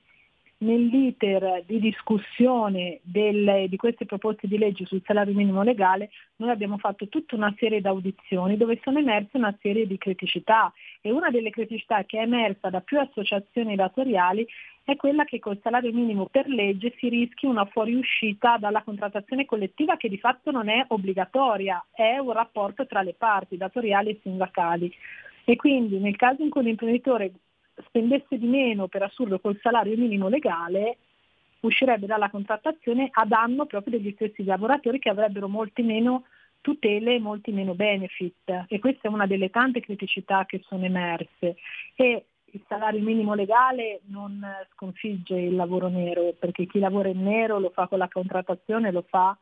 nell'iter 0.58 1.62
di 1.66 1.78
discussione 1.78 3.00
delle, 3.02 3.66
di 3.68 3.76
queste 3.76 4.06
proposte 4.06 4.48
di 4.48 4.58
legge 4.58 4.86
sul 4.86 5.02
salario 5.04 5.32
minimo 5.32 5.62
legale 5.62 6.10
noi 6.36 6.50
abbiamo 6.50 6.78
fatto 6.78 7.08
tutta 7.08 7.36
una 7.36 7.54
serie 7.58 7.80
di 7.80 7.86
audizioni 7.86 8.56
dove 8.56 8.80
sono 8.82 8.98
emerse 8.98 9.36
una 9.36 9.56
serie 9.60 9.86
di 9.86 9.96
criticità 9.98 10.72
e 11.00 11.12
una 11.12 11.30
delle 11.30 11.50
criticità 11.50 12.04
che 12.04 12.18
è 12.18 12.22
emersa 12.22 12.70
da 12.70 12.80
più 12.80 12.98
associazioni 12.98 13.76
datoriali 13.76 14.46
è 14.82 14.96
quella 14.96 15.24
che 15.24 15.38
col 15.38 15.60
salario 15.62 15.92
minimo 15.92 16.26
per 16.26 16.48
legge 16.48 16.94
si 16.98 17.08
rischi 17.08 17.44
una 17.44 17.66
fuoriuscita 17.66 18.56
dalla 18.56 18.82
contrattazione 18.82 19.44
collettiva 19.44 19.96
che 19.98 20.08
di 20.08 20.18
fatto 20.18 20.50
non 20.50 20.70
è 20.70 20.82
obbligatoria, 20.88 21.88
è 21.92 22.16
un 22.16 22.32
rapporto 22.32 22.86
tra 22.86 23.02
le 23.02 23.12
parti 23.12 23.58
datoriali 23.58 24.10
e 24.10 24.18
sindacali. 24.22 24.90
E 25.44 25.56
quindi 25.56 25.98
nel 25.98 26.16
caso 26.16 26.42
in 26.42 26.48
cui 26.48 26.62
l'imprenditore 26.62 27.32
spendesse 27.86 28.38
di 28.38 28.46
meno 28.46 28.88
per 28.88 29.02
assurdo 29.02 29.38
col 29.40 29.58
salario 29.60 29.96
minimo 29.96 30.28
legale, 30.28 30.98
uscirebbe 31.60 32.06
dalla 32.06 32.30
contrattazione 32.30 33.08
a 33.12 33.24
danno 33.24 33.66
proprio 33.66 33.98
degli 33.98 34.12
stessi 34.14 34.44
lavoratori 34.44 34.98
che 34.98 35.08
avrebbero 35.08 35.48
molti 35.48 35.82
meno 35.82 36.24
tutele 36.60 37.14
e 37.14 37.20
molti 37.20 37.52
meno 37.52 37.74
benefit. 37.74 38.66
E 38.68 38.78
questa 38.78 39.08
è 39.08 39.10
una 39.10 39.26
delle 39.26 39.50
tante 39.50 39.80
criticità 39.80 40.44
che 40.44 40.62
sono 40.66 40.84
emerse. 40.84 41.56
E 41.94 42.24
il 42.52 42.64
salario 42.66 43.00
minimo 43.02 43.34
legale 43.34 44.00
non 44.06 44.44
sconfigge 44.72 45.36
il 45.36 45.54
lavoro 45.54 45.88
nero, 45.88 46.34
perché 46.38 46.66
chi 46.66 46.78
lavora 46.78 47.08
in 47.08 47.22
nero 47.22 47.58
lo 47.58 47.70
fa 47.70 47.86
con 47.86 47.98
la 47.98 48.08
contrattazione, 48.08 48.90
lo 48.90 49.04
fa 49.08 49.36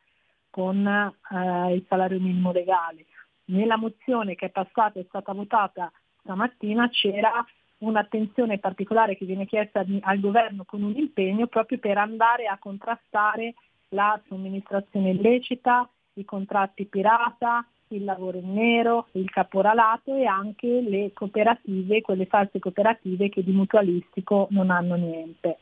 con 0.50 0.86
eh, 0.86 1.74
il 1.74 1.84
salario 1.88 2.20
minimo 2.20 2.52
legale. 2.52 3.06
Nella 3.46 3.76
mozione 3.76 4.34
che 4.34 4.46
è 4.46 4.50
passata 4.50 4.98
e 4.98 5.02
è 5.02 5.06
stata 5.06 5.32
votata 5.32 5.90
stamattina 6.26 6.88
c'era 6.88 7.44
un'attenzione 7.78 8.59
particolare 8.59 9.16
che 9.16 9.27
viene 9.27 9.47
chiesta 9.47 9.85
al 10.01 10.20
governo 10.20 10.65
con 10.65 10.82
un 10.82 10.94
impegno 10.97 11.47
proprio 11.47 11.78
per 11.78 11.98
andare 11.98 12.47
a 12.47 12.59
contrastare 12.59 13.55
la 13.90 14.20
somministrazione 14.27 15.11
illecita, 15.11 15.89
i 16.15 16.24
contratti 16.24 16.86
pirata, 16.86 17.66
il 17.89 18.05
lavoro 18.05 18.39
in 18.39 18.53
nero, 18.53 19.09
il 19.12 19.31
caporalato 19.31 20.15
e 20.15 20.27
anche 20.27 20.81
le 20.81 21.12
cooperative, 21.12 22.01
quelle 22.01 22.27
false 22.27 22.59
cooperative 22.59 23.28
che 23.28 23.44
di 23.44 23.53
mutualistico 23.53 24.48
non 24.51 24.70
hanno 24.70 24.97
niente. 24.97 25.59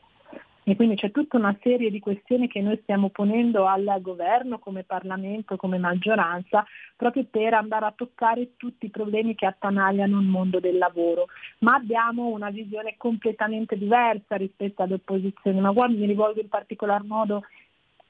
E 0.67 0.75
quindi 0.75 0.95
c'è 0.95 1.11
tutta 1.11 1.37
una 1.37 1.55
serie 1.61 1.91
di 1.91 1.99
questioni 1.99 2.47
che 2.47 2.59
noi 2.59 2.79
stiamo 2.81 3.09
ponendo 3.09 3.67
al 3.67 3.99
governo 4.01 4.57
come 4.57 4.83
Parlamento, 4.83 5.57
come 5.57 5.77
maggioranza, 5.77 6.65
proprio 6.95 7.23
per 7.29 7.53
andare 7.53 7.85
a 7.85 7.93
toccare 7.95 8.55
tutti 8.57 8.87
i 8.87 8.89
problemi 8.89 9.35
che 9.35 9.45
attanagliano 9.45 10.19
il 10.19 10.25
mondo 10.25 10.59
del 10.59 10.79
lavoro. 10.79 11.27
Ma 11.59 11.75
abbiamo 11.75 12.29
una 12.29 12.49
visione 12.49 12.95
completamente 12.97 13.77
diversa 13.77 14.37
rispetto 14.37 14.81
alle 14.81 14.95
opposizioni, 14.95 15.59
ma 15.59 15.71
guarda, 15.71 15.95
mi 15.95 16.07
rivolgo 16.07 16.41
in 16.41 16.49
particolar 16.49 17.03
modo 17.03 17.43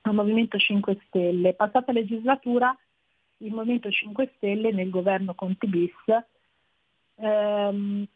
al 0.03 0.14
Movimento 0.14 0.57
5 0.57 0.98
Stelle. 1.07 1.56
Passata 1.56 1.91
legislatura 1.91 2.73
il 3.40 3.52
Movimento 3.52 3.91
5 3.91 4.32
Stelle 4.38 4.72
nel 4.72 4.90
governo 4.90 5.36
Conti 5.36 5.68
bis 5.68 5.91
ehm, 7.15 8.07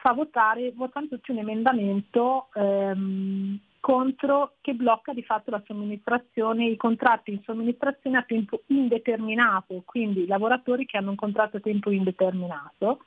fa 0.00 0.12
votare, 0.12 0.72
votano 0.74 1.08
tutti 1.08 1.30
un 1.30 1.38
emendamento 1.38 2.48
ehm, 2.54 3.58
contro 3.80 4.54
che 4.62 4.72
blocca 4.72 5.12
di 5.12 5.22
fatto 5.22 5.50
la 5.50 5.62
somministrazione, 5.66 6.66
i 6.66 6.76
contratti 6.76 7.30
in 7.30 7.42
somministrazione 7.42 8.16
a 8.16 8.22
tempo 8.22 8.62
indeterminato, 8.66 9.82
quindi 9.84 10.26
lavoratori 10.26 10.86
che 10.86 10.96
hanno 10.96 11.10
un 11.10 11.16
contratto 11.16 11.58
a 11.58 11.60
tempo 11.60 11.90
indeterminato 11.90 13.04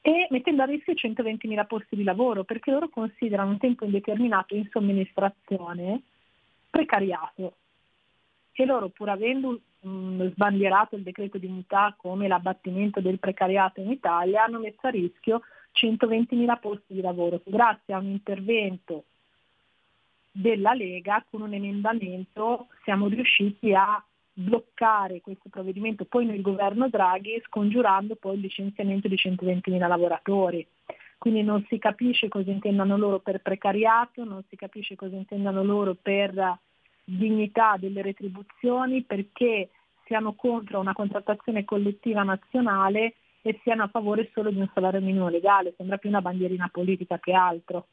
e 0.00 0.26
mettendo 0.30 0.62
a 0.62 0.66
rischio 0.66 0.92
120.000 0.92 1.66
posti 1.66 1.96
di 1.96 2.04
lavoro 2.04 2.42
perché 2.42 2.70
loro 2.70 2.88
considerano 2.88 3.50
un 3.50 3.58
tempo 3.58 3.84
indeterminato 3.84 4.54
in 4.56 4.68
somministrazione 4.70 6.02
precariato. 6.68 7.54
E 8.52 8.64
loro 8.64 8.88
pur 8.88 9.10
avendo 9.10 9.60
mh, 9.80 10.30
sbandierato 10.30 10.96
il 10.96 11.02
decreto 11.02 11.38
di 11.38 11.46
unità 11.46 11.94
come 11.96 12.26
l'abbattimento 12.26 13.00
del 13.00 13.18
precariato 13.18 13.80
in 13.80 13.90
Italia 13.90 14.44
hanno 14.44 14.58
messo 14.58 14.86
a 14.86 14.90
rischio 14.90 15.42
120.000 15.76 16.58
posti 16.58 16.94
di 16.94 17.00
lavoro 17.00 17.40
grazie 17.44 17.94
a 17.94 17.98
un 17.98 18.06
intervento 18.06 19.04
della 20.30 20.74
Lega 20.74 21.24
con 21.30 21.42
un 21.42 21.52
emendamento 21.52 22.68
siamo 22.84 23.08
riusciti 23.08 23.72
a 23.74 24.02
bloccare 24.38 25.22
questo 25.22 25.48
provvedimento 25.48 26.04
poi 26.04 26.26
nel 26.26 26.42
governo 26.42 26.88
Draghi 26.88 27.40
scongiurando 27.46 28.16
poi 28.16 28.34
il 28.34 28.40
licenziamento 28.40 29.08
di 29.08 29.14
120.000 29.14 29.88
lavoratori. 29.88 30.66
Quindi 31.16 31.42
non 31.42 31.64
si 31.68 31.78
capisce 31.78 32.28
cosa 32.28 32.50
intendano 32.50 32.98
loro 32.98 33.20
per 33.20 33.40
precariato, 33.40 34.24
non 34.24 34.42
si 34.48 34.56
capisce 34.56 34.94
cosa 34.94 35.16
intendano 35.16 35.64
loro 35.64 35.94
per 35.94 36.58
dignità 37.02 37.76
delle 37.78 38.02
retribuzioni, 38.02 39.02
perché 39.02 39.70
siano 40.04 40.34
contro 40.34 40.78
una 40.78 40.92
contrattazione 40.92 41.64
collettiva 41.64 42.22
nazionale 42.22 43.14
e 43.46 43.60
siano 43.62 43.84
a 43.84 43.88
favore 43.88 44.28
solo 44.34 44.50
di 44.50 44.58
un 44.58 44.68
salario 44.74 45.00
minimo 45.00 45.28
legale. 45.28 45.74
Sembra 45.76 45.98
più 45.98 46.08
una 46.08 46.20
bandierina 46.20 46.68
politica 46.72 47.20
che 47.20 47.32
altro. 47.32 47.86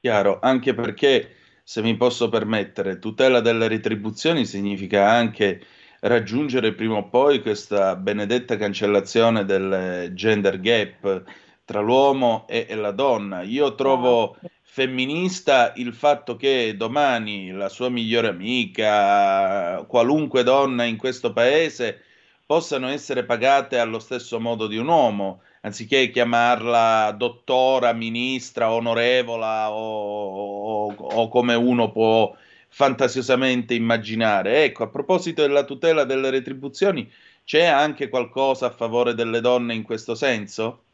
Chiaro, 0.00 0.40
anche 0.42 0.74
perché, 0.74 1.36
se 1.62 1.80
mi 1.80 1.96
posso 1.96 2.28
permettere, 2.28 2.98
tutela 2.98 3.40
delle 3.40 3.68
retribuzioni 3.68 4.44
significa 4.44 5.08
anche 5.08 5.64
raggiungere 6.00 6.72
prima 6.74 6.96
o 6.96 7.08
poi 7.08 7.40
questa 7.40 7.94
benedetta 7.94 8.56
cancellazione 8.56 9.44
del 9.44 10.10
gender 10.12 10.58
gap 10.58 11.22
tra 11.64 11.80
l'uomo 11.80 12.44
e, 12.48 12.66
e 12.68 12.74
la 12.74 12.90
donna. 12.90 13.42
Io 13.42 13.76
trovo 13.76 14.36
femminista 14.62 15.72
il 15.76 15.94
fatto 15.94 16.34
che 16.34 16.74
domani 16.76 17.52
la 17.52 17.68
sua 17.68 17.88
migliore 17.88 18.26
amica, 18.26 19.84
qualunque 19.86 20.42
donna 20.42 20.82
in 20.82 20.96
questo 20.96 21.32
paese, 21.32 22.00
possano 22.44 22.88
essere 22.88 23.24
pagate 23.24 23.78
allo 23.78 23.98
stesso 23.98 24.38
modo 24.40 24.66
di 24.66 24.76
un 24.76 24.88
uomo 24.88 25.40
anziché 25.62 26.10
chiamarla 26.10 27.14
dottora, 27.16 27.92
ministra, 27.92 28.72
onorevola 28.72 29.70
o, 29.72 30.86
o, 30.86 30.94
o 30.94 31.28
come 31.28 31.54
uno 31.54 31.90
può 31.90 32.34
fantasiosamente 32.68 33.74
immaginare. 33.74 34.64
Ecco, 34.64 34.84
a 34.84 34.88
proposito 34.88 35.42
della 35.42 35.64
tutela 35.64 36.04
delle 36.04 36.30
retribuzioni, 36.30 37.10
c'è 37.44 37.64
anche 37.64 38.08
qualcosa 38.08 38.66
a 38.66 38.70
favore 38.70 39.14
delle 39.14 39.40
donne 39.40 39.74
in 39.74 39.82
questo 39.82 40.14
senso? 40.14 40.84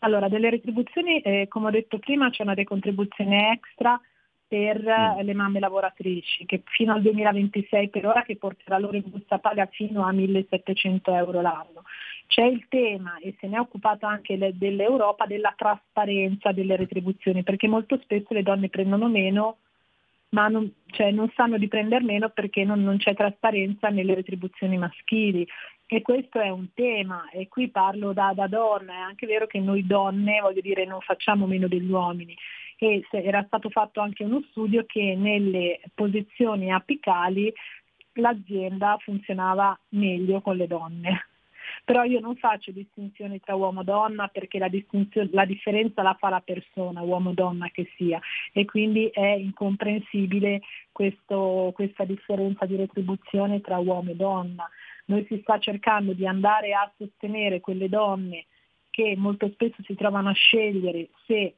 Allora, 0.00 0.28
delle 0.28 0.50
retribuzioni, 0.50 1.20
eh, 1.20 1.46
come 1.48 1.66
ho 1.66 1.70
detto 1.70 1.98
prima, 1.98 2.30
c'è 2.30 2.44
una 2.44 2.54
decontribuzione 2.54 3.50
extra 3.52 4.00
per 4.48 4.80
mm. 4.80 5.20
le 5.20 5.34
mamme 5.34 5.60
lavoratrici, 5.60 6.46
che 6.46 6.62
fino 6.64 6.94
al 6.94 7.02
2026 7.02 7.90
per 7.90 8.06
ora 8.06 8.22
che 8.22 8.36
porterà 8.36 8.78
loro 8.78 8.96
in 8.96 9.04
busta 9.06 9.38
paga 9.38 9.66
fino 9.66 10.04
a 10.04 10.12
1700 10.12 11.14
euro 11.14 11.40
l'anno. 11.42 11.84
C'è 12.26 12.44
il 12.44 12.66
tema, 12.68 13.18
e 13.18 13.34
se 13.38 13.46
ne 13.46 13.56
è 13.56 13.60
occupato 13.60 14.06
anche 14.06 14.36
le, 14.36 14.56
dell'Europa, 14.56 15.26
della 15.26 15.52
trasparenza 15.56 16.52
delle 16.52 16.76
retribuzioni, 16.76 17.42
perché 17.42 17.68
molto 17.68 17.98
spesso 18.02 18.34
le 18.34 18.42
donne 18.42 18.68
prendono 18.68 19.08
meno, 19.08 19.58
ma 20.30 20.48
non, 20.48 20.70
cioè, 20.90 21.10
non 21.10 21.30
sanno 21.34 21.56
di 21.56 21.68
prendere 21.68 22.04
meno 22.04 22.28
perché 22.28 22.64
non, 22.64 22.82
non 22.82 22.98
c'è 22.98 23.14
trasparenza 23.14 23.88
nelle 23.88 24.14
retribuzioni 24.14 24.76
maschili. 24.76 25.46
E 25.86 26.02
questo 26.02 26.38
è 26.38 26.50
un 26.50 26.68
tema, 26.74 27.30
e 27.30 27.48
qui 27.48 27.68
parlo 27.68 28.12
da, 28.12 28.32
da, 28.34 28.46
donna, 28.46 28.92
è 28.92 28.98
anche 28.98 29.26
vero 29.26 29.46
che 29.46 29.58
noi 29.58 29.86
donne, 29.86 30.40
voglio 30.40 30.60
dire, 30.60 30.84
non 30.84 31.00
facciamo 31.00 31.46
meno 31.46 31.66
degli 31.66 31.90
uomini. 31.90 32.36
E 32.80 33.04
era 33.10 33.42
stato 33.46 33.70
fatto 33.70 34.00
anche 34.00 34.22
uno 34.24 34.40
studio 34.50 34.84
che 34.86 35.14
nelle 35.16 35.80
posizioni 35.94 36.72
apicali 36.72 37.52
l'azienda 38.14 38.96
funzionava 39.00 39.78
meglio 39.90 40.40
con 40.40 40.56
le 40.56 40.66
donne 40.66 41.26
però 41.84 42.04
io 42.04 42.20
non 42.20 42.36
faccio 42.36 42.70
distinzioni 42.70 43.40
tra 43.40 43.54
uomo 43.54 43.80
e 43.80 43.84
donna 43.84 44.28
perché 44.28 44.58
la, 44.58 44.68
la 45.30 45.44
differenza 45.44 46.02
la 46.02 46.16
fa 46.18 46.28
la 46.28 46.40
persona, 46.40 47.02
uomo 47.02 47.30
o 47.30 47.34
donna 47.34 47.68
che 47.70 47.90
sia, 47.96 48.20
e 48.52 48.64
quindi 48.64 49.08
è 49.08 49.26
incomprensibile 49.26 50.60
questo, 50.92 51.72
questa 51.74 52.04
differenza 52.04 52.66
di 52.66 52.76
retribuzione 52.76 53.60
tra 53.60 53.78
uomo 53.78 54.10
e 54.10 54.16
donna. 54.16 54.68
Noi 55.06 55.24
si 55.28 55.38
sta 55.42 55.58
cercando 55.58 56.12
di 56.12 56.26
andare 56.26 56.74
a 56.74 56.90
sostenere 56.96 57.60
quelle 57.60 57.88
donne 57.88 58.46
che 58.90 59.14
molto 59.16 59.48
spesso 59.50 59.82
si 59.84 59.94
trovano 59.94 60.28
a 60.28 60.34
scegliere 60.34 61.08
se 61.26 61.54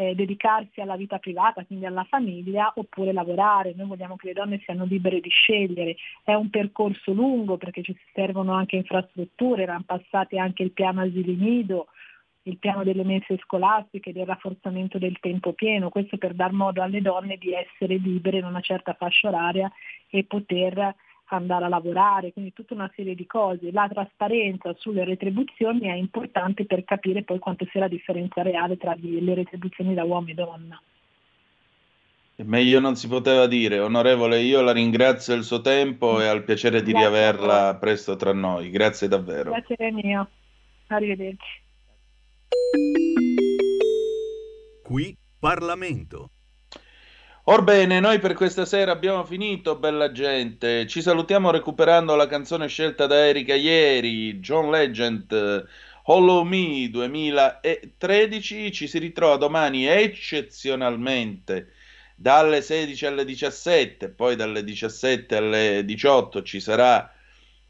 eh, 0.00 0.14
dedicarsi 0.14 0.80
alla 0.80 0.94
vita 0.94 1.18
privata, 1.18 1.64
quindi 1.64 1.84
alla 1.84 2.04
famiglia, 2.04 2.72
oppure 2.76 3.12
lavorare. 3.12 3.74
Noi 3.74 3.88
vogliamo 3.88 4.14
che 4.14 4.28
le 4.28 4.32
donne 4.32 4.60
siano 4.62 4.84
libere 4.84 5.18
di 5.18 5.28
scegliere. 5.28 5.96
È 6.22 6.34
un 6.34 6.50
percorso 6.50 7.12
lungo 7.12 7.56
perché 7.56 7.82
ci 7.82 7.96
servono 8.14 8.52
anche 8.52 8.76
infrastrutture, 8.76 9.64
erano 9.64 9.82
passati 9.84 10.38
anche 10.38 10.62
il 10.62 10.70
piano 10.70 11.00
asili 11.00 11.34
nido, 11.34 11.88
il 12.42 12.58
piano 12.58 12.84
delle 12.84 13.02
mense 13.02 13.38
scolastiche, 13.38 14.12
del 14.12 14.24
rafforzamento 14.24 14.98
del 14.98 15.18
tempo 15.18 15.52
pieno, 15.52 15.88
questo 15.88 16.16
per 16.16 16.32
dar 16.32 16.52
modo 16.52 16.80
alle 16.80 17.02
donne 17.02 17.36
di 17.36 17.52
essere 17.52 17.96
libere 17.96 18.38
in 18.38 18.44
una 18.44 18.60
certa 18.60 18.94
fascia 18.94 19.26
oraria 19.26 19.68
e 20.10 20.22
poter 20.22 20.94
andare 21.36 21.64
a 21.64 21.68
lavorare, 21.68 22.32
quindi 22.32 22.52
tutta 22.52 22.74
una 22.74 22.90
serie 22.94 23.14
di 23.14 23.26
cose. 23.26 23.72
La 23.72 23.88
trasparenza 23.88 24.74
sulle 24.78 25.04
retribuzioni 25.04 25.86
è 25.86 25.94
importante 25.94 26.64
per 26.64 26.84
capire 26.84 27.22
poi 27.22 27.38
quanto 27.38 27.66
sia 27.70 27.80
la 27.80 27.88
differenza 27.88 28.42
reale 28.42 28.76
tra 28.76 28.94
le 28.98 29.34
retribuzioni 29.34 29.94
da 29.94 30.04
uomo 30.04 30.28
e 30.28 30.34
donna. 30.34 30.80
Meglio 32.44 32.78
non 32.78 32.94
si 32.94 33.08
poteva 33.08 33.48
dire, 33.48 33.80
onorevole, 33.80 34.40
io 34.40 34.60
la 34.60 34.72
ringrazio 34.72 35.34
del 35.34 35.42
suo 35.42 35.60
tempo 35.60 36.20
e 36.20 36.26
al 36.26 36.44
piacere 36.44 36.82
di 36.82 36.92
Grazie 36.92 37.08
riaverla 37.08 37.76
presto 37.80 38.14
tra 38.14 38.32
noi. 38.32 38.70
Grazie 38.70 39.08
davvero. 39.08 39.50
Piacere 39.50 39.90
mio. 39.90 40.28
Arrivederci. 40.86 41.62
Qui 44.84 45.16
Parlamento. 45.40 46.30
Orbene, 47.50 47.98
noi 47.98 48.18
per 48.18 48.34
questa 48.34 48.66
sera 48.66 48.92
abbiamo 48.92 49.24
finito, 49.24 49.76
bella 49.76 50.12
gente. 50.12 50.86
Ci 50.86 51.00
salutiamo 51.00 51.50
recuperando 51.50 52.14
la 52.14 52.26
canzone 52.26 52.68
scelta 52.68 53.06
da 53.06 53.26
Erika 53.26 53.54
ieri, 53.54 54.38
John 54.38 54.70
Legend, 54.70 55.66
Hollow 56.02 56.42
Me 56.42 56.90
2013. 56.90 58.70
Ci 58.70 58.86
si 58.86 58.98
ritrova 58.98 59.36
domani 59.36 59.86
eccezionalmente 59.86 61.72
dalle 62.14 62.60
16 62.60 63.06
alle 63.06 63.24
17, 63.24 64.10
poi 64.10 64.36
dalle 64.36 64.62
17 64.62 65.34
alle 65.34 65.84
18 65.86 66.42
ci 66.42 66.60
sarà 66.60 67.10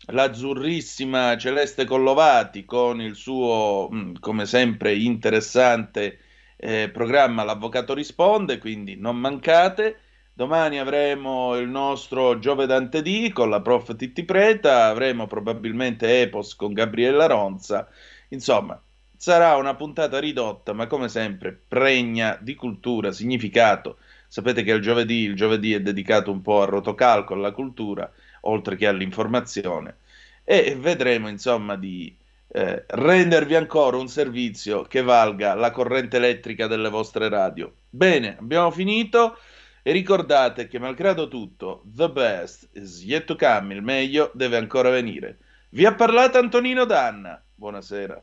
l'azzurrissima 0.07 1.37
Celeste 1.37 1.85
Collovati 1.85 2.65
con 2.65 3.01
il 3.01 3.15
suo, 3.15 3.89
mm, 3.93 4.15
come 4.19 4.45
sempre, 4.45 4.97
interessante 4.97 6.19
eh, 6.61 6.91
programma 6.93 7.45
L'Avvocato 7.45 7.95
risponde, 7.95 8.59
quindi 8.59 8.97
non 8.97 9.17
mancate. 9.17 10.01
Domani 10.33 10.79
avremo 10.79 11.57
il 11.57 11.69
nostro 11.69 12.39
Giove 12.39 12.67
Dante 12.67 13.03
D 13.03 13.33
con 13.33 13.49
la 13.51 13.61
prof 13.61 13.97
Titti 13.97 14.25
Preta, 14.25 14.87
avremo 14.87 15.27
probabilmente 15.27 16.21
Epos 16.21 16.55
con 16.55 16.73
Gabriella 16.73 17.27
Ronza. 17.27 17.89
Insomma, 18.29 18.81
sarà 19.17 19.57
una 19.57 19.75
puntata 19.75 20.19
ridotta, 20.21 20.73
ma 20.73 20.87
come 20.87 21.09
sempre 21.09 21.59
pregna 21.67 22.39
di 22.41 22.55
cultura, 22.55 23.11
significato. 23.13 23.99
Sapete 24.29 24.63
che 24.63 24.73
il 24.73 24.81
giovedì, 24.81 25.23
il 25.23 25.35
giovedì 25.35 25.73
è 25.75 25.81
dedicato 25.81 26.31
un 26.31 26.43
po' 26.43 26.63
al 26.63 26.69
rotocalco, 26.69 27.35
alla 27.35 27.53
cultura, 27.53 28.11
oltre 28.43 28.77
che 28.77 28.87
all'informazione. 28.87 29.97
E 30.45 30.77
vedremo, 30.79 31.29
insomma, 31.29 31.77
di 31.77 32.15
eh, 32.51 32.85
rendervi 32.87 33.55
ancora 33.55 33.97
un 33.97 34.09
servizio 34.09 34.83
che 34.83 35.03
valga 35.03 35.55
la 35.55 35.71
corrente 35.71 36.17
elettrica 36.17 36.67
delle 36.67 36.89
vostre 36.89 37.29
radio. 37.29 37.73
Bene, 37.89 38.37
abbiamo 38.39 38.71
finito. 38.71 39.37
E 39.83 39.93
ricordate 39.93 40.69
che 40.69 40.79
malgrado 40.79 41.29
tutto, 41.29 41.83
the 41.95 42.11
best 42.11 42.69
is 42.75 43.03
yet 43.03 43.25
to 43.25 43.37
come, 43.37 43.73
il 43.73 43.83
meglio 43.83 44.31
deve 44.35 44.59
ancora 44.59 44.91
venire. 44.91 45.39
Vi 45.71 45.87
ha 45.87 45.95
parlato 45.95 46.37
Antonino 46.37 46.85
Danna. 46.85 47.43
Buonasera. 47.55 48.23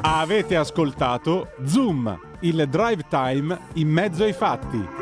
Avete 0.00 0.56
ascoltato 0.56 1.52
Zoom, 1.64 2.18
il 2.40 2.66
drive 2.68 3.04
time 3.08 3.58
in 3.74 3.88
mezzo 3.88 4.24
ai 4.24 4.32
fatti. 4.32 5.01